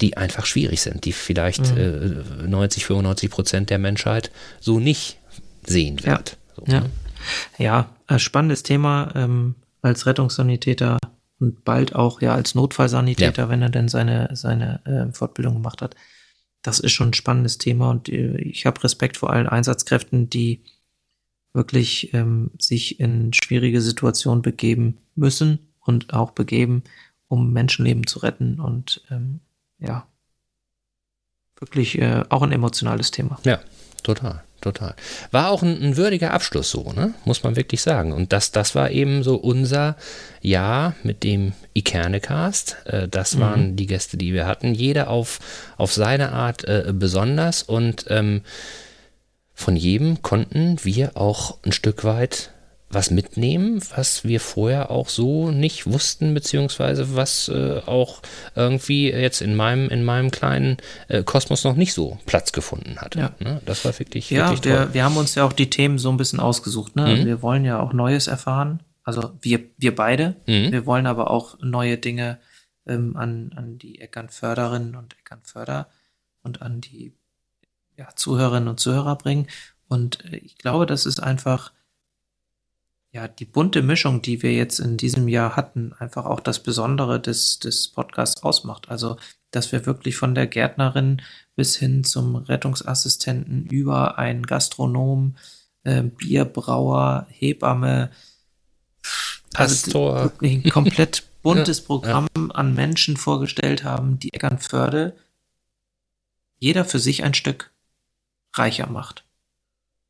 die 0.00 0.16
einfach 0.16 0.46
schwierig 0.46 0.80
sind, 0.80 1.04
die 1.04 1.12
vielleicht 1.12 1.74
mhm. 1.74 2.24
äh, 2.44 2.48
90, 2.48 2.86
95 2.86 3.30
Prozent 3.30 3.70
der 3.70 3.78
Menschheit 3.78 4.30
so 4.60 4.80
nicht 4.80 5.18
sehen 5.66 6.02
wird. 6.04 6.36
Ja. 6.36 6.54
So, 6.56 6.64
ja. 6.66 6.80
Ne? 6.80 6.90
ja, 7.58 7.88
äh, 8.08 8.18
spannendes 8.18 8.62
Thema 8.62 9.12
ähm, 9.14 9.56
als 9.82 10.06
Rettungssanitäter 10.06 10.98
und 11.38 11.64
bald 11.64 11.94
auch 11.94 12.20
ja 12.20 12.34
als 12.34 12.54
Notfallsanitäter, 12.54 13.44
ja. 13.44 13.48
wenn 13.48 13.62
er 13.62 13.70
denn 13.70 13.88
seine, 13.88 14.30
seine 14.34 14.80
äh, 14.84 15.12
Fortbildung 15.12 15.54
gemacht 15.54 15.82
hat. 15.82 15.96
Das 16.62 16.80
ist 16.80 16.92
schon 16.92 17.10
ein 17.10 17.14
spannendes 17.14 17.58
Thema 17.58 17.90
und 17.90 18.08
äh, 18.08 18.36
ich 18.38 18.66
habe 18.66 18.82
Respekt 18.84 19.16
vor 19.16 19.30
allen 19.30 19.48
Einsatzkräften, 19.48 20.28
die 20.28 20.62
wirklich 21.52 22.14
ähm, 22.14 22.50
sich 22.58 23.00
in 23.00 23.32
schwierige 23.32 23.80
Situationen 23.80 24.42
begeben 24.42 24.98
müssen 25.14 25.72
und 25.80 26.12
auch 26.12 26.30
begeben, 26.32 26.84
um 27.28 27.52
Menschenleben 27.52 28.06
zu 28.06 28.20
retten 28.20 28.60
und 28.60 29.02
ähm, 29.10 29.40
ja, 29.78 30.06
wirklich 31.58 31.98
äh, 31.98 32.24
auch 32.28 32.42
ein 32.42 32.52
emotionales 32.52 33.10
Thema. 33.10 33.38
Ja, 33.44 33.60
total 34.02 34.44
total. 34.60 34.94
War 35.30 35.50
auch 35.50 35.62
ein, 35.62 35.82
ein, 35.82 35.96
würdiger 35.96 36.32
Abschluss 36.32 36.70
so, 36.70 36.92
ne? 36.92 37.14
muss 37.24 37.42
man 37.42 37.56
wirklich 37.56 37.80
sagen. 37.80 38.12
Und 38.12 38.32
das, 38.32 38.52
das 38.52 38.74
war 38.74 38.90
eben 38.90 39.22
so 39.22 39.36
unser 39.36 39.96
Jahr 40.40 40.94
mit 41.02 41.22
dem 41.22 41.52
Ikernecast. 41.74 42.76
Äh, 42.84 43.08
das 43.08 43.34
mhm. 43.34 43.40
waren 43.40 43.76
die 43.76 43.86
Gäste, 43.86 44.16
die 44.16 44.32
wir 44.32 44.46
hatten. 44.46 44.74
Jeder 44.74 45.08
auf, 45.08 45.40
auf 45.76 45.92
seine 45.92 46.32
Art 46.32 46.64
äh, 46.64 46.92
besonders 46.92 47.62
und 47.62 48.06
ähm, 48.08 48.42
von 49.54 49.76
jedem 49.76 50.22
konnten 50.22 50.78
wir 50.84 51.16
auch 51.18 51.58
ein 51.64 51.72
Stück 51.72 52.04
weit 52.04 52.50
was 52.92 53.10
mitnehmen, 53.12 53.80
was 53.94 54.24
wir 54.24 54.40
vorher 54.40 54.90
auch 54.90 55.08
so 55.08 55.52
nicht 55.52 55.86
wussten, 55.86 56.34
beziehungsweise 56.34 57.14
was 57.14 57.48
äh, 57.48 57.80
auch 57.86 58.20
irgendwie 58.56 59.10
jetzt 59.10 59.40
in 59.40 59.54
meinem, 59.54 59.88
in 59.88 60.04
meinem 60.04 60.32
kleinen 60.32 60.78
äh, 61.06 61.22
Kosmos 61.22 61.62
noch 61.62 61.76
nicht 61.76 61.94
so 61.94 62.18
Platz 62.26 62.50
gefunden 62.50 63.00
hat. 63.00 63.14
Ja. 63.14 63.30
Ne? 63.38 63.62
Das 63.64 63.84
war 63.84 63.96
wirklich, 63.98 64.30
ja, 64.30 64.50
wirklich. 64.50 64.64
Wir, 64.64 64.92
wir 64.92 65.04
haben 65.04 65.16
uns 65.16 65.36
ja 65.36 65.44
auch 65.44 65.52
die 65.52 65.70
Themen 65.70 65.98
so 65.98 66.10
ein 66.10 66.16
bisschen 66.16 66.40
ausgesucht. 66.40 66.96
Ne? 66.96 67.06
Mhm. 67.06 67.26
Wir 67.26 67.42
wollen 67.42 67.64
ja 67.64 67.80
auch 67.80 67.92
Neues 67.92 68.26
erfahren. 68.26 68.82
Also 69.04 69.32
wir, 69.40 69.60
wir 69.78 69.94
beide. 69.94 70.36
Mhm. 70.46 70.72
Wir 70.72 70.84
wollen 70.84 71.06
aber 71.06 71.30
auch 71.30 71.58
neue 71.60 71.96
Dinge 71.96 72.40
ähm, 72.86 73.16
an, 73.16 73.52
an 73.54 73.78
die 73.78 74.00
Eckernförderinnen 74.00 74.96
und 74.96 75.16
Eckernförder 75.20 75.88
und 76.42 76.60
an 76.60 76.80
die 76.80 77.12
ja, 77.96 78.08
Zuhörerinnen 78.16 78.68
und 78.68 78.80
Zuhörer 78.80 79.14
bringen. 79.16 79.46
Und 79.88 80.24
äh, 80.24 80.38
ich 80.38 80.58
glaube, 80.58 80.86
das 80.86 81.06
ist 81.06 81.20
einfach 81.20 81.72
ja, 83.12 83.26
die 83.26 83.44
bunte 83.44 83.82
Mischung, 83.82 84.22
die 84.22 84.42
wir 84.42 84.52
jetzt 84.52 84.78
in 84.78 84.96
diesem 84.96 85.26
Jahr 85.26 85.56
hatten, 85.56 85.92
einfach 85.94 86.26
auch 86.26 86.40
das 86.40 86.62
Besondere 86.62 87.20
des, 87.20 87.58
des 87.58 87.88
Podcasts 87.88 88.42
ausmacht. 88.42 88.88
Also, 88.88 89.16
dass 89.50 89.72
wir 89.72 89.84
wirklich 89.84 90.16
von 90.16 90.34
der 90.34 90.46
Gärtnerin 90.46 91.20
bis 91.56 91.76
hin 91.76 92.04
zum 92.04 92.36
Rettungsassistenten 92.36 93.66
über 93.66 94.18
einen 94.18 94.46
Gastronom, 94.46 95.36
äh, 95.82 96.02
Bierbrauer, 96.02 97.26
Hebamme, 97.30 98.10
Pastor. 99.52 100.16
Also 100.16 100.24
wirklich 100.24 100.64
ein 100.64 100.70
komplett 100.70 101.24
buntes 101.42 101.80
Programm 101.80 102.28
ja. 102.36 102.46
an 102.54 102.74
Menschen 102.74 103.16
vorgestellt 103.16 103.82
haben, 103.82 104.20
die 104.20 104.32
Eckernförde 104.32 105.16
jeder 106.58 106.84
für 106.84 106.98
sich 106.98 107.24
ein 107.24 107.34
Stück 107.34 107.72
reicher 108.54 108.86
macht. 108.88 109.24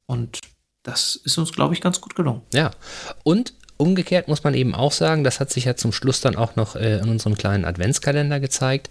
Und 0.07 0.41
das 0.83 1.17
ist 1.17 1.39
uns, 1.39 1.53
glaube 1.53 1.75
ich, 1.75 1.81
ganz 1.81 2.01
gut 2.01 2.15
gelungen. 2.15 2.43
Ja. 2.55 2.71
Und 3.23 3.55
umgekehrt 3.77 4.29
muss 4.29 4.45
man 4.45 4.55
eben 4.55 4.75
auch 4.75 4.93
sagen, 4.93 5.25
das 5.25 5.41
hat 5.41 5.51
sich 5.51 5.65
ja 5.65 5.77
zum 5.77 5.93
Schluss 5.93 6.21
dann 6.21 6.37
auch 6.37 6.57
noch 6.57 6.77
äh, 6.77 6.99
in 6.99 7.09
unserem 7.09 7.37
kleinen 7.37 7.65
Adventskalender 7.65 8.41
gezeigt. 8.41 8.91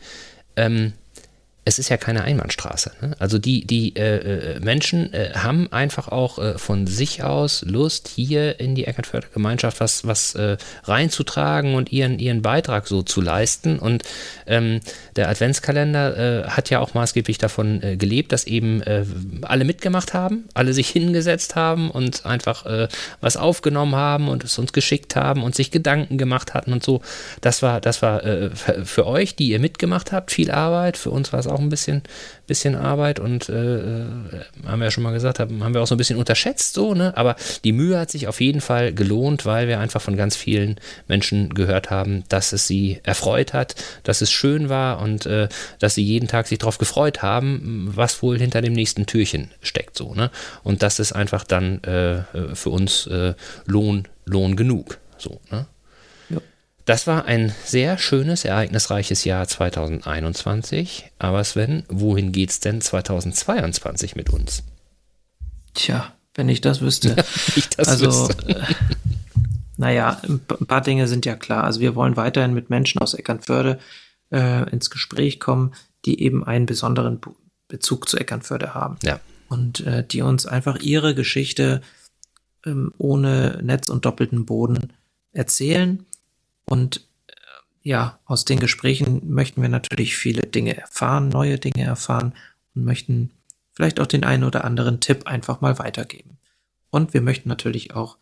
Ähm, 0.55 0.93
es 1.65 1.77
ist 1.77 1.89
ja 1.89 1.97
keine 1.97 2.23
Einbahnstraße. 2.23 2.93
Ne? 3.01 3.15
Also 3.19 3.37
die, 3.37 3.65
die 3.65 3.95
äh, 3.95 4.55
äh, 4.55 4.59
Menschen 4.59 5.13
äh, 5.13 5.33
haben 5.35 5.71
einfach 5.71 6.07
auch 6.07 6.39
äh, 6.39 6.57
von 6.57 6.87
sich 6.87 7.23
aus 7.23 7.63
Lust, 7.63 8.07
hier 8.07 8.59
in 8.59 8.73
die 8.73 8.85
Eckernförder 8.85 9.27
Gemeinschaft 9.31 9.79
was, 9.79 10.07
was 10.07 10.33
äh, 10.33 10.57
reinzutragen 10.85 11.75
und 11.75 11.91
ihren, 11.91 12.17
ihren 12.17 12.41
Beitrag 12.41 12.87
so 12.87 13.03
zu 13.03 13.21
leisten. 13.21 13.77
Und 13.77 14.03
ähm, 14.47 14.79
der 15.19 15.29
Adventskalender 15.29 16.45
äh, 16.45 16.49
hat 16.49 16.69
ja 16.69 16.79
auch 16.79 16.93
maßgeblich 16.93 17.37
davon 17.37 17.81
gelebt, 17.97 18.31
dass 18.31 18.45
eben 18.45 18.81
alle 19.41 19.65
mitgemacht 19.65 20.13
haben, 20.13 20.45
alle 20.53 20.73
sich 20.73 20.89
hingesetzt 20.89 21.55
haben 21.55 21.91
und 21.91 22.25
einfach 22.25 22.65
was 23.21 23.37
aufgenommen 23.37 23.95
haben 23.95 24.29
und 24.29 24.43
es 24.43 24.57
uns 24.57 24.73
geschickt 24.73 25.15
haben 25.15 25.43
und 25.43 25.55
sich 25.55 25.71
Gedanken 25.71 26.17
gemacht 26.17 26.53
hatten 26.53 26.73
und 26.73 26.83
so. 26.83 27.01
Das 27.41 27.61
war, 27.61 27.81
das 27.81 28.01
war 28.01 28.21
für 28.83 29.05
euch, 29.07 29.35
die 29.35 29.49
ihr 29.49 29.59
mitgemacht 29.59 30.11
habt, 30.11 30.31
viel 30.31 30.51
Arbeit. 30.51 30.97
Für 30.97 31.11
uns 31.11 31.33
war 31.33 31.39
es 31.39 31.47
auch 31.47 31.59
ein 31.59 31.69
bisschen, 31.69 32.03
bisschen 32.49 32.75
Arbeit 32.75 33.19
und 33.19 33.47
äh, 33.47 33.77
äh, 33.77 34.05
haben 34.65 34.79
wir 34.79 34.85
ja 34.85 34.91
schon 34.91 35.03
mal 35.03 35.13
gesagt, 35.13 35.39
haben, 35.39 35.63
haben 35.63 35.73
wir 35.73 35.81
auch 35.81 35.87
so 35.87 35.95
ein 35.95 35.97
bisschen 35.97 36.17
unterschätzt, 36.17 36.73
so, 36.73 36.93
ne? 36.93 37.15
Aber 37.15 37.37
die 37.63 37.71
Mühe 37.71 37.97
hat 37.97 38.11
sich 38.11 38.27
auf 38.27 38.41
jeden 38.41 38.59
Fall 38.59 38.91
gelohnt, 38.91 39.45
weil 39.45 39.69
wir 39.69 39.79
einfach 39.79 40.01
von 40.01 40.17
ganz 40.17 40.35
vielen 40.35 40.75
Menschen 41.07 41.53
gehört 41.53 41.89
haben, 41.89 42.25
dass 42.27 42.51
es 42.51 42.67
sie 42.67 42.99
erfreut 43.03 43.53
hat, 43.53 43.75
dass 44.03 44.21
es 44.21 44.31
schön 44.31 44.67
war 44.67 45.01
und 45.01 45.25
äh, 45.25 45.47
dass 45.79 45.95
sie 45.95 46.03
jeden 46.03 46.27
Tag 46.27 46.47
sich 46.47 46.57
darauf 46.57 46.79
gefreut 46.79 47.21
haben, 47.21 47.89
was 47.95 48.21
wohl 48.21 48.37
hinter 48.37 48.61
dem 48.61 48.73
nächsten 48.73 49.05
Türchen 49.05 49.51
steckt, 49.61 49.95
so, 49.95 50.13
ne? 50.13 50.31
Und 50.63 50.83
das 50.83 50.99
ist 50.99 51.13
einfach 51.13 51.45
dann 51.45 51.81
äh, 51.83 52.23
für 52.55 52.71
uns 52.71 53.07
äh, 53.07 53.35
Lohn, 53.65 54.07
Lohn 54.25 54.55
genug. 54.55 54.97
So, 55.17 55.39
ne? 55.51 55.67
Das 56.89 57.05
war 57.05 57.25
ein 57.25 57.53
sehr 57.65 57.99
schönes, 57.99 58.45
ereignisreiches 58.45 59.23
Jahr 59.23 59.47
2021. 59.47 61.11
Aber 61.19 61.43
Sven, 61.43 61.83
wohin 61.87 62.31
geht's 62.31 62.61
denn 62.61 62.81
2022 62.81 64.15
mit 64.15 64.31
uns? 64.31 64.63
Tja, 65.75 66.11
wenn 66.33 66.49
ich 66.49 66.61
das 66.61 66.81
wüsste. 66.81 67.15
ich 67.55 67.69
das 67.69 67.89
also, 67.89 68.07
wüsste. 68.07 68.55
Äh, 68.55 68.63
naja, 69.77 70.19
ein 70.27 70.39
paar 70.39 70.81
Dinge 70.81 71.07
sind 71.07 71.27
ja 71.27 71.35
klar. 71.35 71.63
Also 71.63 71.79
wir 71.79 71.93
wollen 71.93 72.17
weiterhin 72.17 72.55
mit 72.55 72.71
Menschen 72.71 72.99
aus 72.99 73.13
Eckernförde 73.13 73.77
äh, 74.31 74.67
ins 74.71 74.89
Gespräch 74.89 75.39
kommen, 75.39 75.75
die 76.05 76.23
eben 76.23 76.43
einen 76.43 76.65
besonderen 76.65 77.21
Bezug 77.67 78.09
zu 78.09 78.17
Eckernförde 78.17 78.73
haben. 78.73 78.97
Ja. 79.03 79.19
Und 79.47 79.81
äh, 79.81 80.03
die 80.03 80.23
uns 80.23 80.47
einfach 80.47 80.79
ihre 80.79 81.13
Geschichte 81.13 81.83
ähm, 82.65 82.91
ohne 82.97 83.59
Netz 83.61 83.89
und 83.89 84.05
doppelten 84.05 84.47
Boden 84.47 84.91
erzählen 85.33 86.07
und 86.69 87.07
äh, 87.27 87.33
ja, 87.81 88.19
aus 88.25 88.45
den 88.45 88.59
Gesprächen 88.59 89.33
möchten 89.33 89.61
wir 89.61 89.69
natürlich 89.69 90.15
viele 90.15 90.43
Dinge 90.43 90.77
erfahren, 90.77 91.29
neue 91.29 91.57
Dinge 91.57 91.83
erfahren 91.83 92.33
und 92.75 92.85
möchten 92.85 93.31
vielleicht 93.71 93.99
auch 93.99 94.07
den 94.07 94.23
einen 94.23 94.43
oder 94.43 94.65
anderen 94.65 94.99
Tipp 94.99 95.27
einfach 95.27 95.61
mal 95.61 95.79
weitergeben. 95.79 96.37
Und 96.91 97.13
wir 97.13 97.21
möchten 97.21 97.49
natürlich 97.49 97.95
auch 97.95 98.17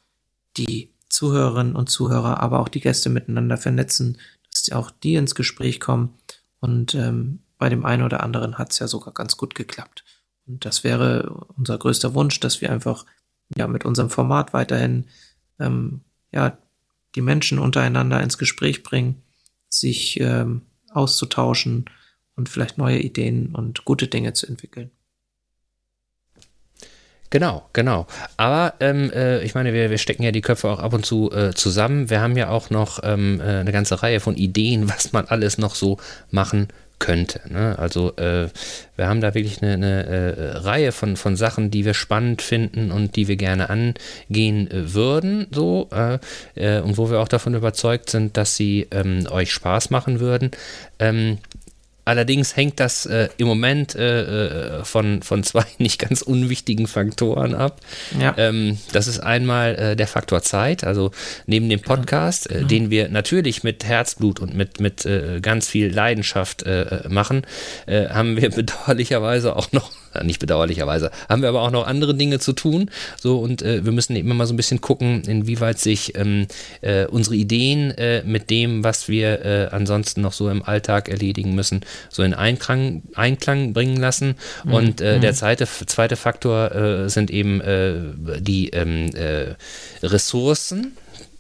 die 0.55 0.93
Zuhörerinnen 1.09 1.75
und 1.75 1.89
Zuhörer, 1.89 2.39
aber 2.39 2.59
auch 2.59 2.69
die 2.69 2.81
Gäste 2.81 3.09
miteinander 3.09 3.57
vernetzen, 3.57 4.17
dass 4.51 4.71
auch 4.71 4.91
die 4.91 5.15
ins 5.15 5.35
Gespräch 5.35 5.79
kommen. 5.79 6.13
Und 6.59 6.95
ähm, 6.95 7.39
bei 7.57 7.69
dem 7.69 7.85
einen 7.85 8.03
oder 8.03 8.23
anderen 8.23 8.57
hat 8.57 8.71
es 8.71 8.79
ja 8.79 8.87
sogar 8.87 9.13
ganz 9.13 9.37
gut 9.37 9.55
geklappt. 9.55 10.03
Und 10.45 10.65
das 10.65 10.83
wäre 10.83 11.45
unser 11.57 11.77
größter 11.77 12.13
Wunsch, 12.13 12.39
dass 12.39 12.61
wir 12.61 12.71
einfach 12.71 13.05
ja 13.55 13.67
mit 13.67 13.85
unserem 13.85 14.09
Format 14.09 14.53
weiterhin 14.53 15.05
ähm, 15.59 16.01
ja 16.31 16.57
die 17.15 17.21
Menschen 17.21 17.59
untereinander 17.59 18.21
ins 18.21 18.37
Gespräch 18.37 18.83
bringen, 18.83 19.21
sich 19.69 20.19
ähm, 20.19 20.61
auszutauschen 20.91 21.85
und 22.35 22.49
vielleicht 22.49 22.77
neue 22.77 22.99
Ideen 22.99 23.55
und 23.55 23.85
gute 23.85 24.07
Dinge 24.07 24.33
zu 24.33 24.47
entwickeln. 24.47 24.91
Genau, 27.29 27.69
genau. 27.73 28.07
Aber 28.37 28.75
ähm, 28.79 29.11
äh, 29.11 29.43
ich 29.43 29.53
meine, 29.53 29.73
wir, 29.73 29.89
wir 29.89 29.97
stecken 29.97 30.23
ja 30.23 30.31
die 30.31 30.41
Köpfe 30.41 30.69
auch 30.69 30.79
ab 30.79 30.93
und 30.93 31.05
zu 31.05 31.29
äh, 31.31 31.53
zusammen. 31.53 32.09
Wir 32.09 32.21
haben 32.21 32.37
ja 32.37 32.49
auch 32.49 32.69
noch 32.69 32.99
ähm, 33.03 33.41
äh, 33.41 33.59
eine 33.59 33.73
ganze 33.73 34.01
Reihe 34.01 34.21
von 34.21 34.35
Ideen, 34.35 34.87
was 34.95 35.11
man 35.11 35.25
alles 35.25 35.57
noch 35.57 35.75
so 35.75 35.97
machen 36.31 36.67
könnte. 36.99 37.41
Ne? 37.49 37.77
Also 37.77 38.15
äh, 38.17 38.49
wir 38.95 39.07
haben 39.07 39.21
da 39.21 39.33
wirklich 39.33 39.61
eine, 39.61 39.73
eine 39.73 40.05
äh, 40.05 40.57
Reihe 40.57 40.91
von, 40.91 41.15
von 41.15 41.35
Sachen, 41.35 41.71
die 41.71 41.85
wir 41.85 41.93
spannend 41.93 42.41
finden 42.41 42.91
und 42.91 43.15
die 43.15 43.27
wir 43.27 43.35
gerne 43.35 43.69
angehen 43.69 44.69
äh, 44.71 44.93
würden, 44.93 45.47
so 45.51 45.89
und 46.57 46.97
wo 46.97 47.09
wir 47.09 47.19
auch 47.19 47.27
davon 47.27 47.53
überzeugt 47.53 48.09
sind, 48.09 48.37
dass 48.37 48.55
sie 48.55 48.87
ähm, 48.91 49.27
euch 49.29 49.51
Spaß 49.51 49.89
machen 49.89 50.19
würden. 50.19 50.51
Ähm, 50.99 51.37
Allerdings 52.07 52.55
hängt 52.55 52.79
das 52.79 53.05
äh, 53.05 53.27
im 53.35 53.47
Moment 53.47 53.93
äh, 53.93 54.79
äh, 54.79 54.85
von, 54.85 55.21
von 55.23 55.43
zwei 55.43 55.65
nicht 55.77 55.99
ganz 55.99 56.21
unwichtigen 56.21 56.87
Faktoren 56.87 57.53
ab. 57.53 57.81
Ja. 58.17 58.33
Ähm, 58.37 58.77
das 58.93 59.07
ist 59.07 59.19
einmal 59.19 59.75
äh, 59.75 59.95
der 59.97 60.07
Faktor 60.07 60.41
Zeit, 60.41 60.85
also 60.85 61.11
neben 61.47 61.67
dem 61.67 61.81
Podcast, 61.81 62.49
äh, 62.49 62.61
mhm. 62.61 62.67
den 62.69 62.89
wir 62.91 63.09
natürlich 63.09 63.65
mit 63.65 63.83
Herzblut 63.83 64.39
und 64.39 64.55
mit, 64.55 64.79
mit 64.79 65.05
äh, 65.05 65.41
ganz 65.41 65.67
viel 65.67 65.93
Leidenschaft 65.93 66.63
machen, 67.09 67.45
haben 67.87 68.37
wir 68.37 68.49
bedauerlicherweise 68.55 69.55
auch 69.55 69.71
noch 69.71 69.91
nicht 70.23 70.39
bedauerlicherweise, 70.39 71.11
haben 71.29 71.41
wir 71.41 71.49
aber 71.49 71.61
auch 71.61 71.71
noch 71.71 71.87
andere 71.87 72.15
Dinge 72.15 72.39
zu 72.39 72.53
tun. 72.53 72.89
So 73.19 73.39
und 73.39 73.61
äh, 73.61 73.85
wir 73.85 73.91
müssen 73.91 74.15
immer 74.15 74.33
mal 74.33 74.45
so 74.45 74.53
ein 74.53 74.57
bisschen 74.57 74.81
gucken, 74.81 75.23
inwieweit 75.23 75.79
sich 75.79 76.17
ähm, 76.17 76.47
äh, 76.81 77.05
unsere 77.05 77.35
Ideen 77.35 77.91
äh, 77.91 78.23
mit 78.23 78.49
dem, 78.49 78.83
was 78.83 79.07
wir 79.07 79.45
äh, 79.45 79.67
ansonsten 79.71 80.21
noch 80.21 80.33
so 80.33 80.49
im 80.49 80.63
Alltag 80.63 81.09
erledigen 81.09 81.55
müssen, 81.55 81.81
so 82.09 82.23
in 82.23 82.33
Einklang, 82.33 83.03
Einklang 83.15 83.73
bringen 83.73 83.97
lassen. 83.97 84.35
Mhm. 84.63 84.73
Und 84.73 85.01
äh, 85.01 85.19
der 85.19 85.31
mhm. 85.31 85.35
zweite, 85.35 85.67
zweite 85.67 86.15
Faktor 86.15 86.73
äh, 86.73 87.09
sind 87.09 87.31
eben 87.31 87.61
die 88.39 88.69
ähm, 88.69 89.09
Ressourcen 90.03 90.93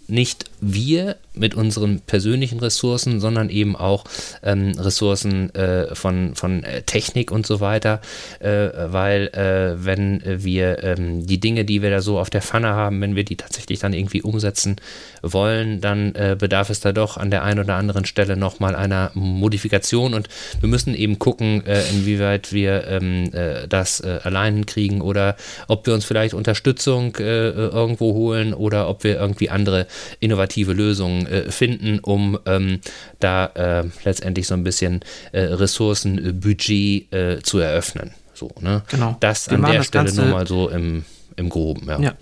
nicht 0.07 0.45
wir 0.61 1.17
mit 1.37 1.55
unseren 1.55 2.01
persönlichen 2.01 2.59
Ressourcen, 2.59 3.19
sondern 3.19 3.49
eben 3.49 3.75
auch 3.75 4.05
ähm, 4.43 4.73
Ressourcen 4.77 5.53
äh, 5.55 5.95
von, 5.95 6.35
von 6.35 6.63
äh, 6.63 6.81
Technik 6.83 7.31
und 7.31 7.45
so 7.45 7.59
weiter, 7.59 8.01
äh, 8.39 8.69
weil 8.87 9.27
äh, 9.27 9.83
wenn 9.83 10.21
wir 10.25 10.83
ähm, 10.83 11.25
die 11.25 11.39
Dinge, 11.39 11.65
die 11.65 11.81
wir 11.81 11.89
da 11.89 12.01
so 12.01 12.19
auf 12.19 12.29
der 12.29 12.41
Pfanne 12.41 12.69
haben, 12.69 13.01
wenn 13.01 13.15
wir 13.15 13.23
die 13.23 13.35
tatsächlich 13.35 13.79
dann 13.79 13.93
irgendwie 13.93 14.21
umsetzen 14.21 14.77
wollen, 15.21 15.81
dann 15.81 16.15
äh, 16.15 16.35
bedarf 16.37 16.69
es 16.69 16.79
da 16.79 16.91
doch 16.91 17.17
an 17.17 17.31
der 17.31 17.43
einen 17.43 17.59
oder 17.59 17.75
anderen 17.75 18.05
Stelle 18.05 18.37
nochmal 18.37 18.75
einer 18.75 19.11
Modifikation. 19.13 20.13
Und 20.13 20.27
wir 20.59 20.69
müssen 20.69 20.93
eben 20.93 21.19
gucken, 21.19 21.65
äh, 21.65 21.81
inwieweit 21.89 22.53
wir 22.53 22.87
ähm, 22.87 23.31
das 23.69 24.01
allein 24.01 24.65
kriegen 24.65 25.01
oder 25.01 25.35
ob 25.67 25.85
wir 25.85 25.93
uns 25.93 26.05
vielleicht 26.05 26.33
Unterstützung 26.33 27.15
irgendwo 27.15 28.13
holen 28.13 28.53
oder 28.53 28.89
ob 28.89 29.03
wir 29.03 29.17
irgendwie 29.17 29.49
andere 29.49 29.87
innovative 30.19 30.73
Lösungen 30.73 31.26
äh, 31.27 31.51
finden, 31.51 31.99
um 31.99 32.39
ähm, 32.45 32.79
da 33.19 33.45
äh, 33.47 33.89
letztendlich 34.03 34.47
so 34.47 34.53
ein 34.53 34.63
bisschen 34.63 35.01
äh, 35.31 35.41
Ressourcenbudget 35.41 37.13
äh, 37.13 37.39
zu 37.43 37.59
eröffnen. 37.59 38.11
So, 38.33 38.51
ne? 38.59 38.83
Genau. 38.89 39.17
Das 39.19 39.49
Wir 39.49 39.57
an 39.57 39.63
der 39.63 39.77
das 39.77 39.87
Stelle 39.87 40.05
Ganze, 40.05 40.21
nur 40.21 40.31
mal 40.31 40.47
so 40.47 40.69
im, 40.69 41.05
im 41.35 41.49
Groben. 41.49 41.87
Ja. 41.87 41.99
ja. 41.99 42.13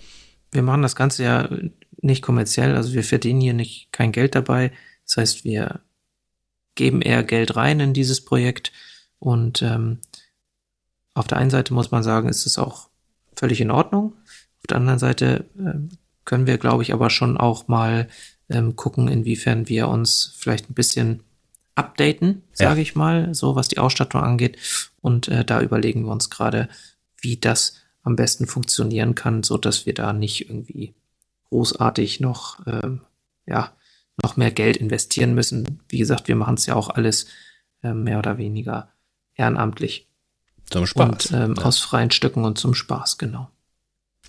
Wir 0.52 0.62
machen 0.62 0.82
das 0.82 0.96
Ganze 0.96 1.24
ja 1.24 1.48
nicht 2.00 2.22
kommerziell, 2.22 2.74
also 2.74 2.92
wir 2.92 3.04
verdienen 3.04 3.40
hier 3.40 3.54
nicht 3.54 3.92
kein 3.92 4.12
Geld 4.12 4.34
dabei. 4.34 4.72
Das 5.04 5.16
heißt, 5.18 5.44
wir 5.44 5.80
geben 6.74 7.02
eher 7.02 7.22
Geld 7.22 7.56
rein 7.56 7.80
in 7.80 7.92
dieses 7.92 8.24
Projekt 8.24 8.72
und 9.18 9.62
ähm, 9.62 9.98
auf 11.14 11.26
der 11.26 11.38
einen 11.38 11.50
Seite 11.50 11.74
muss 11.74 11.90
man 11.90 12.02
sagen, 12.02 12.28
ist 12.28 12.46
es 12.46 12.58
auch 12.58 12.88
völlig 13.34 13.60
in 13.60 13.70
Ordnung. 13.70 14.14
Auf 14.58 14.66
der 14.68 14.76
anderen 14.76 14.98
Seite 14.98 15.46
äh, 15.58 15.78
können 16.24 16.46
wir, 16.46 16.58
glaube 16.58 16.82
ich, 16.82 16.92
aber 16.92 17.10
schon 17.10 17.36
auch 17.36 17.68
mal 17.68 18.08
ähm, 18.48 18.76
gucken, 18.76 19.08
inwiefern 19.08 19.68
wir 19.68 19.88
uns 19.88 20.34
vielleicht 20.36 20.70
ein 20.70 20.74
bisschen 20.74 21.20
updaten, 21.74 22.42
sage 22.52 22.76
ja. 22.76 22.82
ich 22.82 22.94
mal, 22.94 23.34
so 23.34 23.54
was 23.54 23.68
die 23.68 23.78
Ausstattung 23.78 24.22
angeht. 24.22 24.56
Und 25.00 25.28
äh, 25.28 25.44
da 25.44 25.60
überlegen 25.60 26.04
wir 26.04 26.12
uns 26.12 26.30
gerade, 26.30 26.68
wie 27.20 27.36
das 27.36 27.76
am 28.02 28.16
besten 28.16 28.46
funktionieren 28.46 29.14
kann, 29.14 29.42
so 29.42 29.58
dass 29.58 29.84
wir 29.84 29.94
da 29.94 30.12
nicht 30.12 30.48
irgendwie 30.48 30.94
großartig 31.48 32.20
noch, 32.20 32.66
ähm, 32.66 33.02
ja, 33.46 33.72
noch 34.22 34.36
mehr 34.36 34.50
Geld 34.50 34.76
investieren 34.78 35.34
müssen. 35.34 35.80
Wie 35.88 35.98
gesagt, 35.98 36.28
wir 36.28 36.36
machen 36.36 36.54
es 36.54 36.66
ja 36.66 36.74
auch 36.74 36.88
alles 36.88 37.26
äh, 37.82 37.92
mehr 37.92 38.18
oder 38.18 38.38
weniger 38.38 38.88
ehrenamtlich. 39.34 40.08
Zum 40.70 40.86
Spaß. 40.86 41.08
Und 41.08 41.32
ähm, 41.32 41.54
ja. 41.56 41.64
aus 41.64 41.78
freien 41.78 42.10
Stücken 42.10 42.44
und 42.44 42.58
zum 42.58 42.74
Spaß, 42.74 43.18
genau. 43.18 43.50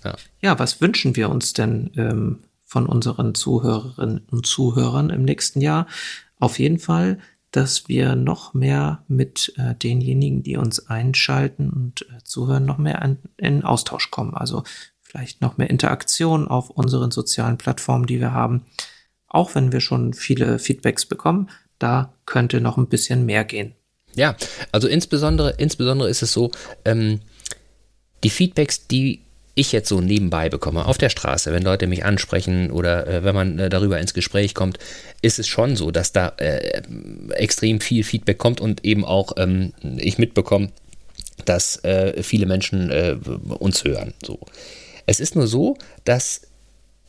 Ja. 0.04 0.14
ja, 0.40 0.58
was 0.58 0.80
wünschen 0.80 1.16
wir 1.16 1.28
uns 1.28 1.54
denn 1.54 1.90
ähm, 1.96 2.38
von 2.68 2.86
unseren 2.86 3.34
Zuhörerinnen 3.34 4.26
und 4.30 4.46
Zuhörern 4.46 5.10
im 5.10 5.24
nächsten 5.24 5.60
Jahr? 5.60 5.86
Auf 6.38 6.58
jeden 6.58 6.78
Fall, 6.78 7.18
dass 7.50 7.88
wir 7.88 8.14
noch 8.14 8.52
mehr 8.52 9.04
mit 9.08 9.54
äh, 9.56 9.74
denjenigen, 9.74 10.42
die 10.42 10.58
uns 10.58 10.86
einschalten 10.86 11.70
und 11.70 12.02
äh, 12.02 12.22
zuhören, 12.22 12.66
noch 12.66 12.76
mehr 12.76 13.00
an, 13.00 13.16
in 13.38 13.64
Austausch 13.64 14.10
kommen. 14.10 14.34
Also 14.34 14.64
vielleicht 15.00 15.40
noch 15.40 15.56
mehr 15.56 15.70
Interaktion 15.70 16.46
auf 16.46 16.68
unseren 16.68 17.10
sozialen 17.10 17.56
Plattformen, 17.56 18.06
die 18.06 18.20
wir 18.20 18.32
haben. 18.32 18.64
Auch 19.28 19.54
wenn 19.54 19.72
wir 19.72 19.80
schon 19.80 20.12
viele 20.12 20.58
Feedbacks 20.58 21.06
bekommen, 21.06 21.48
da 21.78 22.12
könnte 22.26 22.60
noch 22.60 22.76
ein 22.76 22.88
bisschen 22.88 23.24
mehr 23.24 23.44
gehen. 23.44 23.74
Ja, 24.14 24.36
also 24.72 24.88
insbesondere, 24.88 25.54
insbesondere 25.56 26.10
ist 26.10 26.22
es 26.22 26.32
so, 26.32 26.50
ähm, 26.84 27.20
die 28.24 28.30
Feedbacks, 28.30 28.88
die 28.88 29.22
ich 29.58 29.72
jetzt 29.72 29.88
so 29.88 30.00
nebenbei 30.00 30.48
bekomme, 30.48 30.86
auf 30.86 30.98
der 30.98 31.08
Straße, 31.08 31.52
wenn 31.52 31.62
Leute 31.62 31.86
mich 31.86 32.04
ansprechen 32.04 32.70
oder 32.70 33.06
äh, 33.06 33.24
wenn 33.24 33.34
man 33.34 33.58
äh, 33.58 33.68
darüber 33.68 33.98
ins 33.98 34.14
Gespräch 34.14 34.54
kommt, 34.54 34.78
ist 35.20 35.38
es 35.38 35.48
schon 35.48 35.76
so, 35.76 35.90
dass 35.90 36.12
da 36.12 36.32
äh, 36.36 36.82
extrem 37.30 37.80
viel 37.80 38.04
Feedback 38.04 38.38
kommt 38.38 38.60
und 38.60 38.84
eben 38.84 39.04
auch 39.04 39.32
ähm, 39.36 39.72
ich 39.96 40.18
mitbekomme, 40.18 40.70
dass 41.44 41.82
äh, 41.84 42.22
viele 42.22 42.46
Menschen 42.46 42.90
äh, 42.90 43.16
uns 43.58 43.84
hören. 43.84 44.14
So. 44.24 44.38
Es 45.06 45.18
ist 45.18 45.34
nur 45.34 45.46
so, 45.46 45.76
dass 46.04 46.42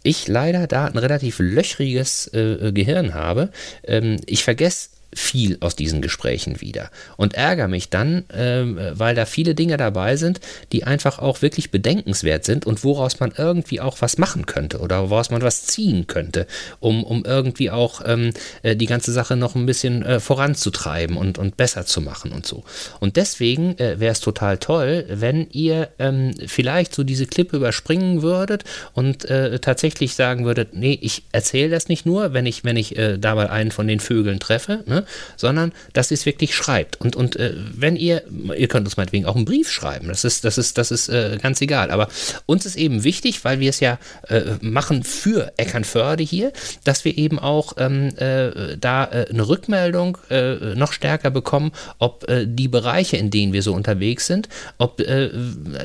ich 0.02 0.28
leider 0.28 0.66
da 0.66 0.86
ein 0.86 0.98
relativ 0.98 1.40
löchriges 1.40 2.28
äh, 2.34 2.72
Gehirn 2.74 3.14
habe. 3.14 3.52
Ähm, 3.84 4.18
ich 4.26 4.44
vergesse 4.44 4.90
viel 5.14 5.58
aus 5.60 5.76
diesen 5.76 6.02
Gesprächen 6.02 6.62
wieder 6.62 6.92
und 7.18 7.34
ärgere 7.34 7.68
mich 7.68 7.90
dann, 7.90 8.26
ähm, 8.34 8.80
weil 8.94 9.16
da 9.16 9.26
viele 9.26 9.56
Dinge 9.56 9.78
dabei 9.78 10.16
sind, 10.16 10.40
die 10.72 10.84
einfach 10.84 11.20
auch 11.20 11.42
wirklich 11.42 11.72
bedenkenswert 11.72 12.46
sind 12.46 12.66
und 12.66 12.84
woraus 12.84 13.20
man 13.20 13.34
irgendwie 13.36 13.82
auch 13.82 14.02
was 14.02 14.18
machen 14.18 14.46
könnte 14.46 14.80
oder 14.80 15.10
woraus 15.10 15.32
man 15.32 15.42
was 15.42 15.66
ziehen 15.66 16.08
könnte, 16.08 16.46
um, 16.80 17.04
um 17.04 17.26
irgendwie 17.26 17.72
auch 17.72 18.02
ähm, 18.06 18.32
äh, 18.62 18.76
die 18.76 18.86
ganze 18.86 19.12
Sache 19.12 19.36
noch 19.36 19.56
ein 19.56 19.66
bisschen 19.66 20.04
äh, 20.04 20.20
voranzutreiben 20.20 21.18
und, 21.18 21.38
und 21.38 21.58
besser 21.58 21.86
zu 21.86 22.02
machen 22.02 22.32
und 22.32 22.46
so. 22.46 22.64
Und 23.00 23.16
deswegen 23.16 23.78
äh, 23.80 24.00
wäre 24.00 24.12
es 24.12 24.20
total 24.20 24.58
toll, 24.58 25.06
wenn 25.10 25.48
ihr 25.52 25.90
ähm, 25.98 26.34
vielleicht 26.46 26.94
so 26.94 27.04
diese 27.04 27.26
Klippe 27.26 27.58
überspringen 27.58 28.22
würdet 28.22 28.64
und 28.94 29.26
äh, 29.26 29.60
tatsächlich 29.60 30.14
sagen 30.14 30.46
würdet, 30.46 30.74
nee, 30.74 30.98
ich 31.02 31.24
erzähle 31.32 31.70
das 31.70 31.90
nicht 31.90 32.06
nur, 32.06 32.34
wenn 32.34 32.46
ich, 32.46 32.64
wenn 32.64 32.78
ich 32.78 32.98
äh, 32.98 33.18
da 33.18 33.36
mal 33.36 33.48
einen 33.48 33.72
von 33.72 33.88
den 33.88 34.00
Vögeln 34.00 34.40
treffe, 34.40 34.84
ne? 34.86 34.99
Sondern 35.38 35.72
dass 35.94 36.12
ihr 36.12 36.16
es 36.16 36.26
wirklich 36.26 36.56
schreibt. 36.56 37.00
Und, 37.02 37.16
und 37.16 37.36
äh, 37.36 37.54
wenn 37.56 37.96
ihr, 37.96 38.24
ihr 38.58 38.68
könnt 38.68 38.86
uns 38.86 38.98
meinetwegen 38.98 39.26
auch 39.26 39.36
einen 39.36 39.46
Brief 39.46 39.72
schreiben, 39.72 40.08
das 40.08 40.24
ist, 40.24 40.46
das 40.46 40.58
ist, 40.58 40.78
das 40.78 40.92
ist 40.92 41.10
äh, 41.10 41.38
ganz 41.42 41.62
egal. 41.62 41.92
Aber 41.92 42.08
uns 42.46 42.66
ist 42.66 42.76
eben 42.76 43.04
wichtig, 43.04 43.44
weil 43.44 43.60
wir 43.60 43.70
es 43.70 43.80
ja 43.80 44.00
äh, 44.28 44.42
machen 44.62 45.04
für 45.04 45.54
Eckernförde 45.58 46.24
hier, 46.24 46.52
dass 46.84 47.06
wir 47.06 47.18
eben 47.18 47.40
auch 47.40 47.74
ähm, 47.78 48.10
äh, 48.18 48.78
da 48.78 49.06
äh, 49.06 49.28
eine 49.30 49.48
Rückmeldung 49.48 50.18
äh, 50.30 50.76
noch 50.76 50.94
stärker 50.94 51.30
bekommen, 51.30 51.72
ob 52.00 52.26
die 52.30 52.68
Bereiche, 52.68 53.18
in 53.18 53.30
denen 53.30 53.54
wir 53.54 53.62
so 53.62 53.74
unterwegs 53.74 54.28
sind, 54.28 54.50
ob 54.78 55.02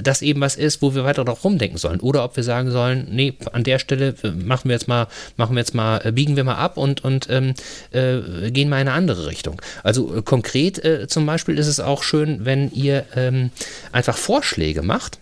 das 0.02 0.22
eben 0.22 0.40
was 0.40 0.56
ist, 0.56 0.82
wo 0.82 0.94
wir 0.94 1.04
weiter 1.04 1.24
noch 1.24 1.44
rumdenken 1.44 1.78
sollen. 1.78 2.00
Oder 2.00 2.24
ob 2.24 2.36
wir 2.36 2.42
sagen 2.42 2.70
sollen, 2.70 3.08
nee, 3.10 3.34
an 3.52 3.64
der 3.64 3.78
Stelle 3.78 4.14
machen 4.34 4.68
wir 4.68 4.74
jetzt 4.74 4.88
mal, 4.88 5.06
machen 5.36 5.54
wir 5.54 5.60
jetzt 5.60 5.74
mal, 5.74 6.00
biegen 6.12 6.36
wir 6.36 6.44
mal 6.44 6.56
ab 6.56 6.76
und, 6.76 7.04
und 7.04 7.28
ähm, 7.30 7.54
gehen 7.92 8.68
mal 8.68 8.80
in 8.80 8.88
eine 8.88 8.92
andere 8.92 9.03
Richtung. 9.08 9.60
Also 9.82 10.22
konkret 10.22 10.82
zum 11.08 11.26
Beispiel 11.26 11.58
ist 11.58 11.66
es 11.66 11.80
auch 11.80 12.02
schön, 12.02 12.44
wenn 12.44 12.70
ihr 12.72 13.04
ähm, 13.14 13.50
einfach 13.92 14.16
Vorschläge 14.16 14.82
macht 14.82 15.18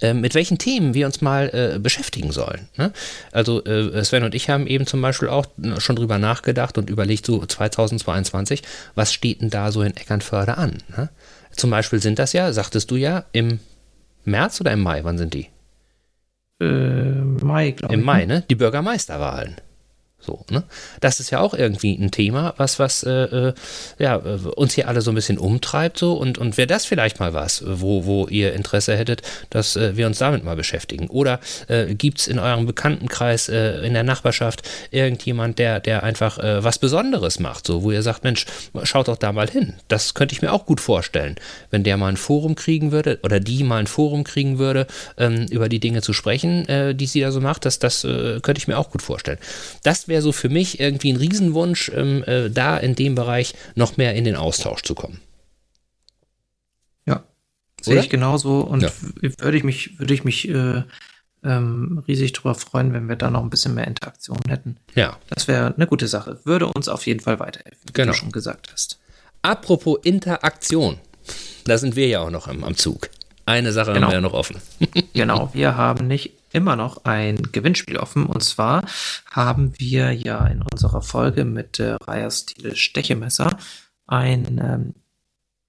äh, 0.00 0.14
mit 0.14 0.34
welchen 0.34 0.56
Themen 0.56 0.94
wir 0.94 1.04
uns 1.04 1.20
mal 1.20 1.50
äh, 1.52 1.78
beschäftigen 1.78 2.32
sollen. 2.32 2.68
Ne? 2.76 2.92
Also 3.32 3.62
äh, 3.64 4.02
Sven 4.04 4.24
und 4.24 4.34
ich 4.34 4.48
haben 4.48 4.66
eben 4.66 4.86
zum 4.86 5.02
Beispiel 5.02 5.28
auch 5.28 5.46
schon 5.78 5.96
drüber 5.96 6.18
nachgedacht 6.18 6.78
und 6.78 6.88
überlegt, 6.88 7.26
so 7.26 7.44
2022, 7.44 8.62
was 8.94 9.12
steht 9.12 9.42
denn 9.42 9.50
da 9.50 9.72
so 9.72 9.82
in 9.82 9.96
Eckernförde 9.96 10.56
an? 10.56 10.78
Ne? 10.96 11.10
Zum 11.52 11.70
Beispiel 11.70 12.00
sind 12.00 12.18
das 12.18 12.32
ja, 12.32 12.52
sagtest 12.52 12.90
du 12.90 12.96
ja, 12.96 13.24
im 13.32 13.60
März 14.24 14.60
oder 14.60 14.72
im 14.72 14.80
Mai, 14.80 15.04
wann 15.04 15.18
sind 15.18 15.34
die? 15.34 15.48
Äh, 16.60 16.64
Mai, 16.64 17.72
glaube 17.72 17.92
ich. 17.92 17.98
Im 17.98 18.04
Mai, 18.04 18.24
ne? 18.24 18.34
ne? 18.34 18.44
Die 18.48 18.54
Bürgermeisterwahlen. 18.54 19.56
So, 20.20 20.44
ne? 20.50 20.64
Das 21.00 21.18
ist 21.18 21.30
ja 21.30 21.40
auch 21.40 21.54
irgendwie 21.54 21.94
ein 21.94 22.10
Thema, 22.10 22.54
was, 22.58 22.78
was 22.78 23.02
äh, 23.02 23.10
äh 23.10 23.54
ja, 23.98 24.16
äh, 24.16 24.38
uns 24.56 24.74
hier 24.74 24.86
alle 24.88 25.00
so 25.00 25.10
ein 25.10 25.14
bisschen 25.14 25.38
umtreibt. 25.38 25.98
So. 25.98 26.12
Und, 26.12 26.38
und 26.38 26.58
wäre 26.58 26.66
das 26.66 26.84
vielleicht 26.84 27.20
mal 27.20 27.32
was, 27.32 27.64
wo, 27.66 28.04
wo 28.04 28.26
ihr 28.28 28.52
Interesse 28.52 28.96
hättet, 28.96 29.22
dass 29.48 29.76
äh, 29.76 29.96
wir 29.96 30.06
uns 30.06 30.18
damit 30.18 30.44
mal 30.44 30.56
beschäftigen? 30.56 31.08
Oder 31.08 31.40
äh, 31.68 31.94
gibt 31.94 32.20
es 32.20 32.28
in 32.28 32.38
eurem 32.38 32.66
Bekanntenkreis, 32.66 33.48
äh, 33.48 33.78
in 33.86 33.94
der 33.94 34.02
Nachbarschaft 34.02 34.62
irgendjemand, 34.90 35.58
der, 35.58 35.80
der 35.80 36.02
einfach 36.02 36.38
äh, 36.38 36.62
was 36.62 36.78
Besonderes 36.78 37.40
macht, 37.40 37.66
so, 37.66 37.82
wo 37.82 37.90
ihr 37.90 38.02
sagt, 38.02 38.24
Mensch, 38.24 38.44
schaut 38.82 39.08
doch 39.08 39.16
da 39.16 39.32
mal 39.32 39.48
hin. 39.48 39.74
Das 39.88 40.14
könnte 40.14 40.34
ich 40.34 40.42
mir 40.42 40.52
auch 40.52 40.66
gut 40.66 40.80
vorstellen, 40.80 41.36
wenn 41.70 41.82
der 41.82 41.96
mal 41.96 42.08
ein 42.08 42.16
Forum 42.18 42.54
kriegen 42.54 42.92
würde 42.92 43.18
oder 43.22 43.40
die 43.40 43.64
mal 43.64 43.78
ein 43.78 43.86
Forum 43.86 44.24
kriegen 44.24 44.58
würde, 44.58 44.86
ähm, 45.16 45.46
über 45.50 45.68
die 45.68 45.80
Dinge 45.80 46.02
zu 46.02 46.12
sprechen, 46.12 46.66
die 46.96 47.06
sie 47.06 47.20
da 47.20 47.32
so 47.32 47.40
macht. 47.40 47.64
Das, 47.64 47.78
das 47.78 48.02
könnte 48.02 48.58
ich 48.58 48.68
mir 48.68 48.78
auch 48.78 48.90
gut 48.90 49.02
vorstellen. 49.02 49.38
Das 49.82 50.08
wäre 50.10 50.20
so 50.20 50.32
für 50.32 50.50
mich 50.50 50.78
irgendwie 50.78 51.12
ein 51.12 51.16
Riesenwunsch, 51.16 51.90
ähm, 51.94 52.22
äh, 52.24 52.50
da 52.50 52.76
in 52.76 52.94
dem 52.94 53.14
Bereich 53.14 53.54
noch 53.74 53.96
mehr 53.96 54.14
in 54.14 54.24
den 54.24 54.36
Austausch 54.36 54.82
zu 54.82 54.94
kommen. 54.94 55.20
Ja, 57.06 57.24
sehe 57.80 57.98
ich 57.98 58.10
genauso 58.10 58.60
und 58.60 58.82
ja. 58.82 58.90
würde 59.38 59.56
ich 59.56 59.64
mich, 59.64 59.98
würde 59.98 60.12
ich 60.12 60.24
mich 60.24 60.48
äh, 60.48 60.82
ähm, 61.42 62.02
riesig 62.06 62.32
darüber 62.34 62.54
freuen, 62.54 62.92
wenn 62.92 63.08
wir 63.08 63.16
da 63.16 63.30
noch 63.30 63.42
ein 63.42 63.48
bisschen 63.48 63.74
mehr 63.74 63.86
Interaktion 63.86 64.38
hätten. 64.46 64.76
Ja. 64.94 65.16
Das 65.30 65.48
wäre 65.48 65.74
eine 65.74 65.86
gute 65.86 66.08
Sache. 66.08 66.38
Würde 66.44 66.66
uns 66.66 66.88
auf 66.88 67.06
jeden 67.06 67.20
Fall 67.20 67.40
weiterhelfen, 67.40 67.80
wie 67.86 67.92
genau. 67.92 68.12
du 68.12 68.18
schon 68.18 68.32
gesagt 68.32 68.70
hast. 68.72 68.98
Apropos 69.40 70.00
Interaktion, 70.02 70.98
da 71.64 71.78
sind 71.78 71.96
wir 71.96 72.08
ja 72.08 72.20
auch 72.20 72.30
noch 72.30 72.46
am, 72.48 72.62
am 72.64 72.76
Zug. 72.76 73.08
Eine 73.46 73.72
Sache 73.72 73.92
genau. 73.92 74.06
haben 74.06 74.10
wir 74.10 74.16
ja 74.16 74.20
noch 74.20 74.34
offen. 74.34 74.60
genau, 75.14 75.50
wir 75.54 75.76
haben 75.76 76.06
nicht 76.06 76.32
immer 76.52 76.76
noch 76.76 77.04
ein 77.04 77.36
Gewinnspiel 77.52 77.96
offen. 77.96 78.26
Und 78.26 78.42
zwar 78.42 78.84
haben 79.30 79.72
wir 79.78 80.12
ja 80.12 80.46
in 80.46 80.62
unserer 80.62 81.02
Folge 81.02 81.44
mit 81.44 81.78
äh, 81.78 81.96
Raya 82.02 82.30
Stile 82.30 82.76
Stechemesser 82.76 83.56
einen 84.06 84.60
ähm, 84.62 84.94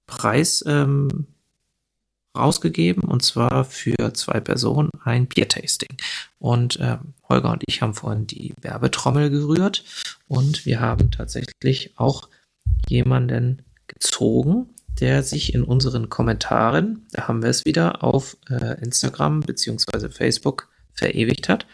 Preis 0.06 0.64
ähm, 0.66 1.26
rausgegeben 2.36 3.04
und 3.04 3.22
zwar 3.22 3.64
für 3.64 4.14
zwei 4.14 4.40
Personen 4.40 4.90
ein 5.04 5.26
Biertasting. 5.26 5.96
Und 6.38 6.78
äh, 6.80 6.98
Holger 7.28 7.52
und 7.52 7.62
ich 7.66 7.82
haben 7.82 7.94
vorhin 7.94 8.26
die 8.26 8.54
Werbetrommel 8.60 9.30
gerührt 9.30 9.84
und 10.28 10.64
wir 10.64 10.80
haben 10.80 11.10
tatsächlich 11.10 11.92
auch 11.96 12.28
jemanden 12.88 13.62
gezogen, 13.86 14.70
der 15.00 15.22
sich 15.22 15.54
in 15.54 15.62
unseren 15.62 16.08
Kommentaren, 16.08 17.06
da 17.12 17.28
haben 17.28 17.42
wir 17.42 17.50
es 17.50 17.64
wieder, 17.64 18.02
auf 18.02 18.36
äh, 18.48 18.80
Instagram 18.82 19.40
bzw. 19.40 20.08
Facebook 20.08 20.68
verewigt 20.94 21.48
hat. 21.48 21.66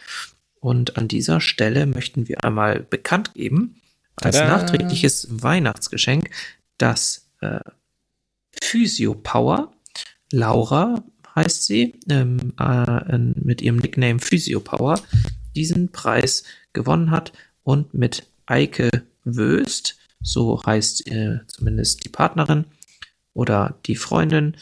Und 0.61 0.97
an 0.97 1.09
dieser 1.09 1.41
Stelle 1.41 1.87
möchten 1.87 2.29
wir 2.29 2.45
einmal 2.45 2.81
bekannt 2.81 3.35
geben, 3.35 3.81
als 4.17 4.37
Tada. 4.37 4.57
nachträgliches 4.57 5.29
Weihnachtsgeschenk, 5.31 6.31
dass 6.79 7.29
äh, 7.41 7.61
Physio 8.63 9.15
Power, 9.15 9.73
Laura 10.33 11.05
heißt 11.35 11.67
sie, 11.67 11.95
ähm, 12.09 12.53
äh, 12.59 13.19
mit 13.19 13.63
ihrem 13.63 13.77
Nickname 13.77 14.19
Physio 14.19 14.61
Power, 14.61 15.01
diesen 15.55 15.91
Preis 15.91 16.45
gewonnen 16.73 17.11
hat 17.11 17.33
und 17.63 17.95
mit 17.95 18.27
Eike 18.47 18.91
Wöst, 19.25 19.99
so 20.21 20.61
heißt 20.65 21.07
äh, 21.09 21.41
zumindest 21.47 22.05
die 22.05 22.09
Partnerin 22.09 22.65
oder 23.35 23.79
die 23.87 23.97
Freundin, 23.97 24.57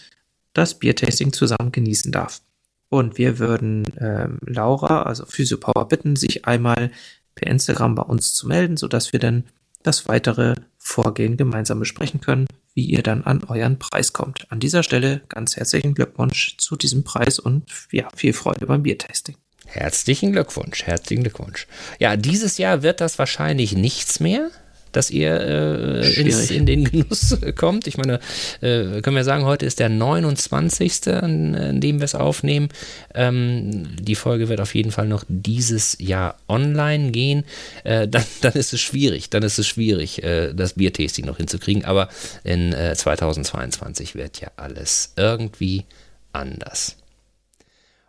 das 0.52 0.78
Biertasting 0.78 1.32
zusammen 1.32 1.72
genießen 1.72 2.12
darf. 2.12 2.40
Und 2.88 3.18
wir 3.18 3.38
würden 3.38 3.84
ähm, 3.98 4.38
Laura, 4.46 5.02
also 5.02 5.26
Physiopower, 5.26 5.88
bitten, 5.88 6.16
sich 6.16 6.46
einmal 6.46 6.90
per 7.34 7.48
Instagram 7.48 7.94
bei 7.94 8.02
uns 8.02 8.34
zu 8.34 8.46
melden, 8.46 8.76
sodass 8.76 9.12
wir 9.12 9.20
dann 9.20 9.44
das 9.82 10.08
weitere 10.08 10.54
Vorgehen 10.78 11.36
gemeinsam 11.36 11.78
besprechen 11.78 12.20
können, 12.20 12.46
wie 12.74 12.84
ihr 12.84 13.02
dann 13.02 13.24
an 13.24 13.44
euren 13.44 13.78
Preis 13.78 14.12
kommt. 14.12 14.50
An 14.50 14.60
dieser 14.60 14.82
Stelle 14.82 15.22
ganz 15.28 15.56
herzlichen 15.56 15.94
Glückwunsch 15.94 16.56
zu 16.58 16.76
diesem 16.76 17.04
Preis 17.04 17.38
und 17.38 17.64
ja, 17.90 18.08
viel 18.14 18.32
Freude 18.32 18.66
beim 18.66 18.82
Biertasting. 18.82 19.36
Herzlichen 19.66 20.32
Glückwunsch, 20.32 20.84
herzlichen 20.84 21.22
Glückwunsch. 21.22 21.66
Ja, 21.98 22.16
dieses 22.16 22.56
Jahr 22.58 22.82
wird 22.82 23.00
das 23.00 23.18
wahrscheinlich 23.18 23.74
nichts 23.74 24.20
mehr 24.20 24.50
dass 24.96 25.10
ihr 25.10 25.40
äh, 25.40 26.20
ins, 26.20 26.50
in 26.50 26.66
den 26.66 26.84
Genuss 26.84 27.36
kommt. 27.56 27.86
Ich 27.86 27.98
meine, 27.98 28.20
äh, 28.60 29.00
können 29.02 29.16
wir 29.16 29.24
sagen, 29.24 29.44
heute 29.44 29.66
ist 29.66 29.78
der 29.78 29.88
29., 29.88 31.08
an, 31.08 31.54
an 31.54 31.80
dem 31.80 32.00
wir 32.00 32.04
es 32.04 32.14
aufnehmen. 32.14 32.68
Ähm, 33.14 33.88
die 34.00 34.14
Folge 34.14 34.48
wird 34.48 34.60
auf 34.60 34.74
jeden 34.74 34.90
Fall 34.90 35.06
noch 35.06 35.24
dieses 35.28 35.96
Jahr 36.00 36.38
online 36.48 37.10
gehen. 37.10 37.44
Äh, 37.84 38.08
dann, 38.08 38.24
dann 38.40 38.54
ist 38.54 38.72
es 38.72 38.80
schwierig, 38.80 39.30
dann 39.30 39.42
ist 39.42 39.58
es 39.58 39.66
schwierig, 39.66 40.22
äh, 40.22 40.54
das 40.54 40.74
Biertasting 40.74 41.26
noch 41.26 41.36
hinzukriegen. 41.36 41.84
Aber 41.84 42.08
in 42.44 42.72
2022 42.72 44.14
äh, 44.14 44.18
wird 44.18 44.40
ja 44.40 44.48
alles 44.56 45.12
irgendwie 45.16 45.84
anders. 46.32 46.96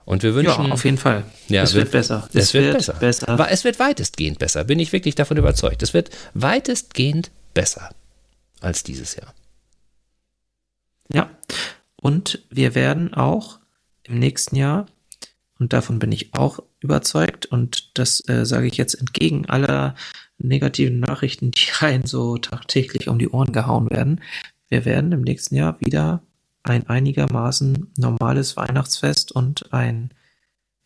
Und 0.07 0.23
wir 0.23 0.35
wünschen. 0.35 0.67
Ja, 0.67 0.71
auf 0.71 0.85
jeden 0.85 0.97
Fall. 0.97 1.25
Ja, 1.49 1.63
es 1.63 1.73
wird, 1.73 1.91
besser. 1.91 2.29
Es, 2.29 2.45
es 2.45 2.53
wird, 2.53 2.63
wird 2.63 2.77
besser. 2.77 2.93
besser. 2.93 3.27
Aber 3.27 3.51
es 3.51 3.65
wird 3.65 3.77
weitestgehend 3.77 4.39
besser, 4.39 4.63
bin 4.63 4.79
ich 4.79 4.93
wirklich 4.93 5.15
davon 5.15 5.35
überzeugt. 5.35 5.83
Es 5.83 5.93
wird 5.93 6.11
weitestgehend 6.33 7.29
besser 7.53 7.89
als 8.61 8.83
dieses 8.83 9.17
Jahr. 9.17 9.33
Ja. 11.11 11.29
Und 11.97 12.41
wir 12.49 12.73
werden 12.73 13.13
auch 13.15 13.59
im 14.03 14.17
nächsten 14.17 14.55
Jahr, 14.55 14.85
und 15.59 15.73
davon 15.73 15.99
bin 15.99 16.13
ich 16.13 16.33
auch 16.33 16.59
überzeugt, 16.79 17.45
und 17.45 17.97
das 17.97 18.25
äh, 18.29 18.45
sage 18.45 18.67
ich 18.67 18.77
jetzt 18.77 18.93
entgegen 18.93 19.47
aller 19.47 19.93
negativen 20.37 21.01
Nachrichten, 21.01 21.51
die 21.51 21.67
rein 21.79 22.05
so 22.05 22.37
tagtäglich 22.37 23.09
um 23.09 23.19
die 23.19 23.27
Ohren 23.27 23.51
gehauen 23.51 23.89
werden, 23.89 24.21
wir 24.69 24.85
werden 24.85 25.11
im 25.11 25.21
nächsten 25.21 25.55
Jahr 25.55 25.81
wieder 25.81 26.21
ein 26.63 26.87
einigermaßen 26.87 27.93
normales 27.97 28.57
Weihnachtsfest 28.57 29.31
und 29.31 29.73
ein 29.73 30.13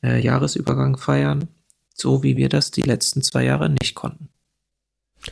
äh, 0.04 0.20
Jahresübergang 0.20 0.98
feiern, 0.98 1.48
so 1.94 2.24
wie 2.24 2.38
wir 2.38 2.50
das 2.50 2.72
die 2.72 2.84
letzten 2.84 3.22
zwei 3.22 3.44
Jahre 3.44 3.70
nicht 3.70 3.96
konnten. 3.96 4.30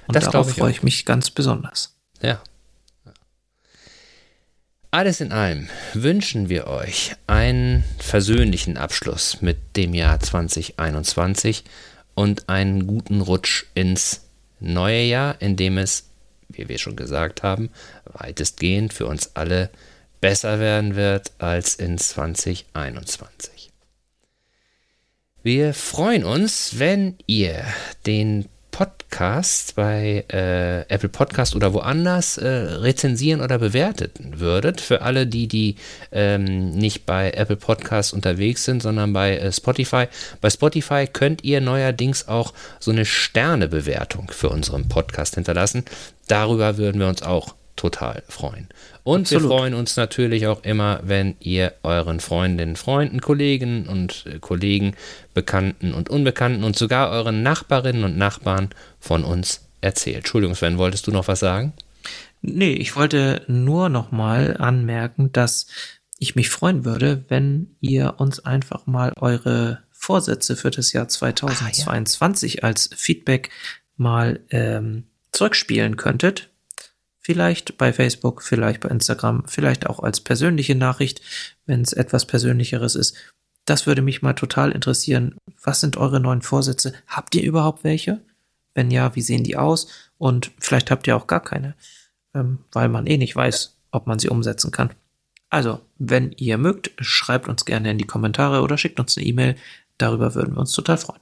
Und 0.08 0.16
das 0.16 0.26
darauf 0.26 0.52
freue 0.52 0.72
ich 0.72 0.84
mich 0.84 1.06
ganz 1.06 1.32
besonders. 1.32 1.96
Ja. 2.22 2.42
Alles 4.92 5.22
in 5.22 5.32
allem 5.32 5.70
wünschen 5.94 6.50
wir 6.50 6.68
euch 6.68 7.16
einen 7.28 7.84
versöhnlichen 8.00 8.76
Abschluss 8.78 9.42
mit 9.42 9.76
dem 9.76 9.94
Jahr 9.94 10.20
2021 10.20 11.64
und 12.16 12.50
einen 12.50 12.88
guten 12.88 13.22
Rutsch 13.22 13.66
ins 13.76 14.26
neue 14.60 15.04
Jahr, 15.04 15.40
in 15.42 15.56
dem 15.56 15.78
es, 15.78 16.10
wie 16.50 16.68
wir 16.68 16.80
schon 16.80 16.96
gesagt 16.96 17.44
haben, 17.44 17.70
weitestgehend 18.06 18.92
für 18.92 19.06
uns 19.06 19.36
alle 19.36 19.70
besser 20.22 20.60
werden 20.60 20.96
wird 20.96 21.32
als 21.38 21.76
in 21.76 21.98
2021. 21.98 23.72
Wir 25.42 25.74
freuen 25.74 26.26
uns, 26.26 26.80
wenn 26.80 27.16
ihr 27.26 27.64
den 28.06 28.50
Podcast 28.80 29.76
bei 29.76 30.24
äh, 30.32 30.82
Apple 30.88 31.10
Podcast 31.10 31.54
oder 31.54 31.74
woanders 31.74 32.38
äh, 32.38 32.48
rezensieren 32.48 33.42
oder 33.42 33.60
bewerten 33.60 34.40
würdet. 34.40 34.80
Für 34.80 35.02
alle, 35.02 35.28
die, 35.28 35.50
die 35.50 35.76
ähm, 36.14 36.72
nicht 36.72 37.06
bei 37.06 37.32
Apple 37.32 37.58
Podcast 37.58 38.14
unterwegs 38.14 38.64
sind, 38.64 38.82
sondern 38.82 39.12
bei 39.12 39.38
äh, 39.38 39.52
Spotify. 39.52 40.06
Bei 40.40 40.50
Spotify 40.50 41.08
könnt 41.12 41.44
ihr 41.44 41.60
neuerdings 41.60 42.30
auch 42.30 42.54
so 42.80 42.92
eine 42.92 43.04
Sternebewertung 43.04 44.32
für 44.32 44.48
unseren 44.48 44.88
Podcast 44.88 45.36
hinterlassen. 45.36 45.84
Darüber 46.28 46.78
würden 46.78 47.02
wir 47.02 47.08
uns 47.10 47.22
auch 47.22 47.56
total 47.80 48.24
freuen. 48.28 48.68
Und 49.04 49.22
Absolut. 49.22 49.44
wir 49.44 49.50
freuen 49.50 49.74
uns 49.74 49.96
natürlich 49.96 50.48
auch 50.48 50.64
immer, 50.64 51.00
wenn 51.04 51.36
ihr 51.40 51.74
euren 51.84 52.20
Freundinnen, 52.20 52.76
Freunden, 52.76 53.22
Kollegen 53.22 53.88
und 53.88 54.26
äh, 54.26 54.40
Kollegen, 54.40 54.96
Bekannten 55.34 55.94
und 55.94 56.10
Unbekannten 56.10 56.66
und 56.66 56.76
sogar 56.76 57.10
euren 57.10 57.42
Nachbarinnen 57.42 58.04
und 58.04 58.18
Nachbarn 58.18 58.70
von 59.00 59.24
uns 59.24 59.70
erzählt. 59.80 60.18
Entschuldigung, 60.18 60.56
Sven, 60.56 60.78
wolltest 60.78 61.08
du 61.08 61.12
noch 61.12 61.30
was 61.30 61.40
sagen? 61.40 61.72
Nee, 62.42 62.74
ich 62.74 62.98
wollte 62.98 63.44
nur 63.48 63.88
noch 63.88 64.12
mal 64.12 64.58
anmerken, 64.58 65.32
dass 65.32 65.68
ich 66.18 66.36
mich 66.36 66.50
freuen 66.50 66.84
würde, 66.84 67.24
wenn 67.30 67.78
ihr 67.80 68.16
uns 68.18 68.42
einfach 68.42 68.88
mal 68.88 69.14
eure 69.16 69.84
Vorsätze 69.92 70.58
für 70.58 70.70
das 70.70 70.92
Jahr 70.92 71.08
2022 71.08 72.58
ah, 72.58 72.62
ja. 72.62 72.64
als 72.68 72.90
Feedback 72.94 73.52
mal 73.96 74.42
ähm, 74.50 75.06
zurückspielen 75.32 75.96
könntet. 75.96 76.50
Vielleicht 77.30 77.78
bei 77.78 77.94
Facebook, 77.94 78.42
vielleicht 78.42 78.80
bei 78.80 78.90
Instagram, 78.90 79.44
vielleicht 79.46 79.86
auch 79.86 80.00
als 80.00 80.20
persönliche 80.20 80.74
Nachricht, 80.74 81.22
wenn 81.68 81.84
es 81.84 81.94
etwas 81.94 82.26
Persönlicheres 82.26 82.96
ist. 82.96 83.16
Das 83.66 83.86
würde 83.86 84.02
mich 84.02 84.24
mal 84.24 84.34
total 84.34 84.72
interessieren. 84.72 85.36
Was 85.62 85.80
sind 85.80 85.96
eure 85.96 86.20
neuen 86.20 86.42
Vorsätze? 86.42 86.92
Habt 87.06 87.36
ihr 87.36 87.44
überhaupt 87.44 87.84
welche? 87.84 88.20
Wenn 88.74 88.90
ja, 88.90 89.16
wie 89.16 89.22
sehen 89.22 89.44
die 89.44 89.58
aus? 89.58 89.90
Und 90.18 90.50
vielleicht 90.60 90.90
habt 90.90 91.06
ihr 91.06 91.16
auch 91.16 91.28
gar 91.28 91.44
keine, 91.44 91.76
ähm, 92.34 92.58
weil 92.72 92.90
man 92.90 93.06
eh 93.06 93.18
nicht 93.18 93.36
weiß, 93.36 93.78
ob 93.92 94.08
man 94.08 94.18
sie 94.18 94.30
umsetzen 94.30 94.72
kann. 94.72 94.90
Also, 95.52 95.82
wenn 96.00 96.32
ihr 96.32 96.58
mögt, 96.58 96.94
schreibt 97.00 97.48
uns 97.48 97.64
gerne 97.64 97.92
in 97.92 98.00
die 98.00 98.08
Kommentare 98.08 98.64
oder 98.64 98.76
schickt 98.76 99.00
uns 99.00 99.16
eine 99.18 99.28
E-Mail. 99.28 99.56
Darüber 100.00 100.34
würden 100.34 100.56
wir 100.56 100.62
uns 100.62 100.72
total 100.72 100.98
freuen. 100.98 101.22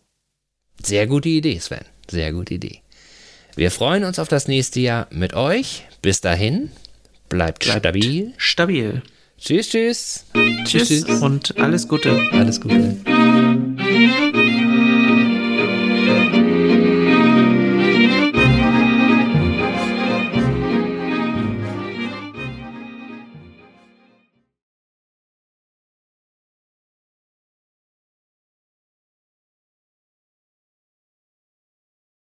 Sehr 0.81 1.05
gute 1.05 1.27
Idee, 1.27 1.59
Sven. 1.59 1.84
Sehr 2.09 2.31
gute 2.31 2.53
Idee. 2.53 2.81
Wir 3.57 3.71
freuen 3.71 4.03
uns 4.03 4.19
auf 4.19 4.27
das 4.27 4.47
nächste 4.47 4.79
Jahr 4.79 5.07
mit 5.09 5.34
euch. 5.34 5.88
Bis 6.03 6.21
dahin, 6.21 6.69
bleibt, 7.27 7.63
bleibt 7.63 7.79
stabil. 7.79 8.34
Stabil. 8.38 9.01
Tschüss, 9.39 9.69
tschüss. 9.69 10.25
Tschüss, 10.63 10.88
tschüss 10.88 11.21
und 11.23 11.57
alles 11.57 11.88
Gute. 11.88 12.19
Alles 12.34 12.61
Gute. 12.61 12.97